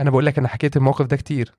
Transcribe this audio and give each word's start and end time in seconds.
أنا 0.00 0.10
بقول 0.10 0.26
لك 0.26 0.38
أنا 0.38 0.48
حكيت 0.48 0.76
الموقف 0.76 1.06
ده 1.06 1.16
كتير 1.16 1.54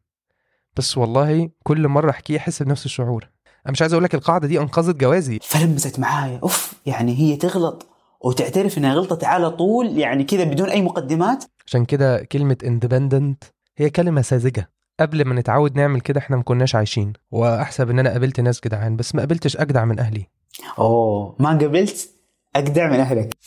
بس 0.77 0.97
والله 0.97 1.49
كل 1.63 1.87
مرة 1.87 2.09
أحكيه 2.09 2.37
أحس 2.37 2.63
بنفس 2.63 2.85
الشعور. 2.85 3.29
أنا 3.65 3.71
مش 3.71 3.81
عايز 3.81 3.93
أقول 3.93 4.03
لك 4.03 4.15
القاعدة 4.15 4.47
دي 4.47 4.59
أنقذت 4.59 4.95
جوازي. 4.95 5.39
فلمست 5.41 5.99
معايا 5.99 6.39
أوف 6.43 6.73
يعني 6.85 7.19
هي 7.19 7.35
تغلط 7.35 7.87
وتعترف 8.21 8.77
إنها 8.77 8.93
غلطت 8.93 9.23
على 9.23 9.51
طول 9.51 9.97
يعني 9.97 10.23
كذا 10.23 10.43
بدون 10.43 10.69
أي 10.69 10.81
مقدمات. 10.81 11.43
عشان 11.65 11.85
كده 11.85 12.23
كلمة 12.23 12.57
اندبندنت 12.63 13.43
هي 13.77 13.89
كلمة 13.89 14.21
ساذجة. 14.21 14.71
قبل 14.99 15.25
ما 15.25 15.35
نتعود 15.35 15.75
نعمل 15.75 16.01
كده 16.01 16.19
إحنا 16.19 16.37
ما 16.37 16.43
كناش 16.43 16.75
عايشين. 16.75 17.13
وأحسب 17.31 17.89
إن 17.89 17.99
أنا 17.99 18.09
قابلت 18.09 18.39
ناس 18.39 18.61
جدعان 18.65 18.95
بس 18.95 19.15
ما 19.15 19.21
قابلتش 19.21 19.57
أجدع 19.57 19.85
من 19.85 19.99
أهلي. 19.99 20.27
أوه 20.79 21.35
ما 21.39 21.49
قبلت 21.49 22.09
أجدع 22.55 22.89
من 22.89 22.99
أهلك. 22.99 23.37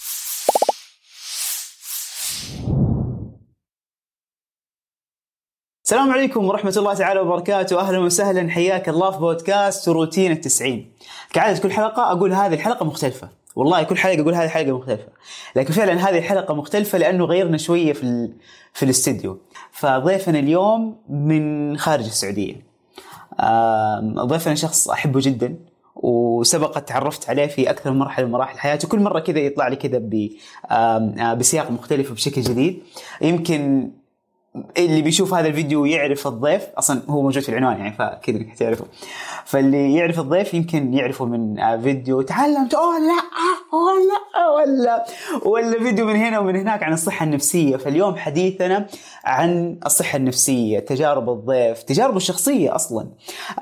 السلام 5.93 6.11
عليكم 6.11 6.45
ورحمة 6.45 6.75
الله 6.77 6.95
تعالى 6.95 7.21
وبركاته. 7.21 7.81
أهلا 7.81 7.99
وسهلا. 7.99 8.51
حياك 8.51 8.89
الله 8.89 9.11
في 9.11 9.19
بودكاست 9.19 9.89
روتين 9.89 10.33
التسعين. 10.33 10.93
كعادة 11.33 11.59
كل 11.61 11.73
حلقة 11.73 12.13
أقول 12.13 12.33
هذه 12.33 12.55
الحلقة 12.55 12.87
مختلفة. 12.87 13.29
والله 13.57 13.83
كل 13.83 13.97
حلقة 13.97 14.21
أقول 14.21 14.35
هذه 14.35 14.45
الحلقة 14.45 14.79
مختلفة. 14.79 15.09
لكن 15.57 15.73
فعلا 15.73 16.09
هذه 16.09 16.19
الحلقة 16.19 16.55
مختلفة 16.55 16.99
لأنه 16.99 17.25
غيرنا 17.25 17.57
شوية 17.57 17.93
في, 17.93 18.03
ال... 18.03 18.33
في 18.73 18.83
الاستديو. 18.83 19.39
فضيفنا 19.73 20.39
اليوم 20.39 20.97
من 21.09 21.77
خارج 21.79 22.05
السعودية. 22.05 22.67
ضيفنا 24.19 24.55
شخص 24.55 24.89
أحبه 24.89 25.21
جدا 25.23 25.57
وسبق 25.97 26.79
تعرفت 26.79 27.31
عليه 27.31 27.47
في 27.47 27.71
أكثر 27.71 27.91
من 27.91 27.99
مرحلة 27.99 28.27
من 28.27 28.33
مراحل 28.33 28.59
حياتي 28.59 28.87
كل 28.87 29.01
مرة 29.01 29.21
كذا 29.21 29.39
يطلع 29.39 29.69
لي 29.69 29.77
كذا 29.77 30.03
آه، 30.71 31.35
بسياق 31.35 31.71
مختلف 31.71 32.11
وبشكل 32.11 32.41
جديد. 32.41 32.83
يمكن 33.21 33.91
اللي 34.77 35.03
بيشوف 35.03 35.35
هذا 35.35 35.49
الفيديو 35.49 35.85
يعرف 35.85 36.27
الضيف 36.27 36.63
أصلا 36.79 37.03
هو 37.09 37.23
موجود 37.23 37.43
في 37.43 37.49
العنوان 37.49 37.79
يعني 37.79 37.93
فكذا 37.93 38.37
إنك 38.37 38.57
تعرفه. 38.59 38.85
فاللي 39.45 39.95
يعرف 39.95 40.21
الضيف 40.21 40.55
يمكن 40.55 40.95
يعرفه 40.95 41.25
من 41.25 41.57
فيديو 41.83 42.23
تعلمت 42.23 42.75
أوه 42.75 42.99
لا 42.99 43.23
أوه 43.73 43.93
لا 44.09 44.49
ولا 44.49 45.05
ولا 45.45 45.79
فيديو 45.83 46.07
من 46.07 46.17
هنا 46.17 46.39
ومن 46.39 46.57
هناك 46.57 46.83
عن 46.83 46.93
الصحة 46.93 47.25
النفسية. 47.25 47.77
فاليوم 47.77 48.17
حديثنا 48.17 48.87
عن 49.25 49.79
الصحة 49.87 50.17
النفسية 50.17 50.79
تجارب 50.79 51.31
الضيف 51.31 51.83
تجاربه 51.83 52.17
الشخصية 52.17 52.75
أصلا. 52.75 53.09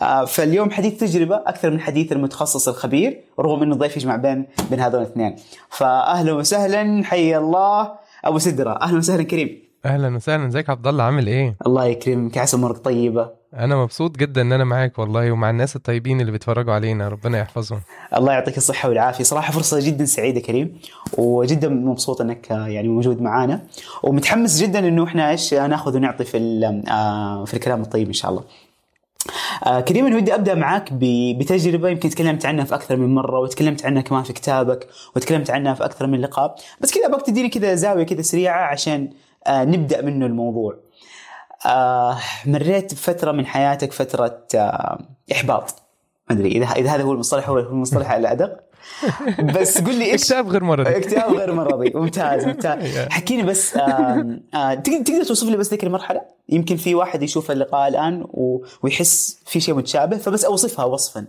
آه، 0.02 0.24
فاليوم 0.24 0.70
حديث 0.70 1.00
تجربة 1.00 1.36
أكثر 1.36 1.70
من 1.70 1.80
حديث 1.80 2.12
المتخصص 2.12 2.68
الخبير 2.68 3.24
رغم 3.40 3.62
إنه 3.62 3.74
الضيف 3.74 3.96
يجمع 3.96 4.16
بين 4.16 4.46
بين 4.70 4.80
هذول 4.80 5.02
الاثنين. 5.02 5.36
فاهلا 5.68 6.32
وسهلا 6.32 7.04
حي 7.04 7.36
الله 7.36 7.92
أبو 8.24 8.38
سدرة 8.38 8.70
أهلا 8.82 8.98
وسهلا 8.98 9.22
كريم. 9.22 9.69
أهلا 9.84 10.16
وسهلا. 10.16 10.46
إزيك 10.46 10.70
عبد 10.70 10.86
الله؟ 10.86 11.04
عامل 11.04 11.26
إيه؟ 11.26 11.56
الله 11.66 11.84
يكرمك. 11.84 12.38
عسى 12.38 12.56
أمورك 12.56 12.78
طيبة. 12.78 13.30
أنا 13.54 13.76
مبسوط 13.76 14.16
جدا 14.16 14.40
إن 14.40 14.52
أنا 14.52 14.64
معاك 14.64 14.98
والله 14.98 15.32
ومع 15.32 15.50
الناس 15.50 15.76
الطيبين 15.76 16.20
اللي 16.20 16.32
بيتفرجوا 16.32 16.72
علينا. 16.74 17.08
ربنا 17.08 17.38
يحفظهم. 17.38 17.80
الله 18.16 18.32
يعطيك 18.32 18.56
الصحة 18.56 18.88
والعافية. 18.88 19.24
صراحة 19.24 19.52
فرصة 19.52 19.86
جدا 19.86 20.04
سعيدة 20.04 20.40
كريم 20.40 20.80
وجدا 21.18 21.68
مبسوط 21.68 22.20
إنك 22.20 22.52
آه، 22.52 22.66
يعني 22.68 22.88
موجود 22.88 23.22
معانا. 23.22 23.62
ومتحمس 24.02 24.60
جدا 24.60 24.78
إنه 24.78 25.04
إحنا 25.04 25.30
إيش 25.30 25.54
آه، 25.54 25.66
نأخذ 25.66 25.96
ونعطي 25.96 26.24
في 26.24 26.82
آه، 26.88 27.44
في 27.44 27.54
الكلام 27.54 27.80
الطيب 27.80 28.06
إن 28.06 28.12
شاء 28.12 28.30
الله. 28.30 28.44
آه 29.66 29.80
كريم 29.80 30.06
أنا 30.06 30.16
ودي 30.16 30.34
أبدأ 30.34 30.54
معاك 30.54 30.92
بتجربة. 30.92 31.88
يمكن 31.88 32.08
تكلمت 32.10 32.46
عنها 32.46 32.64
في 32.64 32.74
أكثر 32.74 32.96
من 32.96 33.14
مرة 33.14 33.40
وتكلمت 33.40 33.86
عنها 33.86 34.02
كمان 34.02 34.22
في 34.22 34.32
كتابك 34.32 34.86
وتكلمت 35.16 35.50
عنها 35.50 35.74
في 35.74 35.84
أكثر 35.84 36.06
من 36.06 36.20
لقاء. 36.20 36.54
بس 36.80 36.94
كذا 36.94 37.06
أبغاك 37.06 37.26
تديني 37.26 37.48
كذا 37.48 37.74
زاوية 37.74 38.04
كذا 38.04 38.22
سريعة 38.22 38.66
عشان 38.66 39.10
آه 39.46 39.64
نبدأ 39.64 40.02
منه 40.02 40.26
الموضوع. 40.26 40.76
آه 41.66 42.18
مريت 42.46 42.94
بفترة 42.94 43.32
من 43.32 43.46
حياتك 43.46 43.92
فترة 43.92 44.42
آه 44.54 45.04
إحباط. 45.32 45.74
ما 46.30 46.36
أدري 46.36 46.48
إذا 46.48 46.64
إذا 46.64 46.90
هذا 46.90 47.02
هو 47.02 47.12
المصطلح 47.12 47.48
هو 47.48 47.58
المصطلح 47.58 48.10
الأدق. 48.10 48.60
بس 49.56 49.80
قل 49.80 49.98
لي 49.98 50.04
إيش؟ 50.04 50.22
اكتئاب 50.22 50.48
غير 50.48 50.64
مرضي. 50.64 50.96
اكتئاب 50.96 51.32
غير 51.32 51.54
مرضي. 51.54 51.92
ممتاز 51.94 52.44
ممتاز. 52.44 52.98
حكيني 53.16 53.42
بس 53.42 53.76
آه، 53.76 54.74
تقدر 54.74 55.24
توصف 55.24 55.48
لي 55.48 55.56
بس 55.56 55.70
ذيك 55.70 55.84
المرحلة؟ 55.84 56.20
يمكن 56.48 56.76
في 56.76 56.94
واحد 56.94 57.22
يشوف 57.22 57.50
اللقاء 57.50 57.88
الآن 57.88 58.26
ويحس 58.82 59.40
في 59.46 59.60
شيء 59.60 59.74
متشابه 59.74 60.16
فبس 60.16 60.44
أوصفها 60.44 60.84
وصفا. 60.84 61.26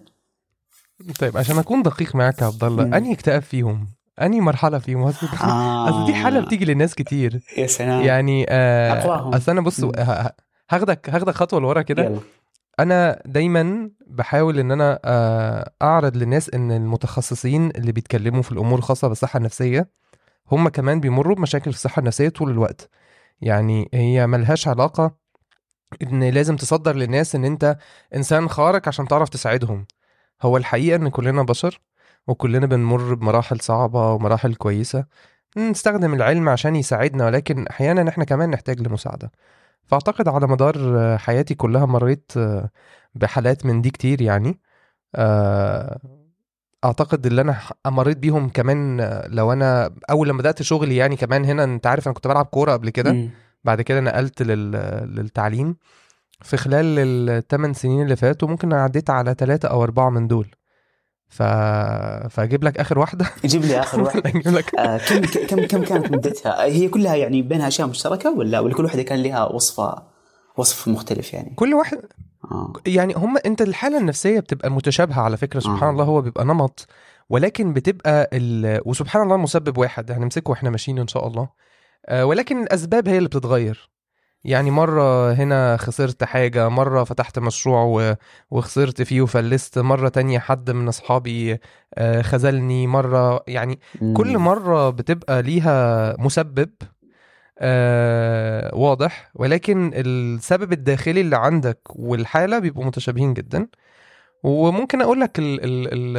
طيب 1.19 1.37
عشان 1.37 1.57
أكون 1.57 1.81
دقيق 1.81 2.15
معاك 2.15 2.41
يا 2.41 2.45
عبد 2.45 2.63
الله. 2.63 2.97
أنهي 2.97 3.13
اكتئاب 3.13 3.41
فيهم؟ 3.41 3.87
أنهي 4.25 4.41
مرحلة 4.41 4.79
فيهم 4.79 5.03
اصل 5.03 5.27
آه. 5.27 5.89
أصل 5.89 6.05
دي 6.05 6.13
حالة 6.13 6.39
بتيجي 6.39 6.65
للناس 6.65 6.95
كتير. 6.95 7.39
يا 7.57 7.67
سلام. 7.67 8.01
يعني 8.01 8.45
آه. 8.49 9.37
أصل 9.37 9.51
أنا 9.51 9.61
بص 9.61 9.83
هاخدك 10.69 11.09
هاخدك 11.09 11.33
خطوة 11.33 11.59
لورا 11.59 11.81
كده. 11.81 12.19
أنا 12.79 13.21
دايما 13.25 13.91
بحاول 14.07 14.59
إن 14.59 14.71
أنا 14.71 14.99
آه، 15.05 15.71
أعرض 15.81 16.17
للناس 16.17 16.49
إن 16.49 16.71
المتخصصين 16.71 17.69
اللي 17.69 17.91
بيتكلموا 17.91 18.41
في 18.41 18.51
الأمور 18.51 18.79
الخاصة 18.79 19.07
بالصحة 19.07 19.37
النفسية 19.37 19.89
هم 20.51 20.69
كمان 20.69 20.99
بيمروا 20.99 21.35
بمشاكل 21.35 21.71
في 21.71 21.77
الصحة 21.77 21.99
النفسية 21.99 22.29
طول 22.29 22.49
الوقت. 22.51 22.89
يعني 23.41 23.89
هي 23.93 24.27
ملهاش 24.27 24.67
علاقة 24.67 25.15
إن 26.01 26.23
لازم 26.23 26.55
تصدر 26.55 26.95
للناس 26.95 27.35
إن 27.35 27.45
أنت 27.45 27.77
إنسان 28.15 28.49
خارق 28.49 28.87
عشان 28.87 29.07
تعرف 29.07 29.29
تساعدهم. 29.29 29.85
هو 30.41 30.57
الحقيقة 30.57 30.95
إن 30.95 31.09
كلنا 31.09 31.43
بشر 31.43 31.81
وكلنا 32.27 32.65
بنمر 32.65 33.13
بمراحل 33.13 33.59
صعبة 33.59 34.13
ومراحل 34.13 34.55
كويسة. 34.55 35.05
نستخدم 35.57 36.13
العلم 36.13 36.49
عشان 36.49 36.75
يساعدنا 36.75 37.25
ولكن 37.25 37.67
أحيانا 37.67 38.09
إحنا 38.09 38.23
كمان 38.23 38.49
نحتاج 38.49 38.81
لمساعدة. 38.81 39.31
فأعتقد 39.85 40.27
على 40.27 40.47
مدار 40.47 41.17
حياتي 41.17 41.55
كلها 41.55 41.85
مريت 41.85 42.31
بحالات 43.15 43.65
من 43.65 43.81
دي 43.81 43.89
كتير 43.89 44.21
يعني. 44.21 44.59
آه، 45.15 45.99
أعتقد 46.85 47.25
اللي 47.25 47.41
أنا 47.41 47.57
مريت 47.87 48.17
بيهم 48.17 48.49
كمان 48.49 49.01
لو 49.27 49.53
أنا 49.53 49.95
أول 50.09 50.29
لما 50.29 50.39
بدأت 50.39 50.61
شغلي 50.61 50.95
يعني 50.95 51.15
كمان 51.15 51.45
هنا 51.45 51.63
أنت 51.63 51.87
عارف 51.87 52.07
أنا 52.07 52.13
كنت 52.13 52.27
بلعب 52.27 52.45
كورة 52.45 52.73
قبل 52.73 52.89
كده. 52.89 53.11
بعد 53.63 53.81
كده 53.81 53.99
نقلت 53.99 54.41
لل... 54.41 54.71
للتعليم. 55.15 55.75
في 56.41 56.57
خلال 56.57 56.99
الثمان 57.29 57.73
سنين 57.73 58.01
اللي 58.03 58.15
فاتوا 58.15 58.47
ممكن 58.47 58.73
عديت 58.73 59.09
على 59.09 59.35
ثلاثة 59.37 59.67
أو 59.69 59.83
أربعة 59.83 60.09
من 60.09 60.27
دول. 60.27 60.47
ف... 61.31 61.43
فأجيب 62.29 62.63
لك 62.63 62.77
آخر 62.77 62.99
واحدة 62.99 63.25
جيب 63.45 63.61
لي 63.61 63.79
آخر 63.79 64.01
واحد 64.03 64.27
أجيب 64.27 64.47
لك 64.47 64.79
آه 64.79 64.97
كم 64.97 65.21
كم 65.21 65.65
كم 65.65 65.83
كانت 65.83 66.11
مدتها؟ 66.11 66.63
هي 66.63 66.87
كلها 66.87 67.15
يعني 67.15 67.41
بينها 67.41 67.67
أشياء 67.67 67.87
مشتركة 67.87 68.31
ولا 68.31 68.59
ولا 68.59 68.73
كل 68.73 68.83
واحدة 68.83 69.03
كان 69.03 69.23
لها 69.23 69.45
وصفه 69.45 70.03
وصف 70.57 70.87
مختلف 70.87 71.33
يعني؟ 71.33 71.53
كل 71.55 71.73
واحد 71.73 71.99
آه. 72.51 72.73
يعني 72.85 73.13
هم 73.13 73.37
أنت 73.45 73.61
الحالة 73.61 73.97
النفسية 73.97 74.39
بتبقى 74.39 74.71
متشابهة 74.71 75.21
على 75.21 75.37
فكرة 75.37 75.59
سبحان 75.59 75.83
آه. 75.83 75.91
الله 75.91 76.03
هو 76.03 76.21
بيبقى 76.21 76.45
نمط 76.45 76.87
ولكن 77.29 77.73
بتبقى 77.73 78.29
ال... 78.33 78.81
وسبحان 78.85 79.23
الله 79.23 79.35
المسبب 79.35 79.77
واحد 79.77 80.11
هنمسكه 80.11 80.49
وإحنا 80.51 80.69
ماشيين 80.69 80.99
إن 80.99 81.07
شاء 81.07 81.27
الله 81.27 81.49
آه، 82.05 82.25
ولكن 82.25 82.63
الأسباب 82.63 83.07
هي 83.07 83.17
اللي 83.17 83.29
بتتغير 83.29 83.89
يعني 84.43 84.71
مرة 84.71 85.33
هنا 85.33 85.77
خسرت 85.77 86.23
حاجة 86.23 86.69
مرة 86.69 87.03
فتحت 87.03 87.39
مشروع 87.39 87.83
و... 87.83 88.15
وخسرت 88.51 89.01
فيه 89.01 89.21
وفلست 89.21 89.79
مرة 89.79 90.09
تانية 90.09 90.39
حد 90.39 90.71
من 90.71 90.87
أصحابي 90.87 91.59
آه، 91.95 92.21
خذلني 92.21 92.87
مرة 92.87 93.43
يعني 93.47 93.79
كل. 94.13 94.37
مرة 94.37 94.89
بتبقى 94.89 95.41
ليها 95.41 96.15
مسبب 96.19 96.69
آه 97.59 98.75
واضح 98.75 99.31
ولكن 99.35 99.91
السبب 99.95 100.73
الداخلي 100.73 101.21
اللي 101.21 101.37
عندك 101.37 101.79
والحالة 101.89 102.59
بيبقوا 102.59 102.85
متشابهين 102.85 103.33
جدا 103.33 103.67
وممكن 104.43 105.01
أقول 105.01 105.21
لك 105.21 105.39
ال 105.39 105.63
ال 105.63 105.87
ال 105.93 106.17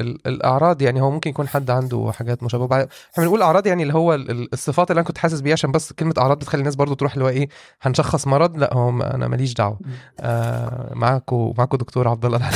ال 0.00 0.18
الأعراض 0.26 0.82
يعني 0.82 1.00
هو 1.00 1.10
ممكن 1.10 1.30
يكون 1.30 1.48
حد 1.48 1.70
عنده 1.70 2.10
حاجات 2.14 2.42
مشابهة. 2.42 2.88
إحنا 3.12 3.24
بنقول 3.24 3.42
أعراض 3.42 3.66
يعني 3.66 3.82
اللي 3.82 3.94
هو 3.94 4.14
ال- 4.14 4.30
ال- 4.30 4.48
الصفات 4.52 4.90
اللي 4.90 5.00
أنا 5.00 5.06
كنت 5.08 5.18
حاسس 5.18 5.40
بيها 5.40 5.52
عشان 5.52 5.72
بس 5.72 5.92
كلمة 5.92 6.14
أعراض 6.18 6.38
بتخلي 6.38 6.58
الناس 6.58 6.74
برضو 6.76 6.94
تروح 6.94 7.12
اللي 7.12 7.24
هو 7.24 7.28
إيه 7.28 7.48
هنشخص 7.82 8.26
مرض. 8.26 8.56
لا 8.56 8.74
هو 8.74 8.88
أنا 8.88 9.28
ماليش 9.28 9.54
دعوة. 9.54 9.78
آه 10.20 10.90
معاكم 10.94 11.54
معاكم 11.58 11.76
دكتور 11.76 12.08
عبد 12.08 12.24
الله. 12.24 12.38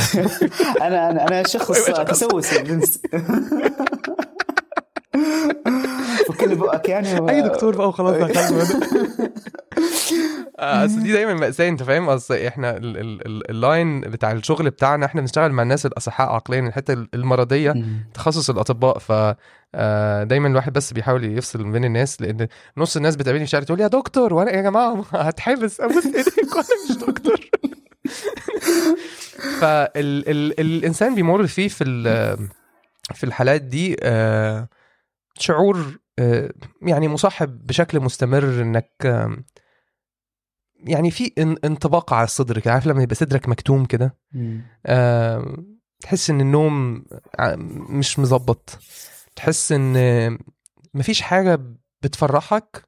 أنا 0.81 1.09
أنا 1.09 1.27
أنا 1.27 1.47
شخص 1.47 1.85
تسوسي. 2.07 2.63
بنس 6.29 6.41
وكل 6.41 6.55
بقك 6.55 6.89
يعني 6.89 7.09
اي 7.29 7.41
دكتور 7.41 7.75
بقى 7.77 7.87
وخلاص 7.89 8.15
آه، 10.59 10.85
أصل 10.85 11.03
دي 11.03 11.11
دايما 11.13 11.33
مأساة 11.33 11.69
أنت 11.69 11.83
فاهم؟ 11.83 12.09
أصل 12.09 12.33
إحنا 12.35 12.77
ال- 12.77 12.97
ال- 12.97 13.25
ال- 13.27 13.49
اللاين 13.49 14.01
بتاع 14.01 14.31
الشغل 14.31 14.69
بتاعنا 14.69 15.05
إحنا 15.05 15.21
بنشتغل 15.21 15.51
مع 15.51 15.63
الناس 15.63 15.85
الأصحاء 15.85 16.29
عقليا 16.29 16.59
الحتة 16.59 16.93
المرضية. 17.13 17.73
تخصص 18.13 18.49
الأطباء. 18.49 18.97
ف 18.97 19.11
آه، 19.75 20.23
دايما 20.23 20.47
الواحد 20.47 20.73
بس 20.73 20.93
بيحاول 20.93 21.23
يفصل 21.37 21.71
بين 21.71 21.85
الناس 21.85 22.21
لأن 22.21 22.47
نص 22.77 22.95
الناس 22.97 23.15
بتقابلني 23.15 23.39
في 23.45 23.47
الشارع 23.47 23.63
تقول 23.63 23.79
يا 23.79 23.87
دكتور 23.87 24.33
وأنا 24.33 24.51
يا 24.51 24.61
جماعة 24.61 25.03
هتحبس. 25.11 25.81
ابوس 25.81 26.05
ايديك 26.05 26.55
وأنا 26.55 26.67
مش 26.89 26.97
دكتور. 26.97 27.49
فالانسان 29.59 31.15
بيمر 31.15 31.47
فيه 31.47 31.67
في 31.67 31.83
في 33.13 33.23
الحالات 33.23 33.61
دي 33.61 33.95
آه، 34.03 34.67
شعور 35.39 35.99
يعني 36.81 37.07
مصاحب 37.07 37.67
بشكل 37.67 37.99
مستمر 37.99 38.61
إنك 38.61 38.91
يعني 40.83 41.11
في 41.11 41.27
إن- 41.27 41.59
انطباق 41.65 42.13
على 42.13 42.23
الصدر 42.23 42.61
عارف 42.65 42.87
لما 42.87 43.03
يبقى 43.03 43.15
صدرك 43.15 43.49
مكتوم 43.49 43.85
كده؟ 43.85 44.17
آه، 44.85 45.57
تحس 45.99 46.29
إن 46.29 46.41
النوم 46.41 47.05
مش 47.89 48.19
مظبط. 48.19 48.79
تحس 49.35 49.71
إن 49.71 50.37
مفيش 50.93 51.21
حاجة 51.21 51.59
بتفرحك 52.01 52.83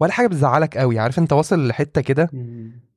ولا 0.00 0.12
حاجة 0.12 0.26
بتزعلك 0.26 0.76
قوي. 0.78 0.98
عارف 0.98 1.18
أنت 1.18 1.32
واصل 1.32 1.68
لحتة 1.68 2.00
كده؟ 2.00 2.30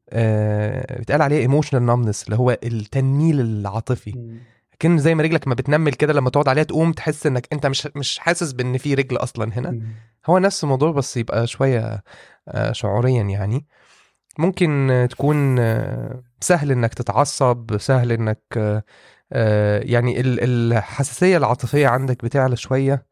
آه، 0.10 0.98
بيتقال 0.98 1.22
عليه 1.22 1.38
ايموشنال 1.40 1.84
نامنس 1.86 2.24
اللي 2.24 2.36
هو 2.36 2.58
التنميل 2.63 3.40
العاطفي. 3.42 4.40
كأن 4.81 4.98
زي 4.98 5.16
ما 5.16 5.24
رجلك 5.24 5.48
ما 5.48 5.54
بتنمل 5.54 5.94
كده 5.94 6.13
لما 6.13 6.30
تقعد 6.30 6.48
عليها 6.48 6.63
تقوم 6.63 6.92
تحس 6.94 7.28
إنك 7.28 7.48
أنت 7.54 7.66
مش 7.66 7.88
مش 7.95 8.19
حاسس 8.19 8.51
بإن 8.51 8.78
في 8.78 8.94
رجل 8.94 9.18
أصلا 9.18 9.54
هنا. 9.57 9.69
هو 10.25 10.38
نفس 10.38 10.63
الموضوع 10.63 10.92
بس 10.92 11.18
يبقى 11.18 11.48
شوية 11.48 12.04
آه، 12.48 12.72
شعوريا 12.72 13.24
يعني. 13.24 13.66
ممكن 14.38 15.07
تكون 15.12 15.60
آه، 15.60 16.24
سهل 16.42 16.72
إنك 16.72 16.94
تتعصب 16.94 17.78
سهل 17.80 18.12
إنك 18.12 18.42
آه، 19.33 19.80
يعني 19.80 20.19
ال- 20.19 20.39
الحساسية 20.74 21.38
العاطفية 21.38 21.88
عندك 21.88 22.24
بتعلى 22.25 22.56
شوية. 22.56 23.06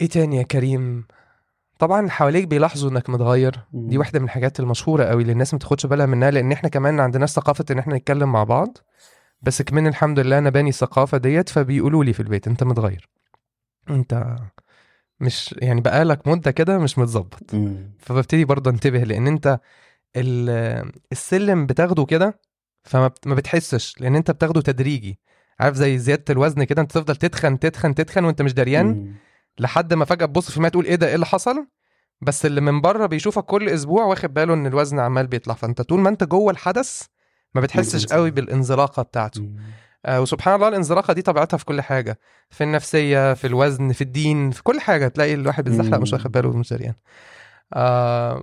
إيه 0.00 0.08
تاني 0.08 0.36
يا 0.36 0.42
كريم؟ 0.42 1.06
طبعا 1.78 2.00
اللي 2.00 2.10
حواليك 2.10 2.46
بيلاحظوا 2.48 2.90
إنك 2.90 3.10
متغير. 3.10 3.60
دي 3.72 3.98
واحدة 3.98 4.18
من 4.18 4.24
الحاجات 4.24 4.60
المشهورة 4.60 5.04
قوي 5.04 5.22
اللي 5.22 5.32
الناس 5.32 5.54
ما 5.54 5.58
تاخدش 5.60 5.86
بالها 5.86 6.06
منها 6.06 6.30
لأن 6.30 6.52
إحنا 6.52 6.68
كمان 6.68 6.94
ما 6.94 7.02
عندناش 7.02 7.30
ثقافة 7.30 7.64
إن 7.70 7.78
إحنا 7.78 7.96
نتكلم 7.96 8.32
مع 8.32 8.44
بعض. 8.44 8.78
بس 9.42 9.62
كمان 9.62 9.86
الحمد 9.86 10.18
لله 10.18 10.38
أنا 10.38 10.50
باني 10.50 10.68
الثقافه 10.68 11.18
ديت 11.18 11.48
فبيقولوا 11.48 12.04
لي 12.04 12.12
في 12.12 12.20
البيت 12.20 12.46
أنت 12.48 12.64
متغير. 12.64 13.08
أنت 13.90 14.36
مش 15.20 15.54
يعني 15.58 15.80
بقالك 15.80 16.28
مدة 16.28 16.50
كده 16.50 16.78
مش 16.78 16.98
متظبط. 16.98 17.54
فببتدي 17.98 18.44
برضه 18.44 18.70
انتبه 18.70 18.98
لأن 19.04 19.26
أنت 19.26 19.60
ال- 20.16 20.92
السلم 21.12 21.66
بتاخده 21.66 22.04
كده 22.04 22.40
فما 22.84 23.08
بت- 23.08 23.26
ما 23.26 23.34
بتحسش 23.34 24.00
لأن 24.00 24.16
أنت 24.16 24.30
بتاخده 24.30 24.60
تدريجي. 24.60 25.18
عارف 25.60 25.76
زي 25.76 25.98
زيادة 25.98 26.24
الوزن 26.30 26.64
كده 26.64 26.82
أنت 26.82 26.90
تفضل 26.92 27.16
تتخن 27.16 27.58
تتخن 27.58 27.94
تتخن 27.94 28.24
وأنت 28.24 28.42
مش 28.42 28.54
دريان. 28.54 29.14
لحد 29.58 29.94
ما 29.94 30.04
فجأة 30.04 30.26
تبص 30.26 30.50
في 30.50 30.56
الماء 30.56 30.70
تقول 30.70 30.84
إيه 30.84 30.94
ده 30.94 31.08
إيه 31.08 31.14
اللي 31.14 31.26
حصل؟ 31.26 31.66
بس 32.20 32.46
اللي 32.46 32.60
من 32.60 32.80
بره 32.80 33.06
بيشوفك 33.06 33.44
كل 33.44 33.68
أسبوع 33.68 34.04
واخد 34.04 34.34
باله 34.34 34.54
إن 34.54 34.66
الوزن 34.66 34.98
عمال 34.98 35.26
بيطلع. 35.26 35.54
فأنت 35.54 35.82
طول 35.82 36.00
ما 36.00 36.08
أنت 36.08 36.24
جوه 36.24 36.50
الحدث 36.52 37.02
ما 37.54 37.60
بتحسش 37.60 38.04
بتحس. 38.04 38.12
قوي 38.12 38.30
بالإنزلاقة 38.30 39.02
بتاعته. 39.02 39.48
آه 40.06 40.20
وسبحان 40.20 40.54
الله 40.54 40.68
الإنزلاقة 40.68 41.12
دي 41.14 41.22
طبيعتها 41.22 41.56
في 41.56 41.64
كل 41.64 41.80
حاجة 41.80 42.18
في 42.50 42.64
النفسية 42.64 43.34
في 43.34 43.46
الوزن 43.46 43.92
في 43.92 44.00
الدين 44.00 44.50
في 44.50 44.62
كل 44.62 44.80
حاجة 44.80 45.08
تلاقي 45.08 45.34
الواحد 45.34 45.64
بيتزحلق. 45.64 45.98
مش 45.98 46.12
واخد 46.12 46.32
باله 46.32 46.56
مش 46.56 46.72
دريان 46.72 46.94
آه 47.74 48.42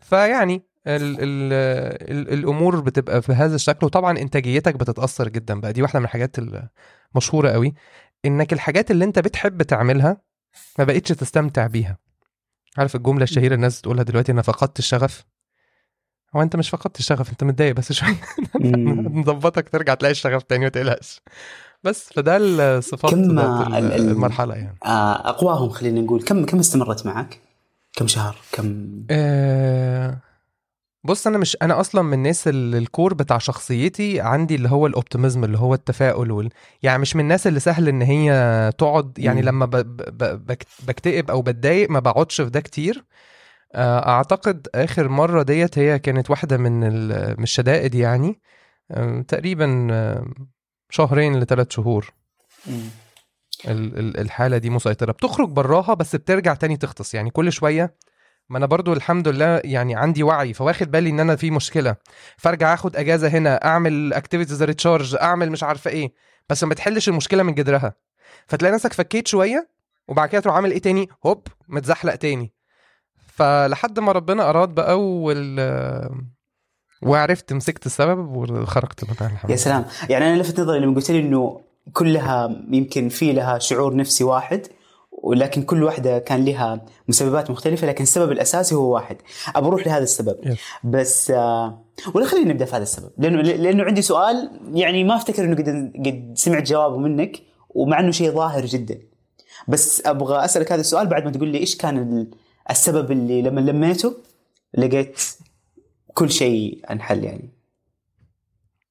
فيعني 0.00 0.62
ال 0.86 1.02
ال 1.20 1.52
ال 2.10 2.32
الأمور 2.38 2.80
بتبقى 2.80 3.20
بهذا 3.28 3.54
الشكل 3.54 3.86
وطبعا 3.86 4.18
إنتاجيتك 4.18 4.74
بتتأثر 4.74 5.28
جدا 5.28 5.60
بقى. 5.60 5.72
دي 5.72 5.82
واحدة 5.82 5.98
من 5.98 6.04
الحاجات 6.04 6.36
المشهوره 7.14 7.50
قوي 7.50 7.74
إنك 8.24 8.52
الحاجات 8.52 8.90
اللي 8.90 9.04
أنت 9.04 9.18
بتحب 9.18 9.62
تعملها 9.62 10.16
ما 10.78 10.84
بقتش 10.84 11.08
تستمتع 11.08 11.66
بيها. 11.66 11.98
عارف 12.78 12.96
الجملة 12.96 13.22
الشهيرة 13.24 13.54
الناس 13.54 13.80
تقولها 13.80 14.02
دلوقتي 14.02 14.32
أنا 14.32 14.42
فقدت 14.42 14.78
الشغف 14.78 15.24
هو 16.36 16.42
انت 16.42 16.56
مش 16.56 16.70
فقدت 16.70 16.98
الشغف 16.98 17.30
انت 17.30 17.44
متضايق 17.44 17.74
بس 17.74 17.92
شوية. 17.92 18.20
نظبطك 19.14 19.68
ترجع 19.68 19.94
تلاقي 19.94 20.12
الشغف 20.12 20.42
تاني 20.42 20.64
ما 20.64 20.70
تقلقش. 20.70 21.20
بس 21.84 22.12
فده 22.12 22.36
الصفات 22.40 23.10
كم 23.10 23.38
المرحلة 23.38 24.54
يعني. 24.54 24.78
آه، 24.84 25.28
أقواهم 25.28 25.68
خلينا 25.68 26.00
نقول. 26.00 26.22
كم 26.22 26.44
كم 26.46 26.58
استمرت 26.58 27.06
معك؟ 27.06 27.40
كم 27.96 28.06
شهر؟ 28.06 28.36
كم؟ 28.52 28.88
آه، 29.10 30.18
بص 31.04 31.26
أنا 31.26 31.38
مش 31.38 31.56
أنا 31.62 31.80
أصلا 31.80 32.02
من 32.02 32.12
الناس 32.14 32.48
اللي 32.48 32.78
الكور 32.78 33.14
بتاع 33.14 33.38
شخصيتي 33.38 34.20
عندي 34.20 34.54
اللي 34.54 34.68
هو 34.68 34.86
الأوبتيميزم 34.86 35.44
اللي 35.44 35.58
هو 35.58 35.74
التفاؤل 35.74 36.30
وال... 36.30 36.50
يعني 36.82 36.98
مش 36.98 37.16
من 37.16 37.22
الناس 37.22 37.46
اللي 37.46 37.60
سهل 37.60 37.88
إن 37.88 38.02
هي 38.02 38.72
تقعد 38.78 39.18
يعني. 39.18 39.42
لما 39.42 39.66
ب... 39.66 39.76
ب... 39.76 40.46
بك- 40.46 40.66
بكتئب 40.86 41.30
أو 41.30 41.42
بتضايق 41.42 41.90
ما 41.90 42.00
بقعدش 42.00 42.40
في 42.40 42.50
ده 42.50 42.60
كتير. 42.60 43.04
أعتقد 43.76 44.68
آخر 44.74 45.08
مرة 45.08 45.42
ديت 45.42 45.78
هي 45.78 45.98
كانت 45.98 46.30
واحدة 46.30 46.56
من 46.56 46.84
ال... 46.84 47.08
من 47.38 47.42
الشدائد 47.42 47.94
يعني 47.94 48.40
آه، 48.90 49.20
تقريبا 49.28 49.88
آه، 49.90 50.26
شهرين 50.90 51.40
لثلاث 51.40 51.70
شهور. 51.70 52.12
ال- 53.68 53.98
ال- 53.98 54.20
الحالة 54.20 54.58
دي 54.58 54.70
مسيطرة. 54.70 55.12
بتخرج 55.12 55.48
براها 55.48 55.94
بس 55.94 56.16
بترجع 56.16 56.54
تاني 56.54 56.76
تغطس 56.76 57.14
يعني 57.14 57.30
كل 57.30 57.52
شوية 57.52 57.94
ما 58.48 58.58
أنا 58.58 58.66
برضو 58.66 58.92
الحمد 58.92 59.28
لله 59.28 59.60
يعني 59.64 59.96
عندي 59.96 60.22
وعي 60.22 60.52
فواخد 60.52 60.90
بالي 60.90 61.10
إن 61.10 61.20
أنا 61.20 61.36
في 61.36 61.50
مشكلة. 61.50 61.96
فأرجع 62.36 62.74
آخد 62.74 62.96
أجازة 62.96 63.28
هنا 63.28 63.64
أعمل 63.64 64.12
activities 64.12 64.62
recharge 64.62 65.16
أعمل 65.22 65.50
مش 65.50 65.62
عارفة 65.62 65.90
إيه. 65.90 66.12
بس 66.48 66.64
ما 66.64 66.74
تحلش 66.74 67.08
المشكلة 67.08 67.42
من 67.42 67.54
جذرها. 67.54 67.94
فتلاقي 68.46 68.74
نفسك 68.74 68.92
فكيت 68.92 69.28
شوية 69.28 69.68
وبعد 70.08 70.28
كده 70.28 70.40
تروح 70.40 70.54
عامل 70.56 70.70
إيه 70.70 70.78
تاني؟ 70.80 71.08
هوب 71.26 71.46
متزحلق 71.68 72.14
تاني. 72.14 72.52
فلحد 73.38 73.98
ما 73.98 74.12
ربنا 74.12 74.50
أراد 74.50 74.68
بقى 74.68 75.00
وال 75.00 75.60
وعرفت 77.02 77.52
مسكت 77.52 77.86
السبب 77.86 78.36
وخرجت 78.36 79.04
منها 79.04 79.32
الحمد 79.32 79.50
يا 79.50 79.56
سلام. 79.56 79.84
يعني 80.10 80.28
أنا 80.28 80.42
لفت 80.42 80.60
نظري 80.60 80.80
لما 80.80 80.94
قلت 80.94 81.10
لي 81.10 81.18
إنه 81.18 81.60
كلها 81.92 82.62
يمكن 82.70 83.08
في 83.08 83.32
لها 83.32 83.58
شعور 83.58 83.96
نفسي 83.96 84.24
واحد 84.24 84.66
ولكن 85.22 85.62
كل 85.62 85.82
واحدة 85.82 86.18
كان 86.18 86.44
لها 86.44 86.84
مسببات 87.08 87.50
مختلفة 87.50 87.86
لكن 87.86 88.02
السبب 88.02 88.32
الأساسي 88.32 88.74
هو 88.74 88.94
واحد. 88.94 89.16
أبى 89.56 89.66
أروح 89.66 89.86
لهذا 89.86 90.02
السبب. 90.02 90.36
Yes. 90.44 90.58
بس 90.84 91.30
آه 91.30 91.84
ولا 92.14 92.26
خلينا 92.26 92.52
نبدأ 92.52 92.64
في 92.64 92.76
هذا 92.76 92.82
السبب. 92.82 93.10
لأنه 93.18 93.42
لأنه 93.42 93.84
عندي 93.84 94.02
سؤال 94.02 94.60
يعني 94.72 95.04
ما 95.04 95.16
أفتكر 95.16 95.44
إنه 95.44 95.56
قد 95.56 95.92
قد 96.06 96.32
سمعت 96.34 96.62
جوابه 96.62 96.98
منك 96.98 97.42
ومع 97.68 98.00
إنه 98.00 98.10
شيء 98.10 98.30
ظاهر 98.30 98.66
جدا. 98.66 98.98
بس 99.68 100.06
أبغى 100.06 100.44
أسألك 100.44 100.72
هذا 100.72 100.80
السؤال 100.80 101.06
بعد 101.06 101.24
ما 101.24 101.30
تقول 101.30 101.48
لي 101.48 101.58
إيش 101.58 101.76
كان 101.76 102.26
السبب 102.70 103.12
اللي 103.12 103.42
لما 103.42 103.60
لميته 103.60 104.16
لقيت 104.78 105.20
كل 106.14 106.30
شيء 106.30 106.82
انحل 106.90 107.24
يعني. 107.24 107.50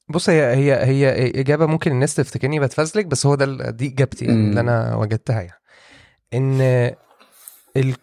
بص 0.10 0.30
هي 0.30 0.56
هي 0.56 0.86
هي 0.86 1.30
إجابة 1.40 1.66
ممكن 1.66 1.92
الناس 1.92 2.16
تفتكرني 2.16 2.60
بتفزلك 2.60 3.06
بس 3.06 3.26
هو 3.26 3.36
ده 3.36 3.70
دي 3.72 3.88
إجابتي 3.88 4.26
يعني. 4.26 4.38
اللي 4.50 4.60
أنا 4.60 4.96
وجدتها 4.96 5.42
يعني. 5.42 5.62
إن 6.34 6.62
ال- 7.78 7.96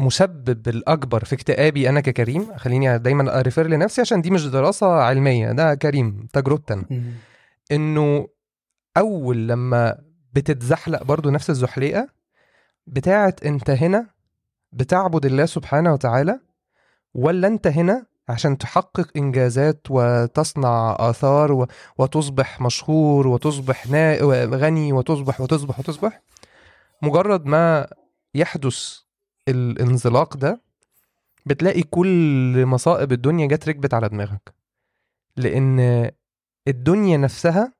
المسبب 0.00 0.68
الأكبر 0.68 1.24
في 1.24 1.34
اكتئابي 1.34 1.88
أنا 1.88 2.00
ككريم 2.00 2.56
خليني 2.56 2.98
دايما 2.98 3.40
اريفير 3.40 3.66
لنفسي 3.66 4.00
عشان 4.00 4.22
دي 4.22 4.30
مش 4.30 4.46
دراسة 4.46 4.86
علمية 4.86 5.52
ده 5.52 5.74
كريم 5.74 6.28
تجربتي 6.32 6.72
أنا 6.74 6.84
إنه 7.72 8.28
أول 8.96 9.48
لما 9.48 9.98
بتتزحلق 10.32 11.02
برضو 11.02 11.30
نفس 11.30 11.50
الزحليقة 11.50 12.08
بتاعت 12.86 13.44
أنت 13.46 13.70
هنا 13.70 14.06
بتعبد 14.72 15.26
الله 15.26 15.46
سبحانه 15.46 15.92
وتعالى 15.92 16.40
ولا 17.14 17.48
أنت 17.48 17.66
هنا 17.66 18.06
عشان 18.28 18.58
تحقق 18.58 19.10
إنجازات 19.16 19.86
وتصنع 19.90 20.96
آثار. 20.98 21.66
وتصبح 21.98 22.60
مشهور 22.60 23.26
وتصبح. 23.26 23.86
غني 24.54 24.92
وتصبح 24.92 25.40
وتصبح 25.40 25.78
وتصبح 25.78 26.22
مجرد 27.02 27.46
ما 27.46 27.88
يحدث 28.34 28.98
الانزلاق 29.48 30.36
ده 30.36 30.60
بتلاقي 31.46 31.82
كل 31.82 32.66
مصائب 32.66 33.12
الدنيا 33.12 33.46
جت 33.46 33.68
ركبت 33.68 33.94
على 33.94 34.08
دماغك 34.08 34.54
لأن 35.36 36.10
الدنيا 36.68 37.16
نفسها 37.16 37.72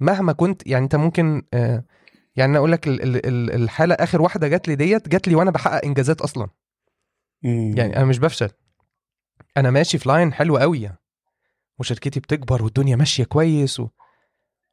مهما 0.00 0.32
كنت 0.32 0.66
يعني 0.66 0.84
أنت 0.84 0.96
ممكن 0.96 1.42
آه، 1.54 1.84
يعني 2.36 2.58
أقول 2.58 2.72
لك 2.72 2.88
ال- 2.88 3.02
ال- 3.02 3.26
ال- 3.26 3.50
الحالة 3.62 3.94
آخر 3.94 4.22
واحدة 4.22 4.48
جات 4.48 4.68
لي 4.68 4.74
ديت 4.74 5.08
جات 5.08 5.28
لي 5.28 5.34
وأنا 5.34 5.50
بحقق 5.50 5.84
إنجازات 5.84 6.20
أصلا. 6.20 6.48
يعني 7.42 7.96
أنا 7.96 8.04
مش 8.04 8.18
بفشل. 8.18 8.50
أنا 9.56 9.70
ماشي 9.70 9.98
في 9.98 10.08
لاين 10.08 10.32
حلو 10.32 10.56
قوي 10.58 10.82
يعني. 10.82 10.98
وشركتي 11.78 12.20
بتكبر 12.20 12.62
والدنيا 12.62 12.96
ماشية 12.96 13.24
كويس 13.24 13.80
و... 13.80 13.88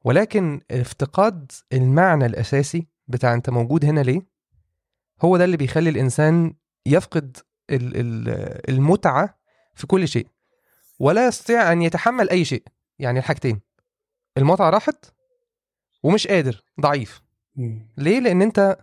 ولكن 0.05 0.61
افتقاد 0.71 1.51
المعنى 1.73 2.25
الأساسي 2.25 2.87
بتاع 3.07 3.33
أنت 3.33 3.49
موجود 3.49 3.85
هنا 3.85 4.01
ليه؟ 4.01 4.21
هو 5.21 5.37
ده 5.37 5.43
اللي 5.43 5.57
بيخلي 5.57 5.89
الإنسان 5.89 6.53
يفقد 6.85 7.37
ال- 7.69 7.97
ال- 7.97 8.69
المتعة 8.69 9.39
في 9.75 9.87
كل 9.87 10.07
شيء. 10.07 10.27
ولا 10.99 11.27
يستطيع 11.27 11.71
أن 11.71 11.81
يتحمل 11.81 12.29
أي 12.29 12.45
شيء. 12.45 12.63
يعني 12.99 13.19
الحاجتين. 13.19 13.61
المتعة 14.37 14.69
راحت 14.69 15.05
ومش 16.03 16.27
قادر 16.27 16.63
ضعيف. 16.81 17.21
ليه؟ 17.97 18.19
لأن 18.19 18.41
أنت 18.41 18.77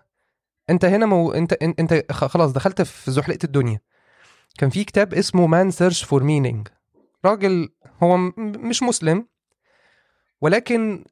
أنت 0.70 0.84
هنا 0.84 1.06
مو... 1.06 1.32
أنت 1.32 1.52
أنت 1.52 2.12
خلاص 2.12 2.52
دخلت 2.52 2.82
في 2.82 3.10
زحلقة 3.10 3.38
الدنيا. 3.44 3.80
كان 4.58 4.70
في 4.70 4.84
كتاب 4.84 5.14
اسمه 5.14 5.46
Man's 5.46 5.70
Search 5.70 6.04
for 6.04 6.22
Meaning 6.22 6.68
راجل 7.24 7.68
هو 8.02 8.16
مش 8.38 8.82
مسلم 8.82 9.26
ولكن 10.40 11.04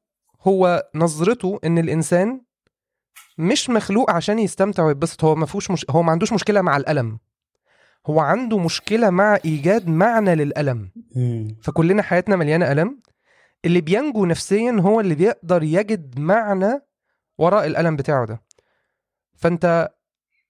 هو 0.43 0.89
نظرته 0.95 1.61
إن 1.65 1.79
الإنسان 1.79 2.41
مش 3.39 3.71
مخلوق 3.71 4.11
عشان 4.11 4.39
يستمتع 4.39 4.83
ويتبسط. 4.85 5.25
هو 5.25 5.35
ما 5.35 5.47
فيهوش 5.47 5.71
مش... 5.71 5.87
هو 5.91 6.03
ما 6.03 6.13
عندوش 6.13 6.33
مشكلة 6.33 6.61
مع 6.61 6.77
الألم. 6.77 7.19
هو 8.07 8.21
عنده 8.21 8.59
مشكلة 8.59 9.11
مع 9.11 9.39
إيجاد 9.45 9.89
معنى 9.89 10.35
للألم. 10.35 10.91
فكلنا 11.63 12.03
حياتنا 12.03 12.37
مليانة 12.37 12.73
ألم. 12.73 13.01
اللي 13.65 13.81
بينجو 13.81 14.25
نفسيا 14.25 14.73
هو 14.81 15.01
اللي 15.01 15.15
بيقدر 15.15 15.63
يجد 15.63 16.19
معنى 16.19 16.81
وراء 17.39 17.67
الألم 17.67 17.97
بتاعه 17.97 18.27
ده. 18.27 18.43
فأنت 19.35 19.91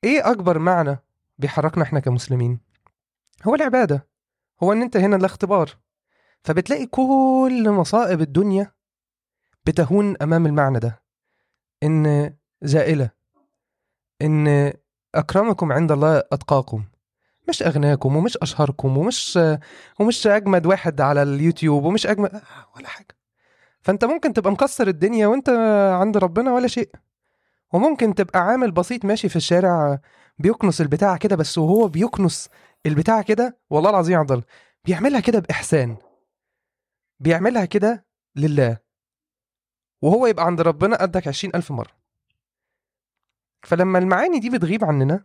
إيه 0.04 0.30
أكبر 0.30 0.58
معنى 0.58 0.98
بيحركنا 1.38 1.84
إحنا 1.84 2.00
كمسلمين؟ 2.00 2.60
هو 3.44 3.54
العبادة. 3.54 4.08
هو 4.62 4.72
إن 4.72 4.82
أنت 4.82 4.96
هنا 4.96 5.16
الاختبار 5.16 5.70
فبتلاقي 6.44 6.86
كل 6.86 7.70
مصائب 7.70 8.20
الدنيا 8.20 8.72
بتهون 9.66 10.16
أمام 10.22 10.46
المعنى 10.46 10.78
ده. 10.78 11.02
إن 11.82 12.34
زائلة. 12.62 13.10
إن 14.22 14.72
أكرمكم 15.14 15.72
عند 15.72 15.92
الله 15.92 16.18
أتقاكم. 16.18 16.84
مش 17.48 17.62
اغناكم 17.62 18.16
ومش 18.16 18.36
أشهركم 18.36 18.96
ومش 18.98 19.38
ومش 20.00 20.26
أجمد 20.26 20.66
واحد 20.66 21.00
على 21.00 21.22
اليوتيوب 21.22 21.84
ومش 21.84 22.06
أجمد 22.06 22.34
آه، 22.34 22.42
ولا 22.76 22.88
حاجة. 22.88 23.16
فانت 23.82 24.04
ممكن 24.04 24.32
تبقى 24.32 24.52
مكسر 24.52 24.88
الدنيا 24.88 25.26
وانت 25.26 25.48
عند 26.00 26.16
ربنا 26.16 26.52
ولا 26.54 26.66
شيء. 26.66 26.90
وممكن 27.72 28.14
تبقى 28.14 28.40
عامل 28.40 28.70
بسيط 28.72 29.04
ماشي 29.04 29.28
في 29.28 29.36
الشارع 29.36 29.98
بيكنس 30.38 30.80
البتاع 30.80 31.16
كده 31.16 31.36
بس 31.36 31.58
وهو 31.58 31.88
بيكنس 31.88 32.48
البتاع 32.86 33.22
كده 33.22 33.58
والله 33.70 33.90
العظيم 33.90 34.18
عضل 34.18 34.42
بيعملها 34.84 35.20
كده 35.20 35.38
بإحسان. 35.38 35.96
بيعملها 37.20 37.64
كده 37.64 38.06
لله. 38.36 38.78
وهو 40.02 40.26
يبقى 40.26 40.46
عند 40.46 40.60
ربنا 40.60 40.96
قدك 41.02 41.28
عشرين 41.28 41.54
ألف 41.56 41.70
مرة. 41.72 41.90
فلما 43.62 43.98
المعاني 43.98 44.38
دي 44.38 44.50
بتغيب 44.50 44.84
عننا 44.84 45.24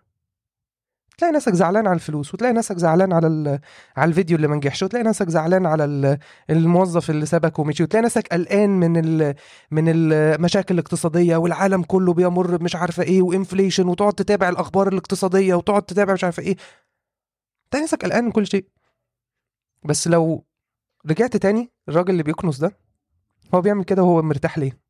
تلاقي 1.17 1.31
نفسك 1.33 1.53
زعلان 1.53 1.87
على 1.87 1.95
الفلوس 1.95 2.33
وتلاقي 2.33 2.53
نفسك 2.53 2.77
زعلان 2.77 3.13
على 3.13 3.59
على 3.97 4.09
الفيديو 4.09 4.35
اللي 4.37 4.47
ما 4.47 4.55
نجحش 4.55 4.83
وتلاقي 4.83 5.03
نفسك 5.03 5.29
زعلان 5.29 5.65
على 5.65 5.85
ال- 5.85 6.17
الموظف 6.49 7.09
اللي 7.09 7.25
سابك 7.25 7.59
ومشي 7.59 7.83
وتلاقي 7.83 8.03
نفسك 8.05 8.27
قلقان 8.27 8.69
من 8.69 8.97
ال 8.97 9.35
من 9.71 9.83
المشاكل 9.89 10.73
الاقتصادية 10.73 11.37
والعالم 11.37 11.83
كله 11.83 12.13
بيمر 12.13 12.57
بمش 12.57 12.75
عارفة 12.75 13.03
إيه 13.03 13.21
وانفليشن 13.21 13.87
وتقعد 13.87 14.13
تتابع 14.13 14.49
الأخبار 14.49 14.87
الاقتصادية 14.87 15.55
وتقعد 15.55 15.83
تتابع 15.83 16.13
مش 16.13 16.23
عارفة 16.23 16.43
إيه. 16.43 16.55
تلاقي 17.71 17.83
نفسك 17.83 18.03
قلقان 18.03 18.23
من 18.25 18.31
كل 18.31 18.47
شيء. 18.47 18.67
بس 19.85 20.07
لو 20.07 20.45
رجعت 21.09 21.37
تاني 21.37 21.71
الراجل 21.89 22.09
اللي 22.09 22.23
بيكنس 22.23 22.57
ده 22.59 22.77
هو 23.55 23.61
بيعمل 23.61 23.83
كده 23.83 24.03
وهو 24.03 24.21
مرتاح 24.21 24.57
ليه؟ 24.57 24.86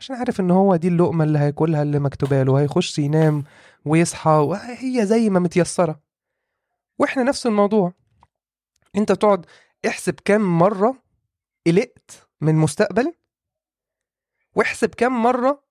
عشان 0.00 0.16
عارف 0.16 0.40
إن 0.40 0.50
هو 0.50 0.76
دي 0.76 0.88
اللقمة 0.88 1.24
اللي 1.24 1.38
هياكلها 1.38 1.82
اللي 1.82 1.98
مكتوبة 1.98 2.42
له 2.42 2.60
هيخش 2.60 2.98
ينام 2.98 3.44
ويصحى 3.84 4.30
وهي 4.30 5.06
زي 5.06 5.30
ما 5.30 5.40
متيسرة. 5.40 6.00
وإحنا 6.98 7.22
نفس 7.22 7.46
الموضوع. 7.46 7.92
أنت 8.96 9.12
تقعد 9.12 9.46
احسب 9.88 10.14
كام 10.14 10.58
مرة 10.58 10.96
قلقت 11.66 12.28
من 12.40 12.54
مستقبل 12.54 13.14
واحسب 14.54 14.88
كام 14.88 15.22
مرة 15.22 15.64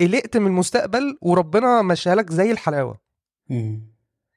قلقت 0.00 0.36
من 0.36 0.46
المستقبل 0.46 1.18
وربنا 1.22 1.82
مشاها 1.82 2.14
لك 2.14 2.32
زي 2.32 2.50
الحلاوة. 2.50 2.98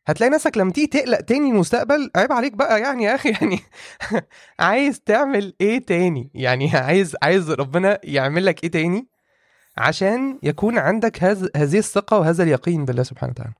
هتلاقي 0.05 0.29
نفسك 0.29 0.58
لما 0.58 0.72
تيجي 0.72 0.88
تقلق 0.88 1.22
تاني 1.22 1.50
المستقبل 1.50 2.12
عيب 2.15 2.31
عليك 2.31 2.53
بقى 2.53 2.81
يعني 2.81 3.03
يا 3.03 3.15
أخي 3.15 3.29
يعني 3.29 3.60
عايز 4.60 5.00
تعمل 5.01 5.53
إيه 5.62 5.86
تاني؟ 5.86 6.31
يعني 6.34 6.70
عايز 6.77 7.15
عايز 7.24 7.51
ربنا 7.51 8.00
يعمل 8.03 8.46
لك 8.46 8.63
إيه 8.63 8.72
تاني؟ 8.72 9.08
عشان 9.77 10.39
يكون 10.43 10.77
عندك 10.77 11.24
هذا 11.24 11.50
هذه 11.55 11.77
الثقة 11.77 12.20
وهذا 12.20 12.43
اليقين 12.43 12.86
بالله 12.86 13.03
سبحانه 13.03 13.31
وتعالى. 13.31 13.53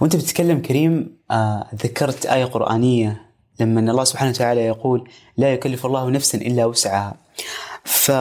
وأنت 0.00 0.16
بتتكلم 0.16 0.62
كريم 0.62 1.18
آه 1.30 1.66
ذكرت 1.74 2.26
آية 2.26 2.44
قرآنية 2.44 3.22
لما 3.60 3.80
الله 3.80 4.04
سبحانه 4.04 4.30
وتعالى 4.30 4.60
يقول 4.60 5.08
لا 5.36 5.52
يكلف 5.52 5.86
الله 5.86 6.10
نفسا 6.10 6.38
إلا 6.38 6.64
وسعها. 6.66 7.14
ف 7.84 8.12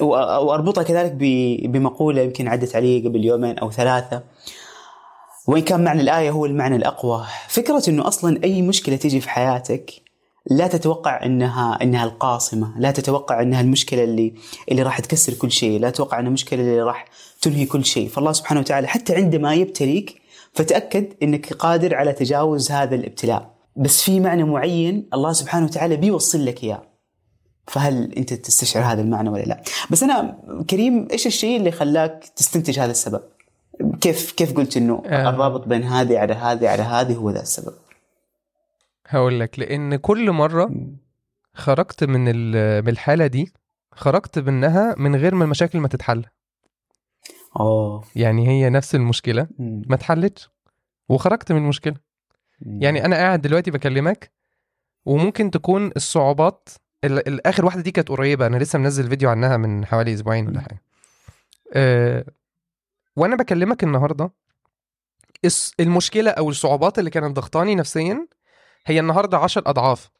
وأربطها 0.00 0.82
كذلك 0.82 1.12
ب- 1.12 1.72
بمقولة 1.72 2.22
يمكن 2.22 2.48
عدت 2.48 2.76
علي 2.76 3.08
قبل 3.08 3.24
يومين 3.24 3.58
أو 3.58 3.70
ثلاثة. 3.70 4.22
وإن 5.48 5.62
كان 5.62 5.84
معنى 5.84 6.00
الآية 6.00 6.30
هو 6.30 6.46
المعنى 6.46 6.76
الأقوى 6.76 7.26
فكرة 7.48 7.82
أنه 7.88 8.08
أصلا 8.08 8.44
أي 8.44 8.62
مشكلة 8.62 8.96
تيجي 8.96 9.20
في 9.20 9.30
حياتك 9.30 9.92
لا 10.46 10.66
تتوقع 10.66 11.24
إنها 11.24 11.82
إنها 11.82 12.04
القاصمة، 12.04 12.78
لا 12.78 12.90
تتوقع 12.90 13.42
إنها 13.42 13.60
المشكلة 13.60 14.04
اللي 14.04 14.34
اللي 14.70 14.82
راح 14.82 15.00
تكسر 15.00 15.34
كل 15.34 15.50
شيء، 15.50 15.80
لا 15.80 15.90
تتوقع 15.90 16.18
إنها 16.18 16.28
المشكلة 16.28 16.60
اللي 16.60 16.82
راح 16.82 17.04
تنهي 17.40 17.66
كل 17.66 17.84
شيء، 17.84 18.08
فالله 18.08 18.32
سبحانه 18.32 18.60
وتعالى 18.60 18.88
حتى 18.88 19.14
عندما 19.14 19.54
يبتليك 19.54 20.22
فتأكد 20.52 21.06
إنك 21.22 21.52
قادر 21.52 21.94
على 21.94 22.12
تجاوز 22.12 22.70
هذا 22.70 22.94
الابتلاء، 22.94 23.54
بس 23.76 24.02
في 24.02 24.20
معنى 24.20 24.44
معين 24.44 25.08
الله 25.14 25.32
سبحانه 25.32 25.66
وتعالى 25.66 25.96
بيوصل 25.96 26.46
لك 26.46 26.64
إياه. 26.64 26.82
فهل 27.66 28.12
أنت 28.12 28.34
تستشعر 28.34 28.82
هذا 28.82 29.00
المعنى 29.02 29.28
ولا 29.28 29.42
لا؟ 29.42 29.62
بس 29.90 30.02
أنا 30.02 30.38
كريم 30.70 31.08
إيش 31.12 31.26
الشيء 31.26 31.56
اللي 31.56 31.70
خلاك 31.70 32.24
تستنتج 32.36 32.78
هذا 32.78 32.90
السبب؟ 32.90 33.20
كيف 34.00 34.32
كيف 34.32 34.56
قلت 34.56 34.76
إنه 34.76 35.02
آه. 35.06 35.28
الرابط 35.30 35.66
بين 35.68 35.82
هذه 35.82 36.18
على 36.18 36.34
هذه 36.34 36.68
على 36.68 36.82
هذه 36.82 37.14
هو 37.14 37.30
ذا 37.30 37.42
السبب؟ 37.42 37.74
هقول 39.06 39.40
لك 39.40 39.58
لأن 39.58 39.96
كل 39.96 40.30
مرة 40.32 40.70
خرجت 41.54 42.04
من 42.04 42.24
من 42.84 42.88
الحالة 42.88 43.26
دي 43.26 43.52
خرجت 43.92 44.38
منها 44.38 44.94
من 44.98 45.16
غير 45.16 45.34
ما 45.34 45.44
المشاكل 45.44 45.78
ما 45.80 45.88
تتحل 45.88 46.24
أوه 47.60 48.04
يعني 48.16 48.48
هي 48.48 48.70
نفس 48.70 48.94
المشكلة. 48.94 49.46
ما 49.58 49.94
اتحلتش 49.94 50.48
وخرجت 51.08 51.52
من 51.52 51.58
المشكلة. 51.58 51.94
يعني 52.62 53.04
أنا 53.04 53.16
قاعد 53.16 53.40
دلوقتي 53.40 53.70
بكلمك 53.70 54.30
وممكن 55.06 55.50
تكون 55.50 55.90
الصعوبات 55.96 56.68
ال- 57.04 57.28
الآخر 57.28 57.64
واحدة 57.64 57.82
دي 57.82 57.90
كانت 57.90 58.08
قريبة 58.08 58.46
أنا 58.46 58.56
لسه 58.56 58.78
منزل 58.78 59.08
فيديو 59.08 59.30
عنها 59.30 59.56
من 59.56 59.86
حوالي 59.86 60.14
أسبوعين 60.14 60.48
ولا. 60.48 60.60
حاجة 60.60 60.82
أه 61.74 62.24
وأنا 63.18 63.36
بكلمك 63.36 63.84
النهارده 63.84 64.30
المشكلة 65.80 66.30
أو 66.30 66.50
الصعوبات 66.50 66.98
اللي 66.98 67.10
كانت 67.10 67.36
ضغطاني 67.36 67.74
نفسيا 67.74 68.26
هي 68.86 69.00
النهارده 69.00 69.38
عشر 69.38 69.62
أضعاف. 69.66 70.10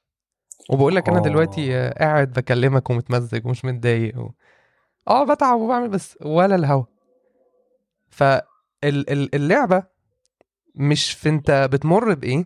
وبقول 0.70 0.96
لك 0.96 1.08
أنا 1.08 1.18
أوه. 1.18 1.28
دلوقتي 1.28 1.76
آه، 1.76 1.98
قاعد 1.98 2.32
بكلمك 2.32 2.90
ومتمزج 2.90 3.46
ومش 3.46 3.64
متضايق 3.64 4.18
و... 4.18 4.30
آه 5.08 5.24
بتعب 5.24 5.60
وبعمل 5.60 5.88
بس 5.88 6.18
ولا 6.22 6.54
الهوا. 6.54 6.84
فاللعبه 8.08 9.82
مش 10.74 11.12
في 11.12 11.28
أنت 11.28 11.68
بتمر 11.72 12.14
بإيه 12.14 12.44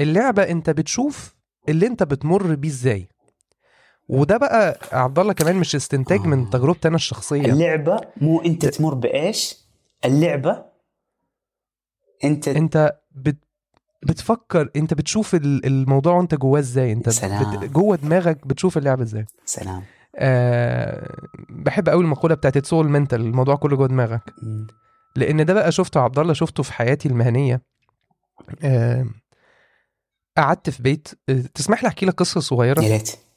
اللعبة 0.00 0.42
أنت 0.42 0.70
بتشوف 0.70 1.36
اللي 1.68 1.86
أنت 1.86 2.02
بتمر 2.02 2.54
بيه 2.54 2.68
إزاي. 2.68 3.08
وده 4.12 4.36
بقى 4.36 4.78
عبد 4.92 5.18
الله 5.18 5.32
كمان 5.32 5.56
مش 5.56 5.74
استنتاج 5.74 6.20
من 6.20 6.44
آه. 6.46 6.50
تجربتي 6.50 6.88
أنا 6.88 6.96
الشخصية. 6.96 7.44
اللعبة 7.52 8.00
مو 8.16 8.40
أنت 8.40 8.66
تمر 8.66 8.94
بإيش؟ 8.94 9.56
اللعبة 10.04 10.64
أنت 12.24 12.48
أنت 12.48 12.96
بت 13.10 13.36
بتفكر 14.02 14.70
أنت 14.76 14.94
بتشوف 14.94 15.34
ال- 15.34 15.66
الموضوع 15.66 16.14
وأنت 16.14 16.34
جواه 16.34 16.58
إزاي؟ 16.60 16.92
أنت 16.92 17.08
سلام. 17.08 17.56
بت... 17.56 17.64
جوه 17.70 17.96
دماغك 17.96 18.46
بتشوف 18.46 18.78
اللعبة 18.78 19.02
إزاي؟ 19.02 19.26
سلام. 19.44 19.82
أه... 20.16 21.16
بحب 21.50 21.88
قوي 21.88 22.02
المقولة 22.04 22.34
بتاعت 22.34 22.56
اتس 22.56 22.72
اول 22.72 22.88
منتال 22.88 23.20
الموضوع 23.20 23.56
كله 23.56 23.76
جوه 23.76 23.86
دماغك. 23.88 24.22
لأن 25.16 25.44
ده 25.46 25.54
بقى 25.54 25.72
شفته 25.72 26.00
عبد 26.00 26.18
الله 26.18 26.32
شفته 26.32 26.62
في 26.62 26.72
حياتي 26.72 27.08
المهنية. 27.08 27.62
أه... 28.62 29.06
قعدت 30.36 30.70
في 30.70 30.82
بيت. 30.82 31.08
أه، 31.28 31.42
تسمح 31.54 31.82
لي 31.82 31.88
أحكي 31.88 32.06
لك 32.06 32.14
قصة 32.14 32.40
صغيرة؟ 32.40 32.80
يا 32.82 32.92
ريت. 32.96 33.10
آه، 33.10 33.29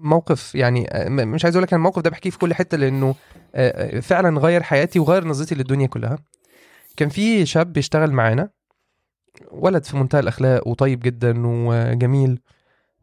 موقف 0.00 0.54
يعني 0.54 0.88
آه، 0.90 1.08
مش 1.08 1.44
عايز 1.44 1.56
أقول 1.56 1.62
لك 1.62 1.72
أنا 1.72 1.78
الموقف 1.78 2.02
ده 2.02 2.10
بحكيه 2.10 2.30
في 2.30 2.38
كل 2.38 2.54
حتة 2.54 2.76
لأنه 2.76 3.14
آه، 3.54 3.96
آه، 3.96 4.00
فعلا 4.00 4.40
غير 4.40 4.62
حياتي 4.62 4.98
وغير 4.98 5.24
نظرتي 5.24 5.54
للدنيا 5.54 5.86
كلها. 5.86 6.18
كان 6.96 7.08
في 7.08 7.46
شاب 7.46 7.72
بيشتغل 7.72 8.12
معانا 8.12 8.50
ولد 9.50 9.84
في 9.84 9.96
منتهى 9.96 10.20
الأخلاق 10.20 10.68
وطيب 10.68 11.00
جدا 11.00 11.34
وجميل 11.46 12.40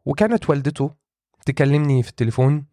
وكانت 0.06 0.50
والدته 0.50 0.90
تكلمني 1.46 2.02
في 2.02 2.08
التليفون 2.10 2.64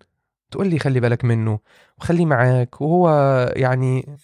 تقول 0.52 0.68
لي 0.68 0.80
خلي 0.80 1.00
بالك 1.00 1.26
منه 1.26 1.60
وخليه 1.98 2.26
معاك 2.26 2.82
وهو 2.82 3.10
يعني 3.56 4.18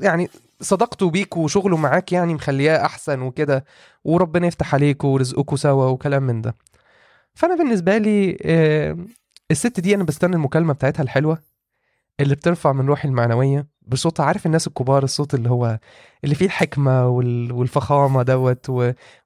يعني 0.00 0.28
صداقته 0.60 1.10
بيك 1.10 1.36
وشغله 1.36 1.76
معاك 1.76 2.12
يعني 2.12 2.34
مخلياه 2.34 2.84
أحسن 2.84 3.22
وكده 3.22 3.64
وربنا 4.04 4.46
يفتح 4.46 4.74
عليك 4.74 5.04
ورزقكوا 5.04 5.56
سوا 5.56 5.86
وكلام 5.86 6.22
من 6.22 6.40
ده. 6.42 6.54
فأنا 7.38 7.54
بالنسبة 7.56 7.98
لي 7.98 8.36
آه، 8.42 8.96
الست 9.50 9.80
دي 9.80 9.94
أنا 9.94 10.04
بستنى 10.04 10.36
المكالمة 10.36 10.72
بتاعتها 10.72 11.02
الحلوة 11.02 11.38
اللي 12.20 12.34
بترفع 12.34 12.72
من 12.72 12.86
روحي 12.86 13.08
المعنوية 13.08 13.66
بصوتها 13.82 14.26
عارف 14.26 14.46
الناس 14.46 14.66
الكبار 14.66 15.04
الصوت 15.04 15.34
اللي 15.34 15.50
هو 15.50 15.78
اللي 16.24 16.34
فيه 16.34 16.46
الحكمة 16.46 17.08
وال- 17.08 17.52
والفخامة 17.52 18.22
دوت 18.22 18.66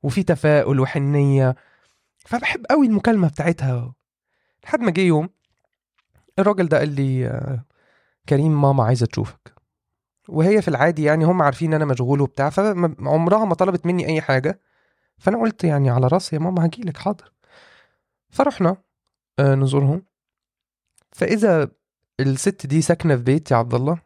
وفيه 0.02 0.22
تفاؤل 0.22 0.80
وحنية. 0.80 1.56
فبحب 2.18 2.66
قوي 2.70 2.86
المكالمة 2.86 3.28
بتاعتها. 3.28 3.94
لحد 4.64 4.80
ما 4.80 4.90
جه 4.90 5.00
يوم 5.00 5.28
الراجل 6.38 6.68
ده 6.68 6.78
قال 6.78 6.88
لي 6.88 7.26
آه، 7.26 7.64
كريم 8.28 8.62
ماما 8.62 8.84
عايزة 8.84 9.06
تشوفك. 9.06 9.54
وهي 10.28 10.62
في 10.62 10.68
العادي 10.68 11.02
يعني 11.02 11.24
هم 11.24 11.42
عارفين 11.42 11.74
إن 11.74 11.82
أنا 11.82 11.92
مشغول 11.92 12.20
وبتاع 12.20 12.50
فعمرها 12.50 13.44
ما 13.44 13.54
طلبت 13.54 13.86
مني 13.86 14.06
أي 14.06 14.20
حاجة. 14.20 14.60
فأنا 15.18 15.40
قلت 15.40 15.64
يعني 15.64 15.90
على 15.90 16.06
رأسي 16.06 16.36
يا 16.36 16.40
ماما 16.40 16.66
هجيلك 16.66 16.96
حاضر. 16.96 17.32
فرحنا 18.32 18.76
آه، 19.38 19.54
نزورهم. 19.54 20.02
فإذا 21.12 21.68
الست 22.20 22.66
دي 22.66 22.82
ساكنة 22.82 23.16
في 23.16 23.22
بيت 23.22 23.50
يا 23.50 23.56
عبد 23.56 23.74
الله 23.74 23.98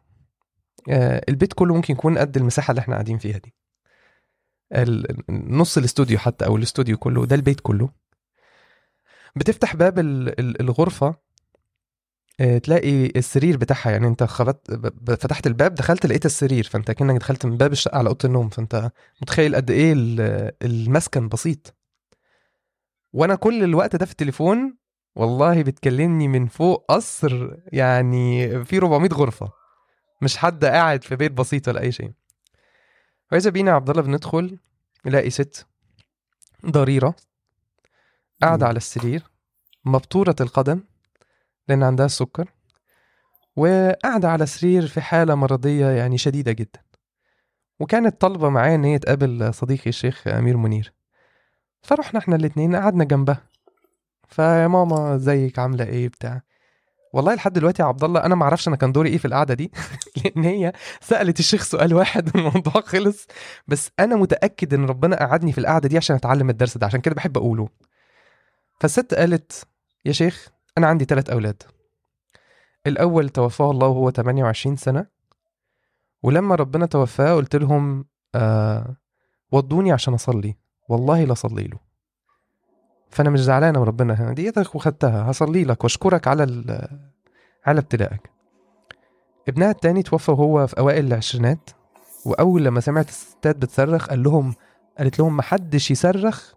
آه، 0.89 1.21
البيت 1.29 1.53
كله 1.53 1.75
ممكن 1.75 1.93
يكون 1.93 2.17
قد 2.17 2.37
المساحة 2.37 2.71
اللي 2.71 2.79
إحنا 2.79 2.93
قاعدين 2.93 3.17
فيها 3.17 3.37
دي. 3.37 3.53
نص 5.29 5.77
الاستوديو 5.77 6.17
حتى 6.19 6.45
أو 6.45 6.57
الاستوديو 6.57 6.97
كله 6.97 7.25
ده 7.25 7.35
البيت 7.35 7.59
كله. 7.59 7.89
بتفتح 9.35 9.75
باب 9.75 9.99
ال- 9.99 10.39
ال- 10.39 10.61
الغرفة 10.61 11.15
آه، 12.39 12.57
تلاقي 12.57 13.05
السرير 13.05 13.57
بتاعها 13.57 13.91
يعني 13.91 14.07
انت 14.07 14.23
خبط 14.23 14.71
ب- 14.71 15.05
ب- 15.11 15.15
فتحت 15.15 15.47
الباب 15.47 15.75
دخلت 15.75 16.05
لقيت 16.05 16.25
السرير 16.25 16.63
فانت 16.63 16.91
كأنك 16.91 17.19
دخلت 17.19 17.45
من 17.45 17.57
باب 17.57 17.71
الشقه 17.71 17.97
على 17.97 18.09
أوضة 18.09 18.19
النوم 18.25 18.49
فانت 18.49 18.91
متخيل 19.21 19.55
قد 19.55 19.71
إيه 19.71 19.93
ال- 19.93 20.51
المسكن 20.63 21.27
بسيط. 21.29 21.76
وأنا 23.13 23.35
كل 23.35 23.63
الوقت 23.63 23.95
ده 23.95 24.05
في 24.05 24.11
التليفون 24.11 24.77
والله 25.15 25.63
بتكلمني 25.63 26.27
من 26.27 26.47
فوق 26.47 26.85
قصر 26.91 27.55
يعني 27.73 28.49
في 28.65 28.77
400 28.77 29.09
غرفة. 29.13 29.51
مش 30.21 30.37
حد 30.37 30.65
قاعد 30.65 31.03
في 31.03 31.15
بيت 31.15 31.31
بسيط 31.31 31.67
ولا 31.67 31.81
أي 31.81 31.91
شيء. 31.91 32.11
واذا 33.31 33.49
بينا 33.49 33.71
عبد 33.71 33.89
الله 33.89 34.01
بندخل 34.01 34.59
نلاقي 35.05 35.29
ست 35.29 35.67
ضريرة 36.65 37.15
قاعدة. 38.41 38.67
على 38.67 38.77
السرير 38.77 39.23
مبتورة 39.85 40.35
القدم 40.41 40.83
لأن 41.67 41.83
عندها 41.83 42.05
السكر 42.05 42.51
وقاعدة 43.55 44.29
على 44.29 44.45
سرير 44.45 44.87
في 44.87 45.01
حالة 45.01 45.35
مرضية 45.35 45.85
يعني 45.87 46.17
شديدة 46.17 46.51
جدا. 46.51 46.81
وكانت 47.79 48.21
طالبة 48.21 48.49
معايا 48.49 48.75
إن 48.75 48.83
هي 48.83 48.99
تقابل 48.99 49.53
صديقي 49.53 49.89
الشيخ 49.89 50.27
أمير 50.27 50.57
منير. 50.57 50.93
فرحنا 51.87 52.19
إحنا 52.19 52.35
الاتنين 52.35 52.75
قعدنا 52.75 53.03
جنبها. 53.03 53.41
فيا 54.27 54.67
ماما 54.67 55.15
إزيك؟ 55.15 55.59
عاملة 55.59 55.85
إيه؟ 55.85 56.07
بتاع. 56.07 56.41
والله 57.13 57.33
لحد 57.35 57.53
دلوقتي 57.53 57.81
يا 57.81 57.87
عبد 57.87 58.03
الله 58.03 58.25
أنا 58.25 58.35
ما 58.35 58.43
أعرفش 58.43 58.67
أنا 58.67 58.75
كان 58.75 58.91
دوري 58.91 59.09
إيه 59.09 59.17
في 59.17 59.25
القعدة 59.25 59.53
دي 59.53 59.71
لأن 60.25 60.43
هي 60.43 60.73
سألت 61.01 61.39
الشيخ 61.39 61.63
سؤال 61.63 61.93
واحد 61.93 62.35
والموضوع 62.35 62.81
خلص. 62.81 63.27
بس 63.67 63.91
أنا 63.99 64.15
متأكد 64.15 64.73
إن 64.73 64.85
ربنا 64.85 65.15
قعدني 65.15 65.51
في 65.51 65.57
القعدة 65.57 65.89
دي 65.89 65.97
عشان 65.97 66.15
أتعلم 66.15 66.49
الدرس 66.49 66.77
ده 66.77 66.85
عشان 66.85 67.01
كده 67.01 67.15
بحب 67.15 67.37
أقوله. 67.37 67.69
فالست 68.79 69.13
قالت 69.13 69.67
يا 70.05 70.11
شيخ 70.11 70.49
أنا 70.77 70.87
عندي 70.87 71.05
ثلاث 71.05 71.29
أولاد. 71.29 71.63
الأول 72.87 73.29
توفاه 73.29 73.71
الله 73.71 73.87
وهو 73.87 74.11
28 74.11 74.75
سنة 74.75 75.05
ولما 76.23 76.55
ربنا 76.55 76.85
توفاه 76.85 77.33
قلت 77.35 77.55
لهم 77.55 78.05
آه 78.35 78.95
ودوني 79.51 79.91
عشان 79.91 80.13
أصلي. 80.13 80.66
والله 80.89 81.23
لا 81.23 81.33
صلي 81.33 81.63
له. 81.63 81.79
فأنا 83.09 83.29
مش 83.29 83.39
زعلانه 83.43 83.79
من 83.79 83.85
ربنا. 83.85 84.33
ديتك 84.33 84.75
وخدتها 84.75 85.31
هصلي 85.31 85.63
لك 85.63 85.83
وأشكرك 85.83 86.27
على 86.27 86.43
على 87.65 87.79
ابتلائك 87.79 88.31
ابنها 89.47 89.71
التاني 89.71 90.03
توفى 90.03 90.31
وهو 90.31 90.67
في 90.67 90.79
أوائل 90.79 91.07
العشرينات 91.07 91.69
وأول 92.25 92.65
لما 92.65 92.79
سمعت 92.79 93.09
الستات 93.09 93.55
بتصرخ 93.55 94.07
قال 94.07 94.23
لهم 94.23 94.55
قالت 94.97 95.19
لهم 95.19 95.37
محدش 95.37 95.91
يصرخ 95.91 96.53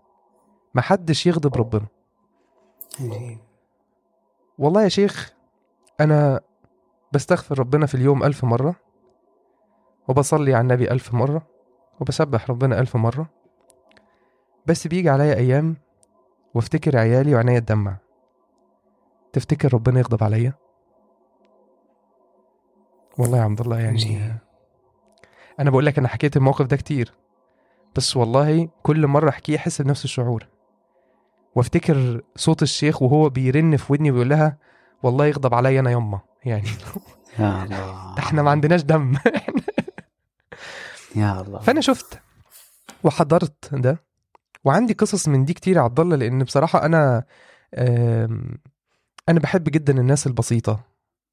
محدش 0.75 1.27
يغضب 1.27 1.57
ربنا. 1.57 1.87
والله 4.59 4.83
يا 4.83 4.89
شيخ 4.89 5.33
أنا 6.01 6.41
بستغفر 7.13 7.59
ربنا 7.59 7.87
في 7.87 7.95
اليوم 7.95 8.25
ألف 8.25 8.45
مرة 8.45 8.75
وبصلي 10.09 10.55
على 10.55 10.63
النبي 10.63 10.91
ألف 10.91 11.15
مرة 11.15 11.47
وبسبح 12.01 12.51
ربنا 12.51 12.81
ألف 12.81 12.97
مرة. 12.97 13.40
بس 14.67 14.87
بيجي 14.87 15.11
عليا 15.11 15.35
أيام 15.35 15.77
وافتكر 16.55 16.99
عيالي 16.99 17.35
وعينيا 17.35 17.59
تدمع. 17.59 17.97
تفتكر 19.33 19.75
ربنا 19.75 19.99
يغضب 20.01 20.25
عليا؟ 20.25 20.53
والله 23.19 23.39
يا 23.39 23.43
عبد 23.43 23.61
الله 23.61 23.81
يعني. 23.81 24.35
أنا 25.61 25.71
بقول 25.71 25.87
لك 25.87 25.99
أنا 25.99 26.09
حكيت 26.09 26.37
الموقف 26.37 26.67
ده 26.67 26.77
كتير 26.77 27.15
بس 27.97 28.17
والله 28.17 28.69
كل 28.83 29.07
مرة 29.07 29.29
أحكيه 29.29 29.57
أحس 29.57 29.83
بنفس 29.83 30.05
الشعور. 30.05 30.47
وافتكر 31.55 32.21
صوت 32.37 32.63
الشيخ 32.63 33.03
وهو 33.03 33.29
بيرن 33.29 33.77
في 33.77 33.93
ودني 33.93 34.11
ويقول 34.11 34.29
لها 34.31 34.59
والله 35.03 35.27
يغضب 35.27 35.55
عليا 35.55 35.81
أنا 35.81 35.91
يما 35.91 36.21
يعني. 36.45 36.69
يا 37.39 37.63
الله. 37.65 38.19
إحنا 38.19 38.43
ما 38.43 38.51
عندناش 38.51 38.83
دم. 38.83 39.17
يا 41.17 41.41
الله. 41.41 41.59
فأنا 41.59 41.81
شفت 41.81 42.21
وحضرت 43.05 43.75
ده. 43.75 44.10
وعندي 44.65 44.93
قصص 44.95 45.29
من 45.29 45.45
دي 45.45 45.53
كتير 45.55 45.77
يا 45.77 45.81
عبد 45.83 46.01
الله 46.01 46.17
لأن 46.17 46.45
بصراحة 46.45 46.87
أنا 46.87 47.25
أنا 49.29 49.41
بحب 49.41 49.65
جدا 49.65 50.01
الناس 50.01 50.27
البسيطة 50.27 50.81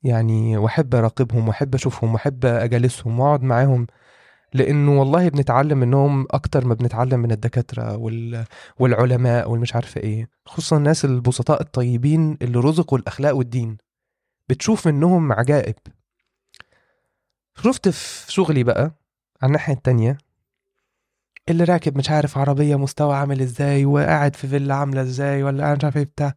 يعني 0.03 0.57
وأحب 0.57 0.95
أراقبهم 0.95 1.47
وأحب 1.47 1.75
أشوفهم 1.75 2.13
وأحب 2.13 2.45
أجالسهم 2.45 3.19
وأقعد 3.19 3.43
معاهم 3.43 3.87
لأنه 4.53 4.99
والله 4.99 5.29
بنتعلم 5.29 5.77
منهم 5.77 6.27
أكتر 6.31 6.65
ما 6.65 6.73
بنتعلم 6.73 7.19
من 7.19 7.31
الدكاترة 7.31 7.97
وال... 7.97 8.45
والعلماء 8.79 9.49
والمش 9.51 9.75
عارفه 9.75 10.01
إيه 10.01 10.29
خصوصا 10.45 10.77
الناس 10.77 11.05
البسطاء 11.05 11.61
الطيبين 11.61 12.37
اللي 12.41 12.59
رزقوا 12.59 12.97
الأخلاق 12.97 13.35
والدين. 13.35 13.77
بتشوف 14.49 14.87
منهم 14.87 15.31
عجائب. 15.33 15.75
شفت 17.63 17.89
في 17.89 18.31
شغلي 18.31 18.63
بقى 18.63 18.83
على 19.41 19.47
الناحية 19.49 19.73
التانية 19.73 20.17
اللي 21.49 21.63
راكب 21.63 21.97
مش 21.97 22.09
عارف 22.09 22.37
عربية 22.37 22.75
مستوى 22.75 23.15
عامل 23.15 23.41
إزاي 23.41 23.85
وقاعد 23.85 24.35
في 24.35 24.47
فيلا 24.47 24.75
عاملة 24.75 25.01
إزاي 25.01 25.43
ولا 25.43 25.63
قاعد 25.63 25.77
مش 25.77 25.83
عارف 25.83 25.97
إيه 25.97 26.03
بتاع. 26.03 26.33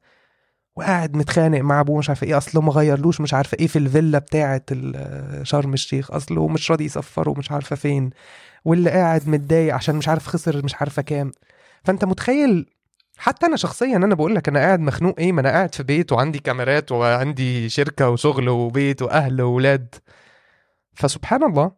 وقاعد 0.76 1.16
متخانق 1.16 1.60
مع 1.60 1.80
أبوه 1.80 1.98
مش 1.98 2.08
عارف 2.08 2.22
إيه 2.22 2.36
أصله 2.38 2.60
ما 2.62 2.72
غيرلوش 2.72 3.20
مش 3.20 3.34
عارفه 3.34 3.56
إيه 3.60 3.66
في 3.66 3.78
الفيلا 3.78 4.18
بتاعة 4.18 4.62
ال- 4.72 5.46
شرم 5.46 5.72
الشيخ 5.74 6.10
أصله 6.10 6.48
مش 6.48 6.70
راضي 6.70 6.84
يسفره 6.84 7.34
مش 7.38 7.52
عارفة 7.52 7.76
فين. 7.76 8.10
واللي 8.64 8.90
قاعد 8.90 9.28
متضايق 9.28 9.74
عشان 9.74 9.94
مش 9.96 10.08
عارف 10.08 10.26
خسر 10.26 10.64
مش 10.64 10.74
عارفة 10.74 11.02
كام. 11.02 11.32
فأنت 11.84 12.04
متخيل 12.04 12.66
حتى 13.18 13.46
أنا 13.46 13.56
شخصيا 13.56 13.96
أنا 13.96 14.14
بقول 14.14 14.34
لك 14.34 14.48
أنا 14.48 14.58
قاعد 14.58 14.80
مخنوق 14.80 15.14
إيه؟ 15.20 15.32
ما 15.32 15.40
أنا 15.40 15.48
قاعد 15.50 15.74
في 15.74 15.82
بيت 15.82 16.12
وعندي 16.12 16.38
كاميرات 16.38 16.92
وعندي 16.92 17.68
شركة 17.68 18.08
وشغل 18.10 18.48
وبيت 18.48 19.02
وأهل 19.02 19.42
واولاد 19.42 19.94
فسبحان 20.94 21.42
الله 21.44 21.72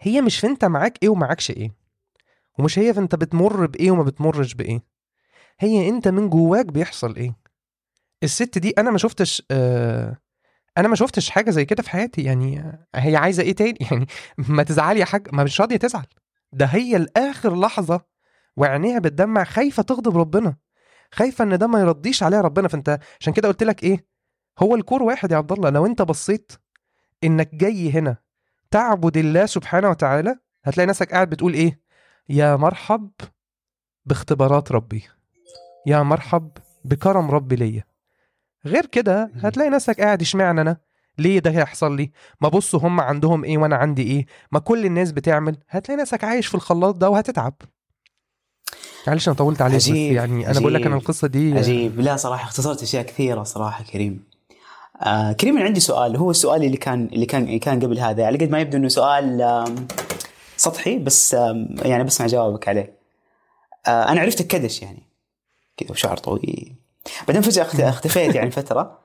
هي 0.00 0.20
مش 0.20 0.38
في 0.40 0.46
أنت 0.46 0.64
معاك 0.64 0.98
إيه 1.02 1.08
ومعاكش 1.08 1.50
إيه. 1.50 1.79
ومش 2.60 2.78
هي 2.78 2.94
في 2.94 3.00
انت 3.00 3.14
بتمر 3.14 3.66
بإيه 3.66 3.90
وما 3.90 4.02
بتمرش 4.02 4.54
بإيه. 4.54 4.82
هي 5.60 5.88
أنت 5.88 6.08
من 6.08 6.28
جواك 6.30 6.66
بيحصل 6.66 7.16
إيه. 7.16 7.36
الست 8.22 8.58
دي 8.58 8.70
أنا 8.78 8.90
ما 8.90 8.98
شفتش 8.98 9.42
آه 9.50 10.16
أنا 10.78 10.88
ما 10.88 10.94
شفتش 10.94 11.30
حاجة 11.30 11.50
زي 11.50 11.64
كده 11.64 11.82
في 11.82 11.90
حياتي. 11.90 12.22
يعني 12.22 12.78
هي 12.94 13.16
عايزة 13.16 13.42
إيه 13.42 13.54
تاني؟ 13.54 13.78
يعني 13.90 14.06
ما 14.38 14.62
تزعلي 14.62 15.00
يا 15.00 15.04
حاج 15.04 15.28
ما 15.32 15.44
مش 15.44 15.60
راضية 15.60 15.76
تزعل. 15.76 16.06
ده 16.52 16.66
هي 16.66 16.98
لآخر 16.98 17.60
لحظة 17.60 18.00
وعينيها 18.56 18.98
بتدمع 18.98 19.44
خايفة 19.44 19.82
تغضب 19.82 20.16
ربنا. 20.18 20.56
خايفة 21.12 21.44
إن 21.44 21.58
ده 21.58 21.66
ما 21.66 21.80
يرضيش 21.80 22.22
عليها 22.22 22.40
ربنا. 22.40 22.68
فأنت 22.68 22.98
عشان 23.20 23.32
كده 23.32 23.48
قلت 23.48 23.62
لك 23.62 23.82
إيه؟ 23.82 24.06
هو 24.58 24.74
الكور 24.74 25.02
واحد 25.02 25.32
يا 25.32 25.36
عبد 25.36 25.52
الله. 25.52 25.70
لو 25.70 25.86
أنت 25.86 26.02
بصيت 26.02 26.52
إنك 27.24 27.54
جاي 27.54 27.90
هنا 27.90 28.16
تعبد 28.70 29.16
الله 29.16 29.46
سبحانه 29.46 29.90
وتعالى 29.90 30.36
هتلاقي 30.64 30.86
نفسك 30.86 31.12
قاعد 31.12 31.30
بتقول 31.30 31.54
إيه؟ 31.54 31.80
يا 32.30 32.56
مرحب 32.56 33.10
باختبارات 34.06 34.72
ربي 34.72 35.04
يا 35.86 36.02
مرحب 36.02 36.50
بكرم 36.84 37.30
ربي 37.30 37.56
ليا. 37.56 37.84
غير 38.66 38.86
كده 38.86 39.30
هتلاقي 39.36 39.70
نفسك 39.70 40.00
قاعد 40.00 40.20
اشمعنى 40.20 40.60
أنا؟ 40.60 40.76
ليه 41.18 41.38
ده 41.38 41.50
هيحصل 41.50 41.96
لي؟ 41.96 42.10
ما 42.40 42.48
بصوا 42.48 42.80
هم 42.80 43.00
عندهم 43.00 43.44
إيه 43.44 43.58
وأنا 43.58 43.76
عندي 43.76 44.02
إيه؟ 44.02 44.26
ما 44.52 44.58
كل 44.58 44.86
الناس 44.86 45.12
بتعمل 45.12 45.56
هتلاقي 45.68 46.00
نفسك 46.00 46.24
عايش 46.24 46.46
في 46.46 46.54
الخلاط 46.54 46.94
ده 46.94 47.10
وهتتعب. 47.10 47.54
معلش 49.06 49.28
أنا 49.28 49.36
طولت 49.36 49.62
عليك 49.62 49.76
بس 49.76 49.88
عجيب، 49.88 50.12
يعني 50.12 50.50
أنا 50.50 50.60
بقول 50.60 50.74
لك 50.74 50.80
أنا 50.80 50.94
عجيب، 50.94 51.02
القصة 51.02 51.28
دي 51.28 51.58
عجيب. 51.58 52.00
لا 52.00 52.16
صراحة 52.16 52.44
اختصرت 52.44 52.82
أشياء 52.82 53.02
كثيرة 53.02 53.42
صراحة 53.42 53.84
كريم. 53.84 54.24
آه 55.02 55.32
كريم 55.32 55.56
أنا 55.56 55.64
عندي 55.64 55.80
سؤال 55.80 56.16
هو 56.16 56.30
السؤال 56.30 56.64
اللي 56.64 56.76
كان 56.76 57.08
اللي 57.12 57.26
كان 57.26 57.42
اللي 57.42 57.58
كان 57.58 57.80
قبل 57.80 57.98
هذا. 57.98 58.26
على 58.26 58.38
قد 58.38 58.50
ما 58.50 58.60
يبدو 58.60 58.76
إنه 58.76 58.88
سؤال 58.88 59.42
آم، 59.42 59.86
سطحي 60.60 60.98
بس 60.98 61.32
يعني 61.82 62.04
بسمع 62.04 62.26
جوابك 62.26 62.68
عليه. 62.68 62.98
آه 63.86 64.08
أنا 64.08 64.20
عرفتك 64.20 64.46
كدش 64.46 64.82
يعني. 64.82 65.02
كذا 65.76 65.90
وشعر 65.90 66.16
طويل. 66.16 66.74
بعدين 67.28 67.42
فجأة 67.42 67.62
اخت- 67.62 67.80
اختفيت 67.80 68.34
يعني 68.34 68.50
فترة. 68.60 68.98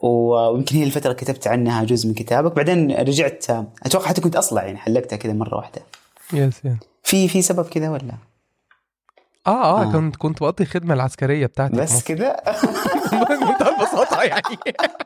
ويمكن 0.00 0.76
هي 0.76 0.82
الفترة 0.84 1.12
كتبت 1.12 1.46
عنها 1.46 1.84
جزء 1.84 2.08
من 2.08 2.14
كتابك. 2.14 2.52
بعدين 2.52 2.92
رجعت 2.92 3.50
آه، 3.50 3.66
أتوقع 3.82 4.06
حتى 4.08 4.20
كنت 4.20 4.36
أصلع 4.36 4.64
يعني 4.64 4.78
حلقتها 4.78 5.16
كذا 5.16 5.32
مرة 5.32 5.56
واحدة. 5.56 5.82
يس 6.32 6.64
يس 6.64 6.72
في 7.02 7.28
في 7.28 7.42
سبب 7.42 7.64
كذا 7.68 7.90
ولا؟ 7.90 8.12
آه 9.46 9.50
آه 9.50 9.82
آه. 9.82 9.92
كنت 9.92 10.16
كنت 10.16 10.40
بقضي 10.40 10.64
الخدمه 10.64 10.94
العسكرية 10.94 11.46
بتاعتي 11.46 11.76
بس. 11.76 12.02
كذا؟ 12.04 12.36
بمنتهى 13.12 13.68
البساطه 13.76 14.22
يعني. 14.22 14.56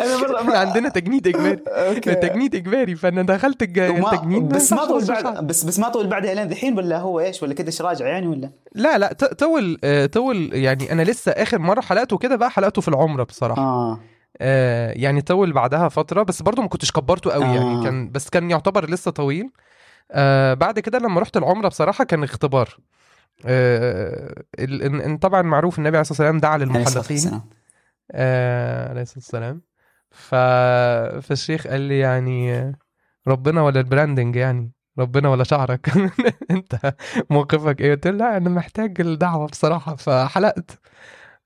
أنا 0.00 0.20
برضه 0.20 0.40
إحنا 0.40 0.58
عندنا 0.58 0.88
تجنيد 0.88 1.26
إجباري. 1.26 1.60
أوكي. 1.68 2.14
تجنيد 2.14 2.54
إجباري. 2.54 2.94
فأنا 2.96 3.22
دخلت 3.22 3.62
التجنيد 3.62 4.48
بس 4.48 4.72
ما 4.72 4.84
طول. 4.86 5.04
بعد 5.04 5.46
بس 5.46 5.64
بس 5.64 5.78
ما 5.78 5.88
طول 5.88 6.06
بعدها 6.06 6.34
لين 6.34 6.48
ذحين 6.48 6.76
ولا 6.78 6.98
هو 6.98 7.20
إيش؟ 7.20 7.42
ولا 7.42 7.54
كذا 7.54 7.84
راجع 7.88 8.06
يعني 8.06 8.26
ولا؟ 8.26 8.50
لا 8.74 8.98
لا 8.98 9.12
ت- 9.12 9.24
طول 9.24 9.78
آه، 9.84 10.06
طول 10.06 10.50
يعني 10.54 10.92
أنا 10.92 11.02
لسه 11.02 11.32
آخر 11.32 11.58
مرة 11.58 11.80
حلقته 11.80 12.18
كده 12.18 12.36
بقى 12.36 12.50
حلقته 12.50 12.82
في 12.82 12.88
العمرة 12.88 13.22
بصراحة. 13.24 13.62
آه. 13.62 14.00
آه 14.40 14.92
يعني 14.96 15.22
طول 15.22 15.52
بعدها 15.52 15.88
فترة 15.88 16.22
بس 16.22 16.42
برضو 16.42 16.62
ما 16.62 16.68
كنتش 16.68 16.92
كبرته 16.92 17.30
قوي 17.30 17.44
آه. 17.44 17.54
يعني 17.54 17.84
كان 17.84 18.10
بس 18.10 18.28
كان 18.30 18.50
يعتبر 18.50 18.90
لسه 18.90 19.10
طويل. 19.10 19.50
آه 20.12 20.54
بعد 20.54 20.78
كده 20.78 20.98
لما 20.98 21.20
رحت 21.20 21.36
العمرة 21.36 21.68
بصراحة 21.68 22.04
كان 22.04 22.22
اختبار. 22.24 22.76
آه 23.46 24.34
ال- 24.58 24.80
إن- 25.00 25.04
إن 25.04 25.16
طبعا 25.18 25.42
معروف 25.42 25.78
النبي 25.78 25.96
عليه 25.96 26.00
الصلاة 26.10 26.18
والسلام 26.28 26.38
دعا 26.40 26.58
للمحلقين. 26.58 27.40
آه 28.14 28.88
عليه 28.88 29.02
الصلاة 29.02 29.18
والسلام. 29.18 29.62
ف... 30.10 30.34
فالشيخ 31.26 31.66
قال 31.66 31.80
لي 31.80 31.98
يعني 31.98 32.72
ربنا 33.28 33.62
ولا 33.62 33.80
ال 33.80 33.86
branding 33.86 34.36
يعني 34.36 34.72
ربنا 34.98 35.28
ولا 35.28 35.44
شعرك. 35.44 35.90
أنت 36.50 36.94
موقفك 37.30 37.80
إيه؟ 37.80 37.94
قلت 37.94 38.06
له 38.06 38.16
لا 38.16 38.36
أنا 38.36 38.50
محتاج 38.50 39.00
الدعوة 39.00 39.46
بصراحة. 39.46 39.96
فحلقت. 39.96 40.78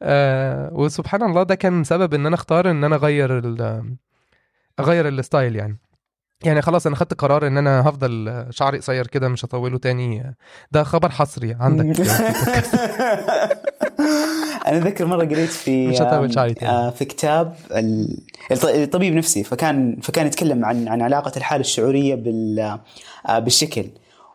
آه 0.03 0.71
وسبحان 0.73 1.23
الله 1.23 1.43
ده 1.43 1.55
كان 1.55 1.85
سبب 1.85 2.15
إن 2.15 2.27
أنا 2.27 2.35
اختار 2.35 2.71
إن 2.71 2.85
أنا 2.85 2.97
أغير. 2.97 3.43
أغير 4.81 5.09
ال 5.09 5.17
style 5.17 5.57
يعني. 5.57 5.79
يعني 6.45 6.63
خلاص 6.63 6.87
أنا 6.87 6.97
خدت 6.97 7.15
قرار 7.15 7.47
إن 7.47 7.59
أنا 7.59 7.81
هفضل 7.89 8.47
شعري 8.51 8.79
قصير 8.79 9.07
كده 9.07 9.29
مش 9.29 9.45
هطوله 9.45 9.79
تاني. 9.79 10.35
ده 10.73 10.83
خبر 10.85 11.11
حصري 11.11 11.57
عندك. 11.61 12.01
أنا 14.69 14.79
اتذكر 14.79 15.07
مرة 15.07 15.25
قريت 15.25 15.49
في. 15.51 15.89
آه، 16.67 16.91
في 16.91 17.05
كتاب 17.05 17.55
ال- 17.71 18.19
الط- 18.53 18.65
الطبيب 18.65 19.15
نفسي 19.15 19.45
فكان 19.45 19.97
فكان 20.03 20.27
يتكلم 20.27 20.65
عن 20.65 20.89
عن 20.89 21.03
علاقة 21.03 21.33
الحالة 21.37 21.61
الشعورية 21.61 22.15
بال 22.15 22.79
آه، 23.29 23.39
بالشكل. 23.39 23.85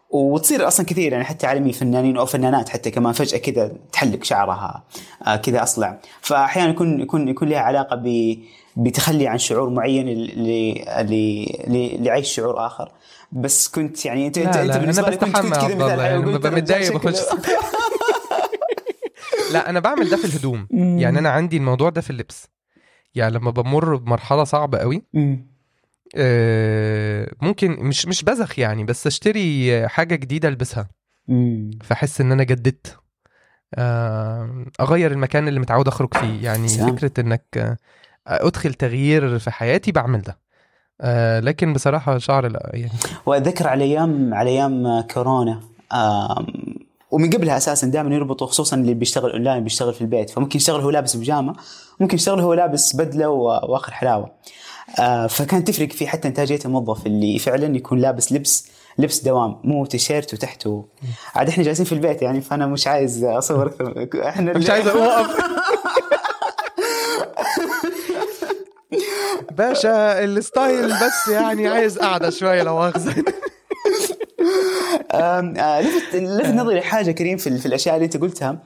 وتصير 0.10 0.67
أصلا 0.67 0.86
كثير 0.86 1.12
يعني 1.12 1.24
حتى 1.24 1.48
عالمي 1.48 1.74
فنانين 1.74 2.17
أو 2.17 2.26
فنانات 2.26 2.69
حتى 2.69 2.91
كمان 2.91 3.13
فجأة 3.13 3.38
كذا 3.38 3.72
تحلق 3.91 4.24
شعرها 4.24 4.84
آه، 5.28 5.36
كذا 5.36 5.63
اصلع 5.63 6.00
فاحيانا 6.22 6.69
يكون 6.69 7.02
يكون 7.02 7.28
يكون 7.28 7.50
لها 7.50 7.60
علاقة 7.60 7.96
ب 7.96 8.38
بتخلي 8.78 9.28
عن 9.28 9.38
شعور 9.38 9.69
معين 9.69 10.06
لعيش 12.04 12.36
شعور 12.36 12.65
آخر. 12.65 12.91
بس 13.32 13.67
كنت 13.67 14.06
يعني 14.06 14.28
أنت 14.28 14.38
أنت 14.38 14.78
بالنسبة 14.78 15.10
لي 15.10 15.17
كنت 15.17 15.36
كذا 15.38 15.76
مثال 15.76 16.00
يعني 16.00 16.17
وقلت 16.17 16.36
ببقى 16.38 16.50
الرجال 16.50 16.80
متضايق 16.93 16.98
بخش. 16.98 17.19
لا 19.54 19.70
أنا 19.70 19.80
بعمل 19.80 20.10
ده 20.10 20.18
في 20.18 20.26
الهدوم. 20.26 20.68
يعني 20.72 21.20
أنا 21.20 21.30
عندي 21.30 21.58
الموضوع 21.58 21.89
ده 21.89 22.02
في 22.02 22.10
اللبس. 22.10 22.48
يعني 23.16 23.36
لما 23.36 23.52
بمر 23.52 23.96
بمرحلة 23.96 24.44
صعبة 24.44 24.78
قوي. 24.78 25.04
آه، 26.16 27.32
ممكن 27.42 27.72
مش 27.72 28.06
مش 28.08 28.24
بزخ 28.24 28.60
يعني 28.60 28.84
بس 28.84 29.08
أشتري 29.08 29.88
حاجة 29.88 30.16
جديدة 30.16 30.50
ألبسها. 30.50 30.88
فأحس 31.84 32.22
إن 32.22 32.32
أنا 32.32 32.44
جددت. 32.44 32.98
آه، 33.76 34.66
أغير 34.82 35.12
المكان 35.12 35.48
اللي 35.48 35.60
متعود 35.60 35.88
أخرج 35.88 36.13
فيه. 36.13 36.44
يعني 36.44 36.68
سلام. 36.68 36.96
فكرة 36.96 37.22
إنك 37.22 37.46
آه، 37.58 37.78
أدخل 38.28 38.74
تغيير 38.74 39.39
في 39.39 39.52
حياتي 39.52 39.92
بعمل 39.92 40.22
ده. 40.22 40.38
آه، 41.02 41.39
لكن 41.39 41.74
بصراحة 41.74 42.18
شعر 42.18 42.48
لا 42.48 42.72
يعني. 42.74 42.92
وأتذكر 43.26 43.68
على 43.68 43.84
أيام 43.84 44.34
على 44.34 44.50
أيام 44.50 45.02
كورونا 45.02 45.60
آم، 45.94 46.72
ومن 47.13 47.30
قبلها 47.30 47.58
أساسا 47.58 47.88
دائما 47.88 48.15
يربطوا 48.15 48.47
خصوصا 48.47 48.76
اللي 48.76 48.93
بيشتغل 48.93 49.32
اونلاين 49.32 49.63
بيشتغل 49.63 49.93
في 49.93 50.02
البيت. 50.02 50.30
فممكن 50.30 50.58
يشتغل 50.58 50.82
هو 50.82 50.89
لابس 50.89 51.15
بيجامة 51.15 51.56
ممكن 51.99 52.15
يشتغل 52.15 52.39
هو 52.39 52.54
لابس 52.54 52.95
بدلة 52.95 53.30
وآخر 53.30 53.91
حلاوة. 53.93 54.32
آه، 54.99 55.28
فكانت 55.28 55.67
تفرق 55.67 55.91
في 55.91 56.08
حتى 56.08 56.28
إنتاجية 56.28 56.60
الموظف 56.65 57.06
اللي 57.06 57.39
فعلا 57.39 57.76
يكون 57.76 57.99
لابس 57.99 58.32
لبس 58.32 58.67
لبس 58.97 59.19
دوام 59.23 59.56
مو 59.63 59.86
تيشيرت 59.86 60.34
وتحته. 60.34 60.86
عاد 61.36 61.49
إحنا 61.49 61.63
جالسين 61.63 61.86
في 61.86 61.91
البيت 61.91 62.21
يعني 62.21 62.41
فأنا 62.41 62.65
مش 62.67 62.88
عايز 62.88 63.23
أصور. 63.23 63.73
إحنا 64.28 64.54
مش 64.58 64.69
عايز 64.69 64.88
اوقف 64.88 65.38
باشا 69.58 70.23
الستايل 70.23 70.88
بس 70.93 71.28
يعني 71.32 71.67
عايز 71.67 71.97
قاعدة 71.99 72.30
شوية 72.30 72.63
لو 72.63 72.80
اخذ 72.89 73.08
آم، 73.10 73.15
آه، 73.17 73.23
لفت 75.82 76.15
لفت 76.15 76.54
نظري 76.54 76.82
حاجة 76.82 77.12
كريم 77.12 77.38
في, 77.38 77.58
في 77.58 77.65
الأشياء 77.65 77.95
اللي 77.95 78.06
أنت 78.06 78.17
قلتها 78.17 78.58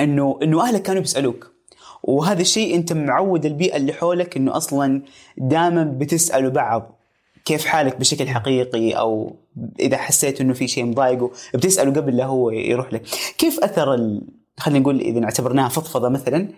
انه 0.00 0.38
إنه 0.42 0.62
أهلك 0.62 0.82
كانوا 0.82 1.00
بيسألوك. 1.00 1.54
وهذا 2.02 2.40
الشيء 2.40 2.74
أنت 2.74 2.92
معود 2.92 3.46
البيئة 3.46 3.76
اللي 3.76 3.92
حولك 3.92 4.36
إنه 4.36 4.56
أصلا 4.56 5.02
دائما 5.38 5.84
بتسألوا 5.84 6.50
بعض 6.50 7.00
كيف 7.44 7.66
حالك 7.66 7.96
بشكل 7.96 8.28
حقيقي 8.28 8.92
أو 8.92 9.36
إذا 9.80 9.96
حسيت 9.96 10.40
إنه 10.40 10.52
في 10.54 10.68
شيء 10.68 10.84
مضايقه 10.84 11.30
بتساله 11.54 11.92
قبل 11.92 12.16
لا 12.16 12.24
هو 12.24 12.50
يروح 12.50 12.92
لك. 12.92 13.02
كيف 13.38 13.60
أثر 13.60 13.94
ال... 13.94 14.22
خلينا 14.58 14.80
نقول 14.80 15.00
إذا 15.00 15.24
اعتبرناها 15.24 15.68
فضفضة 15.68 16.08
مثلا 16.08 16.48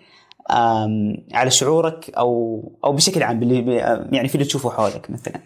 على 1.33 1.51
شعورك 1.51 2.11
أو 2.11 2.63
أو 2.85 2.93
بشكل 2.93 3.23
عام 3.23 3.43
يعني 4.13 4.29
في 4.29 4.35
اللي 4.35 4.47
تشوفه 4.47 4.71
حولك 4.71 5.11
مثلا؟ 5.11 5.41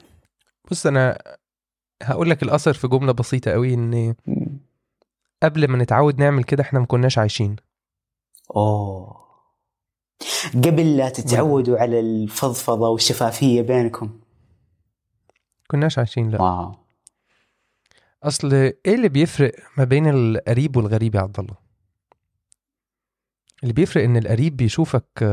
بص 0.71 0.87
أنا 0.87 1.23
هقول 2.03 2.31
لك 2.31 2.43
الأثر 2.43 2.73
في 2.75 2.89
جملة 2.89 3.13
بسيطة 3.13 3.51
قوي 3.51 3.75
إن 3.75 4.15
قبل 5.43 5.69
ما 5.69 5.79
نتعود 5.79 6.19
نعمل 6.19 6.45
كده 6.45 6.63
إحنا 6.63 6.79
ما 6.81 6.87
كناش 6.87 7.19
عايشين. 7.19 7.57
أوه. 8.57 9.21
قبل 10.55 10.97
لا 10.97 11.09
تتعودوا 11.09 11.79
على 11.79 12.01
الفضفضة 12.01 12.89
والشفافية 12.89 13.63
بينكم. 13.63 14.21
كناش 15.71 15.99
عايشين 15.99 16.31
لا. 16.31 16.43
واو. 16.43 16.75
أصل 18.23 18.55
إيه 18.55 18.95
اللي 18.95 19.09
بيفرق 19.09 19.53
ما 19.79 19.85
بين 19.85 20.09
القريب 20.09 20.77
والغريب 20.77 21.15
يا 21.15 21.21
عبد 21.21 21.39
الله؟ 21.41 21.57
اللي 23.63 23.73
بيفرق 23.73 24.05
إن 24.05 24.17
القريب 24.17 24.57
بيشوفك 24.57 25.25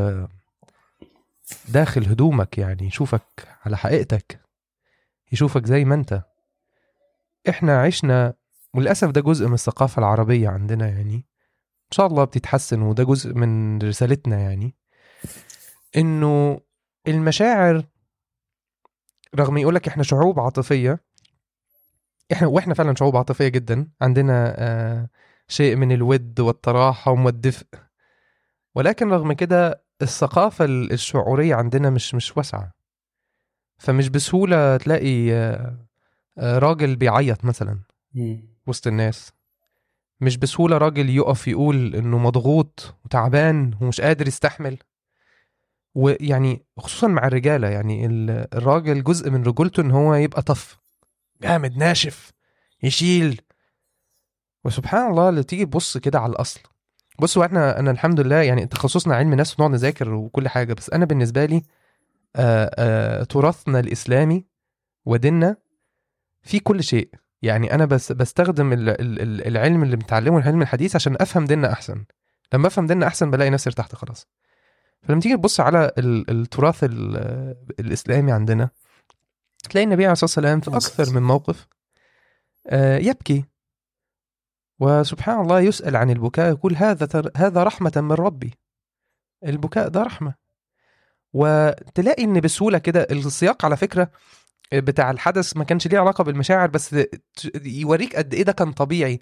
داخل 1.69 2.06
هدومك 2.06 2.58
يعني 2.58 2.88
يشوفك 2.88 3.47
على 3.65 3.77
حقيقتك 3.77 4.39
يشوفك 5.32 5.65
زي 5.65 5.86
ما 5.86 5.95
أنت. 5.95 6.23
إحنا 7.49 7.81
عشنا 7.81 8.33
وللأسف 8.73 9.10
ده 9.10 9.21
جزء 9.21 9.47
من 9.47 9.53
الثقافة 9.53 9.99
العربية 9.99 10.49
عندنا 10.49 10.88
يعني. 10.88 11.15
إن 11.15 11.91
شاء 11.91 12.07
الله 12.07 12.23
بتتحسن 12.23 12.81
وده 12.81 13.03
جزء 13.03 13.33
من 13.33 13.81
رسالتنا 13.81 14.39
يعني. 14.39 14.75
إنه 15.97 16.60
المشاعر 17.07 17.83
رغم 19.36 19.57
يقولك 19.57 19.88
إحنا 19.88 20.03
شعوب 20.03 20.39
عاطفية 20.39 21.03
إحنا 22.31 22.47
وإحنا 22.47 22.73
فعلا 22.73 22.95
شعوب 22.95 23.17
عاطفية 23.17 23.47
جدا. 23.47 23.91
عندنا 24.01 24.55
آه 24.57 25.10
شيء 25.47 25.75
من 25.75 25.91
الود 25.91 26.39
والطراحه 26.39 27.12
والدفء 27.12 27.65
ولكن 28.75 29.10
رغم 29.10 29.33
كده 29.33 29.86
الثقافة 30.01 30.65
ال- 30.65 30.91
الشعورية 30.91 31.55
عندنا 31.55 31.89
مش 31.89 32.15
مش 32.15 32.38
واسعة. 32.38 32.71
فمش 33.79 34.10
بسهولة 34.10 34.77
تلاقي 34.77 35.33
آه 35.33 35.87
راجل 36.39 36.95
بيعيط 36.95 37.45
مثلا 37.45 37.80
وسط 38.67 38.88
الناس. 38.88 39.32
مش 40.21 40.38
بسهولة 40.38 40.78
راجل 40.78 41.10
يقف 41.10 41.47
يقول 41.47 41.95
إنه 41.95 42.17
مضغوط 42.17 42.95
وتعبان 43.06 43.78
ومش 43.82 44.02
قادر 44.02 44.28
يستحمل. 44.28 44.78
ويعني 45.95 46.65
خصوصا 46.78 47.08
مع 47.08 47.28
الرجالة 47.28 47.67
يعني 47.67 48.06
ال- 48.06 48.47
الراجل 48.54 49.04
جزء 49.04 49.30
من 49.30 49.43
رجولته 49.43 49.82
إن 49.82 49.91
هو 49.91 50.15
يبقى 50.15 50.41
طف 50.41 50.78
جامد 51.41 51.78
ناشف 51.78 52.32
يشيل. 52.84 53.41
وسبحان 54.65 55.12
الله 55.12 55.30
اللي 55.30 55.43
تيجي 55.43 55.65
تبص 55.65 55.97
كده 55.97 56.19
على 56.19 56.32
الأصل. 56.32 56.60
بصوا 57.19 57.45
إحنا 57.45 57.80
أنا 57.80 57.91
الحمد 57.91 58.19
لله 58.19 58.36
يعني 58.41 58.65
تخصصنا 58.65 59.15
علم 59.15 59.34
نفس 59.34 59.60
ونقعد 59.60 59.71
نذاكر 59.71 60.13
وكل 60.13 60.47
حاجة 60.47 60.73
بس 60.73 60.89
أنا 60.89 61.06
بالنسبة 61.06 61.45
لي 61.45 61.63
آآ 62.36 62.71
آآ 62.78 63.23
تراثنا 63.23 63.80
الإسلامي 63.80 64.45
وديننا 65.06 65.56
في 66.47 66.60
كل 66.60 66.83
شيء. 66.83 67.10
يعني 67.41 67.73
أنا 67.73 67.86
بس 67.86 68.12
بستخدم 68.12 68.73
ال- 68.73 68.89
ال- 68.89 69.21
ال- 69.21 69.47
العلم 69.47 69.83
اللي 69.83 69.95
بنتعلمه 69.95 70.38
العلم 70.38 70.62
الحديث 70.62 70.95
عشان 70.95 71.15
أفهم 71.21 71.45
ديننا 71.45 71.71
أحسن. 71.73 72.05
لما 72.53 72.67
أفهم 72.67 72.86
ديننا 72.88 73.07
أحسن 73.07 73.31
بلاقي 73.31 73.49
نفسي 73.49 73.69
ارتحت 73.69 73.95
خلاص. 73.95 74.27
فلما 75.03 75.21
تيجي 75.21 75.36
تبص 75.38 75.60
على 75.60 75.91
ال- 75.97 76.29
التراث 76.31 76.83
ال- 76.83 77.55
الإسلامي 77.79 78.31
عندنا 78.31 78.69
تلاقي 79.69 79.86
النبي 79.86 80.03
عليه 80.05 80.12
الصلاة 80.13 80.25
والسلام 80.29 80.60
في 80.62 80.71
أكثر 80.88 81.13
من 81.13 81.23
موقف 81.23 81.67
آه، 82.67 82.97
يبكي. 82.97 83.45
وسبحان 84.79 85.41
الله 85.41 85.60
يسأل 85.60 85.95
عن 85.95 86.10
البكاء 86.10 86.49
يقول 86.49 86.75
هذا 86.75 87.31
هذا 87.36 87.63
رحمة 87.63 87.91
من 87.95 88.12
ربي. 88.12 88.53
البكاء 89.45 89.88
ده 89.88 90.03
رحمة. 90.03 90.33
وتلاقي 91.33 92.23
إن 92.23 92.39
بسهولة 92.39 92.77
كده 92.77 93.07
السياق 93.12 93.65
على 93.65 93.77
فكرة 93.77 94.12
بتاع 94.73 95.12
الحدث 95.12 95.58
ما 95.58 95.63
كانش 95.63 95.88
ليه 95.88 95.99
علاقة 95.99 96.23
بالمشاعر 96.23 96.67
بس 96.67 96.95
يوريك 97.65 98.15
قد 98.15 98.34
إيه 98.34 98.43
ده 98.43 98.51
كان 98.51 98.71
طبيعي. 98.71 99.19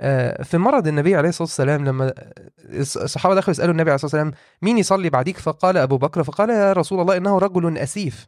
آه، 0.00 0.42
في 0.42 0.58
مرض 0.58 0.86
النبي 0.88 1.16
عليه 1.16 1.28
الصلاة 1.28 1.42
والسلام 1.48 1.84
لما 1.84 2.14
الص- 2.58 3.02
الصحابة 3.02 3.34
دخلوا 3.34 3.50
يسألوا 3.50 3.72
النبي 3.72 3.90
عليه 3.90 3.94
الصلاة 4.04 4.22
والسلام 4.22 4.32
مين 4.62 4.78
يصلي 4.78 5.10
بعديك؟ 5.10 5.36
فقال 5.38 5.76
أبو 5.76 5.96
بكر 5.98 6.24
فقال 6.24 6.50
يا 6.50 6.72
رسول 6.72 7.00
الله 7.00 7.16
إنه 7.16 7.38
رجل 7.38 7.78
أسيف. 7.78 8.26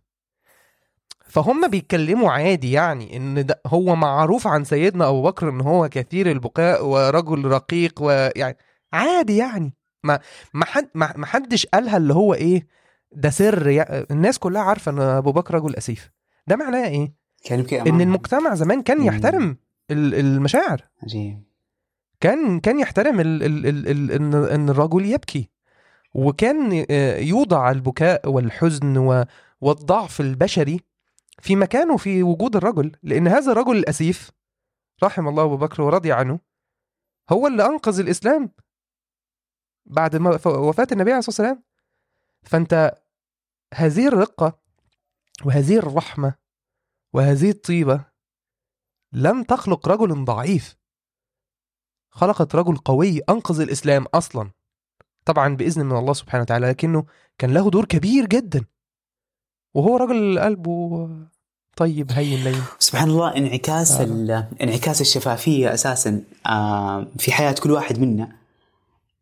فهم 1.26 1.68
بيتكلموا 1.68 2.30
عادي 2.32 2.72
يعني 2.72 3.16
إن 3.16 3.46
ده 3.46 3.60
هو 3.66 3.96
معروف 3.96 4.46
عن 4.46 4.64
سيدنا 4.64 5.08
أبو 5.08 5.22
بكر 5.22 5.48
إن 5.48 5.60
هو 5.60 5.88
كثير 5.88 6.30
البكاء 6.30 6.86
ورجل 6.86 7.44
رقيق 7.44 8.02
ويعني 8.02 8.56
عادي 8.92 9.36
يعني. 9.36 9.74
ما 10.04 10.20
ما 10.54 10.64
حد 10.64 10.88
ما 10.94 11.26
حدش 11.26 11.66
قالها 11.66 11.96
اللي 11.96 12.14
هو 12.14 12.34
إيه 12.34 12.66
ده 13.12 13.30
سر 13.30 13.68
يعني 13.68 14.06
الناس 14.10 14.38
كلها 14.38 14.62
عارفة 14.62 14.92
إن 14.92 14.98
أبو 15.00 15.32
بكر 15.32 15.54
رجل 15.54 15.76
أسيف. 15.76 16.10
ده 16.48 16.56
معناه 16.56 16.88
إيه؟ 16.88 17.12
كان 17.44 17.58
يبكي 17.58 17.80
إن. 17.80 18.00
المجتمع 18.00 18.54
زمان 18.54 18.82
كان. 18.82 19.02
يحترم 19.04 19.56
ال- 19.90 20.14
المشاعر. 20.14 20.82
عجيب. 21.02 21.42
كان 22.20 22.60
كان 22.60 22.80
يحترم 22.80 23.20
ال 23.20 23.42
ال 23.42 23.66
ال 23.66 23.88
ال 23.88 24.10
إن 24.12 24.34
إن 24.34 24.68
الرجل 24.68 25.06
يبكي. 25.06 25.50
وكان 26.14 26.86
آه، 26.90 27.18
يوضع 27.18 27.70
البكاء 27.70 28.28
والحزن 28.28 28.96
والضعف 29.60 30.20
البشري 30.20 30.80
في 31.42 31.56
مكانه 31.56 31.96
في 31.96 32.22
وجود 32.22 32.56
الرجل 32.56 32.92
لأن 33.02 33.28
هذا 33.28 33.52
الرجل 33.52 33.76
الأسيف 33.76 34.30
رحم 35.02 35.28
الله 35.28 35.44
أبو 35.44 35.56
بكر 35.56 35.82
ورضي 35.82 36.12
عنه 36.12 36.38
هو 37.30 37.46
اللي 37.46 37.66
أنقذ 37.66 38.00
الإسلام 38.00 38.50
بعد 39.86 40.16
ما 40.16 40.30
وفاة 40.46 40.86
النبي 40.92 41.10
عليه 41.10 41.18
الصلاة 41.18 41.48
والسلام. 41.48 41.62
فأنت 42.42 42.94
هذه 43.74 44.08
الرقة 44.08 44.58
وهذه 45.44 45.76
الرحمة 45.78 46.34
وهذه 47.14 47.50
الطيبة 47.50 48.04
لم 49.12 49.42
تخلق 49.42 49.88
رجل 49.88 50.24
ضعيف. 50.24 50.76
خلقت 52.10 52.54
رجل 52.54 52.76
قوي 52.76 53.18
أنقذ 53.18 53.60
الإسلام 53.60 54.04
أصلا. 54.14 54.50
طبعا 55.24 55.56
بإذن 55.56 55.86
من 55.86 55.96
الله 55.96 56.12
سبحانه 56.12 56.42
وتعالى 56.42 56.68
لكنه 56.68 57.06
كان 57.38 57.54
له 57.54 57.70
دور 57.70 57.84
كبير 57.84 58.26
جدا. 58.26 58.64
وهو 59.74 59.96
رجل 59.96 60.38
قلبه 60.38 61.08
طيب 61.76 62.12
هين 62.12 62.44
لين. 62.44 62.62
سبحان 62.78 63.08
الله 63.10 63.36
انعكاس 63.36 63.92
آه. 63.92 64.04
ال- 64.04 64.48
انعكاس 64.62 65.00
الشفافية 65.00 65.74
أساسا 65.74 66.24
آه، 66.46 67.06
في 67.18 67.32
حياة 67.32 67.54
كل 67.62 67.70
واحد 67.70 67.98
منا. 67.98 68.36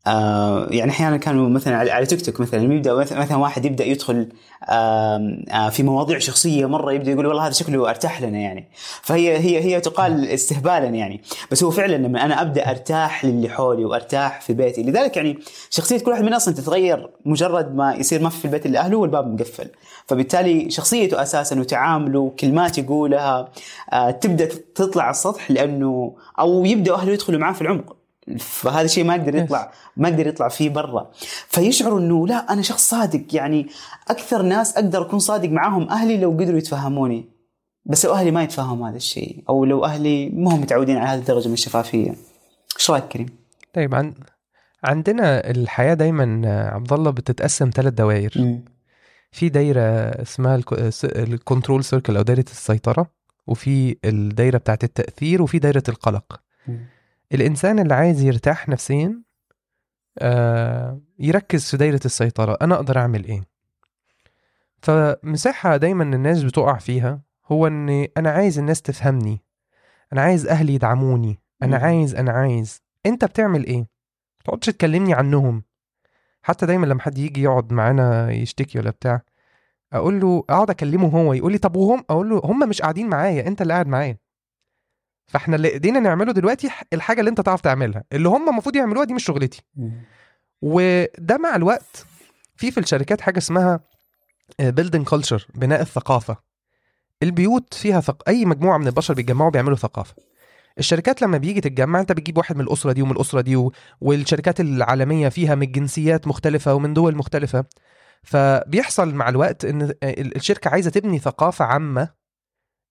آه، 0.06 0.66
يعني 0.70 0.90
أحيانا 0.90 1.16
كانوا 1.16 1.48
مثلا 1.48 1.92
على 1.92 2.06
تيك 2.06 2.22
توك 2.26 2.40
مثلا 2.40 2.74
يبدأ 2.74 2.94
مثلا 2.94 3.36
واحد 3.36 3.64
يبدأ 3.64 3.84
يدخل 3.84 4.28
آه، 4.68 5.68
في 5.70 5.82
مواضيع 5.82 6.18
شخصية 6.18 6.66
مرة 6.66 6.92
يبدأ 6.92 7.10
يقول 7.10 7.26
والله 7.26 7.46
هذا 7.46 7.52
شكله 7.52 7.90
أرتاح 7.90 8.22
لنا 8.22 8.38
يعني. 8.38 8.68
فهي 9.02 9.38
هي 9.38 9.64
هي 9.64 9.80
تقال 9.80 10.28
استهبالا 10.28 10.86
يعني. 10.86 11.20
بس 11.50 11.64
هو 11.64 11.70
فعلا 11.70 11.96
لما 11.96 12.24
أنا 12.24 12.42
أبدأ 12.42 12.70
أرتاح 12.70 13.24
للي 13.24 13.48
حولي 13.48 13.84
وأرتاح 13.84 14.40
في 14.40 14.52
بيتي 14.52 14.82
لذلك 14.82 15.16
يعني 15.16 15.38
شخصية 15.70 15.98
كل 15.98 16.10
واحد 16.10 16.24
منا 16.24 16.36
أصلا 16.36 16.54
تتغير 16.54 17.10
مجرد 17.24 17.74
ما 17.74 17.94
يصير 17.94 18.22
ما 18.22 18.28
في 18.28 18.44
البيت 18.44 18.66
إلا 18.66 18.80
أهله 18.80 18.96
والباب 18.98 19.34
مقفل. 19.34 19.68
فبالتالي 20.06 20.70
شخصيته 20.70 21.22
أساسا 21.22 21.60
وتعامله 21.60 22.20
وكلمات 22.20 22.78
يقولها 22.78 23.48
آه، 23.92 24.10
تبدأ 24.10 24.48
تطلع 24.74 25.02
على 25.02 25.10
السطح 25.10 25.50
لأنه 25.50 26.16
أو 26.38 26.64
يبدأ 26.64 26.94
أهله 26.94 27.12
يدخلوا 27.12 27.40
معاه 27.40 27.52
في 27.52 27.62
العمق. 27.62 27.95
فهذا 28.38 28.84
الشيء 28.84 29.04
ما 29.04 29.16
يقدر 29.16 29.34
يطلع 29.34 29.72
ما 29.96 30.08
يقدر 30.08 30.26
يطلع 30.26 30.48
فيه 30.48 30.70
برا. 30.70 31.10
فيشعروا 31.48 32.00
إنه 32.00 32.26
لا 32.26 32.52
أنا 32.52 32.62
شخص 32.62 32.90
صادق. 32.90 33.24
يعني 33.32 33.66
أكثر 34.08 34.42
ناس 34.42 34.76
أقدر 34.76 35.02
أكون 35.02 35.18
صادق 35.18 35.48
معاهم 35.48 35.88
أهلي 35.88 36.16
لو 36.16 36.30
قدروا 36.30 36.58
يتفهموني 36.58 37.28
بس 37.84 38.06
لو 38.06 38.12
أهلي 38.12 38.30
ما 38.30 38.42
يتفهموا 38.42 38.88
هذا 38.88 38.96
الشيء 38.96 39.44
أو 39.48 39.64
لو 39.64 39.84
أهلي 39.84 40.30
ما 40.30 40.54
هم 40.54 40.60
متعودين 40.60 40.96
على 40.96 41.08
هذه 41.08 41.18
الدرجة 41.18 41.48
من 41.48 41.54
الشفافية. 41.54 42.14
إيش 42.76 42.90
رأيك 42.90 43.04
كريم؟ 43.04 43.26
طيب 43.72 43.94
عن... 43.94 44.14
عندنا 44.84 45.50
الحياة 45.50 45.94
دايما 45.94 46.42
عبد 46.72 46.92
الله 46.92 47.10
بتتقسم 47.10 47.70
ثلاث 47.74 47.92
دوائر. 47.92 48.60
في 49.30 49.48
دايرة 49.48 49.80
اسمها 50.22 50.62
الكنترول 51.04 51.84
سيركل 51.84 52.16
أو 52.16 52.22
دايرة 52.22 52.44
السيطرة 52.50 53.10
وفي 53.46 53.96
الدايرة 54.04 54.58
بتاعت 54.58 54.84
التأثير 54.84 55.42
وفي 55.42 55.58
دايرة 55.58 55.82
القلق. 55.88 56.40
الإنسان 57.34 57.78
اللي 57.78 57.94
عايز 57.94 58.22
يرتاح 58.22 58.68
نفسيا 58.68 59.22
آه 60.18 61.00
يركز 61.18 61.70
في 61.70 61.76
دايرة 61.76 62.00
السيطرة 62.04 62.58
أنا 62.62 62.74
أقدر 62.74 62.98
أعمل 62.98 63.24
إيه؟ 63.24 63.42
فمساحة 64.82 65.76
دايما 65.76 66.04
الناس 66.04 66.42
بتقع 66.42 66.74
فيها 66.78 67.20
هو 67.46 67.66
إن 67.66 68.06
أنا 68.16 68.30
عايز 68.30 68.58
الناس 68.58 68.82
تفهمني 68.82 69.42
أنا 70.12 70.22
عايز 70.22 70.46
أهلي 70.46 70.74
يدعموني 70.74 71.38
أنا. 71.62 71.76
عايز 71.76 72.14
أنا 72.14 72.32
عايز. 72.32 72.82
أنت 73.06 73.24
بتعمل 73.24 73.64
إيه؟ 73.66 73.78
ما 73.78 73.86
تقعدش 74.44 74.66
تكلمني 74.66 75.14
عنهم. 75.14 75.62
حتى 76.42 76.66
دايما 76.66 76.86
لما 76.86 77.00
حد 77.02 77.18
يجي 77.18 77.42
يقعد 77.42 77.72
معانا 77.72 78.30
يشتكي 78.30 78.78
ولا 78.78 78.90
بتاع 78.90 79.20
أقول 79.92 80.20
له 80.20 80.44
أقعد 80.50 80.70
أكلمه 80.70 81.08
هو 81.08 81.32
يقول 81.32 81.52
لي 81.52 81.58
طب 81.58 81.76
وهم؟ 81.76 82.04
أقول 82.10 82.30
له 82.30 82.40
هم 82.44 82.68
مش 82.68 82.82
قاعدين 82.82 83.08
معايا 83.08 83.46
أنت 83.48 83.62
اللي 83.62 83.72
قاعد 83.72 83.86
معايا. 83.88 84.18
فاحنا 85.26 85.56
اللي 85.56 85.68
ايدينا 85.68 86.00
نعمله 86.00 86.32
دلوقتي 86.32 86.70
الحاجة 86.92 87.20
اللي 87.20 87.30
انت 87.30 87.40
تعرف 87.40 87.60
تعملها 87.60 88.04
اللي 88.12 88.28
هم 88.28 88.48
المفروض 88.48 88.76
يعملوها 88.76 89.04
دي 89.04 89.14
مش 89.14 89.24
شغلتي. 89.24 89.62
وده 90.62 91.36
مع 91.38 91.56
الوقت 91.56 92.06
في 92.56 92.70
في 92.70 92.80
الشركات 92.80 93.20
حاجة 93.20 93.38
اسمها 93.38 93.80
building 94.60 95.06
culture 95.06 95.46
بناء 95.54 95.80
الثقافة. 95.80 96.36
البيوت 97.22 97.74
فيها 97.74 98.00
ثق... 98.00 98.22
أي 98.28 98.44
مجموعة 98.44 98.78
من 98.78 98.86
البشر 98.86 99.14
بيتجمعوا 99.14 99.50
بيعملوا 99.50 99.76
ثقافة. 99.76 100.14
الشركات 100.78 101.22
لما 101.22 101.38
بيجي 101.38 101.60
تتجمع 101.60 102.00
انت 102.00 102.12
بتجيب 102.12 102.38
واحد 102.38 102.56
من 102.56 102.60
الأسرة 102.64 102.92
دي 102.92 103.02
ومن 103.02 103.12
الأسرة 103.12 103.40
دي 103.40 103.56
و... 103.56 103.72
والشركات 104.00 104.60
العالمية 104.60 105.28
فيها 105.28 105.54
من 105.54 105.72
جنسيات 105.72 106.26
مختلفة 106.26 106.74
ومن 106.74 106.94
دول 106.94 107.16
مختلفة. 107.16 107.64
فبيحصل 108.22 109.14
مع 109.14 109.28
الوقت 109.28 109.64
إن 109.64 109.82
ال- 109.82 110.36
الشركة 110.36 110.70
عايزة 110.70 110.90
تبني 110.90 111.18
ثقافة 111.18 111.64
عامة 111.64 112.08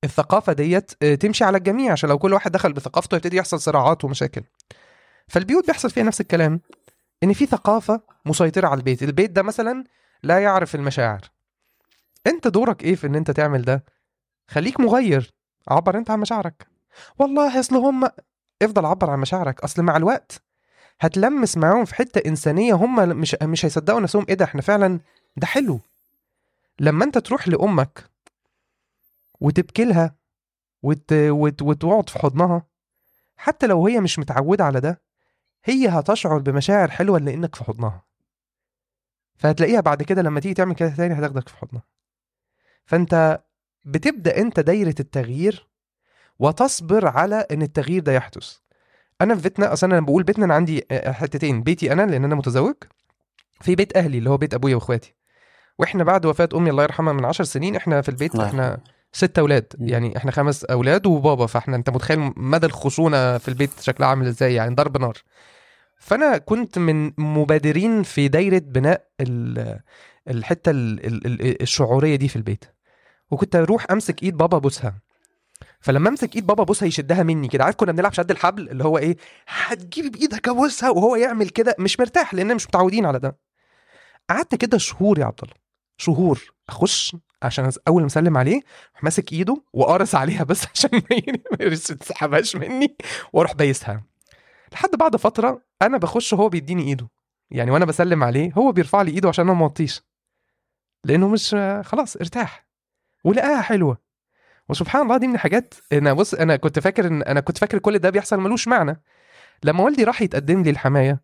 الثقافة 0.06 0.54
ديت 0.54 0.92
آه، 1.04 1.16
تمشي 1.16 1.44
على 1.44 1.58
الجميع 1.58 1.92
عشان 1.92 2.10
لو 2.10 2.18
كل 2.18 2.34
واحد 2.34 2.52
دخل 2.52 2.74
بثقافته 2.74 3.16
يبتدي 3.16 3.38
يحصل 3.38 3.60
صراعات 3.60 4.06
ومشاكل. 4.06 4.42
فالبيوت 5.28 5.68
بيحصل 5.68 5.90
فيها 5.92 6.04
نفس 6.04 6.22
الكلام 6.22 6.62
إن 7.24 7.34
في 7.34 7.46
ثقافة 7.46 8.02
مسيطرة 8.26 8.68
على 8.68 8.78
البيت. 8.78 9.04
البيت 9.04 9.32
ده 9.32 9.44
مثلا 9.44 9.84
لا 10.24 10.40
يعرف 10.40 10.76
المشاعر. 10.76 11.22
أنت 12.28 12.48
دورك 12.48 12.84
إيه 12.84 12.96
في 12.96 13.08
إن 13.08 13.16
أنت 13.16 13.32
تعمل 13.32 13.62
ده؟ 13.62 13.84
خليك 14.48 14.80
مغير. 14.80 15.34
عبر 15.68 15.98
أنت 15.98 16.12
عن 16.12 16.20
مشاعرك. 16.20 16.68
والله 17.20 17.60
أصل 17.60 17.76
هم 17.76 18.10
افضل 18.62 18.86
عبر 18.86 19.10
عن 19.10 19.20
مشاعرك. 19.20 19.62
أصل 19.62 19.82
مع 19.82 19.98
الوقت 19.98 20.42
هتلمس 21.00 21.58
معاهم 21.58 21.86
في 21.86 21.96
حتة 21.96 22.30
إنسانية 22.30 22.74
هم 22.74 23.10
مش 23.10 23.36
مش 23.44 23.66
هيصدقوا 23.66 24.00
نفسهم. 24.00 24.26
إيه 24.30 24.36
ده؟ 24.36 24.46
إحنا 24.46 24.62
فعلا 24.62 25.00
ده 25.38 25.48
حلو. 25.48 25.80
لما 26.80 27.06
أنت 27.06 27.18
تروح 27.18 27.48
لأمك 27.48 28.15
وتبكي 29.40 29.86
لها 29.86 30.16
وت... 30.84 31.14
وت... 31.14 31.62
وتقعد 31.62 32.10
في 32.10 32.20
حضنها. 32.20 32.68
حتى 33.38 33.68
لو 33.68 33.88
هي 33.88 34.00
مش 34.00 34.20
متعودة 34.20 34.64
على 34.66 34.80
ده 34.80 35.02
هي 35.66 35.88
هتشعر 35.88 36.38
بمشاعر 36.38 36.92
حلوة 36.92 37.20
لإنك 37.20 37.56
في 37.56 37.64
حضنها. 37.64 38.06
فهتلاقيها 39.38 39.82
بعد 39.82 40.04
كده 40.04 40.22
لما 40.22 40.40
تيجي 40.40 40.54
تعمل 40.54 40.76
كده 40.76 40.90
تاني 40.90 41.14
هتاخدك 41.14 41.50
في 41.50 41.58
حضنها. 41.58 41.84
فأنت 42.86 43.44
بتبدأ 43.86 44.38
أنت 44.38 44.60
دايرة 44.60 44.96
التغيير 45.00 45.68
وتصبر 46.40 47.08
على 47.08 47.36
إن 47.36 47.62
التغيير 47.62 48.04
ده 48.04 48.12
يحدث. 48.12 48.58
أنا 49.22 49.36
في 49.36 49.42
بيتنا 49.42 49.74
أصلا 49.74 49.98
أنا 49.98 50.06
بقول 50.06 50.24
بيتنا 50.24 50.46
أنا 50.46 50.54
عندي 50.54 50.86
حتتين 50.92 51.64
بيتي 51.64 51.92
أنا 51.92 52.02
لأن 52.02 52.24
أنا 52.24 52.36
متزوج 52.36 52.76
في 53.62 53.76
بيت 53.76 53.98
أهلي 53.98 54.18
اللي 54.18 54.30
هو 54.30 54.38
بيت 54.38 54.54
أبويا 54.54 54.76
وإخواتي. 54.76 55.14
وإحنا 55.80 56.04
بعد 56.04 56.26
وفاة 56.26 56.50
أمي 56.56 56.70
الله 56.70 56.84
يرحمها 56.84 57.14
من 57.14 57.26
عشر 57.26 57.44
سنين 57.44 57.76
إحنا 57.76 58.02
في 58.02 58.10
البيت 58.10 58.36
إحنا. 58.36 58.80
ست 59.16 59.40
أولاد. 59.40 59.74
يعني 59.80 60.18
إحنا 60.18 60.32
خمس 60.32 60.64
أولاد 60.64 61.06
وبابا 61.08 61.46
فإحنا 61.46 61.76
أنت 61.76 61.90
متخيل 61.90 62.34
مدى 62.38 62.66
الخشونة 62.66 63.38
في 63.38 63.48
البيت 63.48 63.80
شكلها 63.82 64.10
عامل 64.10 64.28
إزاي؟ 64.28 64.54
يعني 64.54 64.76
ضرب 64.76 64.98
نار. 64.98 65.18
فأنا 66.00 66.38
كنت 66.38 66.78
من 66.80 67.12
مبادرين 67.18 68.04
في 68.04 68.28
دايرة 68.28 68.58
بناء 68.66 69.08
ال- 69.22 69.80
الحتة 70.28 70.70
ال- 70.72 71.06
ال- 71.06 71.26
ال- 71.26 71.62
الشعورية 71.62 72.16
دي 72.16 72.28
في 72.28 72.36
البيت. 72.36 72.66
وكنت 73.32 73.56
أروح 73.56 73.86
أمسك 73.92 74.24
إيد 74.24 74.38
بابا 74.38 74.58
ابوسها 74.58 75.02
فلما 75.80 76.10
أمسك 76.10 76.36
إيد 76.36 76.46
بابا 76.48 76.64
ابوسها 76.64 76.88
يشدها 76.88 77.24
مني 77.24 77.48
كده 77.48 77.64
عارف 77.64 77.76
كنا 77.76 77.92
بنلعب 77.92 78.14
شد 78.14 78.32
الحبل؟ 78.32 78.70
اللي 78.70 78.84
هو 78.84 78.98
إيه؟ 78.98 79.18
هتجيب 79.48 80.12
بإيدك 80.12 80.48
ابوسها 80.48 80.90
وهو 80.90 81.16
يعمل 81.16 81.50
كده 81.50 81.76
مش 81.80 82.00
مرتاح 82.00 82.34
لأن 82.34 82.56
مش 82.56 82.68
متعودين 82.68 83.06
على 83.06 83.20
ده. 83.20 83.38
قعدت 84.30 84.56
كده 84.56 84.78
شهور 84.78 85.20
يا 85.20 85.26
عبد 85.26 85.40
الله. 85.44 85.56
شهور. 85.98 86.54
أخش 86.70 87.16
عشان 87.46 87.72
أول 87.88 88.02
ما 88.02 88.08
أسلم 88.08 88.38
عليه 88.38 88.62
ماسك 89.04 89.34
إيده 89.34 89.64
وقارص 89.74 90.16
عليها 90.16 90.44
بس 90.44 90.66
عشان 90.76 90.90
ما 91.60 91.66
يسحبهاش 91.66 92.56
مني 92.56 92.96
وأروح 93.34 93.54
بايسها. 93.54 94.04
لحد 94.74 94.90
بعد 94.90 95.16
فترة 95.16 95.62
أنا 95.82 95.98
بخش 95.98 96.34
وهو 96.34 96.50
بيديني 96.50 96.84
إيده. 96.84 97.10
يعني 97.52 97.72
وأنا 97.72 97.86
بسلم 97.86 98.24
عليه 98.24 98.52
هو 98.58 98.72
بيرفع 98.72 99.02
لي 99.02 99.12
إيده 99.12 99.30
عشان 99.30 99.46
أنا 99.50 99.58
ما 99.58 99.64
أوطيش. 99.64 100.02
لأنه 101.04 101.28
مش 101.28 101.56
خلاص 101.90 102.16
ارتاح. 102.16 102.68
ولقاها 103.24 103.62
حلوة. 103.62 103.98
وسبحان 104.70 105.02
الله 105.02 105.18
دي 105.18 105.28
من 105.28 105.34
الحاجات 105.36 105.74
أنا 105.94 106.14
بص 106.14 106.34
أنا 106.34 106.56
كنت 106.56 106.80
فاكر 106.80 107.08
إن 107.08 107.22
أنا 107.24 107.40
كنت 107.40 107.58
فاكر 107.58 107.80
كل 107.80 108.00
ده 108.00 108.10
بيحصل 108.10 108.40
ملوش 108.40 108.68
معنى. 108.68 109.02
لما 109.64 109.84
والدي 109.84 110.04
راح 110.04 110.22
يتقدم 110.22 110.62
لي 110.64 110.70
الحماية 110.70 111.22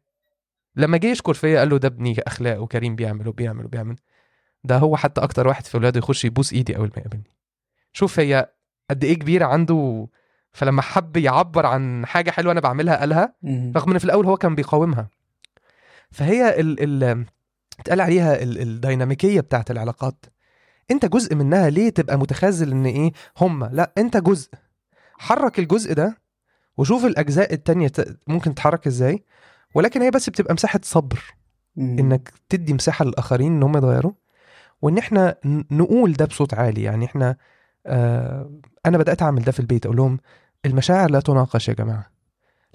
لما 0.75 0.97
جه 0.97 1.07
يشكر 1.07 1.33
فيا 1.33 1.59
قال 1.59 1.69
له 1.69 1.77
ده 1.77 1.87
ابني 1.87 2.15
اخلاق 2.27 2.61
وكريم 2.61 2.95
بيعمل 2.95 3.27
وبيعمل 3.27 3.65
وبيعمل. 3.65 3.95
ده 4.63 4.77
هو 4.77 4.97
حتى 4.97 5.21
أكتر 5.21 5.47
واحد 5.47 5.65
في 5.65 5.77
ولاده 5.77 5.99
يخش 5.99 6.25
يبوس 6.25 6.53
إيدي 6.53 6.77
أول 6.77 6.91
ما 6.95 6.99
يقابلني. 7.01 7.31
شوف 7.93 8.19
هي 8.19 8.49
قد 8.89 9.03
إيه 9.03 9.13
كبيرة 9.19 9.45
عنده 9.45 10.07
فلما 10.51 10.81
حب 10.81 11.17
يعبر 11.17 11.65
عن 11.65 12.05
حاجة 12.05 12.31
حلوة 12.31 12.51
أنا 12.51 12.59
بعملها 12.59 12.95
قالها. 12.95 13.35
رغم 13.45 13.91
إن 13.91 13.97
في 13.97 14.05
الأول 14.05 14.25
هو 14.25 14.37
كان 14.37 14.55
بيقاومها. 14.55 15.07
فهي 16.11 16.59
ال 16.59 17.03
ال 17.03 17.25
اتقال 17.79 18.01
عليها 18.01 18.43
ال 18.43 18.61
الديناميكية 18.61 19.41
بتاعت 19.41 19.71
العلاقات. 19.71 20.25
أنت 20.91 21.05
جزء 21.05 21.35
منها 21.35 21.69
ليه 21.69 21.89
تبقى 21.89 22.17
متخاذل 22.17 22.71
إن 22.71 22.85
إيه؟ 22.85 23.11
هم. 23.37 23.63
لا 23.63 23.91
أنت 23.97 24.17
جزء. 24.17 24.49
حرك 25.17 25.59
الجزء 25.59 25.93
ده 25.93 26.17
وشوف 26.77 27.05
الأجزاء 27.05 27.53
التانية 27.53 27.91
ممكن 28.27 28.53
تتحرك 28.53 28.87
إزاي 28.87 29.23
ولكن 29.75 30.01
هي 30.01 30.11
بس 30.11 30.29
بتبقى 30.29 30.53
مساحة 30.53 30.79
صبر. 30.83 31.23
إنك 31.77 32.33
تدي 32.49 32.73
مساحة 32.73 33.05
للآخرين 33.05 33.51
إن 33.55 33.63
هم 33.63 33.77
يتغيروا. 33.77 34.11
وإن 34.81 34.97
إحنا 34.97 35.35
نقول 35.71 36.13
ده 36.13 36.25
بصوت 36.25 36.53
عالي. 36.53 36.83
يعني 36.83 37.05
إحنا 37.05 37.35
آه 37.85 38.51
أنا 38.85 38.97
بدأت 38.97 39.21
أعمل 39.21 39.43
ده 39.43 39.51
في 39.51 39.59
البيت 39.59 39.85
أقول 39.85 39.97
لهم 39.97 40.19
المشاعر 40.65 41.11
لا 41.11 41.19
تناقش 41.19 41.69
يا 41.69 41.73
جماعة. 41.73 42.11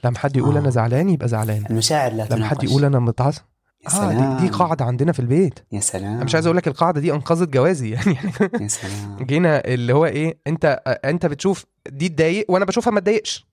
لما 0.05 0.19
حد 0.19 0.37
يقول 0.37 0.57
آه. 0.57 0.61
أنا 0.61 0.71
زعلان 0.71 1.09
يبقى 1.09 1.29
زعلان. 1.29 1.65
المشاعر 1.71 2.13
لا 2.13 2.27
لما 2.31 2.47
حد 2.47 2.57
تناقش. 2.57 2.65
يقول 2.71 2.85
أنا 2.85 2.99
متعصب. 2.99 3.43
يا 3.83 3.89
آه 3.89 3.91
سلام 3.93 4.37
دي, 4.37 4.43
دي 4.47 4.51
قاعدة 4.53 4.85
عندنا 4.85 5.13
في 5.13 5.21
البيت. 5.21 5.59
يا 5.73 5.81
سلام. 5.81 6.15
أنا 6.15 6.25
مش 6.25 6.35
عايز 6.35 6.47
أقول 6.47 6.57
لك 6.57 6.69
القاعدة 6.69 7.01
دي 7.01 7.13
أنقذت 7.13 7.49
جوازي. 7.49 7.91
يعني 7.95 8.17
يا 8.61 8.69
سلام. 8.69 9.17
جينا 9.21 9.65
اللي 9.65 9.93
هو 9.93 10.07
إيه 10.07 10.39
أنت 10.47 10.83
أنت 11.05 11.27
بتشوف 11.27 11.65
دي 11.89 12.09
تضايق 12.09 12.51
وأنا 12.51 12.65
بشوفها 12.65 12.91
ما 12.91 13.01
تضايقش. 13.01 13.47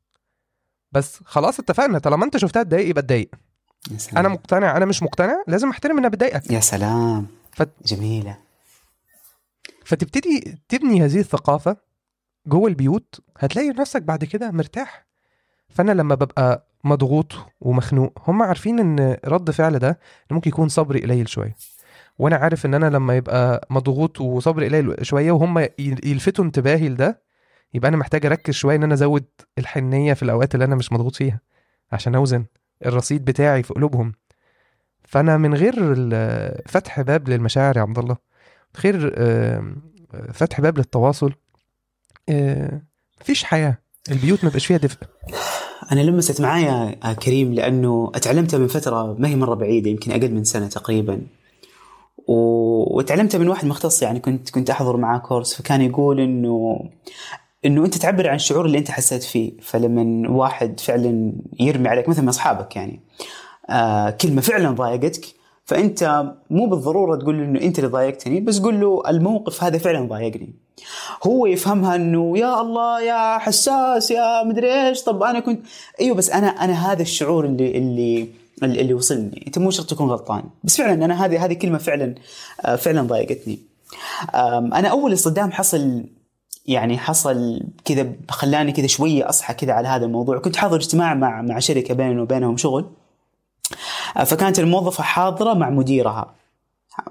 بس 0.92 1.20
خلاص 1.26 1.60
اتفقنا 1.60 2.00
طالما 2.00 2.26
أنت 2.26 2.38
شفتها 2.38 2.63
تضايق 2.63 2.89
يبقى 2.89 3.02
تضايق. 3.02 3.30
أنا 4.18 4.30
مقتنع 4.30 4.78
أنا 4.78 4.86
مش 4.86 5.04
مقتنع 5.04 5.44
لازم 5.48 5.70
أحترم 5.70 5.98
إنها 5.98 6.10
بتضايقك. 6.10 6.52
يا 6.52 6.60
سلام. 6.60 7.28
فت- 7.54 7.84
جميلة. 7.86 8.38
فتبتدي 9.86 10.58
تبني 10.70 11.06
هذه 11.06 11.20
الثقافة 11.20 11.78
جوه 12.48 12.68
البيوت 12.70 13.22
هتلاقي 13.39 13.70
نفسك 13.70 14.02
بعد 14.02 14.24
كده 14.24 14.52
مرتاح. 14.52 15.06
فأنا 15.70 15.92
لما 15.92 16.16
ببقى 16.16 16.68
مضغوط 16.84 17.34
ومخنوق 17.62 18.30
هم 18.30 18.44
عارفين 18.44 18.80
إن 18.80 19.18
رد 19.26 19.52
فعل 19.52 19.80
ده 19.80 20.00
ممكن 20.32 20.50
يكون 20.50 20.70
صبري 20.70 21.02
قليل 21.02 21.30
شوية. 21.30 21.56
وأنا 22.20 22.36
عارف 22.36 22.66
إن 22.66 22.74
أنا 22.74 22.86
لما 22.86 23.18
يبقى 23.18 23.68
مضغوط 23.70 24.22
وصبري 24.22 24.68
قليل 24.68 25.06
شوية 25.06 25.32
وهم 25.32 25.68
يلفتوا 25.80 26.46
انتباهي 26.46 26.89
لده 26.89 27.22
يبقى 27.74 27.89
أنا 27.89 27.98
محتاج 27.98 28.26
أركز 28.26 28.54
شوية 28.54 28.76
إن 28.76 28.84
أنا 28.84 28.94
أزود 28.94 29.26
الحنية 29.58 30.13
في 30.13 30.24
الأوقات 30.24 30.54
اللي 30.56 30.66
أنا 30.66 30.76
مش 30.76 30.92
مضغوط 30.92 31.16
فيها 31.16 31.39
عشان 31.92 32.16
أوزن 32.16 32.46
الرصيد 32.86 33.26
بتاعي 33.26 33.63
في 33.63 33.74
قلوبهم. 33.74 34.13
فأنا 35.13 35.38
من 35.38 35.54
غير 35.54 35.76
فتح 36.65 37.02
باب 37.02 37.30
للمشاعر 37.30 37.78
يا 37.78 37.82
عبد 37.82 37.99
الله 37.99 38.17
غير 38.84 39.15
فتح 40.34 40.62
باب 40.62 40.78
للتواصل 40.78 41.34
آه، 42.30 42.82
مفيش 43.21 43.43
حياة 43.43 43.78
البيوت 44.12 44.43
ما 44.43 44.49
بقاش 44.49 44.65
فيها 44.65 44.78
دفء. 44.78 44.97
أنا 45.91 45.99
لمست 45.99 46.41
معايا 46.41 46.95
آه، 47.04 47.13
كريم 47.13 47.54
لأنه 47.54 48.12
اتعلمتها 48.15 48.58
من 48.58 48.67
فترة 48.67 49.15
ما 49.19 49.28
هي 49.28 49.36
مرة 49.36 49.56
بعيدة 49.56 49.89
يمكن 49.89 50.12
أقل 50.12 50.32
من 50.32 50.43
سنة 50.43 50.67
تقريبا. 50.67 51.21
و... 52.28 52.34
وتعلمتها 52.97 53.38
من 53.38 53.47
واحد 53.47 53.65
مختص 53.65 54.02
يعني 54.02 54.19
كنت 54.19 54.49
كنت 54.49 54.69
أحضر 54.69 54.97
معاه 54.97 55.17
كورس 55.17 55.54
فكان 55.54 55.82
يقول 55.82 56.19
إنه 56.19 56.80
إنه 57.65 57.86
أنت 57.86 57.97
تعبر 57.97 58.30
عن 58.30 58.36
الشعور 58.36 58.65
اللي 58.65 58.78
أنت 58.78 58.91
حسيت 58.91 59.23
فيه. 59.23 59.52
فلما 59.62 60.30
واحد 60.30 60.80
فعلا 60.80 61.34
يرمي 61.60 61.89
عليك 61.89 62.10
مثل 62.10 62.21
ما 62.21 62.30
أصحابك 62.30 62.76
يعني 62.76 62.99
آه 63.69 64.10
كلمة 64.10 64.41
فعلا 64.41 64.71
ضايقتك 64.71 65.26
فأنت 65.65 66.34
مو 66.49 66.65
بالضرورة 66.65 67.15
تقول 67.15 67.38
له 67.38 67.43
إنه 67.45 67.62
أنت 67.62 67.80
اللي 67.80 67.89
ضايقتني 67.89 68.39
بس 68.39 68.60
قول 68.60 68.82
له 68.82 69.04
الموقف 69.08 69.63
هذا 69.63 69.78
فعلا 69.78 70.08
ضايقني. 70.08 70.54
هو 71.28 71.45
يفهمها 71.45 71.95
إنه 71.95 72.38
يا 72.38 72.62
الله 72.62 73.02
يا 73.02 73.38
حساس 73.38 74.12
يا 74.12 74.43
مدري 74.43 74.88
إيش 74.88 75.04
طب 75.04 75.23
أنا 75.23 75.39
كنت 75.39 75.65
أيوه 76.02 76.15
بس 76.15 76.30
أنا 76.30 76.47
أنا 76.47 76.91
هذا 76.91 77.02
الشعور 77.02 77.45
اللي 77.45 77.78
اللي 77.78 78.28
اللي 78.63 78.93
وصلني. 78.93 79.43
أنت 79.47 79.58
مو 79.60 79.71
شرط 79.71 79.89
تكون 79.89 80.10
غلطان 80.10 80.43
بس 80.63 80.78
فعلا 80.78 81.06
أنا 81.06 81.26
هذه 81.26 81.45
هذه 81.45 81.54
كلمة 81.54 81.78
فعلا 81.78 82.15
آه، 82.65 82.76
فعلا 82.76 83.02
ضايقتني. 83.02 83.60
أنا 84.73 84.88
أول 84.88 85.13
اصطدام 85.13 85.52
حصل 85.52 86.04
يعني 86.65 86.97
حصل 86.97 87.62
كذا 87.86 88.12
خلاني 88.30 88.71
كذا 88.71 88.88
شوية 88.88 89.30
أصحى 89.30 89.54
كذا 89.54 89.73
على 89.73 89.88
هذا 89.88 90.06
الموضوع. 90.06 90.38
كنت 90.38 90.56
حاضر 90.56 90.76
اجتماع 90.76 91.13
مع 91.13 91.41
مع 91.41 91.60
شركة 91.60 91.93
بيننا 91.93 92.21
وبينهم 92.21 92.58
شغل. 92.58 92.86
فكانت 94.15 94.60
الموظفة 94.60 95.04
حاضرة 95.04 95.54
مع 95.54 95.69
مديرها. 95.69 96.36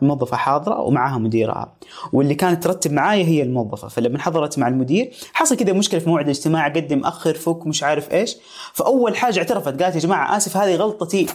موظفة 0.02 0.36
حاضرة 0.36 0.80
ومعها 0.80 1.18
مديرها. 1.18 1.72
واللي 2.12 2.34
كانت 2.34 2.64
ترتب 2.64 2.92
معايا 2.92 3.24
هي 3.24 3.42
الموظفة. 3.42 3.88
فلما 3.88 4.18
حضرت 4.18 4.58
مع 4.58 4.68
المدير 4.68 5.12
حصل 5.32 5.56
كذا 5.56 5.72
مشكلة 5.72 6.00
في 6.00 6.08
موعد 6.08 6.24
الاجتماع 6.24 6.68
قدم 6.68 7.04
أخر 7.04 7.34
فك 7.34 7.66
مش 7.66 7.82
عارف 7.82 8.12
إيش. 8.12 8.36
فأول 8.72 9.16
حاجة 9.16 9.38
اعترفت 9.38 9.82
قالت 9.82 9.94
يا 9.94 10.00
جماعة 10.00 10.36
آسف 10.36 10.56
هذه 10.56 10.76
غلطتي. 10.76 11.26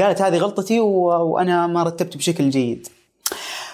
قالت 0.00 0.22
هذه 0.22 0.38
غلطتي 0.38 0.80
و... 0.80 1.04
وأنا 1.06 1.66
ما 1.66 1.82
رتبت 1.82 2.16
بشكل 2.16 2.50
جيد. 2.50 2.88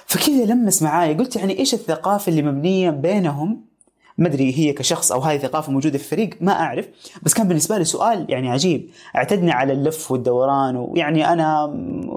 فكذا 0.07 0.45
لمس 0.45 0.83
معاي 0.83 1.15
قلت 1.15 1.37
يعني 1.37 1.59
إيش 1.59 1.75
الثقافة 1.75 2.31
اللي 2.31 2.43
مبنية 2.43 2.91
بينهم؟ 2.91 3.74
ما 4.19 4.29
أدري 4.29 4.59
هي 4.59 4.73
كشخص 4.73 5.13
أو 5.13 5.21
هذه 5.21 5.39
ثقافة 5.39 5.73
موجودة 5.73 5.99
في 5.99 6.05
الفريق 6.05 6.31
ما 6.41 6.53
أعرف. 6.53 6.89
بس 7.23 7.35
كان 7.35 7.49
بالنسبة 7.49 7.79
لي 7.79 7.85
سؤال 7.85 8.27
يعني 8.29 8.51
عجيب. 8.51 8.91
اعتدنا 9.17 9.53
على 9.53 9.73
اللف 9.73 10.11
والدوران 10.13 10.77
ويعني 10.77 11.33
أنا 11.33 11.67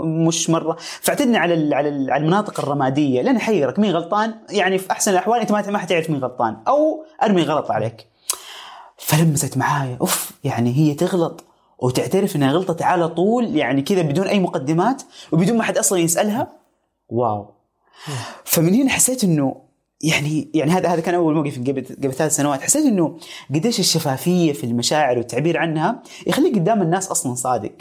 مش 0.04 0.50
مرة. 0.50 0.78
فاعتدنا 1.02 1.40
على 1.40 1.54
ال- 1.54 1.74
على 1.74 1.90
ال- 1.90 2.12
على 2.12 2.22
المناطق 2.24 2.60
الرمادية. 2.60 3.22
لأن 3.22 3.36
احيرك 3.36 3.80
مين 3.80 3.92
غلطان؟ 3.92 4.34
يعني 4.50 4.78
في 4.78 4.92
أحسن 4.92 5.12
الأحوال 5.12 5.40
أنت 5.40 5.52
ما 5.52 5.70
ما 5.72 5.78
حتعرف 5.78 6.10
مين 6.10 6.20
غلطان. 6.20 6.58
أو 6.68 7.04
أرمي 7.24 7.42
غلط 7.44 7.72
عليك. 7.72 8.08
فلمست 8.98 9.58
معايا. 9.58 9.98
أوف 10.02 10.32
يعني 10.44 10.74
هي 10.78 10.94
تغلط 10.94 11.44
وتعترف 11.80 12.36
إنها 12.36 12.52
غلطت 12.52 12.82
على 12.82 13.10
طول 13.10 13.56
يعني 13.56 13.82
كذا 13.82 14.02
بدون 14.02 14.28
أي 14.28 14.40
مقدمات 14.40 15.02
وبدون 15.32 15.58
ما 15.58 15.64
حد 15.64 15.78
أصلا 15.78 16.00
يسألها. 16.00 16.48
واو. 17.10 17.50
فمن 18.46 18.74
هنا 18.74 18.90
حسيت 18.90 19.24
إنه 19.24 19.67
يعني 20.02 20.52
يعني 20.54 20.72
هذا 20.72 20.90
هذا 20.90 21.02
كان 21.02 21.16
أول 21.16 21.34
موقف 21.36 21.60
قبل 21.60 21.86
قبل 22.04 22.14
ثلاث 22.14 22.36
سنوات. 22.36 22.62
حسيت 22.62 22.86
إنه 22.86 23.18
قديش 23.56 23.80
الشفافية 23.80 24.54
في 24.54 24.64
المشاعر 24.64 25.18
والتعبير 25.18 25.58
عنها 25.58 26.04
يخليك 26.28 26.56
قدام 26.56 26.82
الناس 26.82 27.08
أصلا 27.12 27.36
صادق. 27.36 27.72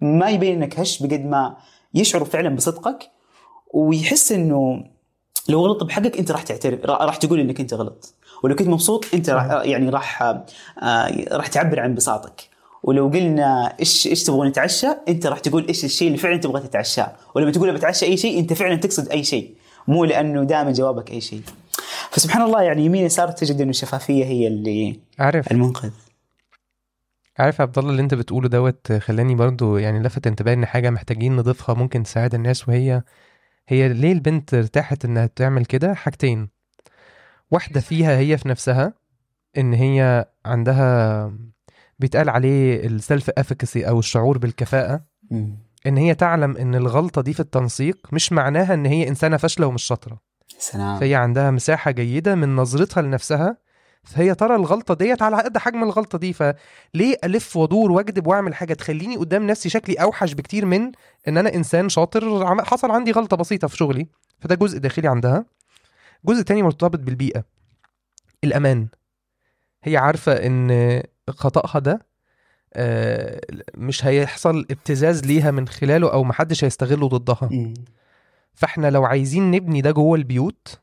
ما 0.00 0.30
يبين 0.30 0.62
إنك 0.62 0.80
هش 0.80 1.02
بقد 1.02 1.24
ما 1.24 1.56
يشعروا 1.94 2.26
فعلا 2.26 2.56
بصدقك 2.56 3.10
ويحس 3.74 4.32
إنه 4.32 4.84
لو 5.48 5.60
غلط 5.66 5.84
بحقك 5.84 6.18
أنت 6.18 6.30
راح 6.30 6.42
تعترف 6.42 6.84
را- 6.84 7.04
راح 7.04 7.16
تقول 7.16 7.40
إنك 7.40 7.60
أنت 7.60 7.74
غلط. 7.74 8.14
ولو 8.42 8.54
كنت 8.54 8.68
مبسوط 8.68 9.04
أنت 9.14 9.30
راح 9.30 9.44
يعني 9.64 9.88
راح 9.88 10.22
آه، 10.22 10.44
راح 11.32 11.46
تعبر 11.46 11.80
عن 11.80 11.88
انبساطك 11.90 12.48
ولو 12.82 13.08
قلنا 13.08 13.76
إيش 13.80 14.06
إيش 14.06 14.22
تبغى 14.24 14.48
نتعشى 14.48 14.86
أنت 15.08 15.26
راح 15.26 15.38
تقول 15.38 15.66
إيش 15.68 15.84
الشيء 15.84 16.06
اللي 16.08 16.18
فعلا 16.18 16.36
تبغى 16.36 16.60
تتعشاه. 16.60 17.12
ولما 17.34 17.50
تقول 17.50 17.74
بتعشى 17.74 18.06
أي 18.06 18.16
شيء 18.16 18.38
أنت 18.38 18.52
فعلا 18.52 18.76
تقصد 18.76 19.08
أي 19.08 19.24
شيء. 19.24 19.54
مو 19.88 20.04
لأنه 20.04 20.44
دائما 20.44 20.72
جوابك 20.72 21.10
أي 21.10 21.20
شيء. 21.20 21.40
فسبحان 22.10 22.42
الله 22.42 22.62
يعني 22.62 22.84
يمين 22.84 23.04
يسار 23.06 23.30
تجد 23.30 23.60
إنه 23.60 23.70
الشفافيه 23.70 24.24
هي 24.24 24.46
اللي 24.46 25.00
عارف 25.18 25.52
المنقذ. 25.52 25.90
عارف 27.38 27.60
عبد 27.60 27.78
الله 27.78 27.90
اللي 27.90 28.02
أنت 28.02 28.14
بتقوله 28.14 28.48
دوت 28.48 28.92
خلاني 28.92 29.34
برضو 29.34 29.76
يعني 29.76 29.98
لفت 30.02 30.26
انتباهي 30.26 30.54
إن 30.54 30.66
حاجة 30.66 30.90
محتاجين 30.90 31.36
نضيفها 31.36 31.74
ممكن 31.74 32.02
تساعد 32.02 32.34
الناس 32.34 32.68
وهي 32.68 33.02
هي 33.68 33.88
ليه 33.88 34.12
البنت 34.12 34.54
ارتاحت 34.54 35.04
إنها 35.04 35.26
تعمل 35.26 35.64
كده؟ 35.64 35.94
حاجتين. 35.94 36.48
واحدة 37.50 37.80
فيها 37.80 38.18
هي 38.18 38.38
في 38.38 38.48
نفسها 38.48 38.94
إن 39.58 39.72
هي 39.72 40.26
عندها 40.46 41.32
بيتقال 41.98 42.28
عليه 42.28 42.86
ال 42.86 42.95
self 42.95 43.30
efficacy 43.38 43.88
أو 43.88 43.98
الشعور 43.98 44.38
بالكفاءة. 44.38 45.04
إن 45.86 45.96
هي 45.96 46.14
تعلم 46.14 46.56
إن 46.56 46.74
الغلطة 46.74 47.22
دي 47.22 47.32
في 47.32 47.40
التنسيق 47.40 48.08
مش 48.12 48.32
معناها 48.32 48.74
إن 48.74 48.86
هي 48.86 49.08
إنسانة 49.08 49.36
فاشلة 49.36 49.66
ومش 49.66 49.82
شاطرة. 49.82 50.25
سلام. 50.58 51.00
فهي 51.00 51.14
عندها 51.14 51.50
مساحة 51.50 51.90
جيدة 51.90 52.34
من 52.34 52.56
نظرتها 52.56 53.02
لنفسها 53.02 53.56
فهي 54.04 54.34
ترى 54.34 54.56
الغلطة 54.56 54.94
ديت 54.94 55.22
على 55.22 55.36
قد 55.36 55.58
حجم 55.58 55.82
الغلطة 55.82 56.18
دي 56.18 56.32
فليه 56.32 57.16
ألف 57.24 57.56
وأدور 57.56 57.92
وأكذب 57.92 58.26
وأعمل 58.26 58.54
حاجة 58.54 58.74
تخليني 58.74 59.16
قدام 59.16 59.46
نفسي 59.46 59.68
شكلي 59.68 59.94
أوحش 59.94 60.32
بكتير 60.32 60.66
من 60.66 60.92
إن 61.28 61.38
أنا 61.38 61.54
إنسان 61.54 61.88
شاطر 61.88 62.64
حصل 62.64 62.90
عندي 62.90 63.12
غلطة 63.12 63.36
بسيطة 63.36 63.68
في 63.68 63.76
شغلي 63.76 64.06
فده 64.38 64.54
جزء 64.54 64.78
داخلي 64.78 65.08
عندها. 65.08 65.44
جزء 66.24 66.42
تاني 66.42 66.62
مرتبط 66.62 66.98
بالبيئة 66.98 67.44
الأمان. 68.44 68.88
هي 69.82 69.96
عارفة 69.96 70.32
إن 70.32 71.02
خطأها 71.30 71.78
ده 71.78 72.06
آه، 72.74 73.40
مش 73.74 74.04
هيحصل 74.06 74.66
ابتزاز 74.70 75.24
ليها 75.24 75.50
من 75.50 75.68
خلاله 75.68 76.12
أو 76.12 76.24
محدش 76.24 76.64
هيستغله 76.64 77.08
ضدها. 77.08 77.48
فاحنا 78.56 78.90
لو 78.90 79.04
عايزين 79.04 79.50
نبني 79.50 79.80
ده 79.80 79.90
جوه 79.90 80.18
البيوت 80.18 80.80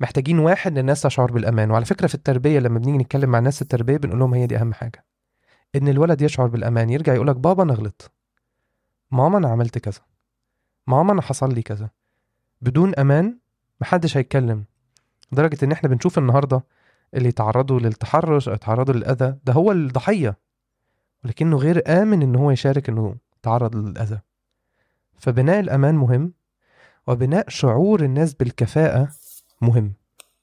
محتاجين 0.00 0.38
واحد 0.38 0.78
الناس 0.78 1.02
تشعر 1.02 1.32
بالأمان. 1.32 1.70
وعلى 1.70 1.84
فكرة 1.84 2.06
في 2.06 2.14
التربية 2.14 2.58
لما 2.58 2.78
بنيجي 2.78 2.98
نتكلم 2.98 3.30
مع 3.30 3.38
الناس 3.38 3.62
التربية 3.62 3.96
بنقول 3.96 4.18
لهم 4.18 4.34
هي 4.34 4.46
دي 4.46 4.56
أهم 4.56 4.72
حاجة 4.74 5.04
إن 5.76 5.88
الولد 5.88 6.22
يشعر 6.22 6.46
بالأمان 6.46 6.90
يرجع 6.90 7.14
يقولك 7.14 7.36
بابا 7.36 7.62
أنا 7.62 7.74
غلطت 7.74 8.10
ماما 9.10 9.38
أنا 9.38 9.48
عملت 9.48 9.78
كذا 9.78 10.00
ماما 10.86 11.12
أنا 11.12 11.22
حصل 11.22 11.54
لي 11.54 11.62
كذا. 11.62 11.90
بدون 12.62 12.94
أمان 12.94 13.38
محدش 13.80 14.16
هيتكلم 14.16 14.64
لدرجة 15.32 15.64
إن 15.64 15.72
إحنا 15.72 15.88
بنشوف 15.88 16.18
النهارده 16.18 16.64
اللي 17.14 17.28
يتعرضوا 17.28 17.80
للتحرش 17.80 18.48
أو 18.48 18.54
يتعرضوا 18.54 18.94
للأذى 18.94 19.36
ده 19.44 19.52
هو 19.52 19.72
الضحيه 19.72 20.38
ولكنه 21.24 21.56
غير 21.56 21.82
آمن 22.02 22.22
إن 22.22 22.36
هو 22.36 22.50
يشارك 22.50 22.88
إنه 22.88 23.14
تعرض 23.42 23.76
للأذى. 23.76 24.20
فبناء 25.18 25.60
الأمان 25.60 25.94
مهم 25.94 26.32
وبناء 27.08 27.44
شعور 27.48 28.00
الناس 28.04 28.34
بالكفاءة 28.34 29.08
مهم 29.62 29.92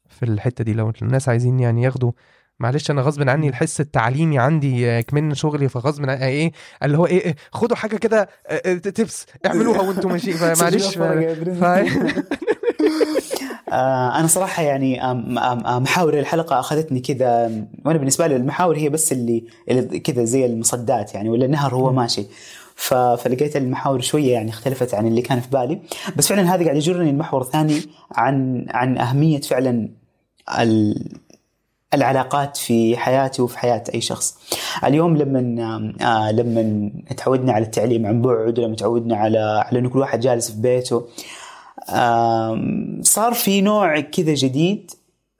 في 0.09 0.25
الحتة 0.25 0.63
دي 0.63 0.73
لو 0.73 0.93
الناس 1.01 1.29
عايزين 1.29 1.59
يعني 1.59 1.83
ياخدوا 1.83 2.11
معلش 2.59 2.91
أنا 2.91 3.01
غصب 3.01 3.29
عني 3.29 3.49
الحس 3.49 3.81
التعليمي 3.81 4.39
عندي 4.39 5.03
كمان 5.03 5.33
شغلي 5.33 5.69
فغصب 5.69 6.01
عن 6.01 6.09
إيه 6.09 6.51
اللي 6.83 6.97
هو 6.97 7.05
إيه, 7.05 7.25
إيه 7.25 7.35
خدوا 7.51 7.77
حاجة 7.77 7.95
كده 7.95 8.29
آه، 8.47 8.61
آه، 8.65 8.73
تبس 8.73 9.25
اعملوها 9.45 9.81
وأنتم 9.81 10.11
ماشيين. 10.11 10.37
ف... 10.37 10.43
آه 13.69 14.19
أنا 14.19 14.27
صراحة 14.27 14.63
يعني 14.63 14.99
محاور 15.79 16.19
الحلقة 16.19 16.59
أخذتني 16.59 16.99
كذا 16.99 17.51
وأنا 17.85 17.97
بالنسبة 17.97 18.27
لي 18.27 18.35
المحاور 18.35 18.77
هي 18.77 18.89
بس 18.89 19.11
اللي, 19.11 19.43
اللي 19.69 19.99
كذا 19.99 20.23
زي 20.23 20.45
المصدات 20.45 21.13
يعني 21.15 21.29
ولا 21.29 21.45
النهر 21.45 21.75
هو. 21.75 21.91
ماشي 21.91 22.25
فلقيت 22.75 23.55
المحاور 23.57 24.01
شوية 24.01 24.33
يعني 24.33 24.49
اختلفت 24.49 24.93
عن 24.93 25.07
اللي 25.07 25.21
كان 25.21 25.39
في 25.39 25.49
بالي 25.49 25.79
بس 26.15 26.27
فعلا 26.27 26.55
هذا 26.55 26.63
قاعد 26.63 26.75
يجرني 26.75 27.09
المحور 27.09 27.41
الثاني 27.41 27.81
عن 28.11 28.65
عن 28.69 28.97
أهمية 28.97 29.41
فعلا 29.41 29.89
ال- 30.59 31.11
العلاقات 31.93 32.57
في 32.57 32.97
حياتي 32.97 33.41
وفي 33.41 33.57
حياة 33.59 33.83
أي 33.93 34.01
شخص. 34.01 34.37
اليوم 34.83 35.17
لما 35.17 35.39
آه 36.01 36.31
لما 36.31 36.91
تعودنا 37.17 37.53
على 37.53 37.65
التعليم 37.65 38.05
عن 38.05 38.21
بعد 38.21 38.59
لما 38.59 38.75
تعودنا 38.75 39.15
على 39.17 39.63
على 39.65 39.89
كل 39.89 39.99
واحد 39.99 40.19
جالس 40.19 40.51
في 40.51 40.61
بيته 40.61 41.07
آم، 41.89 42.99
صار 43.03 43.33
في 43.33 43.61
نوع 43.61 43.99
كذا 43.99 44.33
جديد 44.33 44.91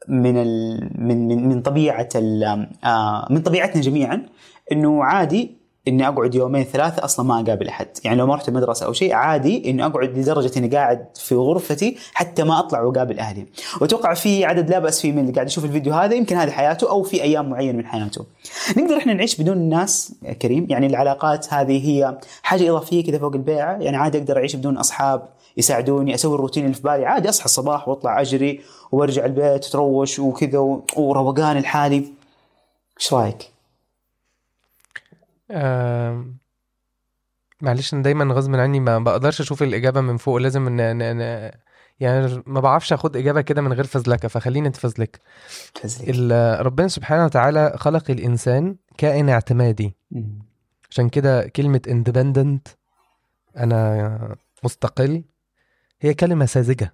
من 0.07 0.37
ال 0.37 0.89
من 0.97 1.27
من 1.27 1.49
من 1.49 1.61
طبيعة 1.61 2.09
ال 2.15 2.43
آه، 2.83 3.27
من 3.29 3.41
طبيعتنا 3.41 3.81
جميعا 3.81 4.25
إنه 4.71 5.03
عادي 5.03 5.54
إني 5.87 6.07
أقعد 6.07 6.35
يومين 6.35 6.63
ثلاثة 6.63 7.05
أصلا 7.05 7.25
ما 7.25 7.41
أقابل 7.41 7.67
أحد، 7.67 7.87
يعني 8.03 8.17
لو 8.17 8.27
ما 8.27 8.35
رحت 8.35 8.49
المدرسة 8.49 8.85
أو 8.85 8.93
شيء 8.93 9.13
عادي 9.13 9.69
إني 9.69 9.85
أقعد 9.85 10.17
لدرجة 10.17 10.59
إني 10.59 10.67
قاعد 10.67 11.05
في 11.15 11.35
غرفتي 11.35 11.97
حتى 12.13 12.43
ما 12.43 12.59
أطلع 12.59 12.81
وأقابل 12.81 13.19
أهلي، 13.19 13.45
وأتوقع 13.81 14.13
في 14.13 14.45
عدد 14.45 14.69
لا 14.69 14.79
بأس 14.79 15.01
فيه 15.01 15.11
من 15.11 15.19
اللي 15.19 15.31
قاعد 15.31 15.47
يشوف 15.47 15.65
الفيديو 15.65 15.93
هذا 15.93 16.15
يمكن 16.15 16.35
هذه 16.35 16.51
حياته 16.51 16.89
أو 16.89 17.03
في 17.03 17.23
أيام 17.23 17.49
معينة 17.49 17.77
من 17.77 17.85
حياته. 17.85 18.25
نقدر 18.77 18.97
إحنا 18.97 19.13
نعيش 19.13 19.41
بدون 19.41 19.57
الناس 19.57 20.13
كريم، 20.41 20.67
يعني 20.69 20.87
العلاقات 20.87 21.53
هذه 21.53 21.89
هي 21.89 22.17
حاجة 22.43 22.69
إضافية 22.69 23.03
كذا 23.03 23.17
فوق 23.17 23.33
البيعه، 23.33 23.77
يعني 23.77 23.97
عادي 23.97 24.17
أقدر 24.17 24.37
أعيش 24.37 24.55
بدون 24.55 24.77
أصحاب 24.77 25.27
يساعدوني 25.57 26.15
أسوي 26.15 26.35
الروتين 26.35 26.63
اللي 26.65 26.75
في 26.75 26.81
بالي. 26.81 27.05
عادي 27.05 27.29
أصحى 27.29 27.45
الصباح 27.45 27.87
وأطلع 27.87 28.21
أجري 28.21 28.61
وأرجع 28.91 29.25
البيت 29.25 29.65
وتروش 29.65 30.19
وكذا 30.19 30.59
وروقان 30.97 31.57
الحالي. 31.57 32.05
إيش 32.99 33.13
رأيك؟ 33.13 33.54
معلش 37.61 37.93
أنا 37.93 38.03
دايما 38.03 38.33
غصب 38.33 38.55
عني 38.55 38.79
ما 38.79 38.99
بقدرش 38.99 39.41
أشوف 39.41 39.63
الإجابة 39.63 40.01
من 40.01 40.17
فوق 40.17 40.37
لازم 40.37 40.67
ان 40.67 40.79
ان 40.79 41.01
ان 41.01 41.51
يعني 41.99 42.43
ما 42.45 42.59
بعرفش 42.59 42.93
أخد 42.93 43.17
إجابة 43.17 43.41
كده 43.41 43.61
من 43.61 43.73
غير 43.73 43.83
فزلكة 43.85 44.27
فخليني 44.27 44.67
انت 44.67 44.75
فزلك 44.75 45.19
تفزلك. 45.75 46.09
ال- 46.09 46.65
ربنا 46.65 46.87
سبحانه 46.87 47.25
وتعالى 47.25 47.73
خلق 47.77 48.11
الإنسان 48.11 48.75
كائن 48.97 49.29
اعتمادي. 49.29 49.95
عشان 50.89 51.09
كده 51.09 51.47
كلمة 51.47 51.81
independent 51.87 52.71
أنا 53.57 54.35
مستقل 54.63 55.23
هي 56.01 56.13
كلمة 56.13 56.45
ساذجة 56.45 56.93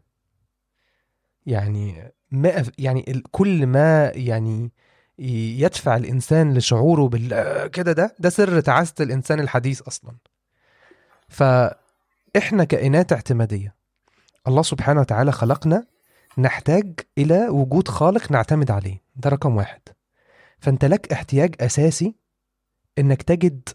يعني 1.45 2.13
ما 2.31 2.65
يعني 2.79 3.23
كل 3.31 3.67
ما 3.67 4.11
يعني 4.15 4.71
يدفع 5.59 5.95
الإنسان 5.95 6.53
لشعوره 6.57 7.07
بال 7.07 7.67
كده 7.67 7.91
ده 7.91 8.15
ده 8.19 8.29
سر 8.29 8.59
تعاسة 8.59 8.93
الإنسان 8.99 9.39
الحديث 9.39 9.81
أصلا. 9.81 10.11
فاحنا 11.29 12.63
كائنات 12.63 13.13
اعتمادية 13.13 13.75
الله 14.47 14.61
سبحانه 14.61 15.01
وتعالى 15.01 15.31
خلقنا 15.31 15.85
نحتاج 16.37 16.99
إلى 17.17 17.49
وجود 17.49 17.87
خالق 17.87 18.31
نعتمد 18.31 18.71
عليه. 18.71 19.01
ده 19.15 19.29
رقم 19.29 19.55
واحد. 19.55 19.81
فأنت 20.59 20.85
لك 20.85 21.11
احتياج 21.13 21.55
أساسي 21.59 22.15
إنك 22.99 23.21
تجد 23.21 23.69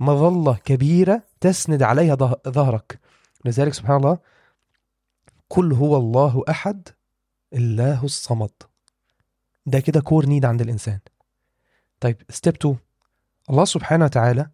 مظلة 0.00 0.56
كبيرة 0.64 1.22
تسند 1.40 1.82
عليها 1.82 2.14
ظه- 2.16 2.40
ظهرك. 2.48 2.98
لذلك 3.44 3.74
سبحان 3.74 3.96
الله 3.96 4.18
قل 5.50 5.72
هو 5.72 5.96
الله 5.96 6.42
أحد 6.48 6.88
الله 7.52 8.04
الصمد. 8.04 8.50
ده 9.66 9.80
كده 9.80 10.00
core 10.00 10.26
need 10.26 10.44
عند 10.44 10.60
الإنسان. 10.60 10.98
طيب 12.00 12.16
step 12.30 12.54
2 12.56 12.76
الله 13.50 13.64
سبحانه 13.64 14.04
وتعالى 14.04 14.50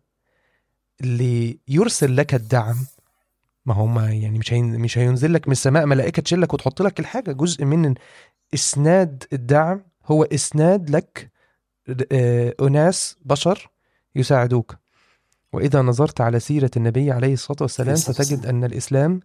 اللي 1.00 1.58
يرسل 1.68 2.16
لك 2.16 2.34
الدعم. 2.34 2.76
ما 3.66 3.74
هو 3.74 3.86
ما 3.86 4.10
يعني 4.12 4.38
مش 4.38 4.52
مش 4.52 4.98
هينزل 4.98 5.32
لك 5.32 5.48
من 5.48 5.52
السماء 5.52 5.86
ملائكة 5.86 6.22
تشيلك 6.22 6.54
وتحط 6.54 6.82
لك 6.82 7.00
الحاجة. 7.00 7.32
جزء 7.32 7.64
من 7.64 7.94
إسناد 8.54 9.24
الدعم 9.32 9.82
هو 10.06 10.24
إسناد 10.24 10.90
لك 10.90 11.30
آه، 12.12 12.54
أناس 12.60 13.16
بشر 13.24 13.70
يساعدوك. 14.14 14.76
وإذا 15.52 15.82
نظرت 15.82 16.20
على 16.20 16.40
سيرة 16.40 16.70
النبي 16.76 17.10
عليه 17.12 17.32
الصلاة 17.32 17.58
والسلام 17.60 17.96
ستجد. 17.96 18.46
أن 18.46 18.64
الإسلام 18.64 19.20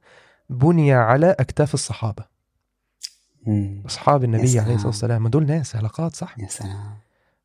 بني 0.50 0.94
على 0.94 1.36
أكتاف 1.40 1.74
الصحابة. 1.74 2.33
مم. 3.48 3.84
أصحاب 3.86 4.24
النبي. 4.24 4.60
عليه 4.60 4.74
الصلاة 4.74 4.88
والسلام 4.88 5.24
ما 5.24 5.30
دول 5.30 5.46
ناس 5.46 5.76
علاقات 5.76 6.16
صح؟ 6.16 6.40
يا 6.40 6.48
سلام. 6.48 6.94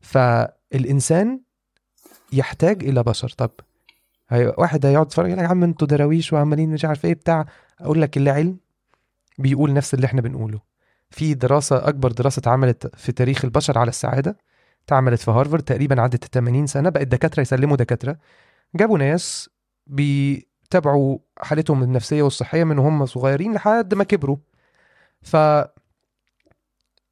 فالإنسان 0.00 1.40
يحتاج 2.32 2.84
إلى 2.84 3.02
بشر. 3.02 3.28
طب 3.28 3.50
هي 4.28 4.54
واحد 4.58 4.86
هيقعد 4.86 5.06
يتفرج 5.06 5.26
يقول 5.26 5.38
لك 5.38 5.44
يا 5.44 5.50
عم 5.50 5.62
أنتوا 5.64 5.88
دراويش 5.88 6.32
وعمالين 6.32 6.70
مش 6.72 6.84
عارف 6.84 7.04
إيه 7.04 7.14
بتاع. 7.14 7.46
أقول 7.80 8.02
لك 8.02 8.16
اللي 8.16 8.30
علم 8.30 8.56
بيقول 9.38 9.72
نفس 9.72 9.94
اللي 9.94 10.06
إحنا 10.06 10.20
بنقوله. 10.20 10.60
في 11.10 11.34
دراسة 11.34 11.88
أكبر 11.88 12.12
دراسة 12.12 12.40
اتعملت 12.40 12.96
في 12.96 13.12
تاريخ 13.12 13.44
البشر 13.44 13.78
على 13.78 13.88
السعادة 13.88 14.36
اتعملت 14.86 15.20
في 15.20 15.30
هارفارد 15.30 15.62
تقريبا 15.62 16.00
عدت 16.00 16.24
ال 16.24 16.30
80 16.30 16.66
سنة 16.66 16.88
بقت 16.88 17.06
دكاترة 17.06 17.40
يسلموا 17.40 17.76
دكاترة. 17.76 18.16
جابوا 18.74 18.98
ناس 18.98 19.50
بيتابعوا 19.86 21.18
حالتهم 21.38 21.82
النفسية 21.82 22.22
والصحية 22.22 22.64
من 22.64 22.78
هم 22.78 23.06
صغيرين 23.06 23.54
لحد 23.54 23.94
ما 23.94 24.04
كبروا. 24.04 24.36
ف 25.22 25.36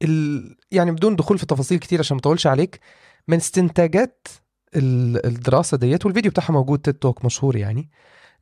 ال... 0.03 0.55
يعني 0.71 0.91
بدون 0.91 1.15
دخول 1.15 1.37
في 1.37 1.45
تفاصيل 1.45 1.79
كتير 1.79 1.99
عشان 1.99 2.15
ما 2.15 2.19
أطولش 2.19 2.47
عليك 2.47 2.79
من 3.27 3.37
استنتاجات 3.37 4.27
ال- 4.75 5.25
الدراسة 5.25 5.77
ديت 5.77 6.05
والفيديو 6.05 6.31
بتاعها 6.31 6.51
موجود 6.51 6.79
تيد 6.79 6.93
توك 6.93 7.25
مشهور 7.25 7.55
يعني 7.55 7.89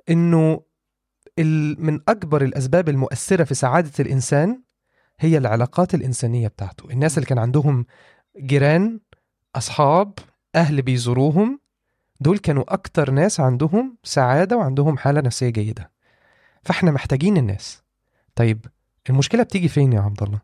إنه. 0.09 0.61
من 1.77 1.99
أكبر 2.07 2.43
الأسباب 2.43 2.89
المؤثرة 2.89 3.43
في 3.43 3.53
سعادة 3.53 3.91
الإنسان 3.99 4.61
هي 5.19 5.37
العلاقات 5.37 5.95
الإنسانية 5.95 6.47
بتاعته. 6.47 6.89
الناس 6.91 7.17
اللي 7.17 7.27
كان 7.27 7.39
عندهم 7.39 7.85
جيران 8.37 8.99
أصحاب 9.55 10.13
أهل 10.55 10.81
بيزوروهم 10.81 11.59
دول 12.19 12.37
كانوا 12.37 12.73
أكتر 12.73 13.11
ناس 13.11 13.39
عندهم 13.39 13.97
سعادة 14.03 14.57
وعندهم 14.57 14.97
حالة 14.97 15.21
نفسية 15.21 15.49
جيدة. 15.49 15.91
فإحنا 16.63 16.91
محتاجين 16.91 17.37
الناس. 17.37 17.83
طيب 18.35 18.65
المشكلة 19.09 19.43
بتيجي 19.43 19.67
فين 19.67 19.93
يا 19.93 20.01
عبد 20.01 20.23
الله؟ 20.23 20.41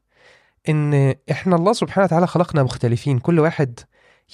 إن 0.69 1.15
إحنا 1.31 1.55
الله 1.55 1.73
سبحانه 1.73 2.05
وتعالى 2.05 2.27
خلقنا 2.27 2.63
مختلفين. 2.63 3.19
كل 3.19 3.39
واحد 3.39 3.79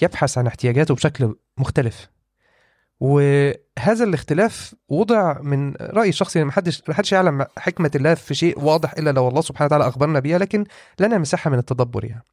يبحث 0.02 0.38
عن 0.38 0.46
احتياجاته 0.46 0.94
بشكل 0.94 1.36
مختلف. 1.58 2.08
وهذا 3.00 4.04
الاختلاف 4.04 4.74
وضع 4.88 5.40
من 5.40 5.74
رأيي 5.76 6.08
الشخصي 6.08 6.44
ما 6.44 6.52
حدش 6.52 6.82
حدش 6.90 7.12
يعلم 7.12 7.46
حكمة 7.58 7.90
الله 7.94 8.14
في 8.14 8.34
شيء 8.34 8.64
واضح 8.64 8.92
إلا 8.92 9.10
لو 9.10 9.28
الله 9.28 9.40
سبحانه 9.40 9.66
وتعالى 9.66 9.88
أخبرنا 9.88 10.20
بيها 10.20 10.38
لكن 10.38 10.64
لنا 11.00 11.18
مساحة 11.18 11.50
من 11.50 11.58
التدبر 11.58 12.04
يعني. 12.04 12.24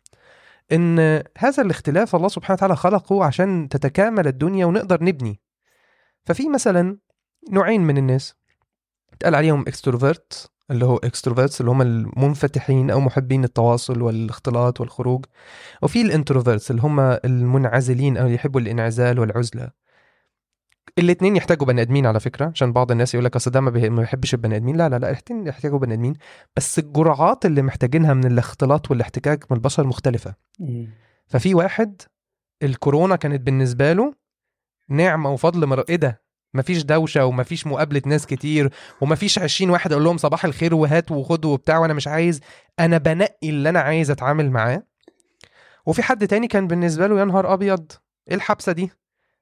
إن 0.71 0.99
هذا 1.37 1.63
الاختلاف 1.63 2.15
الله 2.15 2.27
سبحانه 2.27 2.53
وتعالى 2.53 2.75
خلقه 2.75 3.23
عشان 3.23 3.69
تتكامل 3.69 4.27
الدنيا 4.27 4.65
ونقدر 4.65 5.03
نبني. 5.03 5.41
ففي 6.25 6.49
مثلا 6.49 6.97
نوعين 7.51 7.81
من 7.81 7.97
الناس. 7.97 8.35
اتقال 9.13 9.35
عليهم 9.35 9.61
extrovert 9.61 10.51
اللي 10.71 10.85
هو 10.85 10.97
extroverts 10.97 11.61
اللي 11.61 11.71
هم 11.71 11.81
المنفتحين 11.81 12.89
أو 12.89 12.99
محبين 12.99 13.43
التواصل 13.43 14.01
والاختلاط 14.01 14.81
والخروج. 14.81 15.25
وفي 15.81 16.01
الإنتروفيرتس 16.01 16.71
اللي 16.71 16.81
هم 16.81 16.99
المنعزلين 16.99 18.17
أو 18.17 18.23
اللي 18.23 18.35
يحبوا 18.35 18.61
الانعزال 18.61 19.19
والعزلة. 19.19 19.71
الاثنين 20.99 21.35
يحتاجوا 21.35 21.67
بني 21.67 21.81
آدمين 21.81 22.05
على 22.05 22.19
فكرة 22.19 22.45
عشان 22.45 22.73
بعض 22.73 22.91
الناس 22.91 23.13
يقول 23.13 23.25
لك 23.25 23.35
أصل 23.35 23.51
ده 23.51 23.61
ما 23.61 23.69
بيحبش 23.71 24.33
البني 24.33 24.55
آدمين. 24.55 24.77
لا 24.77 24.89
لا 24.89 24.99
لا 24.99 25.09
الاثنين 25.09 25.47
يحتاجوا 25.47 25.79
بني 25.79 25.93
آدمين. 25.93 26.13
بس 26.55 26.79
الجرعات 26.79 27.45
اللي 27.45 27.61
محتاجينها 27.61 28.13
من 28.13 28.25
الاختلاط 28.25 28.91
والاحتكاك 28.91 29.51
من 29.51 29.57
البشر 29.57 29.87
مختلفة. 29.87 30.35
ففي 31.27 31.55
واحد 31.55 32.01
الكورونا 32.63 33.15
كانت 33.15 33.41
بالنسبة 33.41 33.93
له 33.93 34.13
نعمة 34.89 35.31
وفضل 35.31 35.65
مر... 35.65 35.83
إيه 35.89 35.95
ده؟ 35.95 36.24
مفيش 36.55 36.83
دوشة 36.83 37.25
ومفيش 37.25 37.67
مقابلة 37.67 38.01
ناس 38.05 38.25
كتير 38.25 38.69
ومفيش 39.01 39.39
20 39.39 39.71
واحد 39.71 39.91
أقول 39.91 40.03
لهم 40.03 40.17
صباح 40.17 40.45
الخير 40.45 40.75
وهات 40.75 41.11
وخد 41.11 41.45
وبتاع 41.45 41.77
وأنا 41.77 41.93
مش 41.93 42.07
عايز. 42.07 42.41
أنا 42.79 42.97
بنقي 42.97 43.49
اللي 43.49 43.69
أنا 43.69 43.79
عايز 43.79 44.11
أتعامل 44.11 44.51
معاه. 44.51 44.83
وفي 45.85 46.03
حد 46.03 46.27
تاني 46.27 46.47
كان 46.47 46.67
بالنسبة 46.67 47.07
له 47.07 47.19
يا 47.19 47.25
نهار 47.25 47.53
أبيض 47.53 47.91
إيه 48.29 48.35
الحبسة 48.35 48.71
دي؟ 48.71 48.91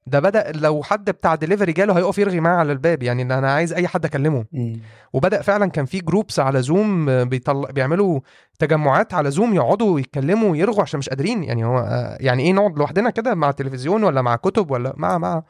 ده 0.07 0.19
بدأ 0.19 0.51
لو 0.51 0.83
حد 0.83 1.09
بتاع 1.09 1.35
دليفري 1.35 1.71
جاله 1.73 1.97
هيقف 1.97 2.17
يرغي 2.17 2.39
معاه 2.39 2.55
على 2.55 2.71
الباب 2.71 3.03
يعني 3.03 3.21
ان 3.21 3.31
أنا 3.31 3.51
عايز 3.53 3.73
أي 3.73 3.87
حد 3.87 4.05
أكلمه. 4.05 4.45
مم. 4.51 4.79
وبدأ 5.13 5.41
فعلا 5.41 5.65
كان 5.69 5.85
في 5.85 5.99
groups 5.99 6.39
على 6.39 6.61
زوم 6.61 7.05
بيطلع 7.25 7.69
بيعملوا 7.71 8.19
تجمعات 8.59 9.13
على 9.13 9.31
زوم 9.31 9.55
يقعدوا 9.55 9.99
يتكلموا 9.99 10.49
ويرغوا 10.51 10.81
عشان 10.81 10.97
مش 10.97 11.09
قادرين. 11.09 11.43
يعني 11.43 11.65
هو 11.65 11.77
آه، 11.79 12.17
يعني 12.19 12.43
إيه 12.43 12.53
نقعد 12.53 12.77
لوحدنا 12.77 13.09
كده 13.09 13.35
مع 13.35 13.51
تلفزيون 13.51 14.03
ولا 14.03 14.21
مع 14.21 14.35
كتب 14.35 14.71
ولا 14.71 14.93
مع 14.97 15.17
مع 15.17 15.43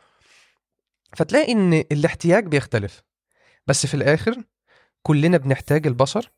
فتلاقي 1.15 1.51
إن 1.51 1.73
الاحتياج 1.73 2.47
بيختلف 2.47 3.03
بس 3.67 3.85
في 3.85 3.93
الآخر 3.93 4.43
كلنا 5.03 5.37
بنحتاج 5.37 5.87
البشر 5.87 6.31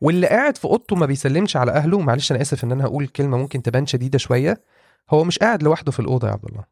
واللي 0.00 0.26
قاعد 0.26 0.56
في 0.56 0.64
أوضته 0.64 0.96
ما 0.96 1.06
بيسلمش 1.06 1.56
على 1.56 1.72
أهله. 1.72 2.00
معلش 2.00 2.32
أنا 2.32 2.40
آسف 2.40 2.64
إن 2.64 2.72
أنا 2.72 2.84
هقول 2.84 3.06
كلمة 3.06 3.36
ممكن 3.36 3.62
تبان 3.62 3.86
شديدة 3.86 4.18
شوية. 4.18 4.62
هو 5.10 5.24
مش 5.24 5.38
قاعد 5.38 5.62
لوحده 5.62 5.92
في 5.92 6.00
الأوضة 6.00 6.28
يا 6.28 6.32
عبد 6.32 6.44
الله. 6.44 6.64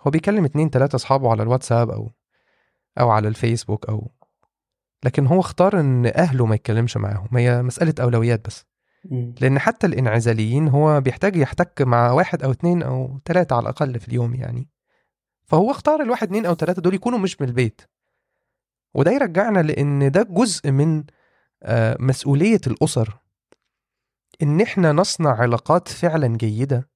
هو 0.00 0.10
بيكلم 0.10 0.44
اتنين 0.44 0.70
تلاتة 0.70 0.96
أصحابه 0.96 1.30
على 1.30 1.42
الواتساب 1.42 1.90
أو 1.90 2.10
أو 3.00 3.10
على 3.10 3.28
الفيسبوك 3.28 3.86
أو 3.88 4.10
لكن 5.04 5.26
هو 5.26 5.40
اختار 5.40 5.80
إن 5.80 6.06
أهله 6.06 6.46
ما 6.46 6.54
يتكلمش 6.54 6.96
معاهم. 6.96 7.36
هي 7.36 7.62
مسألة 7.62 7.94
أولويات 8.00 8.46
بس. 8.46 8.64
لأن 9.40 9.58
حتى 9.58 9.86
الإنعزاليين 9.86 10.68
هو 10.68 11.00
بيحتاج 11.00 11.36
يحتك 11.36 11.82
مع 11.82 12.12
واحد 12.12 12.42
أو 12.42 12.50
اتنين 12.52 12.82
أو 12.82 13.18
تلاتة 13.24 13.56
على 13.56 13.62
الأقل 13.62 14.00
في 14.00 14.08
اليوم 14.08 14.34
يعني. 14.34 14.68
فهو 15.50 15.70
اختار 15.70 16.02
الواحد 16.02 16.26
اتنين 16.26 16.46
أو 16.46 16.54
تلاتة 16.54 16.82
دول 16.82 16.94
يكونوا 16.94 17.18
مش 17.18 17.40
من 17.40 17.48
البيت. 17.48 17.80
وده 18.94 19.10
يرجعنا 19.10 19.60
لإن 19.60 20.10
ده 20.10 20.22
جزء 20.22 20.70
من 20.70 21.04
آه، 21.62 21.96
مسؤولية 22.00 22.60
الأسر. 22.66 23.18
إن 24.42 24.60
إحنا 24.60 24.92
نصنع 24.92 25.40
علاقات 25.40 25.88
فعلا 25.88 26.36
جيدة 26.36 26.90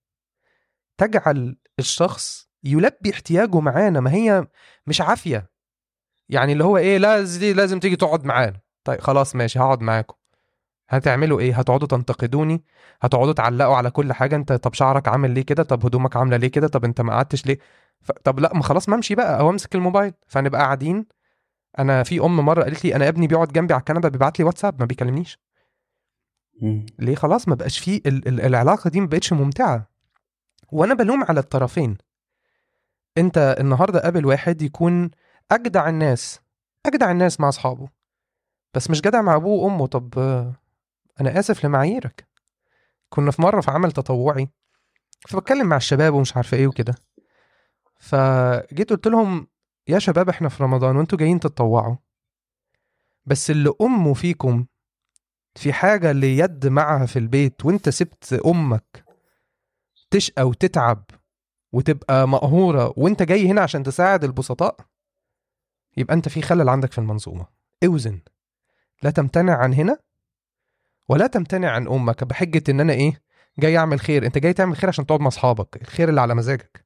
تجعل 0.98 1.57
الشخص 1.78 2.48
يلبي 2.64 3.11
احتياجه 3.11 3.61
معانا 3.61 4.00
ما 4.00 4.12
هي 4.12 4.46
مش 4.86 5.00
عافية. 5.00 5.50
يعني 6.28 6.52
اللي 6.52 6.64
هو 6.64 6.76
إيه 6.76 6.98
لازم 6.98 7.57
لازم 7.57 7.80
تيجي 7.80 7.96
تقعد 7.96 8.24
معانا. 8.24 8.61
طيب 8.84 9.00
خلاص 9.00 9.36
ماشي 9.36 9.59
هقعد 9.59 9.80
معاكم. 9.82 10.16
هتعملوا 10.88 11.40
إيه؟ 11.40 11.59
هتقعدوا 11.59 11.88
تنتقدوني؟ 11.88 12.64
هتقعدوا 13.02 13.32
تعلقوا 13.32 13.76
على 13.76 13.90
كل 13.90 14.12
حاجة؟ 14.12 14.36
أنت 14.36 14.52
طب 14.52 14.74
شعرك 14.74 15.09
عامل 15.09 15.30
ليه 15.30 15.42
كده؟ 15.42 15.62
طب 15.62 15.86
هدومك 15.86 16.16
عاملة 16.16 16.36
ليه 16.36 16.48
كده؟ 16.48 16.68
طب 16.68 16.84
أنت 16.84 17.00
ما 17.00 17.12
قعدتش 17.12 17.46
ليه. 17.46 17.59
طب 18.24 18.40
لا 18.40 18.55
ما 18.55 18.62
خلاص 18.62 18.88
ما 18.88 18.94
امشي 18.94 19.14
بقى 19.14 19.38
أو 19.40 19.50
امسك 19.50 19.74
الموبايل. 19.74 20.12
فنبقى 20.26 20.61
قاعدين. 20.61 21.07
أنا 21.78 22.02
في 22.02 22.20
أم 22.20 22.36
مرة 22.36 22.62
قالت 22.62 22.84
لي 22.84 22.96
أنا 22.96 23.09
ابني 23.09 23.26
بيقعد 23.26 23.48
جنبي 23.48 23.74
على 23.74 23.80
الكنبة 23.80 24.09
بيبعت 24.09 24.38
لي 24.38 24.44
واتساب 24.44 24.80
ما 24.80 24.86
بيكلمنيش. 24.86 25.38
ليه؟ 26.98 27.14
خلاص 27.14 27.48
ما 27.48 27.55
بقاش 27.55 27.78
فيه 27.78 28.00
ال- 28.07 28.40
العلاقة 28.40 28.90
دي 28.90 29.00
ما 29.00 29.07
بقتش 29.07 29.32
ممتعة. 29.32 29.88
وأنا 30.72 30.94
بلوم 30.94 31.24
على 31.24 31.40
الطرفين. 31.40 31.98
أنت 33.18 33.57
النهارده 33.61 34.00
قابل 34.00 34.26
واحد 34.26 34.62
يكون 34.62 35.11
أجدع 35.50 35.88
الناس 35.88 36.40
أجدع 36.86 37.11
الناس 37.11 37.40
مع 37.40 37.48
أصحابه. 37.48 37.88
بس 38.74 38.90
مش 38.90 39.00
جدع 39.00 39.22
مع 39.22 39.36
أبوه 39.36 39.64
وأمه. 39.64 39.86
طب 39.86 40.18
أنا 41.20 41.38
آسف 41.38 41.64
لمعاييرك. 41.66 42.28
كنا 43.09 43.30
في 43.30 43.42
مرة 43.42 43.61
في 43.61 43.70
عمل 43.70 43.92
تطوعي 43.92 44.48
فبتكلم 45.28 45.66
مع 45.66 45.76
الشباب 45.76 46.14
ومش 46.14 46.36
عارفة 46.36 46.57
إيه 46.57 46.66
وكده. 46.66 46.94
فجيت 47.99 48.90
قلت 48.90 49.09
لهم 49.09 49.47
يا 49.88 49.99
شباب 49.99 50.28
إحنا 50.28 50.49
في 50.49 50.62
رمضان 50.62 50.97
وأنتوا 50.97 51.18
جايين 51.18 51.40
تتطوعوا. 51.40 51.97
بس 53.26 53.51
اللي 53.51 53.72
أمه 53.80 54.14
فيكم 54.14 54.66
في 55.55 55.72
حاجة 55.72 56.12
ليد 56.12 56.66
معها 56.66 57.07
في 57.07 57.18
البيت 57.18 57.64
وأنت 57.64 57.88
سبت 57.88 58.32
أمك 58.47 59.05
تشقى 60.11 60.49
وتتعب 60.49 61.05
وتبقى 61.72 62.28
مقهورة 62.28 62.95
وأنت 62.97 63.22
جاي 63.22 63.49
هنا 63.49 63.61
عشان 63.61 63.82
تساعد 63.82 64.24
البسطاء 64.24 64.76
يبقى 65.97 66.14
أنت 66.14 66.28
في 66.28 66.42
خلل 66.42 66.68
عندك 66.68 66.92
في 66.92 66.99
المنظومة. 66.99 67.47
أوزن. 67.84 68.20
لا 69.03 69.11
تمتنع 69.11 69.57
عن 69.57 69.74
هنا 69.74 69.99
ولا 71.09 71.26
تمتنع 71.26 71.70
عن 71.70 71.88
أمك 71.88 72.24
بحجة 72.24 72.62
إن 72.68 72.80
أنا 72.80 72.92
إيه 72.92 73.22
جاي 73.59 73.78
أعمل 73.78 74.01
خير. 74.01 74.26
أنت 74.26 74.38
جاي 74.38 74.53
تعمل 74.53 74.76
خير 74.76 74.88
عشان 74.88 75.07
تقعد 75.07 75.20
مع 75.20 75.28
أصحابك. 75.28 75.82
الخير 75.82 76.09
اللي 76.09 76.20
على 76.20 76.34
مزاجك. 76.34 76.84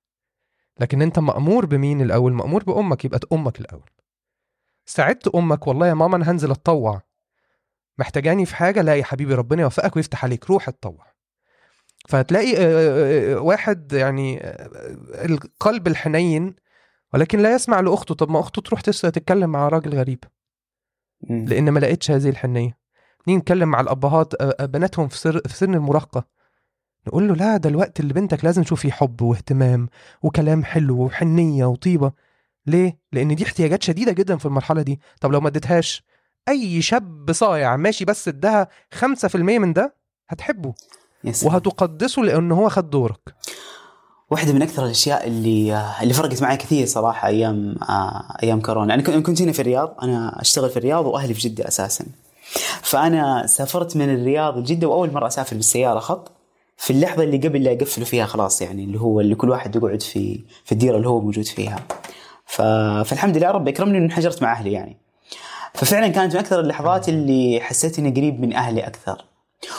لكن 0.81 1.03
أنت 1.03 1.19
مأمور 1.19 1.67
بمين 1.67 2.01
الأول؟ 2.01 2.33
مأمور 2.33 2.65
بأمك 2.65 3.05
يبقى 3.05 3.21
أمك 3.33 3.61
الأول. 3.61 3.91
ساعدت 4.87 5.29
أمك 5.29 5.67
والله 5.67 5.87
يا 5.87 5.95
ماما 5.95 6.17
أنا 6.17 6.31
هنزل 6.31 6.51
أتطوع. 6.51 7.03
محتاجاني 7.99 8.47
في 8.47 8.57
حاجة؟ 8.57 8.83
لا 8.83 8.95
يا 8.95 9.05
حبيبي 9.05 9.35
ربنا 9.35 9.63
يوفقك 9.63 9.97
ويفتح 9.97 10.25
عليك. 10.25 10.51
روح 10.51 10.69
اتطوع. 10.69 11.07
فهتلاقي 12.09 12.57
آه، 12.57 12.61
آه، 12.61 13.35
آه، 13.35 13.41
واحد 13.41 13.93
يعني 13.93 14.41
القلب 15.25 15.87
الحنين 15.87 16.55
ولكن 17.15 17.39
لا 17.39 17.55
يسمع 17.55 17.81
لأخته. 17.81 18.15
طب 18.15 18.31
ما 18.31 18.41
أخته 18.41 18.63
تروح 18.63 18.81
تتكلم 18.81 19.51
مع 19.51 19.69
راجل 19.69 19.99
غريب. 19.99 20.25
لأن 21.31 21.71
ما 21.71 21.81
لقيتش 21.81 22.11
هذه 22.11 22.29
الحنية. 22.29 22.79
نيجي 23.29 23.39
نتكلم 23.41 23.69
مع 23.69 23.81
الأبهات؟ 23.81 24.63
بناتهم 24.63 25.09
في 25.09 25.41
في 25.49 25.55
سن 25.57 25.75
المراهقة. 25.75 26.38
نقول 27.07 27.29
له 27.29 27.35
لا 27.35 27.57
ده 27.57 27.69
الوقت 27.69 28.01
اللي 28.01 28.13
بنتك 28.15 28.45
لازم 28.45 28.63
تشوف 28.63 28.81
فيه 28.81 28.91
حب 28.91 29.23
واهتمام 29.23 29.89
وكلام 30.23 30.65
حلو 30.65 30.99
وحنية 31.05 31.65
وطيبة. 31.65 32.13
ليه؟ 32.67 32.99
لأن 33.13 33.35
دي 33.35 33.45
احتياجات 33.45 33.83
شديدة 33.83 34.13
جدا 34.13 34.37
في 34.37 34.47
المرحلة 34.47 34.83
دي. 34.83 35.01
طب 35.21 35.33
لو 35.33 35.41
ما 35.41 35.49
اديتهاش 35.49 36.03
أي 36.49 36.83
شاب 36.83 37.33
صايع 37.33 37.77
ماشي 37.77 38.05
بس 38.05 38.29
اداها 38.29 38.69
5% 38.95 39.37
من 39.37 39.73
ده 39.73 39.95
هتحبه. 40.29 40.75
وهتقدسه 41.45 42.23
لأن 42.23 42.53
هو 42.53 42.69
خد 42.69 42.91
دورك. 42.91 43.35
واحدة 44.31 44.53
من 44.53 44.63
أكثر 44.63 44.85
الأشياء 44.85 45.27
اللي 45.29 45.93
اللي 46.03 46.15
فرقت 46.15 46.43
معي 46.43 46.57
كثير 46.57 46.87
صراحة 46.87 47.29
أيام 47.29 47.75
آه، 47.83 48.37
أيام 48.43 48.61
كورونا. 48.61 48.95
أنا 48.95 49.03
كنت- 49.03 49.27
كنت 49.27 49.43
هنا 49.43 49.53
في 49.53 49.61
الرياض 49.63 49.95
أنا 50.03 50.41
أشتغل 50.41 50.71
في 50.71 50.77
الرياض 50.77 51.07
وأهلي 51.07 51.35
في 51.35 51.49
جدة 51.49 51.69
أساسا. 51.69 52.05
فأنا 52.83 53.47
سافرت 53.47 53.97
من 53.97 54.15
الرياض 54.15 54.59
لجدة 54.59 54.87
وأول 54.89 55.13
مرة 55.13 55.27
أسافر 55.27 55.57
بالسيارة 55.57 55.99
خط. 55.99 56.33
في 56.79 56.91
اللحظة 56.91 57.23
اللي 57.23 57.37
قبل 57.37 57.65
لا 57.65 57.71
يقفلوا 57.71 58.07
فيها 58.07 58.27
خلاص 58.27 58.63
يعني 58.63 58.85
اللي 58.85 59.01
هو 59.01 59.21
اللي 59.21 59.35
كل 59.35 59.51
واحد 59.51 59.77
يقعد 59.77 60.03
في 60.03 60.45
في 60.65 60.73
الديرة 60.73 60.97
اللي 60.97 61.09
هو 61.09 61.21
موجود 61.21 61.45
فيها. 61.45 61.81
فالحمد 62.47 63.37
لله 63.37 63.51
رب 63.51 63.69
أكرمني 63.69 63.99
إني 63.99 64.07
انحجرت 64.07 64.43
مع 64.43 64.53
أهلي 64.53 64.73
يعني 64.73 64.97
ففعلا 65.75 66.09
كانت 66.09 66.35
من 66.35 66.41
أكثر 66.41 66.61
اللحظات 66.61 67.09
اللي 67.09 67.61
حسيت 67.61 67.99
إني 67.99 68.11
قريب 68.11 68.41
من 68.41 68.53
أهلي 68.53 68.87
أكثر 68.87 69.25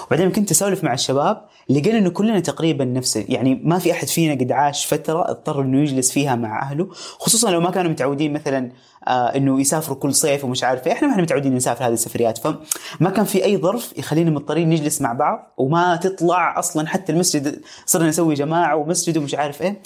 وبعدين 0.07 0.31
كنت 0.31 0.51
أسولف 0.51 0.83
مع 0.83 0.93
الشباب 0.93 1.45
لقينا 1.69 1.97
إنه 1.97 2.09
كلنا 2.09 2.39
تقريبا 2.39 2.85
نفس 2.85 3.15
يعني 3.15 3.61
ما 3.63 3.79
في 3.79 3.91
أحد 3.91 4.07
فينا 4.07 4.33
قد 4.33 4.51
عاش 4.51 4.85
فترة 4.85 5.29
اضطر 5.29 5.61
إنه 5.61 5.81
يجلس 5.81 6.11
فيها 6.11 6.35
مع 6.35 6.61
أهله 6.61 6.87
خصوصا 7.19 7.51
لو 7.51 7.61
ما 7.61 7.71
كانوا 7.71 7.91
متعودين 7.91 8.33
مثلا 8.33 8.71
آه 9.07 9.35
إنه 9.35 9.61
يسافروا 9.61 9.97
كل 9.97 10.13
صيف 10.13 10.45
ومش 10.45 10.63
عارف 10.63 10.87
إيه. 10.87 10.93
إحنا 10.93 11.07
ما 11.07 11.11
إحنا 11.11 11.23
متعودين 11.23 11.55
نسافر 11.55 11.85
هذه 11.85 11.93
السفريات 11.93 12.37
فما 12.37 13.09
كان 13.09 13.25
في 13.25 13.45
أي 13.45 13.57
ظرف 13.57 13.97
يخلينا 13.97 14.31
مضطرين 14.31 14.69
نجلس 14.69 15.01
مع 15.01 15.13
بعض 15.13 15.53
وما 15.57 15.95
تطلع 15.95 16.59
أصلا 16.59 16.87
حتى 16.87 17.11
المسجد 17.11 17.61
صرنا 17.85 18.07
نسوي 18.07 18.33
جماعة 18.33 18.75
ومسجد 18.75 19.17
ومش 19.17 19.35
عارف 19.35 19.61
إيه 19.61 19.81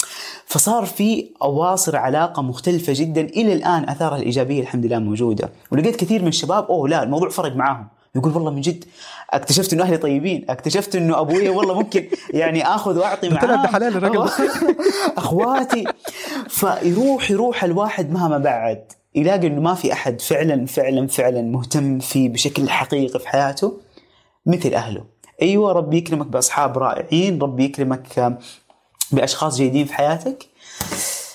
فصار 0.46 0.86
في 0.86 1.30
أواصر 1.42 1.96
علاقة 1.96 2.42
مختلفة 2.42 2.94
جدا 2.96 3.22
إلى 3.22 3.54
الآن 3.54 3.90
آثارها 3.90 4.18
الإيجابية 4.18 4.62
الحمد 4.62 4.86
لله 4.86 5.00
موجودة 5.00 5.50
ولقيت 5.72 5.96
كثير 5.96 6.22
من 6.22 6.28
الشباب 6.28 6.66
أوه 6.66 6.90
لا 6.90 7.04
الموضوع 7.04 7.30
فرق 7.30 7.56
معاهم 7.56 7.88
يقول 8.16 8.34
والله 8.36 8.52
من 8.52 8.62
جد 8.62 8.86
اكتشفت 9.30 9.74
إنه 9.74 9.84
أهلي 9.84 9.98
طيبين 9.98 10.46
اكتشفت 10.50 10.96
إنه 10.96 11.20
أبوي 11.20 11.50
والله 11.50 11.74
ممكن 11.74 12.08
يعني 12.30 12.68
آخذ 12.68 12.98
وأعطي 13.00 13.30
معاه. 13.30 13.42
طلع 13.42 13.66
حلال 13.68 13.98
الراجل 13.98 14.26
ده. 14.26 14.76
أخواتي. 15.18 15.84
فيروح 16.50 17.32
يروح 17.32 17.64
الواحد 17.64 18.12
مهما 18.12 18.38
بعد 18.38 18.84
يلاقي 19.16 19.48
إنه 19.48 19.62
ما 19.62 19.74
في 19.76 19.94
أحد 19.94 20.22
فعلا 20.22 20.66
فعلا 20.66 21.08
فعلا 21.08 21.42
مهتم 21.42 22.00
فيه 22.00 22.30
بشكل 22.30 22.70
حقيقي 22.70 23.20
في 23.20 23.28
حياته 23.30 23.80
مثل 24.46 24.74
أهله. 24.74 25.04
أيوه 25.42 25.72
ربي 25.72 25.98
يكرمك 25.98 26.28
بأصحاب 26.28 26.78
رائعين 26.78 27.42
ربي 27.42 27.64
يكرمك 27.64 28.38
بأشخاص 29.12 29.58
جيدين 29.58 29.86
في 29.86 29.94
حياتك. 29.94 30.46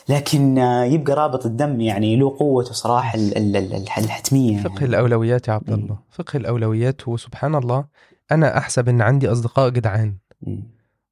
لكن 0.09 0.57
يبقى 0.93 1.15
رابط 1.15 1.47
الدم 1.47 1.81
يعني 1.81 2.17
له 2.17 2.37
قوته 2.39 2.73
صراحة 2.73 3.19
ال- 3.19 3.37
ال- 3.39 3.57
ال- 3.57 3.75
الحتمية 3.99 4.61
فقه 4.63 4.73
يعني. 4.75 4.85
الأولويات 4.85 5.49
يا 5.49 5.53
عبد 5.53 5.71
الله 5.71 5.99
فقه 6.11 6.37
الأولويات 6.37 7.09
وسبحان 7.09 7.55
الله 7.55 7.85
أنا 8.33 8.59
أحسب 8.59 8.89
إن 8.89 9.03
عندي 9.03 9.33
أصدقاء 9.33 9.69
جدعان. 9.69 10.17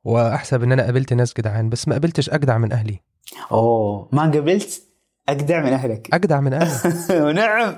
وأحسب 0.04 0.62
إن 0.62 0.72
أنا 0.72 0.82
قابلت 0.82 1.12
ناس 1.12 1.34
جدعان 1.38 1.68
بس 1.68 1.88
ما 1.88 1.94
قابلتش 1.94 2.30
أجدع 2.30 2.58
من 2.58 2.72
أهلي 2.72 3.00
أوه 3.52 4.08
ما 4.12 4.22
قبلت 4.22 4.82
أجدع 5.28 5.60
من 5.62 5.72
أهلك 5.72 6.14
أجدع 6.14 6.40
من 6.40 6.52
أهلي 6.52 6.94
ونعم 7.26 7.76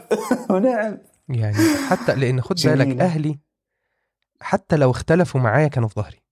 ونعم 0.50 0.98
يعني 1.28 1.56
حتى 1.90 2.14
لأن 2.14 2.40
خد 2.40 2.56
بالك. 2.64 3.00
أهلي 3.00 3.38
حتى 4.40 4.76
لو 4.76 4.90
اختلفوا 4.90 5.40
معايا 5.40 5.68
كانوا 5.68 5.88
في 5.88 5.94
ظهري 6.00 6.22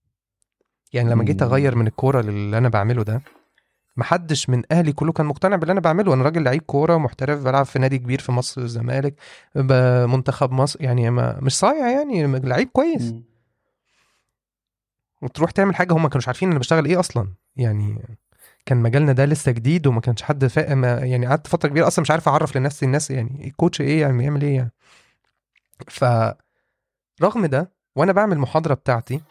يعني 0.93 1.09
لما 1.09 1.23
جيت. 1.23 1.41
أغير 1.41 1.75
من 1.75 1.87
الكورة 1.87 2.19
اللي 2.19 2.57
أنا 2.57 2.69
بعمله 2.69 3.03
ده 3.03 3.21
محدش 3.97 4.49
من 4.49 4.63
أهلي 4.71 4.93
كله 4.93 5.11
كان 5.11 5.25
مقتنع 5.25 5.55
باللي 5.55 5.71
أنا 5.71 5.79
بعمله. 5.79 6.13
أنا 6.13 6.23
راجل 6.23 6.43
لعيب 6.43 6.61
كورة 6.61 6.97
محترف 6.97 7.43
بلعب 7.43 7.65
في 7.65 7.79
نادي 7.79 7.97
كبير 7.97 8.19
في 8.19 8.31
مصر 8.31 8.61
الزمالك 8.61 9.15
بمنتخب 9.55 10.51
مصر 10.51 10.81
يعني 10.83 11.09
ما 11.09 11.39
مش 11.41 11.57
صايع 11.57 11.89
يعني 11.89 12.39
لعيب 12.39 12.69
كويس. 12.69 13.13
وتروح 15.21 15.51
تعمل 15.51 15.75
حاجة 15.75 15.93
هم 15.93 16.03
ما 16.03 16.09
كانوش 16.09 16.27
عارفين 16.27 16.49
أنا 16.49 16.59
بشتغل 16.59 16.85
إيه 16.85 16.99
أصلا. 16.99 17.27
يعني 17.55 18.17
كان 18.65 18.77
مجالنا 18.77 19.11
ده 19.11 19.25
لسه 19.25 19.51
جديد 19.51 19.87
وما 19.87 20.01
كانش 20.01 20.21
حد 20.23 20.45
فاهم 20.45 20.83
يعني 20.85 21.25
قعدت 21.27 21.47
فترة 21.47 21.69
كبيرة 21.69 21.87
أصلا 21.87 22.03
مش 22.03 22.11
عارف 22.11 22.29
أعرف 22.29 22.55
للناس 22.57 22.83
الناس 22.83 23.11
يعني 23.11 23.47
الكوتش 23.47 23.81
إيه 23.81 24.01
يعني 24.01 24.17
بيعمل 24.17 24.41
إيه 24.41 24.55
يعني. 24.55 24.71
ف 25.87 26.05
رغم 27.21 27.45
ده 27.45 27.71
وأنا 27.95 28.11
بعمل 28.11 28.33
المحاضره 28.33 28.73
بتاعتي 28.73 29.21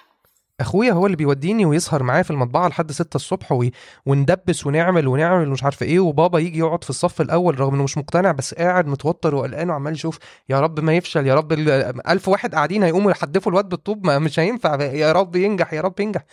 أخويا 0.60 0.92
هو 0.92 1.06
اللي 1.06 1.16
بيوديني 1.16 1.64
ويسهر 1.66 2.02
معايا 2.02 2.22
في 2.22 2.30
المطبعة 2.30 2.68
لحد 2.68 2.92
6 2.92 3.16
الصبح 3.16 3.52
وي... 3.52 3.72
وندبس 4.06 4.66
ونعمل 4.66 5.08
ونعمل 5.08 5.48
ومش 5.48 5.64
عارف 5.64 5.82
إيه 5.82 6.00
وبابا 6.00 6.38
يجي 6.38 6.58
يقعد 6.58 6.84
في 6.84 6.90
الصف 6.90 7.20
الأول 7.20 7.60
رغم 7.60 7.74
إنه 7.74 7.82
مش 7.82 7.98
مقتنع 7.98 8.32
بس 8.32 8.54
قاعد 8.54 8.86
متوتر 8.86 9.34
وقلقان 9.34 9.70
وعمال 9.70 9.92
يشوف 9.92 10.18
يا 10.48 10.60
رب 10.60 10.80
ما 10.80 10.96
يفشل 10.96 11.26
يا 11.26 11.34
رب 11.34 11.52
ال- 11.52 12.06
ألف 12.08 12.28
واحد 12.28 12.54
قاعدين 12.54 12.82
هيقوموا 12.82 13.10
يحدفوا 13.10 13.52
الواد 13.52 13.68
بالطوب 13.68 14.06
ما 14.06 14.18
مش 14.18 14.38
هينفع 14.40 14.82
يا 14.82 15.12
رب 15.12 15.36
ينجح 15.36 15.72
يا 15.72 15.80
رب 15.80 16.00
ينجح. 16.00 16.24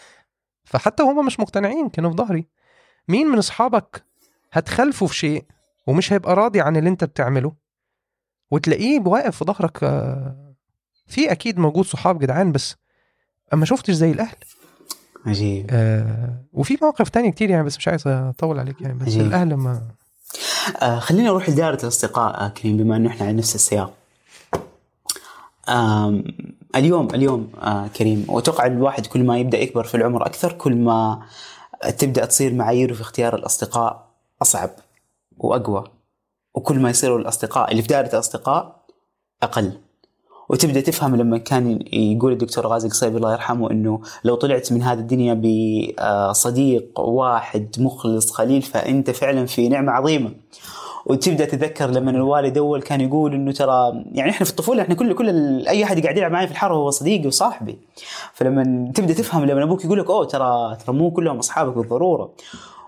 فحتى 0.65 1.03
هما 1.03 1.21
مش 1.21 1.39
مقتنعين 1.39 1.89
كانوا 1.89 2.09
في 2.11 2.15
ظهري. 2.17 2.47
مين 3.07 3.27
من 3.27 3.37
أصحابك 3.37 4.03
هتخالفه 4.51 5.05
في 5.05 5.15
شيء 5.15 5.45
ومش 5.87 6.13
هيبقى 6.13 6.35
راضي 6.35 6.61
عن 6.61 6.77
اللي 6.77 6.89
أنت 6.89 7.03
بتعمله؟ 7.03 7.53
وتلاقيه 8.51 8.99
واقف 9.05 9.37
في 9.37 9.45
ظهرك 9.45 9.83
آه، 9.83 10.53
في 11.07 11.31
أكيد 11.31 11.59
موجود 11.59 11.85
صحاب 11.85 12.19
جدعان 12.19 12.51
بس 12.51 12.75
أما 13.53 13.65
شفتش 13.65 13.91
زي 13.93 14.11
الأهل. 14.11 14.35
عجيب. 15.25 15.65
آه 15.69 16.33
وفي 16.53 16.77
مواقف 16.81 17.09
تانية 17.09 17.31
كتير 17.31 17.49
يعني 17.49 17.63
بس 17.63 17.77
مش 17.77 17.87
عايز 17.87 18.07
أطول 18.07 18.59
عليك 18.59 18.81
يعني 18.81 18.93
بس 18.93 19.07
عجيب. 19.07 19.21
الأهل 19.21 19.53
ما 19.53 19.81
آه 20.81 20.99
خلينا 20.99 21.27
نروح 21.29 21.49
لدائرة 21.49 21.79
الأصدقاء 21.83 22.45
آه 22.45 22.47
كريم 22.47 22.77
بما 22.77 22.95
أنه 22.95 23.09
إحنا 23.09 23.27
على 23.27 23.37
نفس 23.37 23.55
السياق. 23.55 23.93
آم 25.69 26.23
اليوم 26.75 27.07
اليوم 27.15 27.51
آه 27.61 27.87
كريم 27.87 28.25
وأتوقع 28.29 28.65
الواحد 28.65 29.05
كل 29.05 29.23
ما 29.23 29.37
يبدأ 29.37 29.57
يكبر 29.57 29.83
في 29.83 29.95
العمر 29.97 30.25
أكثر 30.25 30.51
كل 30.53 30.75
ما 30.75 31.21
تبدأ 31.97 32.25
تصير 32.25 32.53
معاييره 32.53 32.93
في 32.93 33.01
اختيار 33.01 33.35
الأصدقاء 33.35 34.07
أصعب 34.41 34.69
وأقوى 35.37 35.83
وكل 36.55 36.79
ما 36.79 36.89
يصيروا 36.89 37.19
الأصدقاء 37.19 37.71
اللي 37.71 37.81
في 37.81 37.87
دائرة 37.87 38.07
الأصدقاء 38.13 38.85
أقل. 39.43 39.73
وتبدأ 40.53 40.81
تفهم 40.81 41.15
لما 41.15 41.37
كان 41.37 41.79
يقول 41.93 42.31
الدكتور 42.31 42.67
غازي 42.67 42.89
قصيبي 42.89 43.17
الله 43.17 43.33
يرحمه 43.33 43.71
إنه 43.71 44.01
لو 44.23 44.35
طلعت 44.35 44.71
من 44.71 44.81
هذه 44.81 44.99
الدنيا 44.99 45.33
بصديق 45.33 46.99
واحد 46.99 47.75
مخلص 47.77 48.31
خليل 48.31 48.61
فأنت 48.61 49.09
فعلا 49.11 49.45
في 49.45 49.69
نعمة 49.69 49.91
عظيمة. 49.91 50.31
وتبدأ 51.05 51.45
تتذكر 51.45 51.89
لما 51.89 52.11
الوالد 52.11 52.57
أول 52.57 52.81
كان 52.81 53.01
يقول 53.01 53.33
إنه 53.33 53.51
ترى 53.51 54.03
يعني 54.11 54.31
إحنا 54.31 54.45
في 54.45 54.51
الطفولة 54.51 54.81
إحنا 54.81 54.95
كل 54.95 55.13
كل 55.13 55.29
أي 55.67 55.83
أحد 55.83 56.03
قاعد 56.03 56.17
يلعب 56.17 56.31
معي 56.31 56.47
في 56.47 56.53
الحارة 56.53 56.73
هو 56.75 56.89
صديقي 56.89 57.27
وصاحبي. 57.27 57.77
فلما 58.33 58.91
تبدأ 58.95 59.13
تفهم 59.13 59.45
لما 59.45 59.63
أبوك 59.63 59.85
يقول 59.85 59.99
لك 59.99 60.09
أوه 60.09 60.25
ترى 60.25 60.77
ترى 60.85 60.95
مو 60.95 61.11
كلهم 61.11 61.37
أصحابك 61.37 61.77
بالضرورة. 61.77 62.31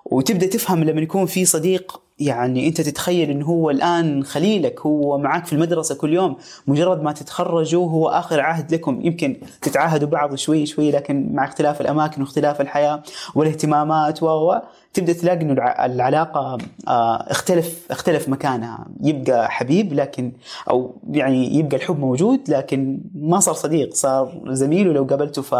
وتبدأ 0.05 0.47
تفهم 0.47 0.83
لما 0.83 1.01
يكون 1.01 1.25
في 1.25 1.45
صديق 1.45 2.01
يعني 2.19 2.67
أنت 2.67 2.81
تتخيل 2.81 3.29
انه 3.29 3.45
هو 3.45 3.69
الآن 3.69 4.23
خليلك 4.23 4.81
هو 4.81 5.17
معك 5.17 5.45
في 5.45 5.53
المدرسة 5.53 5.95
كل 5.95 6.13
يوم 6.13 6.35
مجرد 6.67 7.01
ما 7.03 7.11
تتخرجوا 7.11 7.89
هو 7.89 8.09
آخر 8.09 8.39
عهد 8.39 8.73
لكم. 8.73 9.01
يمكن 9.01 9.37
تتعاهدوا 9.61 10.07
بعض 10.07 10.35
شوي 10.35 10.65
شوي 10.65 10.91
لكن 10.91 11.29
مع 11.33 11.45
اختلاف 11.45 11.81
الأماكن 11.81 12.21
واختلاف 12.21 12.61
الحياة 12.61 13.03
والاهتمامات 13.35 14.23
و 14.23 14.55
تبدأ 14.93 15.13
تلاقي 15.13 15.41
إنه 15.41 15.53
الع- 15.53 15.85
العلاقة 15.85 16.57
آه، 16.87 17.15
اختلف 17.31 17.87
اختلف 17.91 18.29
مكانها. 18.29 18.85
يبقى 19.03 19.51
حبيب 19.51 19.93
لكن 19.93 20.31
أو 20.69 20.95
يعني 21.11 21.55
يبقى 21.55 21.77
الحب 21.77 21.99
موجود 21.99 22.39
لكن 22.49 22.99
ما 23.15 23.39
صار 23.39 23.53
صديق 23.55 23.93
صار 23.93 24.41
زميل 24.47 24.87
ولو 24.89 25.03
قابلته 25.03 25.41
ف 25.41 25.55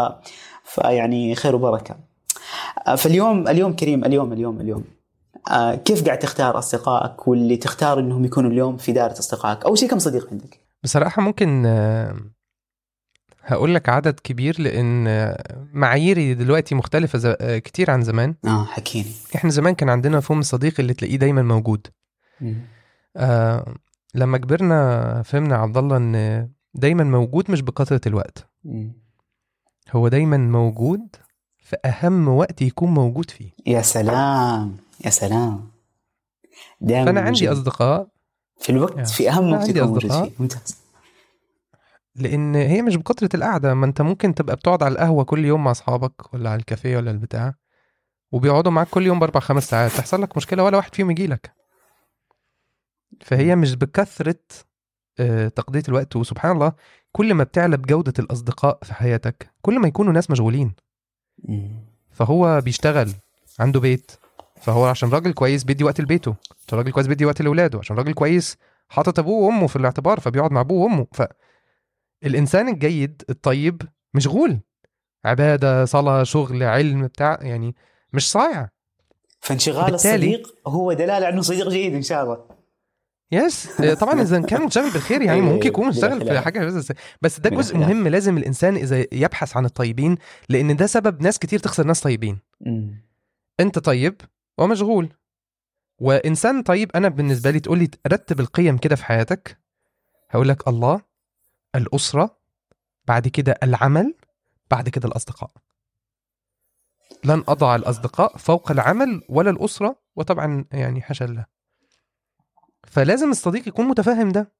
فيعني 0.64 1.34
خير 1.34 1.54
وبركة. 1.56 1.96
آه، 2.86 2.94
فاليوم 2.94 3.48
اليوم 3.48 3.72
كريم 3.72 4.04
اليوم 4.04 4.32
اليوم 4.32 4.60
اليوم. 4.60 4.84
كيف 5.84 6.04
قاعد 6.04 6.18
تختار 6.18 6.58
أصدقائك 6.58 7.28
واللي 7.28 7.56
تختار 7.56 7.98
إنهم 7.98 8.24
يكونوا 8.24 8.50
اليوم 8.50 8.76
في 8.76 8.92
دائرة 8.92 9.12
أصدقائك؟ 9.12 9.64
أول 9.64 9.78
شيء 9.78 9.88
كم 9.90 9.98
صديق 9.98 10.28
عندك؟ 10.32 10.60
بصراحة 10.84 11.22
ممكن 11.22 11.66
آه، 11.66 12.16
هقول 13.44 13.74
لك 13.74 13.88
عدد 13.88 14.20
كبير 14.20 14.60
لأن 14.60 15.06
آه، 15.08 15.66
معاييري 15.72 16.34
دلوقتي 16.34 16.74
ز- 17.18 17.26
آه، 17.40 17.58
كتير 17.58 17.90
عن 17.90 18.02
زمان. 18.02 18.34
آه 18.44 18.64
حكيني. 18.64 19.10
إحنا 19.36 19.50
زمان 19.50 19.74
كان 19.74 19.88
عندنا 19.88 20.16
مفهوم 20.16 20.38
الصديق 20.38 20.80
اللي 20.80 20.94
تلاقيه 20.94 21.16
دايما 21.16 21.42
موجود. 21.42 21.86
آه 23.16 23.74
لما 24.14 24.38
كبرنا 24.38 25.22
فهمنا 25.22 25.56
عبد 25.56 25.76
الله 25.76 25.96
إن 25.96 26.48
دايما 26.74 27.04
موجود 27.04 27.50
مش 27.50 27.62
بكثرة 27.62 28.00
الوقت. 28.06 28.48
هو 29.92 30.08
دايما 30.08 30.36
موجود 30.36 31.00
في 31.58 31.76
أهم 31.84 32.28
وقت 32.28 32.62
يكون 32.62 32.90
موجود 32.90 33.30
فيه. 33.30 33.50
يا 33.66 33.82
سلام! 33.82 34.76
يا 35.06 35.10
سلام. 35.10 35.70
دائما 36.80 37.04
فأنا 37.04 37.20
عندي. 37.20 37.52
أصدقاء. 37.52 38.08
في 38.58 38.70
الوقت 38.70 38.98
يا. 38.98 39.04
في 39.04 39.30
أهم 39.30 39.52
وقت 39.52 39.68
يكون 39.68 39.82
موجود. 39.82 40.12
فيه. 40.12 40.32
ممتاز. 40.38 40.80
لأن 42.14 42.54
هي 42.54 42.82
مش 42.82 42.96
بكثره 42.96 43.28
القعدة. 43.34 43.74
ما 43.74 43.86
أنت 43.86 44.02
ممكن 44.02 44.34
تبقى 44.34 44.56
بتقعد 44.56 44.82
على 44.82 44.92
القهوة 44.92 45.24
كل 45.24 45.44
يوم 45.44 45.64
مع 45.64 45.70
أصحابك 45.70 46.34
ولا 46.34 46.50
على 46.50 46.60
الكافيه 46.60 46.96
ولا 46.96 47.10
البتاع 47.10 47.54
وبيقعدوا 48.32 48.72
معاك 48.72 48.88
كل 48.88 49.06
يوم 49.06 49.18
بأربع 49.18 49.40
خمس 49.40 49.70
ساعات. 49.70 49.92
تحصل 49.92 50.22
لك 50.22 50.36
مشكلة 50.36 50.62
ولا 50.62 50.76
واحد 50.76 50.94
فيهم 50.94 51.10
يجي 51.10 51.26
لك 51.26 51.52
فهي 53.20 53.56
مش 53.56 53.74
بكثرة 53.74 54.40
آه، 55.20 55.48
تقضية 55.48 55.82
الوقت. 55.88 56.16
وسبحان 56.16 56.52
الله 56.52 56.72
كل 57.12 57.34
ما 57.34 57.44
بتعلى 57.44 57.76
بجودة 57.76 58.12
الأصدقاء 58.18 58.78
في 58.82 58.94
حياتك 58.94 59.50
كل 59.62 59.78
ما 59.78 59.88
يكونوا 59.88 60.12
ناس 60.12 60.30
مشغولين. 60.30 60.74
فهو 62.10 62.60
بيشتغل 62.60 63.12
عنده 63.58 63.80
بيت. 63.80 64.10
فهو 64.60 64.84
عشان 64.84 65.10
راجل 65.10 65.32
كويس 65.32 65.64
بيدي 65.64 65.84
وقت 65.84 66.00
لبيته. 66.00 66.34
عشان 66.66 66.78
راجل 66.78 66.92
كويس 66.92 67.06
بيدي 67.06 67.24
وقت 67.24 67.42
لاولاده. 67.42 67.78
عشان 67.78 67.96
راجل 67.96 68.12
كويس 68.12 68.56
حاطط 68.88 69.18
أبوه 69.18 69.46
وأمه 69.46 69.66
في 69.66 69.76
الاعتبار 69.76 70.20
فبيقعد 70.20 70.52
مع 70.52 70.60
أبوه 70.60 70.84
وأمه. 70.84 71.06
فالانسان 72.22 72.68
الجيد 72.68 73.22
الطيب 73.30 73.82
مشغول. 74.14 74.60
عبادة 75.24 75.84
صلاة 75.84 76.22
شغل 76.22 76.62
علم 76.62 77.06
بتاع 77.06 77.38
يعني 77.42 77.74
مش 78.12 78.30
صايع. 78.30 78.68
فانشغال 79.40 79.94
الصديق 79.94 80.54
هو 80.66 80.92
دلالة 80.92 81.28
إنه 81.28 81.42
صديق 81.42 81.68
جيد 81.68 81.94
إن 81.94 82.02
شاء 82.02 82.24
الله. 82.24 82.56
يس 83.32 83.82
طبعا 84.00 84.22
إذا 84.22 84.40
كان 84.40 84.62
مشتغل 84.62 84.90
بالخير 84.92 85.22
يعني 85.22 85.40
أيوة، 85.40 85.52
ممكن 85.52 85.68
يكون 85.68 85.88
مشتغل 85.88 86.26
في. 86.26 86.40
حاجة 86.40 86.64
بس 86.64 86.92
بس 87.22 87.40
ده 87.40 87.50
جزء. 87.50 87.76
مهم 87.76 88.08
لازم 88.08 88.38
الإنسان 88.38 88.76
إذا 88.76 89.06
يبحث 89.12 89.56
عن 89.56 89.64
الطيبين 89.64 90.16
لأن 90.48 90.76
ده 90.76 90.86
سبب 90.86 91.22
ناس 91.22 91.38
كتير 91.38 91.58
تخسر 91.58 91.86
ناس 91.86 92.00
طيبين. 92.00 92.38
أنت 93.60 93.78
طيب 93.78 94.20
ومشغول 94.58 95.12
وإنسان 95.98 96.62
طيب 96.62 96.90
أنا 96.96 97.08
بالنسبة 97.08 97.50
لي 97.50 97.60
تقول 97.60 97.78
لي 97.78 97.90
رتب 98.06 98.40
القيم 98.40 98.78
كده 98.78 98.96
في 98.96 99.04
حياتك. 99.04 99.58
هقول 100.30 100.48
لك 100.48 100.68
الله 100.68 101.00
الأسرة 101.74 102.38
بعد 103.06 103.28
كده 103.28 103.58
العمل 103.62 104.14
بعد 104.70 104.88
كده 104.88 105.08
الأصدقاء. 105.08 105.50
لن 107.24 107.44
أضع 107.48 107.76
الأصدقاء 107.76 108.36
فوق 108.36 108.70
العمل 108.70 109.22
ولا 109.28 109.50
الأسرة 109.50 109.98
وطبعا 110.16 110.64
يعني 110.72 111.02
حاشا 111.02 111.24
الله 111.24 111.46
فلازم 112.84 113.30
الصديق 113.30 113.68
يكون 113.68 113.86
متفهم 113.86 114.28
ده 114.32 114.52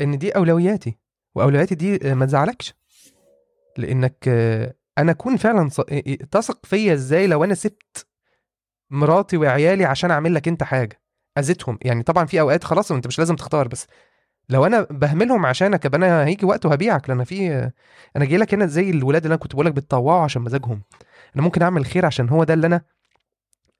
إن 0.00 0.18
دي 0.18 0.30
أولوياتي 0.30 0.98
وأولوياتي 1.34 1.74
دي 1.74 2.14
ما 2.14 2.26
تزعلكش. 2.26 2.74
لأنك 3.76 4.28
أنا 4.98 5.12
أكون 5.12 5.36
فعلا 5.36 5.68
تثق 6.30 6.66
فيا 6.66 6.94
إزاي 6.94 7.26
لو 7.26 7.44
أنا 7.44 7.54
سبت 7.54 8.06
مراتي 8.92 9.36
وعيالي 9.36 9.84
عشان 9.84 10.10
أعمل 10.10 10.34
لك 10.34 10.48
أنت 10.48 10.62
حاجة. 10.62 11.00
أذيتهم. 11.38 11.78
يعني 11.82 12.02
طبعا 12.02 12.24
في 12.26 12.40
أوقات 12.40 12.64
خلاص 12.64 12.92
أنت 12.92 13.06
مش 13.06 13.18
لازم 13.18 13.36
تختار 13.36 13.68
بس 13.68 13.86
لو 14.48 14.66
أنا 14.66 14.86
بهملهم 14.90 15.46
عشانك 15.46 15.84
يبقى 15.84 15.98
أنا 15.98 16.26
هيجي 16.26 16.46
وقت 16.46 16.66
وهبيعك. 16.66 17.08
لأن 17.08 17.24
في 17.24 17.70
أنا 18.16 18.24
جاي 18.24 18.38
لك 18.38 18.54
هنا 18.54 18.66
زي 18.66 18.90
الولاد 18.90 19.22
اللي 19.22 19.34
أنا 19.34 19.42
كنت 19.42 19.52
بقول 19.54 19.66
لك 19.66 19.72
بتطوعوا 19.72 20.22
عشان 20.22 20.42
مزاجهم. 20.42 20.82
أنا 21.36 21.42
ممكن 21.42 21.62
أعمل 21.62 21.86
خير 21.86 22.06
عشان 22.06 22.28
هو 22.28 22.44
ده 22.44 22.54
اللي 22.54 22.66
أنا 22.66 22.82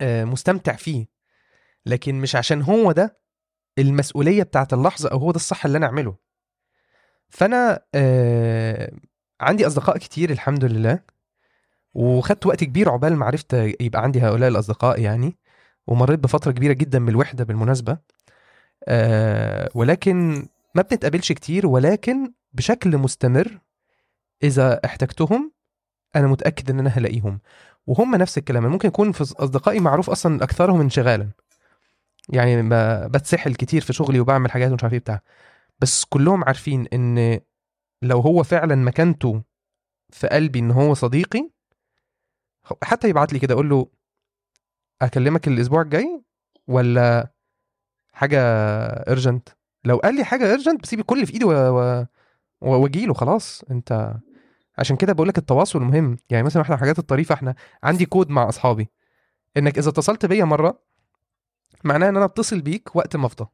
آه، 0.00 0.24
مستمتع 0.24 0.76
فيه. 0.76 1.06
لكن 1.86 2.20
مش 2.20 2.36
عشان 2.36 2.62
هو 2.62 2.92
ده 2.92 3.18
المسؤولية 3.78 4.42
بتاعت 4.42 4.72
اللحظة 4.72 5.08
أو 5.10 5.18
هو 5.18 5.30
ده 5.30 5.36
الصح 5.36 5.64
اللي 5.64 5.78
أنا 5.78 5.86
أعمله. 5.86 6.16
فأنا 7.28 7.82
آه، 7.94 8.92
عندي 9.40 9.66
أصدقاء 9.66 9.98
كتير 9.98 10.30
الحمد 10.30 10.64
لله. 10.64 10.98
وخدت 11.95 12.47
وقت 12.47 12.64
كبير 12.64 12.88
عقبال 12.90 13.16
ما 13.16 13.26
عرفت 13.26 13.53
يبقى 13.80 14.03
عندي 14.03 14.20
هؤلاء 14.20 14.49
الأصدقاء 14.49 15.01
يعني 15.01 15.36
ومريت 15.86 16.18
بفترة 16.18 16.53
كبيرة 16.53 16.72
جدا 16.72 16.99
من 16.99 17.09
الوحدة 17.09 17.45
بالمناسبة. 17.45 17.99
آه 18.88 19.68
ولكن 19.74 20.49
ما 20.74 20.82
بنتقابلش 20.82 21.32
كتير 21.32 21.66
ولكن 21.66 22.32
بشكل 22.53 22.99
مستمر 22.99 23.59
إذا 24.43 24.80
احتجتهم 24.84 25.53
أنا 26.16 26.26
متأكد 26.26 26.70
إن 26.70 26.78
أنا 26.78 26.90
هلاقيهم. 26.90 27.40
وهم 27.86 28.14
نفس 28.14 28.38
الكلام 28.38 28.66
ممكن 28.66 28.88
يكون 28.88 29.12
في 29.12 29.22
أصدقائي 29.22 29.80
معروف 29.80 30.11
أصلا 30.11 30.45
أكثرهم 30.45 30.80
انشغالا. 30.80 31.28
يعني 32.28 32.68
بتسحل 33.09 33.55
كتير 33.55 33.80
في 33.80 33.93
شغلي 33.93 34.20
وبعمل 34.20 34.51
حاجات 34.51 34.70
ومش 34.72 34.82
عارف 34.82 34.93
إيه 34.93 35.01
بتاع. 35.01 35.20
بس 35.80 36.05
كلهم 36.05 36.45
عارفين 36.45 36.86
إن 36.93 37.40
لو 38.03 38.20
هو 38.20 38.43
فعلا 38.43 38.74
مكانته 38.74 39.43
في 40.11 40.26
قلبي 40.26 40.59
إن 40.59 40.70
هو 40.70 40.95
صديقي 40.95 41.51
حتى 42.82 43.08
يبعت 43.08 43.32
لي 43.32 43.38
كده 43.38 43.54
أقول 43.54 43.68
له 43.70 43.86
أكلمك 45.02 45.48
الأسبوع 45.48 45.82
الجاي 45.82 46.22
ولا 46.66 47.32
حاجة 48.12 48.40
ارجنت 48.86 49.48
لو 49.84 49.96
قال 49.96 50.14
لي 50.14 50.24
حاجة 50.24 50.52
ارجنت 50.52 50.82
بسيب 50.82 51.00
كل 51.00 51.14
اللي 51.14 51.26
في 51.26 51.32
إيدي. 51.32 51.44
واجي 52.60 53.06
له 53.06 53.14
خلاص. 53.14 53.64
أنت 53.70 54.14
عشان 54.78 54.96
كده 54.96 55.12
بقول 55.12 55.28
لك 55.28 55.38
التواصل 55.38 55.80
مهم. 55.80 56.16
يعني 56.30 56.42
مثلا 56.42 56.62
من 56.62 56.74
الحاجات 56.74 56.98
الطريفة 56.98 57.34
إحنا 57.34 57.54
عندي 57.82 58.06
كود 58.06 58.30
مع 58.30 58.48
أصحابي. 58.48 58.90
إنك 59.56 59.78
إذا 59.78 59.88
اتصلت 59.90 60.26
بيا 60.26 60.44
مرة 60.44 60.82
معناه 61.84 62.08
إن 62.08 62.16
أنا 62.16 62.24
أتصل 62.24 62.60
بيك 62.60 62.96
وقت 62.96 63.16
ما 63.16 63.26
أفضى. 63.26 63.48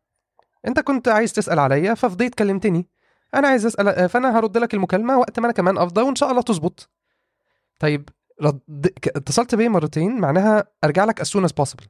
أنت 0.67 0.81
كنت 0.81 1.09
عايز 1.09 1.33
تسأل 1.33 1.59
عليا 1.59 1.95
ففضيت 1.95 2.35
كلمتني. 2.35 2.89
أنا 3.35 3.49
عايز 3.49 3.67
أسأل 3.67 4.09
فأنا 4.09 4.39
هرد 4.39 4.59
لك 4.59 4.75
المكالمة 4.75 5.19
وقت 5.19 5.39
ما 5.41 5.47
أنا 5.47 5.55
كمان 5.55 5.79
أفضى 5.79 6.01
وإن 6.03 6.15
شاء 6.15 6.31
الله 6.31 6.43
تظبط. 6.43 6.91
طيب 7.81 8.09
رد... 8.43 8.93
اتصلت 9.07 9.55
بيا 9.55 9.69
مرتين 9.69 10.21
معناها 10.21 10.65
أرجع 10.85 11.05
لك 11.05 11.23
as 11.23 11.27
soon 11.27 11.45
as 11.45 11.53
possible. 11.65 11.87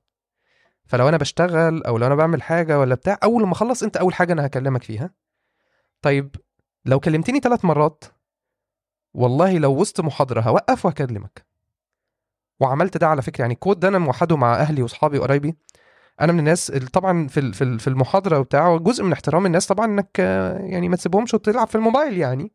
فلو 0.86 1.08
أنا 1.08 1.16
بشتغل 1.16 1.82
أو 1.84 1.98
لو 1.98 2.06
أنا 2.06 2.14
بعمل 2.14 2.42
حاجة 2.42 2.78
ولا 2.78 2.94
بتاع 2.94 3.18
أول 3.22 3.46
ما 3.46 3.52
أخلص 3.52 3.82
أنت 3.82 3.96
أول 3.96 4.14
حاجة 4.14 4.32
أنا 4.32 4.46
هكلمك 4.46 4.82
فيها. 4.82 5.10
طيب 6.02 6.36
لو 6.84 7.00
كلمتني 7.00 7.40
ثلاث 7.40 7.64
مرات 7.64 8.04
والله 9.14 9.58
لو 9.58 9.80
وسط 9.80 10.00
محاضرة 10.00 10.40
هوقف 10.40 10.84
وهكلمك. 10.86 11.46
وعملت 12.60 12.96
ده 12.96 13.06
على 13.06 13.22
فكرة 13.22 13.42
يعني 13.42 13.54
الكود 13.54 13.80
ده 13.80 13.88
أنا 13.88 13.98
موحده 13.98 14.36
مع 14.36 14.54
أهلي 14.56 14.82
وأصحابي 14.82 15.18
وقرايبي. 15.18 15.56
أنا 16.20 16.32
من 16.32 16.38
الناس 16.38 16.70
اللي 16.70 16.88
طبعا 16.88 17.28
في 17.28 17.52
في 17.52 17.64
ال- 17.64 17.78
في 17.80 17.88
المحاضرة 17.88 18.38
وبتاع 18.38 18.76
جزء 18.76 19.04
من 19.04 19.12
احترام 19.12 19.46
الناس 19.46 19.66
طبعا 19.66 19.86
إنك 19.86 20.18
يعني 20.68 20.88
ما 20.88 20.96
تسيبهمش 20.96 21.34
وتلعب 21.34 21.66
في 21.66 21.74
الموبايل 21.74 22.18
يعني. 22.18 22.52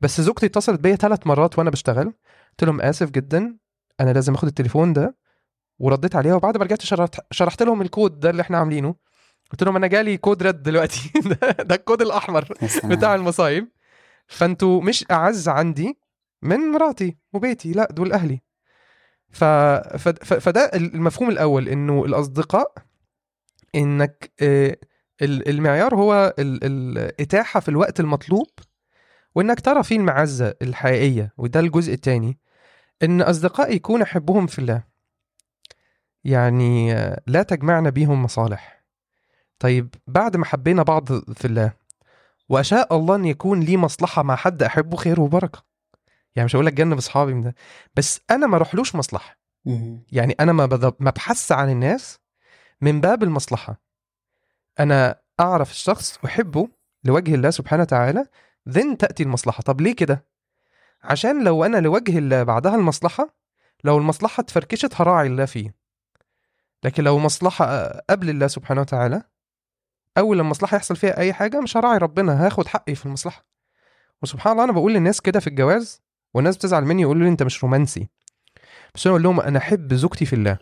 بس 0.00 0.20
زوجتي 0.20 0.46
اتصلت 0.46 0.80
بيا 0.80 0.96
ثلاث 0.96 1.26
مرات 1.26 1.58
وأنا 1.58 1.70
بشتغل. 1.70 2.12
قلت 2.60 2.68
لهم 2.68 2.80
آسف 2.80 3.10
جدا 3.10 3.56
أنا 4.00 4.10
لازم 4.12 4.34
آخد 4.34 4.48
التليفون 4.48 4.92
ده 4.92 5.16
ورديت 5.78 6.16
عليها 6.16 6.34
وبعد 6.34 6.56
ما 6.56 6.64
رجعت 6.64 6.80
شرحت, 6.80 7.16
شرحت 7.30 7.62
لهم 7.62 7.82
الكود 7.82 8.20
ده 8.20 8.30
اللي 8.30 8.42
إحنا 8.42 8.58
عاملينه. 8.58 8.94
قلت 9.50 9.62
لهم 9.62 9.76
أنا 9.76 9.86
جالي 9.86 10.16
كود 10.16 10.42
رد 10.42 10.62
دلوقتي. 10.62 11.12
ده, 11.68 11.74
الكود 11.74 12.02
الأحمر. 12.02 12.48
بتاع 12.84 13.14
المصايب. 13.14 13.68
فأنتوا 14.26 14.82
مش 14.82 15.04
أعز 15.10 15.48
عندي 15.48 15.98
من 16.42 16.58
مراتي 16.58 17.16
وبيتي 17.32 17.72
لا 17.72 17.88
دول 17.90 18.12
أهلي. 18.12 18.40
ف... 19.30 19.44
ف... 19.44 20.08
ف... 20.08 20.34
فده 20.34 20.70
المفهوم 20.74 21.30
الأول 21.30 21.68
إنه 21.68 22.04
الأصدقاء 22.04 22.72
إنك 23.74 24.32
آه، 24.42 24.76
ال- 25.22 25.48
المعيار 25.48 25.94
هو 25.94 26.34
ال- 26.38 26.64
الإتاحة 26.64 27.60
في 27.60 27.68
الوقت 27.68 28.00
المطلوب 28.00 28.48
وإنك 29.34 29.60
ترى 29.60 29.82
فيه 29.82 29.96
المعزة 29.96 30.54
الحقيقية 30.62 31.32
وده 31.38 31.60
الجزء 31.60 31.92
الثاني 31.94 32.38
إن 33.02 33.22
أصدقائي 33.22 33.76
يكون 33.76 34.02
أحبهم 34.02 34.46
في 34.46 34.58
الله. 34.58 34.82
يعني 36.24 36.94
آه، 36.94 37.20
لا 37.26 37.42
تجمعنا 37.42 37.90
بيهم 37.90 38.22
مصالح. 38.22 38.84
طيب 39.58 39.94
بعد 40.06 40.36
ما 40.36 40.44
حبينا 40.44 40.82
بعض 40.82 41.12
في 41.32 41.44
الله 41.44 41.72
وأشاء 42.48 42.96
الله 42.96 43.14
أن 43.16 43.24
يكون 43.24 43.60
لي 43.60 43.76
مصلحة 43.76 44.22
مع 44.22 44.36
حد 44.36 44.62
أحبه 44.62 44.96
خير 44.96 45.20
وبركة. 45.20 45.64
يعني 46.36 46.44
مش 46.44 46.56
هقول 46.56 46.66
لك 46.66 46.72
جنب 46.72 46.98
أصحابي 46.98 47.34
من 47.34 47.42
ده 47.42 47.54
بس 47.94 48.20
أنا 48.30 48.46
ما 48.46 48.56
أروحلوش 48.56 48.94
مصلحة. 48.94 49.38
يعني 50.12 50.36
أنا 50.40 50.52
ما 50.52 50.92
ما 51.00 51.10
بحث 51.10 51.52
عن 51.52 51.70
الناس 51.70 52.18
من 52.80 53.00
باب 53.00 53.22
المصلحة. 53.22 53.80
أنا 54.80 55.20
أعرف 55.40 55.70
الشخص 55.70 56.18
أحبه 56.24 56.68
لوجه 57.04 57.34
الله 57.34 57.50
سبحانه 57.50 57.82
وتعالى 57.82 58.26
ذن 58.68 58.96
تأتي 58.98 59.22
المصلحة. 59.22 59.62
طب 59.62 59.80
ليه 59.80 59.94
كده؟ 59.96 60.24
عشان 61.02 61.44
لو 61.44 61.64
أنا 61.64 61.76
لوجه 61.76 62.18
الله 62.18 62.42
بعدها 62.42 62.74
المصلحة 62.74 63.34
لو 63.84 63.98
المصلحة 63.98 64.40
اتفركشت 64.40 65.00
هراعي 65.00 65.26
الله 65.26 65.44
فيه. 65.44 65.74
لكن 66.84 67.04
لو 67.04 67.18
مصلحة 67.18 67.86
قبل 68.10 68.30
الله 68.30 68.46
سبحانه 68.46 68.80
وتعالى 68.80 69.22
أول 70.18 70.36
لما 70.38 70.44
المصلحة 70.46 70.76
يحصل 70.76 70.96
فيها 70.96 71.18
أي 71.18 71.32
حاجة 71.32 71.60
مش 71.60 71.76
هراعي 71.76 71.98
ربنا 71.98 72.46
هاخد 72.46 72.66
حقي 72.66 72.94
في 72.94 73.06
المصلحة. 73.06 73.44
وسبحان 74.22 74.52
الله 74.52 74.64
أنا 74.64 74.72
بقول 74.72 74.94
للناس 74.94 75.20
كده 75.20 75.40
في 75.40 75.46
الجواز 75.46 76.02
والناس 76.34 76.56
بتزعل 76.56 76.84
مني 76.84 77.02
يقولوا 77.02 77.22
لي 77.22 77.28
أنت 77.28 77.42
مش 77.42 77.64
رومانسي. 77.64 78.08
بس 78.94 79.06
أنا 79.06 79.12
أقول 79.12 79.22
لهم 79.22 79.40
أنا 79.40 79.58
أحب 79.58 79.94
زوجتي 79.94 80.26
في 80.26 80.32
الله. 80.32 80.58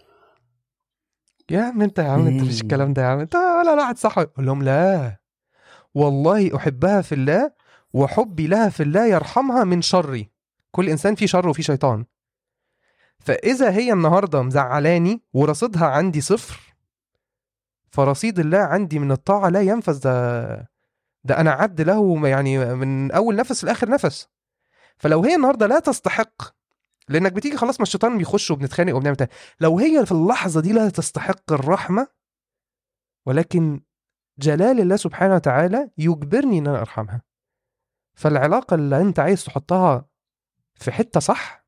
يا 1.50 1.62
عم 1.62 1.82
أنت 1.82 1.98
يا 1.98 2.08
عم 2.08 2.26
أنت 2.26 2.42
مم. 2.42 2.48
الكلام 2.48 2.92
ده 2.92 3.02
يا 3.02 3.06
عم. 3.06 3.18
انت 3.18 3.34
ولا 3.34 3.64
لا 3.76 3.82
واحد 3.82 3.98
صح 3.98 4.18
أقول 4.18 4.46
لهم 4.46 4.62
لا. 4.62 5.16
والله 5.94 6.56
أحبها 6.56 7.00
في 7.02 7.14
الله 7.14 7.52
وحبي 7.94 8.46
لها 8.46 8.68
في 8.68 8.82
الله 8.82 9.06
يرحمها 9.06 9.64
من 9.64 9.82
شري. 9.82 10.30
كل 10.70 10.88
إنسان 10.88 11.14
فيه 11.14 11.26
شر 11.26 11.48
وفيه 11.48 11.62
شيطان. 11.62 12.04
فإذا 13.18 13.70
هي 13.70 13.92
النهارده 13.92 14.42
مزعلاني 14.42 15.22
ورصيدها 15.32 15.86
عندي 15.86 16.20
صفر 16.20 16.74
فرصيد 17.90 18.38
الله 18.38 18.58
عندي 18.58 18.98
من 18.98 19.12
الطاعة 19.12 19.48
لا 19.48 19.60
ينفذ 19.62 20.00
ده 20.00 20.70
ده 21.24 21.40
أنا 21.40 21.50
عد 21.50 21.80
له 21.80 22.28
يعني 22.28 22.74
من 22.74 23.10
أول 23.10 23.36
نفس 23.36 23.64
لآخر 23.64 23.88
نفس. 23.90 24.28
فلو 24.98 25.24
هي 25.24 25.34
النهارده 25.34 25.66
لا 25.66 25.78
تستحق 25.78 26.42
لأنك 27.08 27.32
بتيجي 27.32 27.56
خلاص 27.56 27.80
ما 27.80 27.82
الشيطان 27.82 28.18
بيخش 28.18 28.50
وبنتخانق 28.50 28.94
وبنعمل 28.96 29.14
بتاع. 29.14 29.28
لو 29.60 29.78
هي 29.78 30.06
في 30.06 30.12
اللحظة 30.12 30.60
دي 30.60 30.72
لا 30.72 30.88
تستحق 30.90 31.52
الرحمة 31.52 32.06
ولكن 33.26 33.80
جلال 34.38 34.80
الله 34.80 34.96
سبحانه 34.96 35.34
وتعالى 35.34 35.90
يجبرني 35.98 36.58
إن 36.58 36.66
أنا 36.66 36.80
أرحمها. 36.80 37.22
فالعلاقة 38.18 38.74
اللي 38.74 39.00
أنت 39.00 39.18
عايز 39.18 39.44
تحطها 39.44 40.04
في 40.74 40.92
حتة 40.92 41.20
صح 41.20 41.64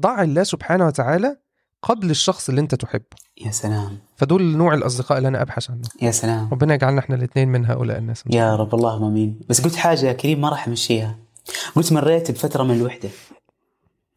ضع 0.00 0.22
الله 0.22 0.42
سبحانه 0.42 0.86
وتعالى 0.86 1.36
قبل 1.82 2.10
الشخص 2.10 2.48
اللي 2.48 2.60
أنت 2.60 2.74
تحبه. 2.74 3.16
يا 3.46 3.50
سلام. 3.50 3.98
فدول 4.16 4.56
نوع 4.56 4.74
الأصدقاء 4.74 5.18
اللي 5.18 5.28
أنا 5.28 5.42
أبحث 5.42 5.70
عنه. 5.70 5.88
يا 6.02 6.10
سلام. 6.10 6.48
ربنا 6.52 6.74
يجعلنا 6.74 7.00
إحنا 7.00 7.16
الاثنين 7.16 7.48
من 7.48 7.66
هؤلاء 7.66 7.98
الناس. 7.98 8.24
يا 8.30 8.56
رب 8.56 8.74
اللهم 8.74 9.04
آمين. 9.04 9.40
بس 9.48 9.60
قلت 9.60 9.76
حاجة 9.76 10.06
يا 10.06 10.12
كريم 10.12 10.40
ما 10.40 10.48
راح 10.48 10.68
أمشيها. 10.68 11.18
قلت 11.76 11.92
مريت 11.92 12.30
بفترة 12.30 12.62
من 12.62 12.74
الوحدة. 12.74 13.08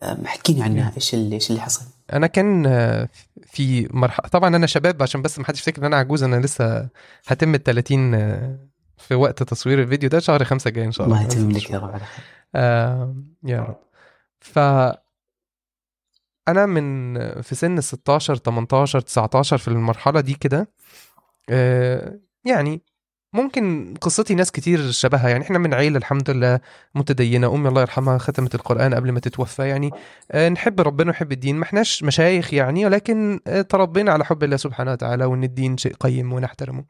أم، 0.04 0.26
احكيني 0.26 0.64
عنها. 0.64 0.92
إيش 0.96 1.14
اللي 1.14 1.36
إيش 1.36 1.50
اللي 1.50 1.62
حصل؟ 1.62 1.86
أنا 2.14 2.28
كان 2.28 2.66
آه، 2.66 3.08
في 3.46 3.88
مرحله 3.92 4.28
طبعا 4.30 4.56
أنا 4.56 4.68
شباب 4.68 5.04
عشان 5.04 5.22
بس 5.22 5.40
ما 5.40 5.46
حدش 5.46 5.60
يفتكر 5.60 5.82
إن 5.82 5.86
أنا 5.86 5.96
عجوز 5.98 6.24
أنا 6.24 6.36
لسه 6.36 6.90
هتم 7.28 7.56
ال 7.56 7.64
30 7.64 8.16
آه، 8.16 8.58
في 8.98 9.16
وقت 9.16 9.44
تصوير 9.44 9.82
الفيديو 9.82 10.10
ده 10.10 10.20
شهر 10.20 10.44
خمسة 10.44 10.70
جاي 10.70 10.86
إن 10.86 10.92
شاء 10.92 11.08
الله 11.08 11.22
الله. 11.22 11.34
يتم 11.34 11.52
لك 11.52 11.72
يا 11.72 11.80
رب 11.80 11.90
على 11.90 12.00
خير. 12.00 12.26
آه 12.56 13.16
يا 13.44 13.60
رب. 13.62 13.80
ف 14.40 14.60
أنا 16.48 16.66
من 16.66 17.14
في 17.42 17.56
سن 17.56 17.82
16 17.82 18.36
18 18.36 19.00
19 19.00 19.58
في 19.58 19.68
المرحلة 19.68 20.22
دي 20.22 20.34
كده 20.34 20.72
آه 21.50 22.20
يعني 22.46 22.82
ممكن 23.34 23.94
قصتي 24.02 24.36
ناس 24.36 24.52
كتير 24.52 24.92
شبهها. 24.92 25.30
يعني 25.30 25.44
إحنا 25.44 25.60
من 25.60 25.74
عيلة 25.74 25.98
الحمد 25.98 26.30
لله 26.30 26.60
متدينة. 26.96 27.54
أمي 27.56 27.70
الله 27.70 27.82
يرحمها 27.82 28.18
ختمت 28.18 28.56
القرآن 28.56 28.94
قبل 28.94 29.12
ما 29.12 29.20
تتوفى. 29.20 29.68
يعني 29.68 29.92
آه 30.32 30.50
نحب 30.50 30.82
ربنا 30.82 31.08
ونحب 31.10 31.32
الدين. 31.32 31.56
ما 31.56 31.64
إحناش 31.64 32.04
مشايخ 32.04 32.54
يعني 32.54 32.86
ولكن 32.86 33.40
آه 33.48 33.62
تربينا 33.62 34.12
على 34.12 34.26
حب 34.26 34.44
الله 34.44 34.58
سبحانه 34.58 34.92
وتعالى 34.92 35.26
وإن 35.26 35.44
الدين 35.44 35.78
شيء 35.78 35.94
قيم 35.96 36.34
ونحترمه. 36.34 36.86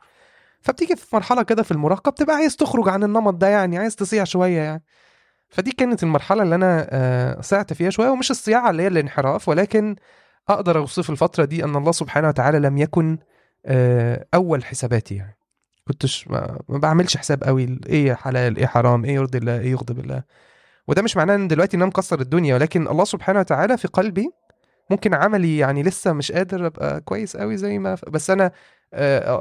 فبتيجي 0.64 0.96
في 0.96 1.16
مرحلة 1.16 1.44
كده 1.44 1.64
في 1.64 1.72
المراهقة 1.72 2.12
بتبقى 2.12 2.36
عايز 2.36 2.56
تخرج 2.56 2.90
عن 2.90 3.04
النمط 3.04 3.34
ده 3.34 3.48
يعني 3.48 3.78
عايز 3.78 3.96
تصيع 3.96 4.24
شوية 4.24 4.60
يعني. 4.62 4.84
فدي 5.50 5.72
كانت 5.72 6.04
المرحلة 6.04 6.44
اللي 6.44 6.56
أنا 6.56 6.88
آه 6.90 7.42
صعت 7.42 7.74
فيها 7.74 7.90
شوية 7.90 8.10
ومش 8.10 8.32
الصياعة 8.32 8.70
اللي 8.70 8.84
هي 8.84 8.88
الانحراف 8.88 9.50
ولكن 9.50 9.96
أقدر 10.50 10.78
أوصف 10.78 11.10
الفترة 11.10 11.46
دي 11.46 11.64
أن 11.64 11.76
الله 11.76 11.92
سبحانه 11.92 12.28
وتعالى 12.28 12.60
لم 12.60 12.78
يكن 12.78 13.18
آه 13.66 14.26
أول 14.34 14.66
حساباتي 14.66 15.16
يعني. 15.16 15.38
كنتش 15.88 16.28
ما, 16.28 16.60
بعملش 16.70 17.18
حساب 17.18 17.44
قوي 17.44 17.80
إيه 17.90 18.14
حلال 18.14 18.58
إيه 18.58 18.66
حرام 18.66 19.06
إيه 19.06 19.14
يرضي 19.14 19.38
الله 19.38 19.60
إيه 19.60 19.72
يغضب 19.72 20.00
الله. 20.00 20.24
وده 20.88 21.02
مش 21.02 21.18
معناه 21.18 21.36
إن 21.36 21.48
دلوقتي 21.48 21.78
ان 21.78 21.82
أنا 21.82 21.90
مكسر 21.90 22.22
الدنيا 22.22 22.56
ولكن 22.56 22.88
الله 22.88 23.06
سبحانه 23.06 23.40
وتعالى 23.40 23.78
في 23.78 23.88
قلبي 23.88 24.30
ممكن 24.90 25.14
عملي 25.14 25.58
يعني 25.58 25.84
لسه 25.84 26.14
مش 26.14 26.32
قادر 26.32 26.66
أبقى 26.68 27.02
كويس 27.02 27.38
قوي 27.38 27.58
زي 27.58 27.80
ما 27.80 27.98
بس 28.08 28.30
أنا 28.30 28.46
آه 28.46 28.52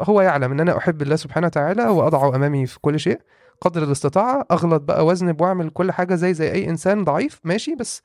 هو 0.08 0.20
يعلم 0.20 0.52
إن 0.52 0.60
أنا 0.60 0.76
أحب 0.78 1.02
الله 1.02 1.16
سبحانه 1.16 1.46
وتعالى 1.46 1.84
وأضعه 1.88 2.36
أمامي 2.36 2.66
في 2.66 2.80
كل 2.80 3.00
شيء 3.00 3.20
قدر 3.60 3.82
الاستطاعة 3.82 4.46
أغلط 4.50 4.82
بقى 4.82 5.06
واذنب 5.06 5.40
واعمل 5.40 5.70
كل 5.70 5.92
حاجة 5.92 6.14
زي 6.14 6.34
زي 6.34 6.52
أي 6.52 6.68
إنسان 6.68 7.04
ضعيف 7.04 7.40
ماشي 7.44 7.74
بس 7.74 8.02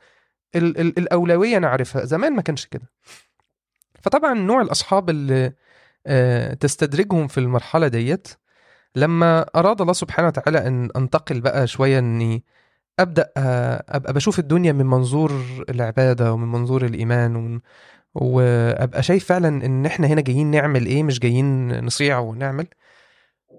ال 0.55 0.79
ال 0.79 0.99
الأولوية 0.99 1.57
أنا 1.57 1.67
عارفها. 1.67 2.05
زمان 2.05 2.33
ما 2.35 2.41
كانش 2.41 2.65
كده. 2.65 2.91
فطبعا 4.01 4.33
نوع 4.33 4.61
الأصحاب 4.61 5.09
اللي 5.09 5.53
آه 6.07 6.53
تستدرجهم 6.53 7.27
في 7.27 7.39
المرحلة 7.39 7.87
ديت 7.87 8.27
لما 8.95 9.45
أراد 9.55 9.81
الله 9.81 9.93
سبحانه 9.93 10.27
وتعالى 10.27 10.67
أن 10.67 10.89
أنتقل 10.95 11.41
بقى 11.41 11.67
شوية 11.67 11.99
إني 11.99 12.43
أبدأ 12.99 13.31
آه، 13.37 13.83
أبقى 13.89 14.13
بشوف 14.13 14.39
الدنيا 14.39 14.71
من 14.71 14.85
منظور 14.85 15.31
العبادة 15.69 16.33
ومن 16.33 16.47
منظور 16.51 16.85
الإيمان 16.85 17.35
ومن 17.35 17.59
وأبقى 18.21 19.03
شايف 19.03 19.25
فعلا 19.25 19.65
إن 19.65 19.85
إحنا 19.85 20.07
هنا 20.07 20.21
جايين 20.21 20.51
نعمل 20.51 20.85
إيه 20.85 21.03
مش 21.03 21.19
جايين 21.19 21.79
نصيع 21.85 22.19
ونعمل. 22.19 22.67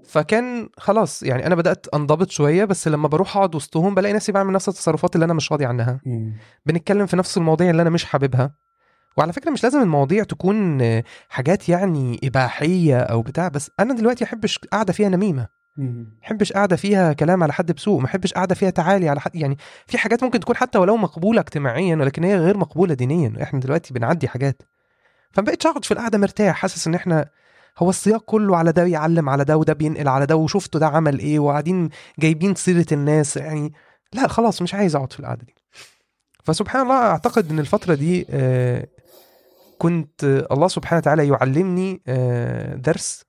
فكان 0.04 0.68
خلاص 0.76 1.22
يعني 1.22 1.46
أنا 1.46 1.54
بدأت 1.54 1.86
أنضبط 1.94 2.30
شوية 2.30 2.64
بس 2.64 2.88
لما 2.88 3.09
بروح 3.09 3.36
أقعد 3.36 3.54
وسطهم 3.54 3.94
بلاقي 3.94 4.12
نفسي 4.12 4.32
بعمل 4.32 4.52
نفس 4.52 4.68
التصرفات 4.68 5.14
اللي 5.14 5.24
أنا 5.24 5.34
مش 5.34 5.52
راضي 5.52 5.64
عنها. 5.64 6.00
بنتكلم 6.66 7.06
في 7.06 7.16
نفس 7.16 7.36
المواضيع 7.36 7.70
اللي 7.70 7.82
أنا 7.82 7.90
مش 7.90 8.04
حاببها. 8.04 8.54
وعلى 9.16 9.32
فكرة 9.32 9.50
مش 9.50 9.64
لازم 9.64 9.82
المواضيع 9.82 10.24
تكون 10.24 10.78
حاجات 11.28 11.68
يعني 11.68 12.20
إباحية 12.24 12.98
أو 13.00 13.22
بتاع 13.22 13.48
بس 13.48 13.70
أنا 13.80 13.94
دلوقتي 13.94 14.24
أحبش 14.24 14.59
قاعدة 14.59 14.92
فيها 14.92 15.09
نميمة. 15.09 15.57
احبش 16.24 16.53
قاعدة 16.53 16.76
فيها 16.76 17.12
كلام 17.12 17.43
على 17.43 17.53
حد 17.53 17.72
بسوء 17.72 18.01
ما 18.01 18.07
احبش 18.07 18.33
قاعدة 18.33 18.55
فيها 18.55 18.70
تعالي 18.70 19.09
على 19.09 19.20
حد 19.20 19.37
يعني 19.37 19.59
في 19.87 19.99
حاجات 19.99 20.22
ممكن 20.22 20.41
تكون 20.41 20.57
حتى 20.57 20.79
ولو 20.79 20.97
مقبولة 20.97 21.41
اجتماعيا 21.41 21.97
ولكن 21.97 22.24
هي 22.24 22.37
غير 22.37 22.57
مقبولة 22.57 22.95
دينيا 22.95 23.43
إحنا 23.43 23.61
دلوقتي 23.61 23.95
بنعدي 23.95 24.29
حاجات. 24.29 24.62
فما 25.31 25.45
بقتش 25.47 25.66
أقعد 25.66 25.85
في 25.85 25.93
القعدة 25.93 26.18
مرتاح 26.18 26.57
حاسس 26.57 26.87
إن 26.87 26.95
إحنا 26.95 27.29
هو 27.79 27.91
السياق 27.91 28.22
كله 28.24 28.57
على 28.57 28.72
ده 28.72 28.85
بيعلم 28.85 29.29
على 29.29 29.45
ده 29.45 29.57
وده 29.57 29.72
بينقل 29.72 30.09
على 30.09 30.26
ده 30.26 30.37
وشفتوا 30.37 30.81
ده 30.81 30.87
عمل 30.87 31.18
إيه 31.18 31.39
وقاعدين 31.39 31.89
جايبين 32.18 32.55
سيرة 32.55 32.87
الناس 32.93 33.37
يعني 33.37 33.72
لا 34.12 34.29
خلاص 34.29 34.62
مش 34.62 34.74
عايز 34.74 34.97
أقعد 34.97 35.12
في 35.12 35.20
القعدة 35.20 35.43
دي. 35.45 35.55
فسبحان 36.45 36.83
الله 36.83 36.95
أعتقد 36.95 37.51
إن 37.51 37.59
الفترة 37.59 37.95
دي 37.95 38.26
آه، 38.31 38.87
كنت 39.79 40.24
الله 40.53 40.68
سبحانه 40.68 40.99
وتعالى 40.99 41.29
يعلمني 41.29 42.03
آه، 42.09 42.74
درس 42.74 43.24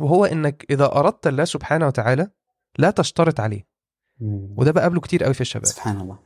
وهو 0.00 0.24
إنك 0.24 0.66
إذا 0.70 0.84
أردت 0.96 1.26
الله 1.26 1.44
سبحانه 1.44 1.86
وتعالى 1.86 2.30
لا 2.78 2.90
تشترط 2.90 3.40
عليه. 3.40 3.66
وده 4.56 4.70
بقابله 4.70 5.00
كتير 5.00 5.24
قوي 5.24 5.34
في 5.34 5.40
الشباب. 5.40 5.66
سبحان 5.66 6.00
الله. 6.00 6.18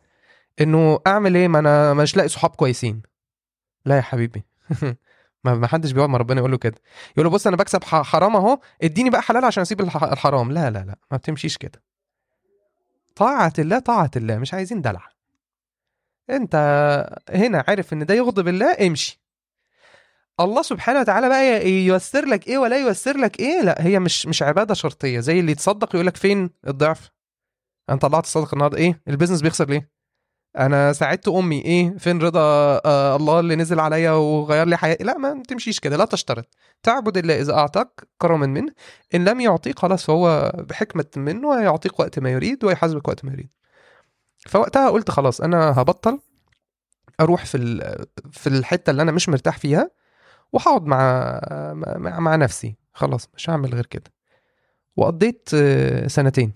إنه 0.60 1.00
أعمل 1.06 1.34
إيه؟ 1.34 1.48
ما 1.48 1.58
أنا 1.58 1.94
مش 1.94 2.16
لاقي 2.16 2.28
صحاب 2.28 2.50
كويسين. 2.50 3.02
لا 3.84 3.96
يا 3.96 4.00
حبيبي. 4.00 4.44
ما 5.44 5.66
حدش 5.66 5.92
بيقعد 5.92 6.08
مع 6.08 6.18
ربنا 6.18 6.38
يقول 6.38 6.50
له 6.50 6.58
كده. 6.58 6.74
يقول 7.12 7.24
له 7.26 7.30
بص 7.30 7.46
أنا 7.46 7.56
بكسب 7.56 7.84
حرام 7.84 8.36
أهو 8.36 8.58
إديني 8.82 9.10
بقى 9.10 9.22
حلال 9.22 9.44
عشان 9.44 9.60
أسيب 9.60 9.80
الح- 9.80 10.04
الحرام. 10.04 10.52
لا 10.52 10.70
لا 10.70 10.78
لا 10.78 10.98
ما 11.10 11.16
بتمشيش 11.16 11.56
كده. 11.58 11.82
طاعة 13.16 13.52
الله 13.58 13.78
طاعة 13.78 14.10
الله 14.16 14.38
مش 14.38 14.54
عايزين 14.54 14.80
دلع. 14.80 15.08
أنت 16.30 16.54
هنا 17.30 17.64
عارف 17.68 17.92
إن 17.92 18.06
ده 18.06 18.14
يغضب 18.14 18.48
الله 18.48 18.86
امشي. 18.86 19.20
الله 20.41 20.62
سبحانه 20.62 21.01
وتعالى 21.01 21.28
بقى 21.28 21.70
ييسر 21.70 22.24
لك 22.24 22.49
إيه 22.49 22.59
ولا 22.59 22.76
ييسر 22.78 23.16
لك 23.16 23.41
إيه؟ 23.41 23.62
لا 23.62 23.87
هي 23.87 23.99
مش 23.99 24.26
مش 24.26 24.43
عبادة 24.43 24.74
شرطية. 24.74 25.20
زي 25.20 25.41
اللي 25.41 25.53
يتصدق 25.53 25.95
يقول 25.95 26.07
لك 26.07 26.16
فين 26.16 26.51
الضعف؟ 26.66 27.11
أنا 27.89 27.99
طلعت 27.99 28.24
الصدقه 28.24 28.53
النهارده. 28.53 28.78
إيه؟ 28.78 29.01
البيزنس 29.09 29.43
بيخسر 29.43 29.68
ليه؟ 29.68 29.91
أنا 30.59 30.93
ساعدت 30.93 31.28
أمي. 31.28 31.64
إيه؟ 31.64 31.97
فين 31.99 32.18
رضا؟ 32.22 32.41
آه 32.84 33.16
الله 33.16 33.41
اللي 33.41 33.57
نزل 33.57 33.80
عليا 33.80 34.11
وغير 34.11 34.66
لي 34.66 34.76
حياتي 34.76 35.05
لا 35.05 35.18
ما 35.18 35.43
تمشيش 35.49 35.80
كده. 35.80 35.97
لا 35.97 36.05
تشترط. 36.05 36.49
تعبد 36.82 37.16
الله. 37.16 37.41
إذا 37.41 37.55
أعطاك 37.55 38.09
كرما 38.18 38.47
منه. 38.47 38.72
إن 39.14 39.24
لم 39.24 39.41
يعطيك 39.41 39.78
خلاص 39.78 40.05
فهو 40.07 40.53
بحكمة 40.59 41.07
منه 41.16 41.61
هيعطيك 41.61 42.01
وقت 42.01 42.18
ما 42.18 42.30
يريد 42.30 42.64
ويحاسبك 42.64 43.09
وقت 43.09 43.24
ما 43.24 43.32
يريد. 43.32 43.49
فوقتها 44.49 44.91
قلت 44.91 45.11
خلاص 45.11 45.41
أنا 45.41 45.80
هبطل 45.80 46.18
أروح 47.20 47.45
في 47.45 47.59
في 48.32 48.47
الحتة 48.47 48.91
اللي 48.91 49.03
أنا 49.03 49.12
مش 49.12 49.28
مرتاح 49.28 49.59
فيها. 49.59 49.91
وهقعد 50.53 50.82
مع 50.86 51.40
مع, 51.97 52.18
مع 52.20 52.36
نفسي. 52.36 52.76
خلاص 52.92 53.28
مش 53.34 53.51
هعمل 53.51 53.74
غير 53.74 53.86
كده. 53.86 54.12
وقضيت 54.97 55.49
آه، 55.55 56.07
سنتين. 56.07 56.53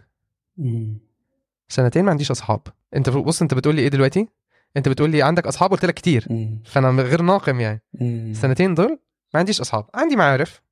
سنتين 1.69 2.05
ما 2.05 2.11
عنديش 2.11 2.31
أصحاب. 2.31 2.61
أنت 2.97 3.11
بص 3.11 3.43
أنت 3.43 3.55
بتقول 3.55 3.75
لي 3.75 3.83
إيه 3.83 3.89
دلوقتي؟ 3.89 4.29
أنت 4.77 4.89
بتقول 4.89 5.11
لي 5.11 5.23
عندك 5.23 5.47
أصحاب 5.47 5.71
قلت 5.71 5.85
لك 5.85 5.95
كتير. 5.95 6.29
فأنا 6.65 7.03
غير 7.03 7.23
ناقم 7.23 7.61
يعني. 7.61 7.83
السنتين 8.01 8.75
دول 8.75 8.99
ما 9.35 9.41
عنديش 9.41 9.61
أصحاب. 9.61 9.87
عندي 9.95 10.17
معارف 10.17 10.63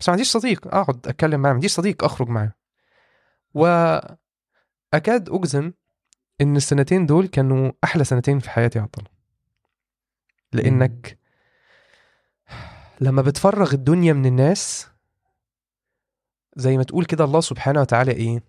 بس 0.00 0.08
ما 0.08 0.12
عنديش 0.12 0.30
صديق. 0.30 0.66
أقعد 0.66 1.06
أتكلم 1.06 1.40
معاه. 1.40 1.50
ما 1.52 1.54
عنديش 1.54 1.72
صديق 1.74 2.04
أخرج 2.04 2.28
معاه. 2.28 2.52
وأكاد 3.54 4.18
أجزم 5.28 5.72
إن 6.40 6.56
السنتين 6.56 7.06
دول 7.06 7.26
كانوا 7.26 7.72
أحلى 7.84 8.04
سنتين 8.04 8.38
في 8.38 8.50
حياتي 8.50 8.78
يا 8.78 8.88
الله 8.98 9.10
لانك 10.52 11.18
لما 13.00 13.22
بتفرغ 13.22 13.74
الدنيا 13.74 14.12
من 14.12 14.26
الناس 14.26 14.88
زي 16.56 16.76
ما 16.76 16.82
تقول 16.82 17.04
كده 17.04 17.24
الله 17.24 17.40
سبحانه 17.40 17.80
وتعالى 17.80 18.12
إيه؟ 18.12 18.42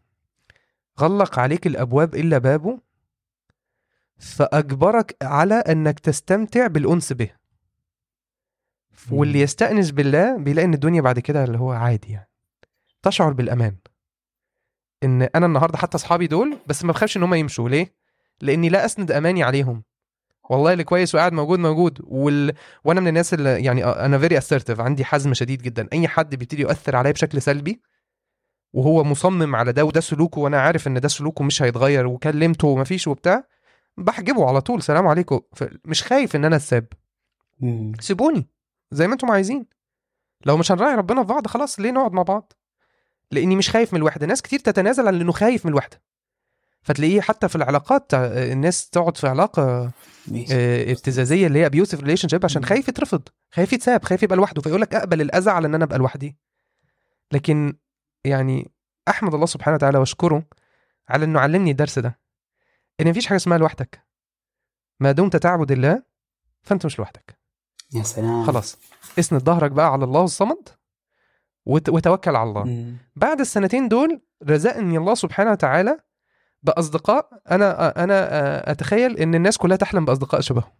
غلق 1.00 1.40
عليك 1.40 1.68
الأبواب 1.68 2.16
إلا 2.16 2.38
بابه 2.38 2.80
فأجبرك 4.18 5.18
على 5.22 5.56
أنك 5.56 6.00
تستمتع 6.00 6.68
بالأنس 6.68 7.14
به. 7.14 7.32
واللي 9.12 9.40
يستأنس 9.42 9.92
بالله 9.92 10.38
بيلاقي 10.38 10.66
إن 10.66 10.74
الدنيا 10.74 11.02
بعد 11.02 11.20
كده 11.20 11.44
اللي 11.44 11.58
هو 11.58 11.72
عادي 11.72 12.12
يعني. 12.12 12.30
تشعر 13.02 13.34
بالأمان. 13.34 13.76
إن 15.04 15.22
أنا 15.22 15.46
النهارده 15.46 15.78
حتى 15.78 15.98
أصحابي 15.98 16.28
دول 16.28 16.58
بس 16.68 16.84
ما 16.84 16.92
بخافش 16.92 17.18
إن 17.18 17.24
هم 17.24 17.34
يمشوا. 17.34 17.70
ليه؟ 17.70 17.96
لإني 18.42 18.70
لا 18.70 18.86
أسند 18.86 19.12
أماني 19.12 19.44
عليهم. 19.44 19.84
والله 20.50 20.74
اللي 20.74 20.84
كويس 20.84 21.16
وقاعد 21.16 21.34
موجود 21.34 21.60
موجود. 21.60 22.00
وال... 22.04 22.54
وأنا 22.84 23.02
من 23.02 23.08
الناس 23.08 23.34
اللي 23.34 23.64
يعني 23.64 23.86
أنا 23.86 24.20
very 24.20 24.38
assertive 24.38 24.80
عندي 24.80 25.06
حزم 25.06 25.34
شديد 25.34 25.62
جدا. 25.62 25.88
أي 25.94 26.08
حد 26.08 26.36
بيبتدي 26.36 26.62
يؤثر 26.62 26.96
عليا 26.96 27.12
بشكل 27.12 27.42
سلبي 27.42 27.82
وهو 28.74 29.04
مصمم 29.04 29.56
على 29.56 29.72
ده 29.72 29.86
وده 29.86 30.02
سلوكه 30.02 30.42
وأنا 30.42 30.62
عارف 30.62 30.88
إن 30.88 31.00
ده 31.00 31.08
سلوكه 31.08 31.44
مش 31.44 31.62
هيتغير 31.62 32.08
وكلمته 32.08 32.68
ومفيش 32.68 33.08
وبتاع 33.08 33.44
بحجبه 33.98 34.48
على 34.48 34.62
طول. 34.62 34.82
سلام 34.82 35.08
عليكم. 35.08 35.40
مش 35.86 36.04
خايف 36.04 36.36
إن 36.36 36.46
أنا 36.46 36.56
أتساب. 36.56 36.88
سيبوني 38.00 38.48
زي 38.92 39.08
ما 39.08 39.14
أنتم 39.14 39.32
عايزين. 39.32 39.66
لو 40.46 40.58
مش 40.58 40.72
هنراعي 40.72 40.96
ربنا 40.96 41.22
في 41.24 41.28
بعض 41.28 41.48
خلاص 41.48 41.80
ليه 41.80 41.92
نقعد 41.92 42.12
مع 42.12 42.22
بعض؟ 42.22 42.54
لأني 43.32 43.56
مش 43.56 43.70
خايف 43.70 43.94
من 43.94 44.00
الوحدة. 44.00 44.28
ناس 44.28 44.42
كتير 44.42 44.60
تتنازل 44.60 45.08
عن 45.08 45.22
إنه 45.22 45.32
خايف 45.32 45.66
من 45.66 45.72
الوحدة. 45.72 46.02
فتلاقيه 46.84 47.22
حتى 47.22 47.50
في 47.50 47.56
العلاقات 47.56 48.14
الناس 48.14 48.90
تقعد 48.90 49.18
في 49.18 49.28
علاقة 49.28 49.92
آه، 50.52 50.92
ابتزازية 50.92 51.48
اللي 51.48 51.60
هي 51.60 51.66
abusive 51.66 52.00
relationship 52.00 52.46
عشان. 52.46 52.66
خايف 52.66 52.88
يترفض 52.88 53.22
خايف 53.52 53.74
يتساب 53.74 54.04
خايف 54.06 54.24
يبقى 54.24 54.36
لوحده 54.36 54.62
فيقول 54.62 54.82
لك 54.82 54.96
أقبل 54.96 55.22
الأذى 55.22 55.50
على 55.52 55.68
إن 55.68 55.76
أنا 55.76 55.84
أبقى 55.84 55.98
لوحدي. 55.98 56.38
لكن 57.32 57.78
يعني 58.26 58.72
أحمد 59.08 59.34
الله 59.34 59.46
سبحانه 59.46 59.76
وتعالى 59.76 59.98
واشكره 59.98 60.44
على 61.10 61.26
إنه 61.26 61.40
علمني 61.40 61.72
الدرس 61.72 62.00
ده 62.00 62.20
إن 63.02 63.10
مفيش 63.10 63.26
حاجة 63.28 63.36
اسمها 63.38 63.58
لوحدك. 63.58 64.06
ما 65.00 65.12
دمت 65.12 65.36
تعبد 65.36 65.72
الله 65.72 66.04
فأنت 66.64 66.86
مش 66.86 67.00
لوحدك. 67.00 67.40
يا 67.94 68.04
سلام. 68.04 68.44
خلاص. 68.46 68.78
اسند 69.20 69.42
ظهرك 69.42 69.72
بقى 69.72 69.92
على 69.92 70.04
الله 70.06 70.24
الصمد 70.24 70.70
وت- 71.66 71.90
وتوكل 71.90 72.36
على 72.36 72.50
الله. 72.50 72.94
بعد 73.16 73.40
السنتين 73.40 73.88
دول 73.88 74.22
رزقني 74.50 74.98
الله 74.98 75.16
سبحانه 75.16 75.52
وتعالى 75.52 76.00
بأصدقاء 76.64 77.30
أنا 77.52 78.04
أنا 78.04 78.72
أتخيل 78.72 79.18
إن 79.18 79.36
الناس 79.36 79.58
كلها 79.58 79.78
تحلم 79.78 80.06
بأصدقاء 80.06 80.42
شبههم 80.42 80.72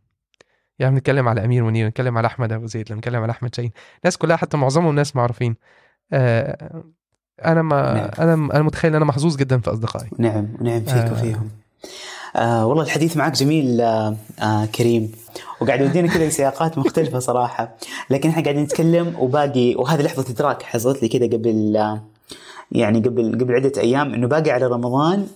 يعني 0.80 0.96
بنتكلم 0.96 1.28
على 1.28 1.46
أمير 1.46 1.64
منير 1.64 1.86
بنتكلم 1.86 2.18
على 2.18 2.28
أحمد 2.28 2.52
أبو 2.52 2.66
زيد 2.66 2.94
بنتكلم 2.94 3.24
على 3.24 3.32
أحمد 3.32 3.56
شاهين. 3.56 3.72
الناس 4.04 4.18
كلها 4.18 4.38
حتى 4.38 4.58
معظمهم 4.58 4.96
ناس 4.96 5.16
معروفين. 5.16 5.56
آه، 6.14 6.84
أنا 7.46 7.62
ما 7.62 7.94
نعم. 7.94 8.10
أنا 8.20 8.34
أنا 8.34 8.64
متخيل 8.64 8.92
إن 8.92 8.96
أنا 8.96 9.06
محظوظ 9.06 9.36
جدا 9.36 9.60
في 9.60 9.72
أصدقائي. 9.72 10.10
نعم 10.18 10.48
ونعم 10.62 10.80
فيك 10.80 10.96
آه. 10.96 11.12
وفيهم 11.12 11.50
آه 12.36 12.66
والله 12.66 12.84
الحديث 12.84 13.18
معك 13.18 13.32
جميل 13.32 13.82
آه 13.82 14.16
آه 14.42 14.66
كريم. 14.66 15.12
وقاعد 15.62 15.82
يودينا 15.82 16.14
كذا 16.14 16.30
سياقات 16.30 16.78
مختلفة 16.78 17.20
صراحة. 17.20 17.76
لكن 18.10 18.30
إحنا 18.30 18.44
قاعدين 18.44 18.64
نتكلم 18.64 19.16
وباقي 19.20 19.76
وهذه 19.76 20.02
لحظة 20.02 20.32
إدراك 20.32 20.64
حصلت 20.64 21.04
لي 21.04 21.10
كذا 21.10 21.26
قبل 21.26 21.78
آه 21.78 22.02
يعني 22.72 23.00
قبل 23.00 23.40
قبل 23.40 23.56
عدة 23.56 23.82
أيام 23.82 24.14
إنه 24.14 24.28
باقي 24.28 24.52
على 24.52 24.68
رمضان 24.68 25.28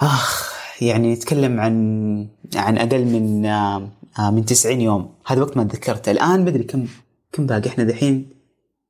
آخ 0.00 0.54
يعني 0.82 1.12
نتكلم 1.14 1.60
عن 1.60 2.28
عن 2.56 2.78
أقل 2.78 3.04
من 3.04 3.46
آه 3.46 3.88
آه 4.18 4.30
من 4.30 4.44
90 4.44 4.80
يوم. 4.80 5.14
هذا 5.26 5.42
وقت 5.42 5.56
ما 5.56 5.64
تذكرت 5.64 6.08
الآن 6.08 6.44
بدري 6.44 6.64
كم 6.64 6.86
كم 7.32 7.46
باقي؟ 7.46 7.68
إحنا 7.68 7.84
دحين 7.84 8.30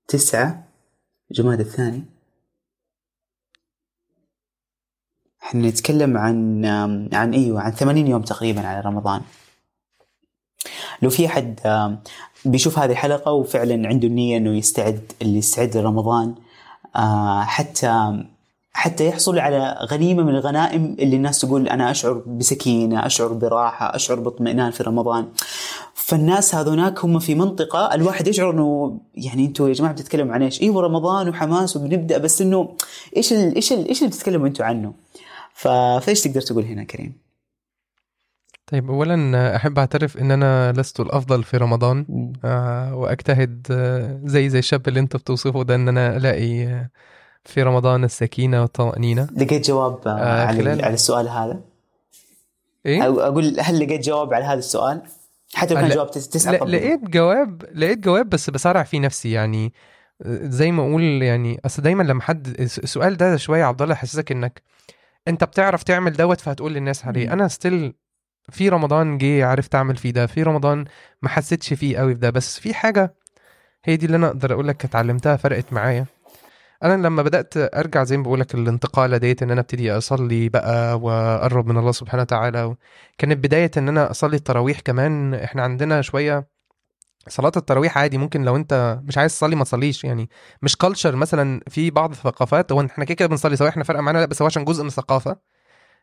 تسعة 0.09 0.69
جماد 1.31 1.61
الثاني. 1.61 2.05
إحنا 5.43 5.69
نتكلم 5.69 6.17
عن 6.17 6.65
عن 7.13 7.35
إيوه 7.35 7.61
عن 7.61 7.71
80 7.71 8.07
يوم 8.07 8.23
تقريبا 8.23 8.67
على 8.67 8.81
رمضان. 8.81 9.23
لو 11.03 11.11
في 11.11 11.27
أحد 11.27 11.61
بيشوف 12.45 12.79
هذه 12.79 12.93
الحلقة 12.93 13.33
وفعلا 13.33 13.89
عنده 13.89 14.09
النيه 14.09 14.37
إنه 14.37 14.51
يستعد 14.57 15.13
اللي 15.23 15.39
يستعد 15.39 15.77
لرمضان 15.77 16.35
آه، 16.97 17.43
حتى 17.43 18.25
حتى 18.75 19.07
يحصل 19.09 19.39
على 19.39 19.79
غنيمة 19.91 20.23
من 20.23 20.35
الغنائم 20.35 20.97
اللي 20.99 21.17
الناس 21.17 21.41
تقول 21.41 21.69
أنا 21.69 21.91
أشعر 21.91 22.13
بسكينة، 22.27 23.07
أشعر 23.07 23.33
براحة، 23.33 23.97
أشعر 23.97 24.21
باطمئنان 24.21 24.71
في 24.71 24.83
رمضان. 24.83 25.29
فالناس 25.95 26.55
هذوناك 26.55 27.05
هم 27.05 27.19
في 27.19 27.35
منطقة 27.35 27.95
الواحد 27.95 28.29
يشعر 28.29 28.51
إنه 28.51 28.99
يعني 29.15 29.45
أنتم 29.45 29.69
يا 29.69 29.73
جماعة 29.73 29.93
بتتكلموا 29.95 30.35
عن 30.35 30.43
إيش؟ 30.43 30.63
إيوه 30.63 30.83
رمضان 30.83 31.29
وحماس 31.29 31.77
وبنبدأ 31.77 32.19
بس 32.19 32.43
إنه 32.43 32.77
إيش 33.17 33.33
ال 33.33 33.55
إيش 33.55 33.73
ال 33.73 33.89
إيش 33.89 33.99
اللي 33.99 34.11
بتتكلموا 34.11 34.47
أنتم 34.47 34.65
عنه؟ 34.65 34.95
فإيش 35.55 36.23
تقدر 36.23 36.41
تقول 36.41 36.65
هنا 36.65 36.85
كريم؟ 36.85 37.13
طيب 38.67 38.91
اولا 38.91 39.57
أحب 39.57 39.79
أعترف 39.79 40.17
إن 40.17 40.31
أنا 40.31 40.73
لست 40.73 41.01
الأفضل 41.01 41.45
في 41.45 41.57
رمضان. 41.57 42.33
آه، 42.45 42.95
وأجتهد 42.97 43.67
آه، 43.71 44.21
زي 44.25 44.49
زي 44.49 44.59
الشاب 44.59 44.89
اللي 44.89 45.01
انت 45.01 45.17
بتوصفه 45.17 45.63
ده 45.63 45.75
إن 45.75 45.89
أنا 45.89 46.17
ألاقي 46.17 46.67
آه، 46.67 46.91
في 47.45 47.63
رمضان 47.63 48.05
السكينة 48.05 48.61
والطمأنينة 48.63 49.29
لقيت 49.37 49.67
جواب 49.67 50.09
آه 50.09 50.47
على, 50.47 50.59
خلال- 50.63 50.85
على 50.85 50.95
السؤال 50.95 51.29
هذا؟ 51.29 51.61
إيه 52.87 53.03
أو 53.07 53.21
أقول 53.21 53.57
هل 53.61 53.81
لقيت 53.81 54.05
جواب 54.05 54.35
على 54.35 54.45
هذا 54.45 54.59
السؤال؟ 54.59 55.03
حتى 55.55 55.75
لو 55.75 55.81
كان 55.81 55.91
جواب 55.91 56.11
تس- 56.11 56.29
تسعة 56.29 56.57
طب 56.59 56.69
لقيت 56.69 57.01
جواب 57.01 57.63
لقيت 57.75 57.99
جواب 57.99 58.29
بس 58.31 58.51
بسارع 58.51 58.83
فيه 58.83 59.01
نفسي 59.01 59.31
يعني 59.33 59.73
زي 60.27 60.71
ما 60.73 60.83
أقول 60.83 61.03
يعني 61.23 61.61
أصل 61.67 61.83
دايما 61.83 62.03
لما 62.03 62.23
حد 62.23 62.47
الس- 62.61 62.79
السؤال 62.79 63.17
ده 63.17 63.37
شوية 63.37 63.65
عبد 63.65 63.83
الله 63.83 63.95
يحسسك 63.95 64.33
إنك 64.33 64.63
أنت 65.29 65.45
بتعرف 65.45 65.83
تعمل 65.83 66.13
دوت 66.13 66.41
فهتقول 66.41 66.73
للناس 66.75 67.05
عليه. 67.07 67.33
أنا 67.33 67.49
still 67.49 67.95
في 68.51 68.69
رمضان 68.69 69.19
جه 69.19 69.47
عرفت 69.47 69.75
أعمل 69.75 69.97
فيه 69.97 70.11
ده 70.11 70.27
في 70.27 70.43
رمضان 70.43 70.85
ما 71.23 71.29
حسيتش 71.29 71.73
فيه 71.75 71.99
قوي 71.99 72.15
في 72.15 72.21
ده 72.21 72.31
بس 72.31 72.59
في 72.61 72.75
حاجة 72.75 73.15
هي 73.85 73.97
دي 73.97 74.07
اللي 74.07 74.17
أنا 74.17 74.27
أقدر 74.27 74.53
أقول 74.53 74.69
لك 74.69 74.85
اتعلمتها 74.85 75.37
فرقت 75.37 75.73
معايا 75.73 76.07
أنا 76.85 77.07
لما 77.07 77.23
بدأت 77.23 77.55
أرجع 77.57 78.05
زي 78.05 78.17
ما 78.17 78.23
بقول 78.23 78.41
لك 78.41 78.55
الانتقاله 78.55 79.17
ديت 79.17 79.43
إن 79.43 79.51
أنا 79.51 79.61
أبتدي 79.61 79.93
أصلي 79.93 80.49
بقى 80.49 80.99
وأقرب 81.01 81.67
من 81.67 81.79
الله 81.79 81.93
سبحانه 81.93 82.23
وتعالى. 82.23 82.77
كانت 83.19 83.39
بداية 83.45 83.71
إن 83.77 83.89
أنا 83.89 84.11
أصلي 84.11 84.37
التراويح 84.37 84.81
كمان 84.81 85.35
إحنا 85.35 85.63
عندنا 85.63 86.03
شوية 86.03 86.47
صلاة 87.29 87.53
التراويح 87.57 87.99
عادي 87.99 88.19
ممكن 88.19 88.45
لو 88.45 88.57
أنت 88.57 89.01
مش 89.05 89.19
عايز 89.19 89.33
تصلي 89.33 89.57
ما 89.57 89.65
تصليش 89.65 90.05
يعني 90.05 90.29
مش 90.63 90.77
كلتشر 90.77 91.17
مثلا 91.17 91.61
في 91.69 91.91
بعض 91.91 92.11
الثقافات 92.11 92.73
هو 92.73 92.81
إحنا 92.81 93.05
كده 93.05 93.15
كده 93.15 93.29
بنصلي 93.29 93.57
سواء 93.57 93.69
إحنا 93.69 93.85
فارقه 93.85 94.01
معانا 94.01 94.19
لأ 94.19 94.27
بس 94.27 94.43
هو 94.43 94.47
عشان 94.47 94.65
جزء 94.65 94.83
من 94.83 94.89
الثقافة 94.89 95.37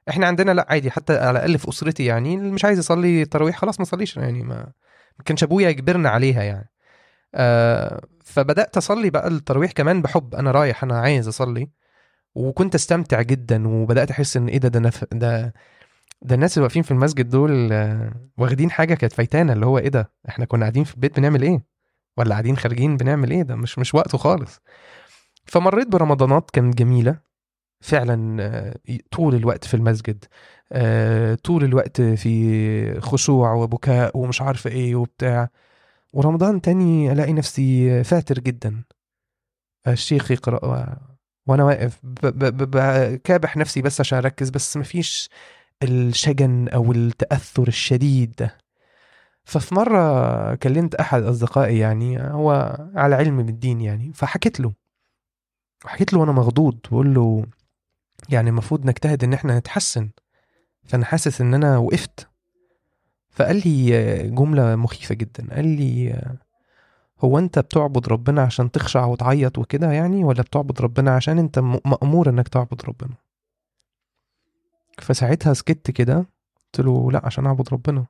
إحنا 0.09 0.27
عندنا 0.27 0.51
لأ 0.51 0.65
عادي 0.69 0.91
حتى 0.91 1.17
على 1.17 1.31
الأقل 1.31 1.57
في 1.57 1.69
أسرتي 1.69 2.05
يعني 2.05 2.35
اللي 2.35 2.51
مش 2.51 2.65
عايز 2.65 2.79
يصلي 2.79 3.21
التراويح 3.21 3.57
خلاص 3.57 3.79
ما 3.79 3.85
صليش 3.85 4.17
يعني 4.17 4.43
ما 4.43 4.55
ما 5.19 5.23
كانش 5.25 5.43
أبويا 5.43 5.69
يجبرنا 5.69 6.09
عليها 6.09 6.43
يعني 6.43 6.69
آه 7.35 8.01
فبدأت 8.31 8.77
أصلي 8.77 9.09
بقى 9.09 9.27
التراويح 9.27 9.71
كمان 9.71 10.01
بحب. 10.01 10.35
أنا 10.35 10.51
رايح 10.51 10.83
أنا 10.83 10.99
عايز 10.99 11.27
أصلي. 11.27 11.69
وكنت 12.35 12.75
أستمتع 12.75 13.21
جدا 13.21 13.67
وبدأت 13.67 14.11
أحس 14.11 14.37
إن 14.37 14.47
إيه 14.47 14.57
ده 14.57 14.67
ده 14.69 14.79
أنا 14.79 14.89
ف- 14.89 15.05
ده 15.13 15.53
ده 16.21 16.35
الناس 16.35 16.57
اللي 16.57 16.63
واقفين 16.63 16.83
في 16.83 16.91
المسجد 16.91 17.29
دول 17.29 17.69
آه، 17.73 18.11
واخدين 18.37 18.71
حاجة 18.71 18.93
كانت 18.93 19.13
فايتانا. 19.13 19.53
اللي 19.53 19.65
هو 19.65 19.77
إيه 19.77 19.89
ده؟ 19.89 20.11
إحنا 20.29 20.45
كنا 20.45 20.61
قاعدين 20.61 20.83
في 20.83 20.95
البيت 20.95 21.17
بنعمل 21.19 21.41
إيه؟ 21.41 21.63
ولا 22.17 22.29
قاعدين 22.31 22.57
خارجين 22.57 22.97
بنعمل 22.97 23.31
إيه 23.31 23.41
ده؟ 23.43 23.55
مش 23.55 23.79
مش 23.79 23.95
وقته 23.95 24.17
خالص. 24.17 24.59
فمريت 25.45 25.87
برمضانات 25.87 26.51
كانت 26.51 26.77
جميلة. 26.77 27.19
فعلا 27.81 28.37
آه، 28.43 28.75
طول 29.11 29.35
الوقت 29.35 29.65
في 29.65 29.73
المسجد 29.73 30.25
آه، 30.71 31.35
طول 31.35 31.63
الوقت 31.63 32.01
في 32.01 32.99
خشوع 33.01 33.53
وبكاء 33.53 34.17
ومش 34.17 34.41
عارفه 34.41 34.69
إيه 34.69 34.95
وبتاع. 34.95 35.49
ورمضان 36.13 36.61
تاني 36.61 37.11
ألاقي 37.11 37.33
نفسي 37.33 38.03
فاتر 38.03 38.39
جدا. 38.39 38.83
الشيخ 39.87 40.31
يقرأ 40.31 40.65
و- 40.65 40.95
وأنا 41.47 41.63
واقف 41.63 41.99
بكابح 42.03 43.57
نفسي 43.57 43.81
بس 43.81 43.99
عشان 43.99 44.17
أركز 44.17 44.49
بس 44.49 44.77
مفيش 44.77 45.29
الشجن 45.83 46.67
أو 46.67 46.91
التأثر 46.91 47.67
الشديد. 47.67 48.35
ده 48.39 48.57
ففي 49.43 49.75
مرة 49.75 50.55
كلمت 50.55 50.95
أحد 50.95 51.23
أصدقائي 51.23 51.79
يعني 51.79 52.21
هو 52.23 52.77
على 52.95 53.15
علم 53.15 53.43
بالدين 53.43 53.81
يعني 53.81 54.13
فحكيت 54.13 54.59
له. 54.59 54.73
حكيت 55.85 56.13
له 56.13 56.19
وأنا 56.19 56.31
مخضوض 56.31 56.79
بقول 56.91 57.13
له 57.13 57.45
يعني 58.29 58.49
المفروض 58.49 58.85
نجتهد 58.85 59.23
إن 59.23 59.33
إحنا 59.33 59.59
نتحسن. 59.59 60.09
فأنا 60.83 61.05
حاسس 61.05 61.41
إن 61.41 61.53
أنا 61.53 61.77
وقفت. 61.77 62.30
فقال 63.31 63.55
لي 63.67 63.89
جملة 64.29 64.75
مخيفة 64.75 65.15
جدا. 65.15 65.55
قال 65.55 65.67
لي 65.67 66.21
هو 67.19 67.39
أنت 67.39 67.59
بتعبد 67.59 68.07
ربنا 68.09 68.41
عشان 68.41 68.71
تخشع 68.71 69.05
وتعيط 69.05 69.57
وكده 69.57 69.91
يعني 69.91 70.23
ولا 70.23 70.41
بتعبد 70.41 70.81
ربنا 70.81 71.15
عشان 71.15 71.39
أنت 71.39 71.59
م- 71.59 71.79
مأمور 71.85 72.29
إنك 72.29 72.47
تعبد 72.47 72.81
ربنا؟ 72.85 73.13
فساعتها 75.01 75.53
سكت 75.53 75.91
كده 75.91 76.15
قلت 76.55 76.85
له 76.85 77.11
لا 77.11 77.21
عشان 77.25 77.45
أعبد 77.45 77.73
ربنا. 77.73 78.05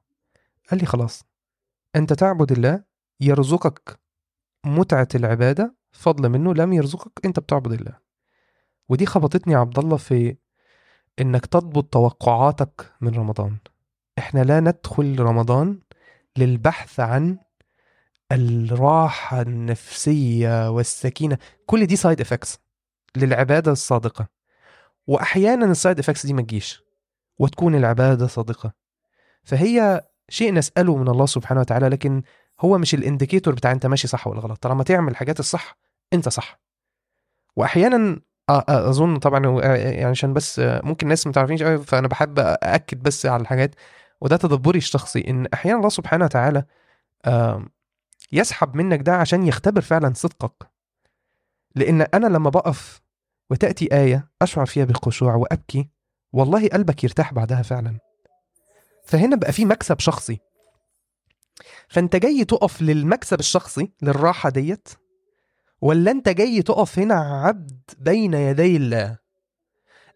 قال 0.72 0.80
لي 0.80 0.86
خلاص 0.86 1.24
أنت 1.96 2.14
تعبد 2.14 2.52
الله 2.52 2.84
يرزقك 3.22 4.00
متعة 4.66 5.08
العبادة 5.16 5.76
فضل 5.92 6.30
منه 6.30 6.54
لم 6.54 6.74
يرزقك 6.74 7.26
أنت 7.26 7.40
بتعبد 7.40 7.72
الله. 7.72 7.98
ودي 8.90 9.06
خبطتني 9.06 9.56
عبد 9.56 9.80
الله 9.80 9.98
في 9.98 10.36
إنك 11.22 11.46
تضبط 11.46 11.94
توقعاتك 11.94 12.92
من 13.02 13.16
رمضان. 13.16 13.58
إحنا 14.22 14.40
لا 14.44 14.60
ندخل 14.60 15.20
رمضان 15.20 15.80
للبحث 16.38 17.00
عن 17.00 17.38
الراحة 18.32 19.42
النفسية 19.42 20.70
والسكينة. 20.70 21.38
كل 21.66 21.86
دي 21.86 21.96
side 21.96 22.22
effects 22.22 22.60
للعبادة 23.16 23.72
الصادقة. 23.72 24.28
وأحيانا 25.08 25.66
ال 25.66 25.73
side 25.73 26.00
effects 26.00 26.26
دي 26.26 26.34
ما 26.34 26.42
تجيش 26.42 26.84
وتكون 27.40 27.76
العبادة 27.76 28.28
صادقة. 28.28 28.74
فهي 29.44 30.02
شيء 30.30 30.54
نسأله 30.54 30.98
من 30.98 31.08
الله 31.08 31.26
سبحانه 31.26 31.62
وتعالى 31.62 31.88
لكن 31.90 32.24
هو 32.60 32.78
مش 32.78 32.94
الانديكيتور 32.94 33.54
بتاع 33.56 33.72
أنت 33.72 33.86
ماشي 33.86 34.08
صح 34.08 34.28
ولا 34.28 34.40
غلط. 34.40 34.58
طالما 34.64 34.84
تعمل 34.84 35.12
الحاجات 35.12 35.40
الصح 35.40 35.78
أنت 36.14 36.30
صح. 36.30 36.60
وأحيانا 37.56 38.22
أظن 38.50 39.20
طبعا 39.20 39.62
يعني 39.76 40.04
عشان 40.06 40.34
بس 40.34 40.60
ممكن 40.60 41.06
الناس 41.06 41.28
ما 41.28 41.34
تعرفينش 41.34 41.64
فأنا 41.64 42.08
بحب 42.08 42.40
أأكد 42.40 43.04
بس 43.04 43.26
على 43.26 43.42
الحاجات. 43.42 43.76
وده 44.22 44.38
تدبري 44.38 44.78
الشخصي 44.78 45.28
إن 45.28 45.48
أحيانا 45.54 45.78
الله 45.78 45.90
سبحانه 45.90 46.26
وتعالى 46.26 46.66
يسحب 48.32 48.76
منك 48.76 49.02
ده 49.02 49.16
عشان 49.16 49.48
يختبر 49.48 49.82
فعلا 49.82 50.14
صدقك. 50.14 50.70
لأن 51.76 52.02
أنا 52.02 52.28
لما 52.28 52.50
بقف 52.50 53.02
وتأتي 53.50 53.96
آية 53.96 54.28
أشعر 54.42 54.66
فيها 54.66 54.86
بالخشوع 54.86 55.36
وأبكي 55.36 55.90
والله 56.34 56.68
قلبك 56.68 57.04
يرتاح 57.04 57.34
بعدها 57.34 57.62
فعلا. 57.62 58.00
فهنا 59.06 59.36
بقى 59.36 59.52
في 59.52 59.66
مكسب 59.66 60.00
شخصي. 60.00 60.40
فأنت 61.90 62.16
جاي 62.16 62.46
تقف 62.46 62.82
للمكسب 62.82 63.40
الشخصي 63.40 63.92
للراحة 64.02 64.50
ديت 64.50 64.90
ولا 65.82 66.12
أنت 66.12 66.30
جاي 66.30 66.62
تقف 66.62 67.00
هنا 67.00 67.16
عبد 67.16 67.82
بين 67.98 68.34
يدي 68.34 68.78
الله؟ 68.78 69.18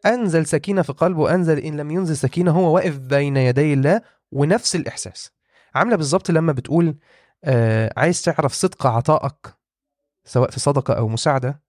أنزل 0.06 0.46
سكينة 0.46 0.82
في 0.82 0.94
قلبه 0.94 1.34
أنزل 1.36 1.60
إن 1.60 1.78
لم 1.78 1.92
ينزل 1.92 2.18
سكينة 2.18 2.52
هو 2.52 2.76
واقف 2.76 2.98
بين 2.98 3.38
يدي 3.38 3.74
الله 3.74 4.02
ونفس 4.32 4.76
الإحساس. 4.76 5.32
عاملة 5.76 5.96
بالظبط 5.96 6.32
لما 6.32 6.52
بتقول 6.52 6.96
آه 7.44 7.94
عايز 7.98 8.22
تعرف 8.22 8.54
صدق 8.54 8.88
عطائك 8.88 9.56
سواء 10.26 10.50
في 10.50 10.60
صدقة 10.60 10.94
أو 10.94 11.08
مساعدة 11.08 11.62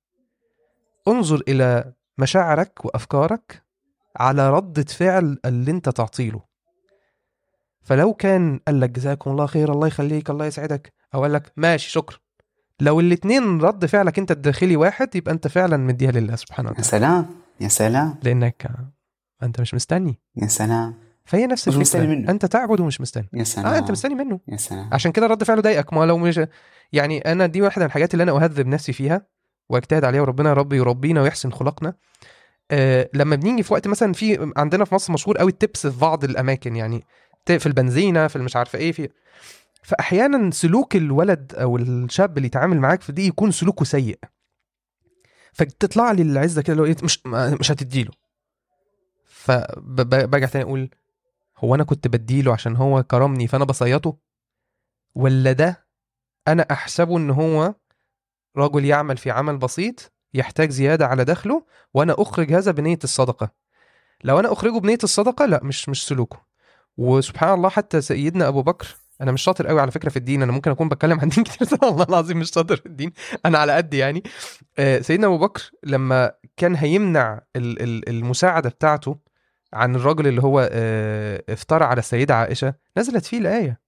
انظر 1.09 1.43
إلى 1.49 1.93
مشاعرك 2.19 2.85
وأفكارك 2.85 3.63
على 4.17 4.51
ردة 4.51 4.83
فعل 4.85 5.39
اللي 5.45 5.71
أنت 5.71 5.89
تعطيله 5.89 6.43
فلو 7.83 8.15
كان 8.15 8.61
قال 8.67 8.81
لك 8.81 8.91
جزاكم 8.91 9.31
الله 9.31 9.47
خير 9.47 9.73
الله 9.73 9.87
يخليك 9.87 10.31
الله 10.31 10.47
يسعدك 10.47 10.93
أو 11.15 11.23
قال 11.23 11.33
لك 11.33 11.53
ماشي 11.57 11.91
شكرا. 11.91 12.19
لو 12.81 13.01
الاتنين 13.01 13.61
رد 13.61 13.87
فعلك 13.87 14.19
أنت 14.19 14.31
الداخلي 14.31 14.77
واحد 14.77 15.17
يبقى 15.17 15.33
أنت 15.33 15.49
فعلا 15.49 15.77
مديها 15.77 16.11
لله 16.11 16.37
سبحانه 16.37 16.69
وتعالى. 16.69 16.85
سلام. 16.85 17.46
يا 17.61 17.69
سلام. 17.69 18.17
لأنك 18.23 18.71
أنت 19.43 19.61
مش 19.61 19.75
مستني. 19.75 20.19
يا 20.37 20.47
سلام. 20.47 20.95
فهي 21.25 21.47
نفس 21.47 21.69
مش 21.69 21.75
الفكرة. 21.75 21.81
مستني 21.81 22.07
منه. 22.07 22.31
أنت 22.31 22.47
تعبد 22.47 22.81
ومش 22.81 23.01
مستني. 23.01 23.29
يا 23.33 23.45
سلام. 23.45 23.67
آه 23.67 23.79
أنت 23.79 23.91
مستني 23.91 24.15
منه. 24.15 24.41
يا 24.49 24.57
سلام. 24.57 24.91
عشان 24.93 25.13
كده 25.13 25.27
رد 25.27 25.45
فعله 25.45 25.63
ضايقك. 25.63 25.93
ما 25.93 26.05
لو 26.07 26.19
مش 26.19 26.41
يعني 26.93 27.19
أنا 27.19 27.47
دي 27.47 27.63
واحدة 27.63 27.81
من 27.83 27.87
الحاجات 27.87 28.15
اللي 28.15 28.23
أنا 28.23 28.33
أهذب 28.33 28.67
نفسي 28.67 28.93
فيها 28.93 29.27
وأجتهد 29.69 30.05
عليها 30.05 30.21
وربنا 30.21 30.49
يا 30.49 30.55
رب 30.55 30.73
يربينا 30.73 31.23
ويحسن 31.23 31.53
خلقنا. 31.53 31.95
آه 32.71 33.11
لما 33.15 33.37
بنيجي 33.37 33.63
في 33.63 33.73
وقت 33.73 33.89
مثلا 33.89 34.13
في 34.13 34.53
عندنا 34.57 34.85
في 34.85 34.95
مصر 34.95 35.13
مشهور 35.13 35.39
قوي 35.39 35.51
التبس 35.51 35.87
في 35.87 36.01
بعض 36.01 36.25
الأماكن. 36.25 36.77
يعني 36.77 37.05
في 37.47 37.67
البنزينة 37.67 38.27
في 38.27 38.37
المش 38.37 38.57
عارفة 38.57 38.79
إيه 38.79 38.93
في 38.93 39.09
فاحيانا 39.83 40.51
سلوك 40.51 40.97
الولد 40.97 41.55
أو 41.55 41.77
الشاب 41.77 42.37
اللي 42.37 42.47
يتعامل 42.47 42.81
معاك 42.81 43.03
في 43.03 43.13
دي 43.13 43.27
يكون 43.27 43.51
سلوكه 43.51 43.85
سيء. 43.85 44.19
فتطلع 45.57 46.13
لي 46.13 46.23
العزة 46.23 46.63
كده 46.63 46.77
لو 46.77 46.85
إيه 46.85 46.97
مش 47.03 47.27
مش 47.61 47.71
هتديله. 47.71 48.11
فبرجع 49.25 50.47
تاني 50.47 50.65
أقول 50.65 50.91
هو 51.59 51.75
أنا 51.75 51.85
كنت 51.85 52.09
بديله 52.09 52.53
عشان 52.53 52.77
هو 52.77 53.03
كرمني 53.03 53.47
فأنا 53.47 53.65
بصيطه؟ 53.65 54.17
ولا 55.15 55.53
ده 55.53 55.87
أنا 56.49 56.67
أحسبه 56.71 57.17
إن 57.17 57.31
هو 57.31 57.75
رجل 58.57 58.85
يعمل 58.85 59.17
في 59.17 59.31
عمل 59.31 59.59
بسيط 59.59 60.13
يحتاج 60.35 60.71
زيادة 60.71 61.07
على 61.07 61.25
دخله 61.25 61.65
وأنا 61.95 62.15
أخرج 62.19 62.53
هذا 62.53 62.71
بنية 62.73 62.99
الصدقة؟ 63.05 63.51
لو 64.25 64.41
أنا 64.41 64.53
أخرجه 64.53 64.79
بنية 64.79 64.99
الصدقة 65.05 65.47
لا 65.47 65.61
مش 65.65 65.89
مش 65.89 66.07
سلوكه. 66.07 66.47
وسبحان 66.97 67.55
الله 67.55 67.69
حتى 67.69 68.01
سيدنا 68.01 68.49
أبو 68.49 68.63
بكر 68.63 68.97
أنا 69.21 69.33
مش 69.33 69.43
شاطر 69.43 69.67
قوي 69.67 69.81
على 69.81 69.91
فكرة 69.91 70.09
في 70.09 70.17
الدين 70.17 70.43
أنا 70.43 70.53
ممكن 70.53 70.71
أكون 70.71 70.89
بتكلم 70.89 71.21
عن 71.21 71.29
دين 71.35 71.45
كتير 71.45 71.69
والله 71.83 72.07
العظيم 72.09 72.39
مش 72.39 72.51
شاطر 72.51 72.77
في 72.77 72.87
الدين 72.87 73.13
أنا 73.47 73.59
على 73.59 73.73
قد 73.73 73.95
يعني. 73.95 74.23
آه، 74.79 75.01
سيدنا 75.01 75.27
أبو 75.27 75.39
بكر 75.39 75.71
لما 75.85 76.33
كان 76.57 76.75
هيمنع 76.75 77.41
ال- 77.57 77.83
ال- 77.83 78.09
المساعدة 78.09 78.69
بتاعته 78.71 79.19
عن 79.73 79.95
الرجل 79.97 80.27
اللي 80.27 80.43
هو 80.43 80.69
آه، 80.73 81.43
افترى 81.49 81.85
على 81.85 81.99
السيدة 81.99 82.35
عائشة 82.35 82.75
نزلت 82.99 83.25
فيه 83.27 83.39
الآية. 83.39 83.81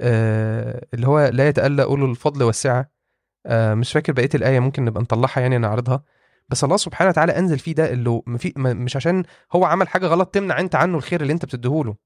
آه، 0.00 0.86
اللي 0.94 1.06
هو 1.06 1.20
لا 1.32 1.48
يتألى 1.48 1.82
أولو 1.82 2.06
الفضل 2.06 2.42
والسعة. 2.42 2.90
آه، 3.46 3.74
مش 3.74 3.92
فاكر 3.92 4.12
بقية 4.12 4.28
الآية 4.34 4.60
ممكن 4.60 4.84
نبقى 4.84 5.02
نطلعها 5.02 5.40
يعني 5.40 5.58
نعرضها. 5.58 6.02
بس 6.48 6.64
الله 6.64 6.76
سبحانه 6.76 7.10
وتعالى 7.10 7.38
أنزل 7.38 7.58
فيه 7.58 7.72
ده 7.74 7.92
اللي 7.92 8.22
مش 8.56 8.96
عشان 8.96 9.24
هو 9.52 9.64
عمل 9.64 9.88
حاجة 9.88 10.06
غلط 10.06 10.28
تمنع 10.28 10.60
أنت 10.60 10.74
عنه 10.74 10.96
الخير 10.98 11.20
اللي 11.22 11.32
أنت 11.32 11.44
بتديهوله. 11.44 11.96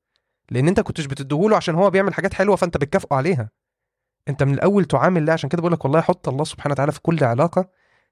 لأن 0.51 0.69
انت 0.69 0.81
كنتش 0.81 1.07
بتديهوله 1.07 1.57
عشان 1.57 1.75
هو 1.75 1.91
بيعمل 1.91 2.15
حاجات 2.15 2.35
حلوة 2.35 2.57
فانت 2.57 2.77
بتكافئه 2.77 3.17
عليها. 3.17 3.51
انت 4.29 4.43
من 4.43 4.55
الأول 4.55 4.85
تعامل 4.85 5.21
الله 5.21 5.33
عشان 5.33 5.49
كده 5.49 5.61
بقول 5.61 5.73
لك 5.73 5.85
والله 5.85 6.01
حط 6.01 6.29
الله 6.29 6.45
سبحانه 6.45 6.73
وتعالى 6.73 6.93
في 6.93 7.01
كل 7.01 7.25
علاقة 7.25 7.69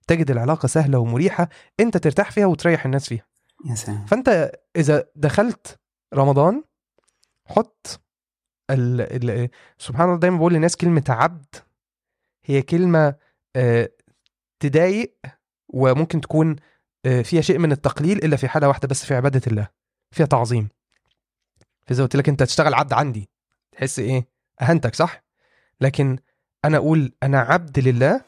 تجد 0.06 0.30
العلاقة 0.30 0.66
سهلة 0.66 0.98
ومريحة 0.98 1.48
انت 1.80 1.96
ترتاح 1.96 2.30
فيها 2.30 2.46
وتريح 2.46 2.84
الناس 2.84 3.08
فيها. 3.08 3.26
يا 3.70 3.74
سلام. 3.74 4.06
فانت 4.06 4.52
إذا 4.76 5.04
دخلت 5.16 5.78
رمضان 6.14 6.64
حط 7.46 8.00
ال... 8.70 9.30
ال... 9.30 9.48
سبحان 9.78 10.08
الله 10.08 10.20
دايما 10.20 10.36
بقول 10.36 10.54
للناس 10.54 10.76
كلمة 10.76 11.04
عبد. 11.08 11.54
هي 12.44 12.62
كلمة 12.62 13.14
آه، 13.56 13.90
تضايق 14.60 15.16
وممكن 15.68 16.20
تكون 16.20 16.56
آه، 17.06 17.22
فيها 17.22 17.40
شيء 17.40 17.58
من 17.58 17.72
التقليل 17.72 18.24
إلا 18.24 18.36
في 18.36 18.48
حالة 18.48 18.68
واحدة 18.68 18.88
بس 18.88 19.04
في 19.04 19.14
عبادة 19.14 19.42
الله 19.46 19.68
فيها 20.10 20.26
تعظيم. 20.26 20.68
فاذا 21.86 22.02
قلت 22.02 22.16
لك 22.16 22.28
انت 22.28 22.42
تشتغل 22.42 22.74
عبد 22.74 22.92
عندي. 22.92 23.30
تحس 23.72 23.98
إيه؟ 23.98 24.28
أهنتك 24.62 24.94
صح؟ 24.94 25.24
لكن 25.80 26.18
أنا 26.64 26.76
أقول 26.76 27.12
أنا 27.22 27.40
عبد 27.40 27.78
لله 27.78 28.20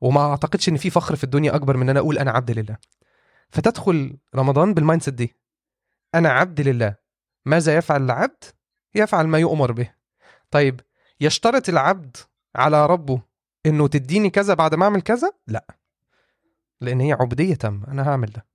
وما 0.00 0.20
أعتقدش 0.20 0.68
إن 0.68 0.76
في 0.76 0.90
فخر 0.90 1.16
في 1.16 1.24
الدنيا 1.24 1.54
أكبر 1.54 1.76
من 1.76 1.82
إن 1.82 1.88
أنا 1.88 2.00
أقول 2.00 2.18
أنا 2.18 2.30
عبد 2.30 2.50
لله. 2.50 2.76
فتدخل 3.50 4.16
رمضان 4.34 4.74
بال 4.74 5.02
mindset 5.02 5.14
دي. 5.14 5.34
أنا 6.14 6.28
عبد 6.28 6.60
لله. 6.60 6.94
ماذا 7.46 7.76
يفعل 7.76 8.02
العبد؟ 8.02 8.44
يفعل 8.94 9.26
ما 9.26 9.38
يؤمر 9.38 9.72
به. 9.72 9.90
طيب 10.50 10.80
يشترط 11.20 11.68
العبد 11.68 12.16
على 12.56 12.86
ربه 12.86 13.20
إنه 13.66 13.88
تديني 13.88 14.30
كذا 14.30 14.54
بعد 14.54 14.74
ما 14.74 14.84
أعمل 14.84 15.02
كذا؟ 15.02 15.32
لا. 15.46 15.66
لأن 16.80 17.00
هي 17.00 17.12
عبودية 17.12 17.54
تامة. 17.54 17.88
أنا 17.88 18.08
هعمل 18.08 18.30
ده. 18.30 18.46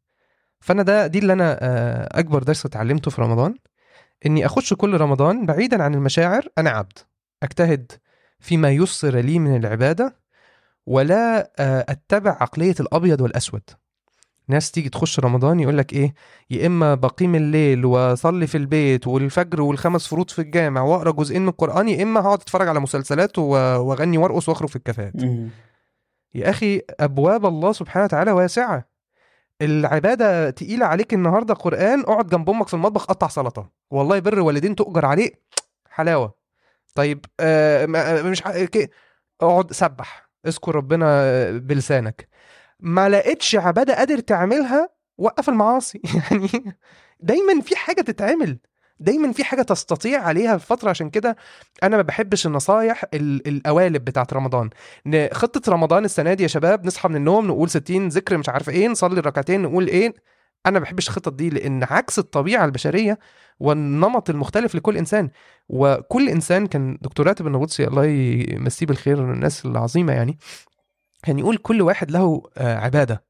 فأنا 0.60 0.84
ده 0.84 1.08
دي 1.08 1.20
اللي 1.20 1.34
أنا 1.34 1.58
آه، 1.62 2.20
أكبر 2.20 2.44
درس 2.44 2.66
اتعلمته 2.66 3.12
في 3.12 3.22
رمضان. 3.22 3.56
إني 4.26 4.46
أخش 4.46 4.74
كل 4.74 4.98
رمضان 4.98 5.46
بعيدا 5.46 5.84
عن 5.84 5.94
المشاعر 5.94 6.48
أنا 6.58 6.70
عبد. 6.70 6.98
أجتهد 7.44 7.92
فيما 8.40 8.72
يسر 8.72 9.16
لي 9.20 9.40
من 9.40 9.56
العبادة 9.56 10.16
ولا 10.86 11.52
آه، 11.60 11.86
أتبع 11.90 12.32
عقلية 12.32 12.76
الأبيض 12.80 13.22
والأسود. 13.22 13.62
ناس 14.48 14.72
تيجي 14.72 14.90
تخش 14.90 15.20
رمضان 15.20 15.60
يقول 15.60 15.78
لك 15.78 15.94
إيه؟ 15.94 16.14
يا 16.50 16.68
إما 16.68 16.96
بقيم 16.96 17.36
الليل 17.36 17.86
وأصلي 17.86 18.48
في 18.48 18.58
البيت 18.58 19.08
والفجر 19.08 19.62
والخمس 19.62 20.08
فروض 20.08 20.30
في 20.30 20.40
الجامع 20.40 20.82
وأقرأ 20.82 21.12
جزئين 21.12 21.42
من 21.42 21.48
القرآن 21.48 21.90
يا 21.90 22.04
إما 22.04 22.22
هقعد 22.22 22.42
أتفرج 22.42 22.68
على 22.68 22.80
مسلسلات 22.80 23.40
وأغني 23.40 24.18
وأرقص 24.18 24.50
وأخرج 24.50 24.70
في 24.70 24.76
الكافيهات. 24.76 25.14
يا 26.36 26.50
أخي 26.50 26.82
أبواب 27.00 27.46
الله 27.46 27.72
سبحانه 27.72 28.06
وتعالى 28.06 28.32
واسعة. 28.32 28.93
العبادة 29.66 30.50
تقيلة 30.50 30.86
عليك 30.86 31.14
النهارده 31.14 31.54
قرآن 31.54 32.00
اقعد 32.02 32.28
جنب 32.30 32.50
أمك 32.50 32.68
في 32.68 32.74
المطبخ 32.74 33.06
قطع 33.06 33.28
سلطة. 33.28 33.72
والله 33.92 34.20
بر 34.20 34.40
والدين 34.40 34.76
تؤجر 34.76 35.06
عليه. 35.06 35.32
حلاوة. 35.90 36.36
طيب 36.96 37.26
آه 37.40 37.86
ما- 37.86 38.22
مش 38.22 38.44
اقعد 39.42 39.72
سبح. 39.72 40.30
اذكر 40.48 40.76
ربنا 40.76 41.06
آه، 41.10 41.52
بلسانك. 41.52 42.28
ما 42.80 43.10
لقيتش 43.10 43.56
عبادة 43.56 43.96
قادر 43.96 44.20
تعملها 44.20 44.90
وقف 45.18 45.50
المعاصي. 45.50 46.02
يعني 46.32 46.50
دايما 47.20 47.62
في 47.62 47.76
حاجة 47.76 48.02
تتعمل. 48.02 48.60
دايما 49.00 49.32
في 49.32 49.44
حاجة 49.44 49.62
تستطيع 49.62 50.22
عليها 50.24 50.58
في 50.58 50.66
فترة 50.66 50.90
عشان 50.90 51.10
كده 51.10 51.36
أنا 51.84 51.96
ما 51.98 52.02
بحبش 52.02 52.46
النصايح 52.48 53.06
ال- 53.14 53.48
القوالب 53.48 54.06
بتاعت 54.06 54.34
رمضان. 54.34 54.70
خطة 55.32 55.72
رمضان 55.72 56.06
السنة 56.06 56.34
دي 56.34 56.44
يا 56.44 56.48
شباب 56.48 56.86
نصحى 56.86 57.10
من 57.10 57.16
النوم 57.16 57.48
نقول 57.48 57.70
60 57.70 58.08
ذكر 58.08 58.38
مش 58.38 58.50
عارف 58.50 58.70
إيه 58.70 58.88
نصلي 58.88 59.20
ركعتين 59.22 59.62
نقول 59.62 59.88
إيه. 59.88 60.14
أنا 60.66 60.80
ما 60.80 60.84
بحبش 60.84 61.08
الخطط 61.08 61.34
دي 61.34 61.50
لأن 61.50 61.84
عكس 61.84 62.20
الطبيعة 62.20 62.66
البشرية 62.66 63.20
والنمط 63.60 64.30
المختلف 64.30 64.76
لكل 64.76 64.98
إنسان. 64.98 65.30
وكل 65.70 66.30
إنسان 66.30 66.68
كان 66.68 66.98
دكتور 67.02 67.28
راتب 67.28 67.48
النابلسي 67.48 67.88
الله 67.88 68.06
يمسيه 68.06 68.86
بالخير 68.86 69.20
الناس 69.34 69.66
العظيمة 69.66 70.14
يعني 70.14 70.38
كان 71.24 71.40
يقول 71.40 71.58
كل 71.58 71.82
واحد 71.82 72.12
له 72.12 72.44
آه، 72.58 72.76
عبادة 72.78 73.24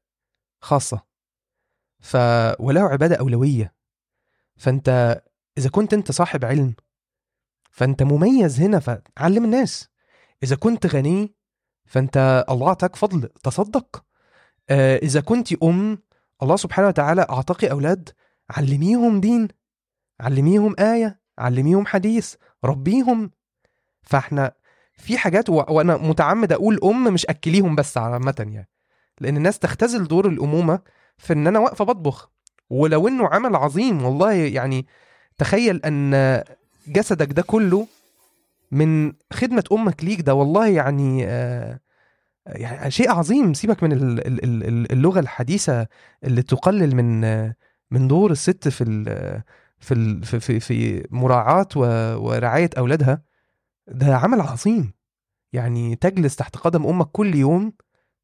خاصة. 0.60 1.02
ف 2.00 2.16
وله 2.58 2.80
عبادة 2.80 3.16
أولوية. 3.16 3.74
فأنت 4.56 5.20
إذا 5.58 5.70
كنت 5.70 5.94
أنت 5.94 6.12
صاحب 6.12 6.44
علم 6.44 6.74
فأنت 7.70 8.02
مميز 8.02 8.60
هنا 8.60 8.78
فعلم 8.78 9.44
الناس. 9.44 9.88
إذا 10.42 10.56
كنت 10.56 10.86
غني 10.86 11.34
فأنت 11.86 12.44
الله 12.50 12.68
أعطاك 12.68 12.96
فضل 12.96 13.28
تصدق. 13.42 14.04
آه، 14.70 14.96
إذا 14.96 15.20
كنت 15.20 15.52
أم 15.52 15.98
الله 16.42 16.56
سبحانه 16.56 16.88
وتعالى 16.88 17.26
أعطاك 17.30 17.64
أولاد 17.64 18.08
علميهم 18.50 19.20
دين 19.20 19.48
علميهم 20.20 20.74
آية 20.78 21.20
علميهم 21.38 21.86
حديث 21.86 22.34
ربيهم. 22.64 23.30
فإحنا 24.02 24.52
في 24.92 25.18
حاجات 25.18 25.50
و... 25.50 25.54
وأنا 25.54 25.96
متعمد 25.96 26.52
أقول 26.52 26.80
أم 26.84 27.04
مش 27.14 27.26
أكليهم 27.26 27.74
بس 27.76 27.98
عامة 27.98 28.34
يعني. 28.38 28.68
لأن 29.20 29.36
الناس 29.36 29.58
تختزل 29.58 30.08
دور 30.08 30.28
الأمومة 30.28 30.80
في 31.18 31.32
إن 31.32 31.46
أنا 31.46 31.58
واقفة 31.58 31.84
بطبخ. 31.84 32.30
ولو 32.70 33.08
إنه 33.08 33.28
عمل 33.28 33.56
عظيم 33.56 34.04
والله 34.04 34.32
يعني 34.32 34.86
تخيل 35.38 35.80
أن 35.84 36.42
جسدك 36.88 37.32
ده 37.32 37.42
كله 37.42 37.86
من 38.70 39.12
خدمة 39.32 39.64
أمك 39.72 40.04
ليك 40.04 40.20
ده 40.20 40.34
والله 40.34 40.66
يعني 40.66 41.26
آه 41.26 41.80
يعني 42.46 42.90
شيء 42.90 43.10
عظيم. 43.10 43.54
سيبك 43.54 43.82
من 43.82 43.92
ال- 43.92 44.26
ال- 44.26 44.44
ال- 44.44 44.92
اللغة 44.92 45.20
الحديثة 45.20 45.86
اللي 46.24 46.42
تقلل 46.42 46.96
من 46.96 47.20
من 47.90 48.08
دور 48.08 48.30
الست 48.30 48.68
في 48.68 48.84
في 49.80 50.20
في 50.40 50.60
في, 50.60 51.06
مراعاة 51.10 51.68
ورعاية 52.16 52.70
أولادها. 52.78 53.22
ده 53.88 54.16
عمل 54.16 54.40
عظيم. 54.40 54.92
يعني 55.52 55.96
تجلس 55.96 56.36
تحت 56.36 56.56
قدم 56.56 56.86
أمك 56.86 57.06
كل 57.12 57.34
يوم 57.34 57.72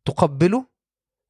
تقبله 0.05 0.65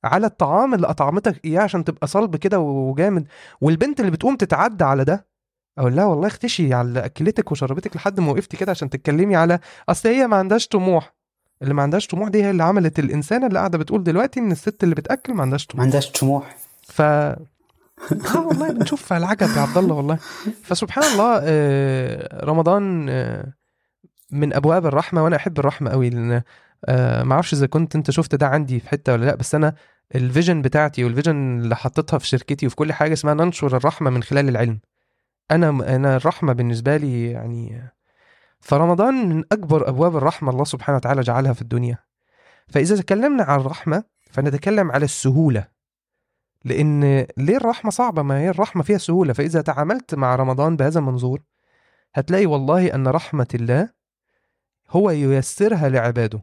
على 0.04 0.26
الطعام 0.26 0.74
اللي 0.74 0.86
أطعمتك 0.86 1.44
إياه 1.44 1.60
عشان 1.60 1.84
تبقى 1.84 2.06
صلب 2.06 2.36
كده 2.36 2.58
وجامد. 2.60 3.26
والبنت 3.60 4.00
اللي 4.00 4.10
بتقوم 4.10 4.36
تتعدى 4.36 4.84
على 4.84 5.04
ده 5.04 5.29
أقول 5.78 5.96
لها 5.96 6.04
والله 6.04 6.26
اختشي 6.26 6.74
على 6.74 7.04
أكلتك 7.04 7.52
وشربتك 7.52 7.96
لحد 7.96 8.20
ما 8.20 8.30
وقفتي 8.32 8.56
كده 8.56 8.70
عشان 8.70 8.90
تتكلمي 8.90 9.36
على 9.36 9.58
أصل 9.88 10.08
هي 10.08 10.26
ما 10.26 10.36
عندهاش 10.36 10.68
طموح. 10.68 11.14
اللي 11.62 11.74
ما 11.74 11.82
عندهاش 11.82 12.06
طموح 12.06 12.28
دي 12.28 12.44
هي 12.44 12.50
اللي 12.50 12.62
عملت 12.62 12.98
الإنسانة 12.98 13.46
اللي 13.46 13.58
قاعدة 13.58 13.78
بتقول 13.78 14.04
دلوقتي 14.04 14.40
إن 14.40 14.52
الست 14.52 14.84
اللي 14.84 14.94
بتأكل 14.94 15.34
ما 15.34 15.42
عندهاش 15.42 15.62
ما 15.66 15.72
طموح 15.72 15.84
عندهاش 15.84 16.10
طموح. 16.10 16.56
ف 16.82 17.00
آه 17.02 18.46
والله 18.46 18.72
بنشوف 18.72 19.12
العجب 19.12 19.48
يا 19.56 19.60
عبد 19.60 19.78
الله 19.78 19.94
والله. 19.94 20.18
فسبحان 20.62 21.04
الله 21.12 21.40
آه، 21.42 22.44
رمضان 22.44 23.06
آه، 23.08 23.52
من 24.32 24.54
أبواب 24.54 24.86
الرحمة 24.86 25.24
وأنا 25.24 25.36
أحب 25.36 25.58
الرحمة 25.58 25.90
قوي 25.90 26.10
لأن 26.10 26.42
آه، 26.84 27.22
ما 27.22 27.34
أعرفش 27.34 27.52
إذا 27.52 27.66
كنت 27.66 27.96
أنت 27.96 28.10
شفت 28.10 28.34
ده 28.34 28.46
عندي 28.46 28.80
في 28.80 28.88
حتة 28.88 29.12
ولا 29.12 29.24
لأ 29.26 29.34
بس 29.34 29.54
أنا 29.54 29.74
ال 30.14 30.21
vision 30.21 30.62
بتاعتي 30.62 31.04
وال 31.04 31.18
vision 31.18 31.60
اللي 31.60 31.76
حطيتها 31.76 32.18
في 32.18 32.26
شركتي 32.26 32.66
وفي 32.66 32.76
كل 32.76 32.92
حاجة 32.92 33.12
اسمها 33.12 33.34
ننشر 33.34 33.76
الرحمة 33.76 34.10
من 34.10 34.22
خلال 34.22 34.48
العلم. 34.48 34.80
أنا 35.50 35.68
أنا 35.68 36.16
الرحمة 36.16 36.52
بالنسبة 36.52 36.96
لي 36.96 37.30
يعني 37.30 37.92
فرمضان 38.60 39.28
من 39.28 39.44
أكبر 39.52 39.88
أبواب 39.88 40.16
الرحمة 40.16 40.50
الله 40.50 40.64
سبحانه 40.64 40.96
وتعالى 40.96 41.20
جعلها 41.20 41.52
في 41.52 41.62
الدنيا. 41.62 41.98
فإذا 42.68 42.96
تكلمنا 42.96 43.42
عن 43.42 43.60
الرحمة 43.60 44.04
فنتكلم 44.30 44.90
على 44.92 45.04
السهولة. 45.04 45.68
لأن 46.64 47.26
ليه 47.36 47.56
الرحمة 47.56 47.90
صعبة؟ 47.90 48.22
ما 48.22 48.38
هي 48.38 48.50
الرحمة 48.50 48.82
فيها 48.82 48.98
سهولة. 48.98 49.32
فإذا 49.32 49.60
تعاملت 49.60 50.14
مع 50.14 50.36
رمضان 50.36 50.76
بهذا 50.76 50.98
المنظور 50.98 51.42
هتلاقي 52.14 52.46
والله 52.46 52.94
أن 52.94 53.08
رحمة 53.08 53.48
الله 53.54 53.88
هو 54.90 55.10
ييسرها 55.10 55.88
لعباده. 55.88 56.42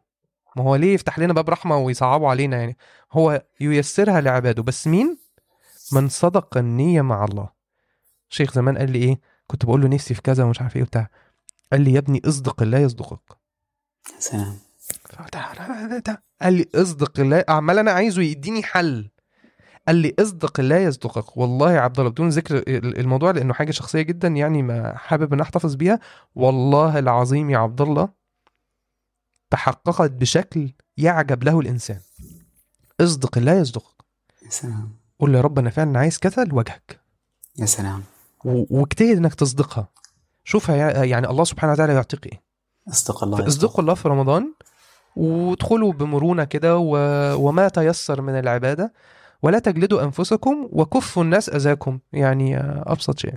ما 0.55 0.63
هو 0.63 0.75
ليه 0.75 0.93
يفتح 0.93 1.19
لنا 1.19 1.34
باب 1.34 1.49
رحمة 1.49 1.77
ويصعبوا 1.77 2.29
علينا 2.29 2.57
يعني؟ 2.57 2.77
هو 3.11 3.43
ييسرها 3.59 4.21
لعباده. 4.21 4.63
بس 4.63 4.88
مين؟ 4.88 5.17
من 5.91 6.09
صدق 6.09 6.57
النية 6.57 7.01
مع 7.01 7.25
الله. 7.25 7.56
شيخ 8.29 8.53
زمان 8.53 8.77
قال 8.77 8.91
لي 8.91 8.99
إيه؟ 8.99 9.19
كنت 9.47 9.65
بقول 9.65 9.81
له 9.81 9.87
نفسي 9.87 10.13
في 10.13 10.21
كذا 10.21 10.43
ومش 10.43 10.61
عارف 10.61 10.75
إيه 10.75 10.81
وبتاع. 10.81 11.09
قال 11.71 11.81
لي 11.81 11.93
يا 11.93 11.99
ابني 11.99 12.21
اصدق 12.25 12.61
الله 12.61 12.77
يصدقك. 12.79 13.37
سلام. 14.19 14.57
قال 16.41 16.53
لي 16.53 16.65
اصدق 16.75 17.19
الله. 17.19 17.45
عمال 17.49 17.79
أنا 17.79 17.91
عايزه 17.91 18.21
يديني 18.21 18.63
حل. 18.63 19.09
قال 19.87 19.95
لي 19.95 20.15
اصدق 20.19 20.59
الله 20.59 20.77
يصدقك. 20.77 21.37
والله 21.37 21.73
يا 21.73 21.79
عبد 21.79 21.99
الله 21.99 22.11
بدون 22.11 22.29
ذكر 22.29 22.57
ال- 22.57 22.99
الموضوع 22.99 23.31
لأنه 23.31 23.53
حاجة 23.53 23.71
شخصية 23.71 24.01
جدا 24.01 24.27
يعني 24.27 24.61
ما 24.61 24.97
حابب 24.97 25.33
إن 25.33 25.39
أحتفظ 25.41 25.75
بيها. 25.75 25.99
والله 26.35 26.99
العظيم 26.99 27.49
يا 27.49 27.57
عبد 27.57 27.81
الله 27.81 28.09
تحققت 29.49 30.11
بشكل 30.11 30.73
يعجب 30.97 31.43
له 31.43 31.59
الإنسان. 31.59 31.99
اصدق 33.01 33.37
الله 33.37 33.53
يصدقك. 33.53 34.05
يا 34.45 34.49
سلام. 34.49 34.91
قول 35.19 35.31
له 35.31 35.37
يا 35.37 35.43
رب 35.43 35.59
أنا 35.59 35.69
فعلا 35.69 35.99
عايز 35.99 36.17
كذا 36.17 36.43
لوجهك. 36.43 36.99
يا 37.57 37.65
سلام. 37.65 38.03
واجتهد 38.69 39.17
إنك 39.17 39.33
تصدقها. 39.33 39.87
شوف 40.43 40.69
هي- 40.69 41.09
يعني 41.09 41.29
الله 41.29 41.43
سبحانه 41.43 41.73
وتعالى 41.73 41.93
يعطيك 41.93 42.25
إيه. 42.25 42.41
أصدق 42.89 43.23
الله 43.23 43.47
اصدقوا 43.47 43.81
الله 43.81 43.93
في 43.93 44.07
رمضان 44.07 44.53
وادخلوا 45.15 45.93
بمرونة 45.93 46.43
كده 46.43 46.77
و... 46.77 46.91
وما 47.47 47.69
تيسر 47.69 48.21
من 48.21 48.39
العبادة 48.39 48.93
ولا 49.43 49.59
تجلدوا 49.59 50.03
أنفسكم 50.03 50.69
وكفوا 50.71 51.23
الناس 51.23 51.49
اذاكم 51.49 51.99
يعني 52.13 52.57
أبسط 52.85 53.19
شيء. 53.19 53.33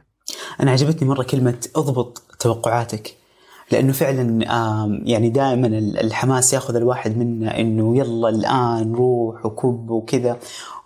أنا 0.60 0.70
عجبتني 0.70 1.08
مرة 1.08 1.22
كلمة 1.22 1.68
اضبط 1.76 2.22
توقعاتك. 2.38 3.16
لأنه 3.72 3.92
فعلا 3.92 4.44
يعني 5.05 5.28
دائما 5.28 5.66
الحماس 5.78 6.52
ياخذ 6.55 6.76
الواحد 6.76 7.18
منا 7.18 7.59
إنه 7.60 7.97
يلا 7.97 8.28
الآن 8.28 8.92
روح 8.92 9.47
وكب 9.47 9.90
وكذا. 9.90 10.36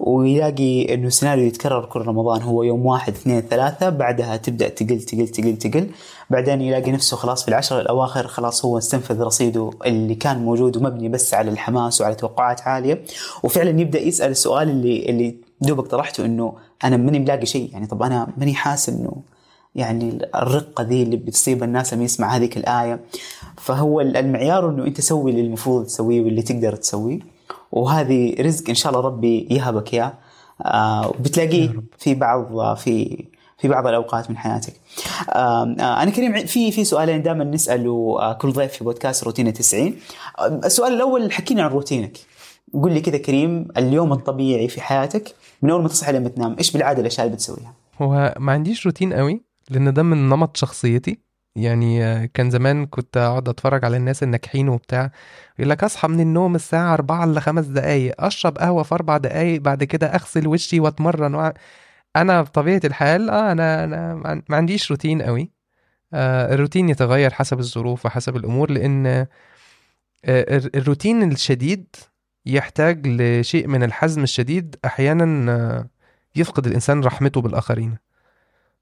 ويلاقي 0.01 0.95
إنه 0.95 1.07
السيناريو 1.07 1.47
يتكرر 1.47 1.85
كل 1.85 2.01
رمضان 2.01 2.43
هو 2.43 2.63
يوم 2.63 2.87
واحد 2.87 3.13
اثنين 3.13 3.41
ثلاثة 3.41 3.89
بعدها 3.89 4.37
تبدأ 4.37 4.69
تقل 4.69 5.01
تقل 5.01 5.29
تقل 5.29 5.57
تقل. 5.57 5.89
بعدين 6.31 6.61
يلاقي 6.61 6.93
نفسه 6.93 7.17
خلاص 7.17 7.43
في 7.43 7.49
العشر 7.49 7.81
الأواخر 7.81 8.27
خلاص 8.27 8.65
هو 8.65 8.79
استنفذ 8.79 9.21
رصيده 9.23 9.71
اللي 9.87 10.15
كان 10.15 10.45
موجود 10.45 10.77
ومبني 10.77 11.09
بس 11.09 11.35
على 11.35 11.51
الحماس 11.51 12.01
وعلى 12.01 12.15
توقعات 12.15 12.61
عالية. 12.61 13.03
وفعلا 13.43 13.81
يبدأ 13.81 14.01
يسأل 14.01 14.31
السؤال 14.31 14.71
اللي 14.71 15.09
اللي 15.09 15.35
دوبك 15.61 15.87
طرحته 15.87 16.25
إنه 16.25 16.53
أنا 16.85 16.97
ماني 16.97 17.19
ملاقي 17.19 17.47
شيء 17.47 17.71
يعني 17.73 17.87
طب 17.87 18.03
أنا 18.03 18.27
ماني 18.37 18.55
حاسس 18.55 18.89
إنه 18.89 19.13
يعني 19.75 20.19
الرقة 20.35 20.85
ذي 20.85 21.03
اللي 21.03 21.17
بتصيب 21.17 21.63
الناس 21.63 21.95
لما 21.95 22.05
يسمع 22.05 22.37
هذيك 22.37 22.57
الآية 22.57 23.01
فهو 23.57 24.01
المعيار 24.01 24.71
إنه 24.71 24.87
أنت 24.87 25.01
سوي 25.01 25.31
اللي 25.31 25.43
المفروض 25.43 25.87
تسويه 25.87 26.21
واللي 26.21 26.43
تقدر 26.43 26.77
تسويه 26.77 27.19
وهذه 27.73 28.35
رزق 28.41 28.69
إن 28.69 28.75
شاء 28.75 28.93
الله 28.93 29.05
ربي 29.07 29.49
يهبك 29.51 29.95
اياه 29.95 30.13
وبتلاقيه 31.09 31.73
في 31.99 32.15
بعض 32.15 32.77
في 32.77 33.25
في 33.59 33.69
بعض 33.69 33.87
الأوقات 33.87 34.31
من 34.31 34.37
حياتك. 34.37 34.73
آه 35.31 35.63
أنا 36.03 36.11
كريم 36.11 36.47
في 36.47 36.73
في 36.73 36.85
سؤالين 36.85 37.23
دائما 37.23 37.45
نسأله 37.45 38.17
آه 38.21 38.33
كل 38.33 38.53
ضيف 38.53 38.73
في 38.73 38.85
بودكاست 38.85 39.25
روتين 39.25 39.53
90 39.53 39.95
آه 40.39 40.61
السؤال 40.65 40.93
الأول 40.93 41.33
حكينا 41.33 41.63
عن 41.63 41.71
روتينك. 41.71 42.19
قل 42.83 42.93
لي 42.93 43.01
كذا 43.01 43.19
كريم 43.19 43.69
اليوم 43.77 44.13
الطبيعي 44.13 44.69
في 44.69 44.81
حياتك 44.81 45.35
من 45.63 45.71
أول 45.71 45.83
ما 45.83 45.89
تصحى 45.89 46.13
لما 46.13 46.29
تنام 46.29 46.57
إيش 46.59 46.73
بالعادة 46.73 47.01
الأشياء 47.01 47.27
اللي 47.27 47.37
بتسويها؟ 47.37 47.75
هو 48.03 48.35
ما 48.39 48.53
عنديش 48.53 48.87
روتين 48.87 49.13
قوي 49.13 49.43
لأن 49.71 49.93
ده 49.93 50.03
من 50.03 50.29
نمط 50.29 50.57
شخصيتي. 50.57 51.19
يعني 51.57 52.05
آه، 52.05 52.25
كان 52.35 52.51
زمان 52.51 52.87
كنت 52.87 53.17
أقعد 53.17 53.49
أتفرج 53.49 53.85
على 53.85 53.97
الناس 53.97 54.23
الناجحين 54.23 54.69
وبتاع. 54.69 55.11
يقول 55.59 55.71
لك 55.71 55.85
أصحى 55.85 56.09
من 56.09 56.21
النوم 56.21 56.55
الساعة 56.55 56.95
4 56.95 57.27
ل 57.27 57.41
5 57.41 57.67
دقايق 57.69 58.15
أشرب 58.25 58.59
قهوة 58.59 58.83
في 58.83 58.95
4 58.95 59.19
دقايق 59.19 59.61
بعد 59.61 59.85
كده 59.85 60.07
أغسل 60.15 60.47
وشي 60.49 60.81
وأتمرن. 60.81 61.53
أنا 62.17 62.43
بطبيعة 62.43 62.81
الحال 62.85 63.31
آه 63.31 63.53
أنا 63.53 63.85
أنا 63.85 64.15
ما 64.15 64.29
عن- 64.29 64.43
ما 64.49 64.57
عنديش 64.57 64.91
روتين 64.91 65.23
قوي. 65.23 65.51
آه 66.15 66.55
الروتين 66.55 66.89
يتغير 66.89 67.31
حسب 67.33 67.59
الظروف 67.59 68.07
وحسب 68.07 68.37
الأمور 68.37 68.71
لأن 68.71 69.07
آه 69.07 69.29
الر- 70.25 70.71
الروتين 70.75 71.33
الشديد 71.33 71.97
يحتاج 72.47 73.07
لشيء 73.07 73.67
من 73.69 73.83
الحزم 73.83 74.23
الشديد. 74.23 74.77
أحيانا 74.85 75.89
يفقد 76.37 76.67
الإنسان 76.67 77.01
رحمته 77.05 77.41
بالآخرين. 77.41 77.97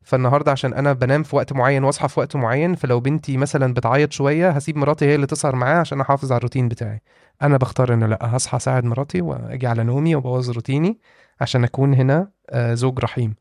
فالنهاردة 0.05 0.53
عشان 0.53 0.75
أنا 0.75 0.93
بنام 0.93 1.23
في 1.23 1.37
وقت 1.37 1.53
معين 1.53 1.85
وأصحى 1.85 2.09
في 2.09 2.21
وقت 2.21 2.37
معين 2.37 2.75
فلو 2.75 3.01
بنتي 3.01 3.37
مثلا 3.37 3.75
بتعيط 3.75 4.13
شوية 4.13 4.51
هسيب 4.51 4.77
مراتي 4.77 5.05
هي 5.07 5.15
اللي 5.15 5.27
تسهر 5.27 5.57
معاها 5.57 5.79
عشان 5.81 6.01
أحافظ 6.01 6.33
على 6.33 6.39
الروتين 6.39 6.69
بتاعي. 6.69 7.03
أنا 7.43 7.57
بختار 7.57 7.95
ان 7.95 8.05
لأ 8.05 8.19
هصحى 8.23 8.57
أساعد 8.57 8.85
مراتي 8.85 9.21
وأجي 9.23 9.67
على 9.67 9.85
نومي 9.85 10.15
وأبوظ 10.15 10.51
روتيني 10.51 11.01
عشان 11.41 11.65
أكون 11.65 11.95
هنا 11.95 12.31
آه، 12.51 12.75
زوج 12.75 12.99
رحيم. 12.99 13.35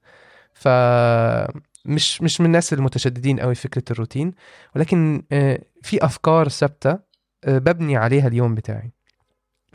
ف 0.54 0.68
مش 1.86 2.22
مش 2.22 2.42
من 2.42 2.46
الناس 2.48 2.74
المتشددين 2.74 3.40
قوي 3.40 3.56
في 3.56 3.62
فكرة 3.62 3.84
الروتين 3.92 4.34
ولكن 4.76 5.24
آه، 5.32 5.60
في 5.84 6.06
أفكار 6.06 6.50
ثابتة 6.50 7.00
آه، 7.44 7.58
ببني 7.58 7.98
عليها 7.98 8.28
اليوم 8.28 8.56
بتاعي. 8.56 8.92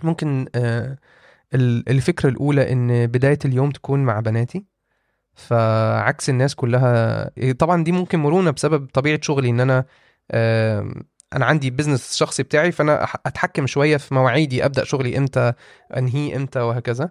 ممكن 0.02 0.46
ال- 1.54 1.88
الفكرة 1.88 2.28
الأولى 2.28 2.72
إن 2.72 3.06
بداية 3.06 3.38
اليوم 3.44 3.70
تكون 3.70 4.04
مع 4.04 4.20
بناتي. 4.20 4.64
فعكس 5.36 6.30
الناس 6.30 6.54
كلها 6.54 7.30
طبعا 7.58 7.84
دي 7.84 7.92
ممكن 7.92 8.18
مرونة 8.18 8.50
بسبب 8.50 8.86
طبيعة 8.92 9.18
شغلي 9.22 9.50
إن 9.50 9.60
أنا 9.60 9.84
أنا 11.32 11.44
عندي 11.46 11.70
بزنس 11.70 12.16
شخصي 12.16 12.42
بتاعي 12.42 12.72
فأنا 12.72 13.04
أتحكم 13.26 13.66
شوية 13.66 13.96
في 13.96 14.14
مواعيدي 14.14 14.64
أبدأ 14.64 14.84
شغلي 14.84 15.18
إمتى 15.18 15.52
أنهيه 15.96 16.36
إمتى 16.36 16.60
وهكذا. 16.60 17.10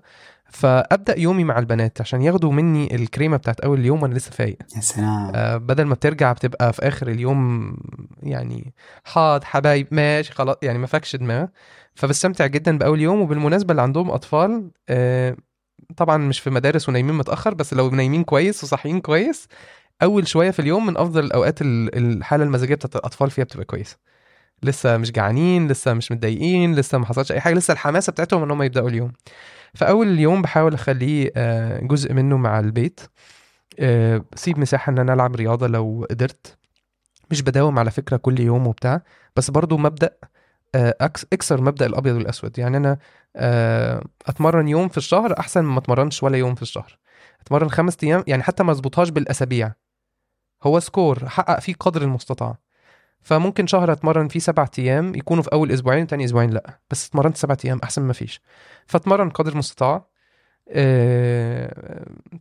فأبدأ 0.49 1.19
يومي 1.19 1.43
مع 1.43 1.59
البنات 1.59 2.01
عشان 2.01 2.21
ياخدوا 2.21 2.51
مني 2.51 2.95
الكريمة 2.95 3.37
بتاعت 3.37 3.59
أول 3.59 3.79
اليوم 3.79 4.03
وأنا 4.03 4.13
لسه 4.13 4.31
فايق. 4.31 4.57
يا 4.75 4.81
سلام. 4.81 5.31
آه، 5.35 5.57
بدل 5.57 5.83
ما 5.83 5.93
بترجع 5.93 6.31
بتبقى 6.31 6.73
في 6.73 6.87
آخر 6.87 7.07
اليوم 7.07 7.71
يعني 8.23 8.73
حاض 9.03 9.43
حبايب 9.43 9.87
ماشي 9.91 10.33
خلاص 10.33 10.55
يعني 10.61 10.77
ما 10.77 10.87
فاكش 10.87 11.15
دماغ. 11.15 11.45
فبستمتع 11.95 12.45
جدا 12.45 12.77
بأول 12.77 13.01
يوم 13.01 13.21
وبالمناسبة 13.21 13.71
اللي 13.71 13.81
عندهم 13.81 14.11
أطفال 14.11 14.71
آه، 14.89 15.35
طبعا 15.97 16.17
مش 16.17 16.39
في 16.39 16.49
مدارس 16.49 16.89
ونايمين 16.89 17.15
متأخر 17.15 17.53
بس 17.53 17.73
لو 17.73 17.89
نايمين 17.89 18.23
كويس 18.23 18.63
وصاحيين 18.63 19.01
كويس 19.01 19.47
أول 20.03 20.27
شوية 20.27 20.51
في 20.51 20.59
اليوم 20.59 20.85
من 20.85 20.97
أفضل 20.97 21.23
الأوقات 21.25 21.61
ال- 21.61 21.97
الحالة 21.97 22.43
المزاجية 22.43 22.75
بتاعت 22.75 22.95
الأطفال 22.95 23.31
فيها 23.31 23.43
بتبقى 23.43 23.65
كويسه 23.65 23.97
لسه 24.63 24.97
مش 24.97 25.11
جعانين 25.11 25.67
لسه 25.67 25.93
مش 25.93 26.11
متضايقين 26.11 26.75
لسه 26.75 26.97
ما 26.97 27.05
حصلش 27.05 27.31
أي 27.31 27.39
حاجة 27.41 27.53
لسه 27.53 27.71
الحماسة 27.71 28.11
بتاعتهم 28.11 28.43
إن 28.43 28.51
هم 28.51 28.63
يبدأوا 28.63 28.89
اليوم. 28.89 29.11
فأول 29.73 30.07
اليوم 30.07 30.41
بحاول 30.41 30.73
أخليه 30.73 31.31
آه، 31.35 31.79
جزء 31.83 32.13
منه 32.13 32.37
مع 32.37 32.59
البيت. 32.59 32.99
آه، 33.79 34.25
سيب 34.35 34.59
مساحة 34.59 34.89
إن 34.91 34.99
أنا 34.99 35.13
ألعب 35.13 35.35
رياضة 35.35 35.67
لو 35.67 36.07
قدرت. 36.09 36.57
مش 37.31 37.41
بداوم 37.41 37.79
على 37.79 37.91
فكرة 37.91 38.17
كل 38.17 38.39
يوم 38.39 38.67
وبتاع 38.67 39.01
بس 39.35 39.51
برضو 39.51 39.77
مبدأ 39.77 40.09
أكسر 41.33 41.61
مبدأ 41.61 41.85
الأبيض 41.85 42.15
والأسود. 42.15 42.59
يعني 42.59 42.77
أنا 42.77 42.97
آه، 43.35 44.03
أتمرن 44.25 44.67
يوم 44.67 44.87
في 44.87 44.97
الشهر 44.97 45.39
أحسن 45.39 45.61
ما 45.61 45.79
أتمرنش 45.79 46.23
ولا 46.23 46.37
يوم 46.37 46.55
في 46.55 46.61
الشهر. 46.61 46.97
أتمرن 47.41 47.69
خمس 47.69 47.97
أيام 48.03 48.23
يعني 48.27 48.43
حتى 48.43 48.63
ما 48.63 48.71
أظبطهاش 48.71 49.09
بالأسابيع. 49.09 49.73
هو 50.63 50.79
سكور 50.79 51.29
حقق 51.29 51.59
فيه 51.59 51.73
قدر 51.73 52.01
المستطاع. 52.01 52.57
فممكن 53.21 53.67
شهر 53.67 53.91
أتمرن 53.91 54.27
فيه 54.27 54.39
سبع 54.39 54.67
أيام 54.79 55.15
يكونوا 55.15 55.43
في 55.43 55.49
أول 55.53 55.71
أسبوعين 55.71 56.07
تاني 56.07 56.25
أسبوعين 56.25 56.49
لأ. 56.49 56.79
بس 56.91 57.07
أتمرنت 57.07 57.37
سبع 57.37 57.55
أيام 57.65 57.79
أحسن 57.83 58.01
ما 58.01 58.13
فيش. 58.13 58.41
فأتمرن 58.85 59.29
قدر 59.29 59.51
المستطاع. 59.51 59.95
آه، 59.95 60.05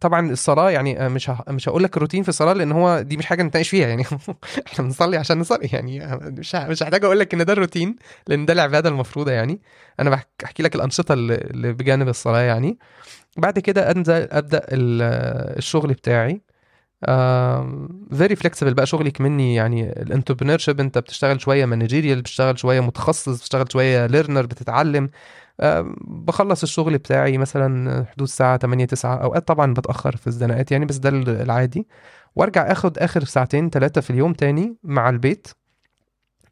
طبعا 0.01 0.30
الصلاة 0.30 0.70
يعني 0.70 1.09
مش 1.09 1.30
ه... 1.30 1.44
مش 1.48 1.68
هقول 1.68 1.82
لك 1.82 1.96
الروتين 1.96 2.22
في 2.22 2.28
الصلاة 2.28 2.52
لأن 2.52 2.72
هو 2.72 3.01
دي 3.01 3.16
مش 3.16 3.26
حاجة 3.26 3.42
نتناقش 3.42 3.68
فيها 3.68 3.88
يعني. 3.88 4.02
إحنا 4.66 4.84
بنصلي 4.84 5.16
عشان 5.16 5.38
نصلي 5.38 5.68
يعني 5.72 6.06
مش 6.22 6.56
ه- 6.56 6.68
مش 6.68 6.82
هحتاج 6.82 7.05
أقول 7.05 7.18
لك 7.20 7.34
إن 7.34 7.44
ده 7.44 7.52
الروتين 7.52 7.96
لأن 8.28 8.46
ده 8.46 8.52
العبادة 8.52 8.88
المفروضة 8.88 9.32
يعني. 9.32 9.60
أنا 10.01 10.10
بحك- 10.10 10.44
احكي 10.44 10.62
لك 10.62 10.74
الأنشطة 10.74 11.12
اللي 11.12 11.72
بجانب 11.72 12.09
الصلاة 12.09 12.40
يعني. 12.40 12.78
بعد 13.36 13.59
كده 13.59 13.90
أنزل 13.90 14.28
أبدأ 14.30 14.59
ال- 14.68 15.02
الشغل 15.59 15.92
بتاعي. 15.92 16.40
Very 18.16 18.36
flexible 18.36 18.74
بقى 18.74 18.86
شغلك 18.86 19.20
مني 19.20 19.55
يعني. 19.55 19.90
ال 20.02 20.59
entrepreneurship 20.59 20.81
أنت 20.80 20.98
بتشتغل 20.98 21.40
شوية 21.40 21.64
managerial 21.66 22.20
بتشتغل 22.20 22.59
شوية 22.59 22.80
متخصص 22.80 23.38
بتشتغل 23.38 23.72
شوية 23.72 24.06
learner 24.06 24.47
بتتعلم. 24.46 25.05
آه، 25.05 25.10
بخلص 26.06 26.62
الشغل 26.62 26.98
بتاعي 26.98 27.39
مثلا 27.39 28.05
حدود 28.05 28.26
الساعة 28.28 28.56
8 28.56 28.85
9 28.86 29.16
أوقات 29.22 29.48
طبعا 29.48 29.74
بتأخر 29.74 30.16
في 30.16 30.26
الزناقات 30.26 30.72
يعني 30.72 30.85
بس 30.86 30.97
ده 30.97 31.09
العادي. 31.43 31.86
وأرجع 32.36 32.72
آخد 32.72 32.98
آخر 32.98 33.24
ساعتين 33.24 33.70
ثلاثة 33.70 34.01
في 34.01 34.10
اليوم 34.10 34.32
تاني 34.32 34.76
مع 34.82 35.09
البيت. 35.09 35.48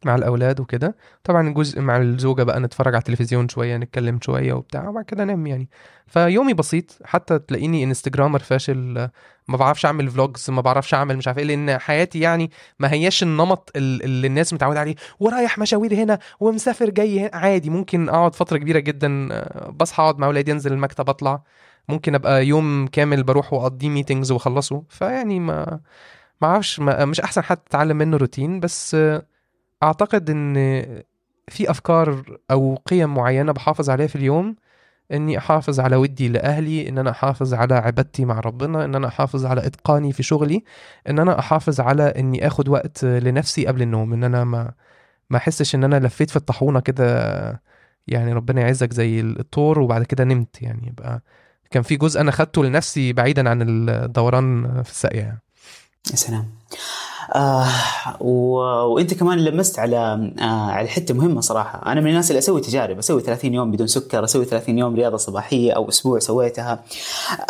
مع 0.07 0.15
الأولاد 0.15 0.61
وكده. 0.61 0.97
طبعا 1.25 1.49
جزء 1.49 1.81
مع 1.81 1.97
الزوجة 1.97 2.43
بقى 2.43 2.61
نتفرج 2.61 2.95
على 2.95 3.01
التلفزيون 3.01 3.49
شوية 3.49 3.77
نتكلم 3.77 4.19
شوية 4.23 4.53
وبتاع 4.53 4.89
وبعد 4.89 5.05
كده 5.05 5.23
انام 5.23 5.47
يعني. 5.47 5.69
فيومي 6.07 6.55
بسيط 6.55 6.99
حتى 7.05 7.39
تلاقيني 7.39 7.85
انستجرامر 7.85 8.39
فاشل 8.39 9.09
ما 9.49 9.57
بعرفش 9.57 9.87
أعمل 9.87 10.09
فلوجز 10.11 10.51
ما 10.51 10.61
بعرفش 10.61 10.95
أعمل 10.95 11.17
مش 11.17 11.29
عارف 11.29 11.39
إيه 11.39 11.45
لأن 11.45 11.79
حياتي 11.79 12.21
يعني 12.21 12.51
ما 12.79 12.93
هياش 12.93 13.23
النمط 13.23 13.71
ال- 13.77 14.03
اللي 14.05 14.27
الناس 14.27 14.53
متعودة 14.55 14.81
عليه. 14.81 14.95
ورايح 15.21 15.59
مشاوير 15.59 15.95
هنا 15.95 16.19
ومسافر 16.41 16.91
جاي 16.91 17.21
هنا. 17.21 17.31
عادي 17.35 17.71
ممكن 17.71 18.09
أقعد 18.09 18.35
فترة 18.35 18.59
كبيرة 18.59 18.79
جدا 18.79 19.29
بصحى 19.71 20.03
أقعد 20.03 20.19
مع 20.19 20.27
أولادي 20.27 20.53
أنزل 20.53 20.73
المكتب 20.73 21.09
أطلع. 21.09 21.43
ممكن 21.89 22.15
أبقى 22.15 22.47
يوم 22.47 22.87
كامل 22.87 23.23
بروح 23.23 23.53
واقضيه 23.53 23.89
ميتنجز 23.89 24.33
وأخلصه. 24.33 24.83
فيعني 24.89 25.41
ما 25.41 25.81
ما 26.43 26.49
أعرفش 26.49 26.81
مش 26.81 27.21
أحسن 27.21 27.43
حد 27.43 27.57
تتعلم 27.57 27.97
منه 27.97 28.17
روتين 28.17 28.61
بس 28.61 28.97
أعتقد 29.83 30.31
إن 30.31 30.55
في 31.49 31.71
أفكار 31.71 32.39
أو 32.51 32.79
قيم 32.87 33.15
معينة 33.15 33.53
بحافظ 33.53 33.91
عليها 33.91 34.07
في 34.07 34.17
اليوم 34.17 34.57
إني 35.13 35.39
أحافظ 35.39 35.81
على 35.81 35.97
ودي 35.97 36.29
لأهلي 36.29 36.89
إن 36.89 36.99
أنا 36.99 37.11
أحافظ 37.11 37.55
على 37.55 37.75
عبادتي 37.75 38.25
مع 38.25 38.41
ربنا 38.41 38.85
إن 38.85 38.95
أنا 38.95 39.07
أحافظ 39.09 39.47
على 39.47 39.67
إتقاني 39.67 40.13
في 40.13 40.23
شغلي 40.23 40.65
إن 41.09 41.19
أنا 41.19 41.39
أحافظ 41.39 41.81
على 41.81 42.03
إني 42.03 42.47
آخد 42.47 42.69
وقت 42.69 43.05
لنفسي 43.05 43.67
قبل 43.67 43.83
النوم 43.83 44.13
إن 44.13 44.25
أنا 44.25 44.45
ما 44.45 44.73
ما 45.31 45.37
أحسش 45.39 45.75
إن 45.75 45.85
أنا 45.85 46.07
لفيت 46.07 46.31
في 46.31 46.37
الطاحونة 46.37 46.81
كده 46.81 47.63
يعني 48.07 48.33
ربنا 48.33 48.61
يعزك 48.61 48.93
زي 48.93 49.21
الطور 49.21 49.79
وبعد 49.79 50.03
كده 50.03 50.25
نمت 50.25 50.63
يعني 50.63 50.87
يبقى 50.89 51.23
كان 51.71 51.83
في 51.83 51.97
جزء 51.97 52.21
أنا 52.21 52.31
خدته 52.31 52.65
لنفسي 52.65 53.13
بعيدا 53.13 53.51
عن 53.51 53.63
الدوران 53.63 54.83
في 54.83 54.91
الساقية. 54.91 55.39
يا 56.11 56.17
سلام 56.17 56.45
آه 57.35 57.69
و... 58.21 58.57
وإنت 58.95 59.15
كمان 59.15 59.39
لمست 59.39 59.79
على 59.79 60.33
آه 60.39 60.71
على 60.71 60.89
حتة 60.89 61.15
مهمة 61.15 61.41
صراحة. 61.41 61.93
أنا 61.93 62.01
من 62.01 62.07
الناس 62.07 62.31
اللي 62.31 62.39
أسوي 62.39 62.61
تجارب 62.61 62.99
أسوي 62.99 63.21
30 63.21 63.55
يوم 63.55 63.71
بدون 63.71 63.87
سكر 63.87 64.25
أسوي 64.25 64.45
30 64.45 64.79
يوم 64.79 64.95
رياضة 64.95 65.17
صباحية 65.17 65.73
أو 65.73 65.89
أسبوع 65.89 66.19
سويتها. 66.19 66.85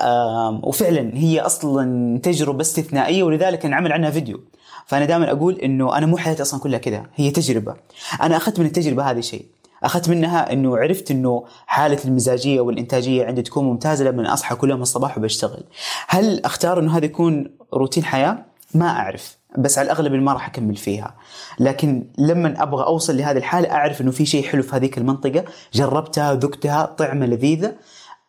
آه 0.00 0.60
وفعلا 0.62 1.10
هي 1.14 1.40
أصلا 1.40 2.18
تجربة 2.18 2.60
استثنائية 2.60 3.22
ولذلك 3.22 3.66
انعمل 3.66 3.92
عنها 3.92 4.10
فيديو. 4.10 4.40
فأنا 4.86 5.04
دائما 5.04 5.30
أقول 5.32 5.54
إنه 5.54 5.98
أنا 5.98 6.06
مو 6.06 6.16
حياتي 6.16 6.42
أصلا 6.42 6.60
كلها 6.60 6.78
كذا 6.78 7.06
هي 7.14 7.30
تجربة. 7.30 7.74
أنا 8.22 8.36
أخذت 8.36 8.60
من 8.60 8.66
التجربة 8.66 9.10
هذه 9.10 9.20
شيء. 9.20 9.46
أخذت 9.82 10.08
منها 10.08 10.52
إنه 10.52 10.76
عرفت 10.78 11.10
إنه 11.10 11.44
حالة 11.66 11.98
المزاجية 12.04 12.60
والإنتاجية 12.60 13.26
عندي 13.26 13.42
تكون 13.42 13.64
ممتازة 13.64 14.04
لما 14.04 14.32
أصحى 14.32 14.54
كل 14.54 14.70
يوم 14.70 14.82
الصباح 14.82 15.18
وبشتغل. 15.18 15.64
هل 16.08 16.44
أختار 16.44 16.78
إنه 16.78 16.96
هذا 16.96 17.04
يكون 17.04 17.50
روتين 17.74 18.04
حياة؟ 18.04 18.38
ما 18.74 18.88
أعرف. 18.88 19.41
بس 19.58 19.78
على 19.78 19.86
الأغلب 19.86 20.12
ما 20.12 20.32
راح 20.32 20.48
أكمل 20.48 20.76
فيها. 20.76 21.14
لكن 21.60 22.06
لما 22.18 22.62
أبغى 22.62 22.84
أوصل 22.84 23.16
لهذه 23.16 23.36
الحالة 23.36 23.72
أعرف 23.72 24.00
إنه 24.00 24.10
في 24.10 24.26
شيء 24.26 24.44
حلو 24.44 24.62
في 24.62 24.76
هذيك 24.76 24.98
المنطقة 24.98 25.44
جربتها 25.74 26.34
ذقتها 26.34 26.84
طعمة 26.84 27.26
لذيذة. 27.26 27.74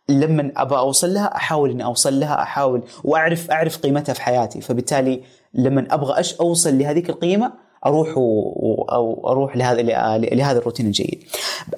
لما 0.10 0.52
أبغى 0.58 0.80
أوصل 0.80 1.14
لها 1.14 1.36
أحاول 1.36 1.70
إني 1.70 1.84
أوصل 1.84 2.20
لها 2.20 2.42
أحاول 2.42 2.84
وأعرف 3.04 3.52
أعرف 3.52 3.78
قيمتها 3.78 4.14
في 4.14 4.22
حياتي. 4.22 4.62
فبالتالي 4.62 5.24
لما 5.54 5.88
أبغى 5.92 6.20
اش 6.20 6.34
أوصل 6.36 6.78
لهذيك 6.78 7.10
القيمة 7.10 7.54
أروح 7.86 8.18
و... 8.18 8.86
أو 8.92 9.32
أروح 9.32 9.58
لهذا 9.58 9.82
لهذا 10.18 10.60
الروتين 10.60 10.86
الجيد. 10.86 11.24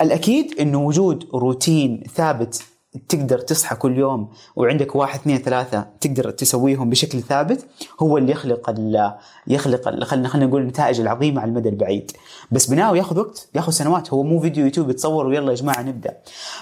الأكيد 0.02 0.60
إنه 0.60 0.86
وجود 0.86 1.28
روتين 1.34 2.04
ثابت 2.16 2.64
تقدر 3.10 3.40
تصحى 3.40 3.76
كل 3.76 3.98
يوم 3.98 4.30
وعندك 4.56 4.96
واحد 4.96 5.20
اثنين 5.20 5.38
ثلاثة 5.38 5.88
تقدر 6.02 6.32
تسويهم 6.32 6.90
بشكل 6.90 7.22
ثابت 7.22 7.66
هو 8.00 8.18
اللي 8.18 8.32
يخلق 8.32 8.70
ال 8.70 9.14
يخلق 9.48 10.04
خلينا 10.04 10.28
خلينا 10.28 10.48
نقول 10.48 10.62
النتائج 10.62 11.02
العظيمة 11.02 11.42
على 11.42 11.50
المدى 11.50 11.70
البعيد. 11.70 12.12
بس 12.52 12.66
بناءه 12.66 12.98
ياخذ 12.98 13.20
وقت 13.20 13.50
ياخذ 13.56 13.72
سنوات 13.72 14.14
هو 14.14 14.24
مو 14.24 14.40
فيديو 14.40 14.66
يوتيوب 14.66 14.90
يتصور 14.90 15.28
ويلا 15.28 15.50
يا 15.50 15.56
جماعة 15.56 15.82
نبدأ. 15.82 16.18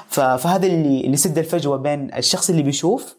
فهذا 0.07 0.67
اللي 0.67 1.01
اللي 1.05 1.17
سد 1.17 1.37
الفجوة 1.37 1.77
بين 1.77 2.13
الشخص 2.13 2.49
اللي 2.49 2.63
بيشوف 2.63 3.15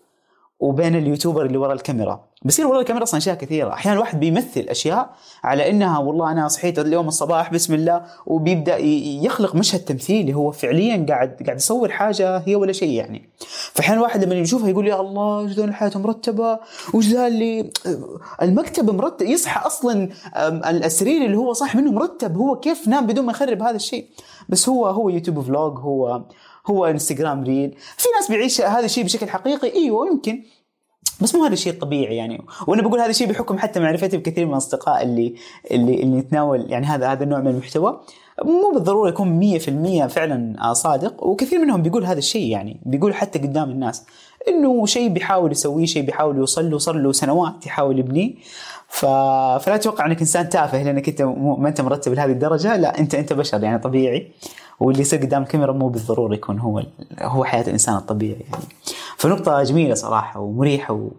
وبين 0.61 0.97
اليوتيوبر 0.97 1.47
اللي 1.47 1.59
ورا 1.59 1.73
الكاميرا. 1.73 2.25
بيصير 2.43 2.67
ورا 2.67 2.81
الكاميرا 2.81 3.05
أصلا 3.05 3.19
أشياء 3.19 3.37
كثيرة. 3.37 3.73
أحيانا 3.73 3.97
الواحد 3.97 4.21
بيمثل 4.21 4.61
أشياء 4.61 5.11
على 5.45 5.71
إنها 5.71 5.99
والله 5.99 6.33
أنا 6.33 6.49
صحيت 6.49 6.79
اليوم 6.79 7.09
الصباح 7.09 7.53
بسم 7.53 7.75
الله 7.75 8.05
وبيبدأ 8.27 8.79
يخلق 8.79 9.55
مشهد 9.55 9.81
تمثيلي 9.81 10.35
هو 10.35 10.51
فعليا 10.51 11.07
قاعد 11.09 11.43
قاعد 11.47 11.57
يصور 11.57 11.89
حاجة 11.89 12.37
هي 12.37 12.57
ولا 12.57 12.73
شيء 12.73 12.91
يعني. 12.91 13.31
فاحيانا 13.73 13.99
الواحد 13.99 14.25
لما 14.25 14.35
يشوفها 14.35 14.69
يقول 14.69 14.89
يا 14.89 15.01
الله 15.01 15.47
ذول 15.51 15.69
الحياة 15.69 15.93
مرتبة؟ 15.95 16.59
وش 16.95 17.07
ذا 17.07 17.27
اللي 17.27 17.71
المكتب 18.43 18.91
مرتب 18.91 19.27
يصحى 19.27 19.67
أصلا 19.67 20.09
السرير 20.67 21.25
اللي 21.25 21.37
هو 21.37 21.53
صاح 21.53 21.77
منه 21.77 21.93
مرتب 21.93 22.37
هو 22.37 22.57
كيف 22.57 22.89
نام 22.89 23.07
بدون 23.07 23.25
ما 23.25 23.33
يخرب 23.33 23.63
هذا 23.63 23.77
الشيء. 23.77 24.07
بس 24.49 24.69
هو 24.69 24.87
هو 24.87 25.09
يوتيوب 25.09 25.41
vlog 25.41 25.79
هو 25.79 26.23
هو 26.66 26.86
انستغرام 26.86 27.45
reel 27.45 27.77
في 27.97 28.09
ناس 28.16 28.31
بيعيش 28.31 28.61
هذا 28.61 28.85
الشيء 28.85 29.05
بشكل 29.05 29.28
حقيقي. 29.28 29.74
إيوه 29.74 30.07
يمكن. 30.07 30.43
بس 31.20 31.35
مو 31.35 31.45
هذا 31.45 31.53
الشيء 31.53 31.73
الطبيعي 31.73 32.16
يعني. 32.16 32.43
وأنا 32.66 32.82
بقول 32.82 33.01
هذا 33.01 33.11
الشيء 33.11 33.28
بحكم 33.28 33.59
حتى 33.59 33.81
معرفتي 33.81 34.16
بكثير 34.16 34.47
من 34.47 34.53
الأصدقاء 34.53 35.03
اللي 35.03 35.35
اللي 35.70 36.03
اللي 36.03 36.19
يتناول 36.19 36.70
يعني 36.70 36.86
هذا 36.86 37.12
هذا 37.12 37.24
النوع 37.24 37.41
من 37.41 37.47
المحتوى. 37.47 38.01
مو 38.45 38.70
بالضرورة 38.74 39.09
يكون 39.09 39.59
100% 39.59 40.07
فعلا 40.07 40.73
صادق. 40.73 41.24
وكثير 41.24 41.59
منهم 41.59 41.82
بيقول 41.82 42.05
هذا 42.05 42.19
الشيء 42.19 42.51
يعني. 42.51 42.81
بيقول 42.86 43.15
حتى 43.15 43.39
قدام 43.39 43.70
الناس 43.70 44.05
إنه 44.49 44.86
شيء 44.86 45.09
بيحاول 45.09 45.53
يسويه 45.53 45.86
شيء 45.86 46.03
بيحاول 46.03 46.36
يوصل 46.36 46.70
له 46.70 46.78
صار 46.78 46.95
له 46.95 47.12
سنوات 47.12 47.66
يحاول 47.66 47.99
يبنيه. 47.99 48.35
فلا 48.89 49.77
تتوقع 49.77 50.07
إنك 50.07 50.20
إنسان 50.20 50.49
تافه 50.49 50.82
لأنك 50.82 51.09
أنت 51.09 51.23
ما 51.23 51.69
أنت 51.69 51.81
مرتب 51.81 52.12
لهذه 52.12 52.31
الدرجة. 52.31 52.77
لا 52.77 52.99
أنت 52.99 53.15
أنت 53.15 53.32
بشر 53.32 53.65
يعني 53.65 53.78
طبيعي. 53.78 54.32
واللي 54.85 55.01
يصير 55.01 55.20
قدام 55.20 55.43
الكاميرا 55.43 55.73
مو 55.73 55.89
بالضروره 55.89 56.35
يكون 56.35 56.59
هو 56.59 56.82
هو 57.20 57.44
حياة 57.44 57.62
الإنسان 57.62 57.97
الطبيعي 57.97 58.40
يعني. 58.51 58.65
فنقطة 59.16 59.62
جميلة 59.62 59.94
صراحة 59.94 60.40
ومريحة 60.40 60.94
و... 60.94 61.11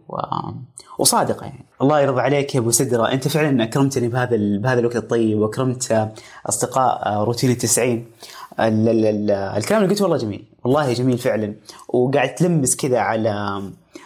وصادقة 1.00 1.46
يعني. 1.46 1.66
الله 1.82 2.00
يرضى 2.02 2.22
عليك 2.22 2.56
يا 2.56 2.60
أبو 2.60 2.72
سدرة. 2.72 3.12
أنت 3.12 3.28
فعلا 3.28 3.64
أكرمتني 3.64 4.08
بهذا 4.08 4.36
ال... 4.36 4.60
بهذا 4.60 4.80
الوقت 4.80 4.96
الطيب 4.96 5.40
وأكرمت 5.40 6.12
أصدقاء 6.46 7.24
روتين 7.24 7.52
التسعين. 7.52 8.06
ال... 8.60 8.90
ال... 8.90 9.32
الكلام 9.32 9.84
اللي 9.84 9.94
قلته 9.94 10.04
والله 10.04 10.18
جميل. 10.18 10.46
والله 10.64 10.94
جميل 10.94 11.18
فعلا. 11.18 11.54
وقاعد 11.90 12.36
تلمس 12.36 12.76
كذا 12.76 13.00
على 13.00 13.62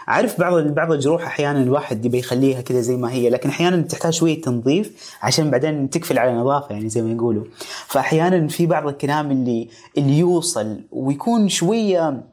عارف 0.09 0.39
بعض 0.39 0.53
بعض 0.63 0.91
الجروح 0.91 1.25
أحيانا 1.25 1.63
الواحد 1.63 2.05
يبي 2.05 2.19
يخليها 2.19 2.61
كذا 2.61 2.81
زي 2.81 2.97
ما 2.97 3.11
هي 3.11 3.29
لكن 3.29 3.49
أحيانا 3.49 3.81
تحتاج 3.81 4.13
شوية 4.13 4.41
تنظيف 4.41 5.15
عشان 5.21 5.51
بعدين 5.51 5.89
تقفل 5.89 6.19
على 6.19 6.33
نظافه 6.33 6.75
يعني 6.75 6.89
زي 6.89 7.01
ما 7.01 7.11
يقولوا. 7.11 7.43
فأحيانا 7.87 8.47
في 8.47 8.65
بعض 8.65 8.87
الكلام 8.87 9.31
اللي 9.31 9.69
اللي 9.97 10.19
يوصل 10.19 10.81
ويكون 10.91 11.49
شوية 11.49 12.23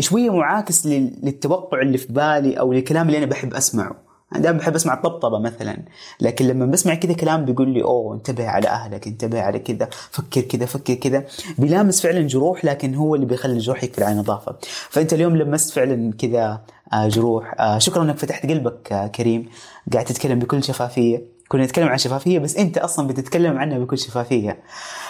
شوية 0.00 0.30
معاكس 0.30 0.86
للتوقع 0.86 1.80
اللي 1.82 1.98
في 1.98 2.12
بالي 2.12 2.58
أو 2.60 2.72
للكلام 2.72 3.06
اللي 3.06 3.18
أنا 3.18 3.26
بحب 3.26 3.54
أسمعه. 3.54 4.06
أنا 4.32 4.40
دائما 4.42 4.58
بحب 4.58 4.74
أسمع 4.74 4.94
الطبطبة 4.94 5.38
مثلا 5.38 5.82
لكن 6.20 6.46
لما 6.46 6.66
بسمع 6.66 6.94
كذا 6.94 7.12
كلام 7.12 7.44
بيقول 7.44 7.68
لي 7.68 7.82
أوه 7.82 8.14
انتبه 8.14 8.48
على 8.48 8.68
أهلك 8.68 9.06
انتبه 9.06 9.40
على 9.40 9.58
كذا 9.58 9.88
فكر 10.10 10.40
كذا 10.40 10.66
فكر 10.66 10.94
كذا. 10.94 11.24
بيلامس 11.58 12.00
فعلا 12.00 12.20
جروح 12.20 12.64
لكن 12.64 12.94
هو 12.94 13.14
اللي 13.14 13.26
بيخلي 13.26 13.52
الجروح 13.52 13.84
يقفل 13.84 14.02
على 14.02 14.14
نظافه 14.14 14.56
فأنت 14.90 15.12
اليوم 15.12 15.36
لمست 15.36 15.70
فعلا 15.70 16.12
كذا 16.18 16.60
جروح. 16.94 17.54
شكرا 17.78 18.02
إنك 18.02 18.16
فتحت 18.16 18.46
قلبك 18.46 19.10
كريم. 19.14 19.48
قاعد 19.92 20.04
تتكلم 20.04 20.38
بكل 20.38 20.64
شفافية. 20.64 21.36
كنا 21.48 21.64
نتكلم 21.64 21.88
عن 21.88 21.98
شفافية 21.98 22.38
بس 22.38 22.56
أنت 22.56 22.78
أصلا 22.78 23.06
بتتكلم 23.06 23.58
عنها 23.58 23.78
بكل 23.78 23.98
شفافية. 23.98 24.58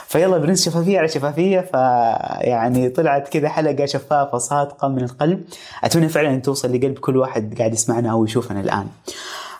فيلا 0.06 0.38
بننسى 0.38 0.70
شفافية 0.70 0.98
على 0.98 1.08
شفافية. 1.08 1.60
فيعني 1.60 2.88
طلعت 2.88 3.28
كذا 3.28 3.48
حلقة 3.48 3.86
شفافة 3.86 4.38
صادقة 4.38 4.88
من 4.88 5.04
القلب. 5.04 5.44
أتمنى 5.84 6.08
فعلا 6.08 6.30
أن 6.30 6.42
توصل 6.42 6.72
لقلب 6.72 6.98
كل 6.98 7.16
واحد 7.16 7.58
قاعد 7.58 7.72
يسمعنا 7.72 8.10
أو 8.10 8.24
يشوفنا 8.24 8.60
الآن. 8.60 8.86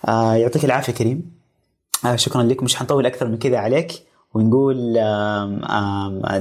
آه 0.09 0.35
يعطيك 0.35 0.65
العافية 0.65 0.93
كريم. 0.93 1.31
آه 2.07 2.17
شكرا 2.17 2.43
لك. 2.43 2.63
مش 2.63 2.77
حنطول 2.77 3.07
أكثر 3.07 3.27
من 3.27 3.39
كذا 3.39 3.59
عليك. 3.59 3.93
ونقول 4.35 4.77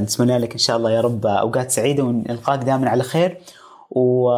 نتمنى 0.02 0.38
لك 0.38 0.52
إن 0.52 0.57
شاء 0.57 0.77
الله 0.77 0.91
يا 0.91 1.02
رب 1.02 1.26
أوقات 1.26 1.72
سعيدة 1.72 2.03
ونلقاك 2.03 2.60
دائما 2.60 2.89
على 2.89 3.03
خير. 3.03 3.38
و... 3.96 4.30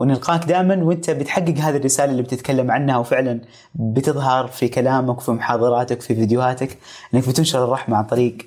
ونلقاك 0.00 0.44
دائما 0.44 0.84
وانت 0.84 1.10
بتحقق 1.10 1.54
هذه 1.58 1.76
الرسالة 1.76 2.12
اللي 2.12 2.22
بتتكلم 2.22 2.70
عنها 2.70 2.98
وفعلا 2.98 3.40
بتظهر 3.74 4.46
في 4.46 4.68
كلامك 4.68 5.18
وفي 5.18 5.30
محاضراتك 5.30 6.00
في 6.00 6.14
فيديوهاتك 6.14 6.78
إنك 7.14 7.28
بتنشر 7.28 7.64
الرحمة 7.64 7.96
عن 7.96 8.04
طريق 8.04 8.38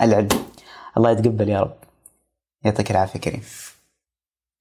العلم. 0.00 0.28
الله 0.96 1.10
يتقبل 1.10 1.48
يا 1.48 1.60
رب. 1.60 1.74
يعطيك 2.64 2.90
العافية 2.90 3.20
كريم. 3.20 3.42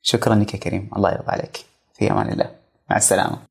شكرا 0.02 0.36
لك 0.36 0.54
يا 0.54 0.60
كريم، 0.60 0.90
الله 0.96 1.12
يرضى 1.12 1.32
عليك. 1.32 1.66
في 1.94 2.12
أمان 2.12 2.30
الله. 2.30 2.52
مع 2.90 2.98
السلامة. 2.98 3.51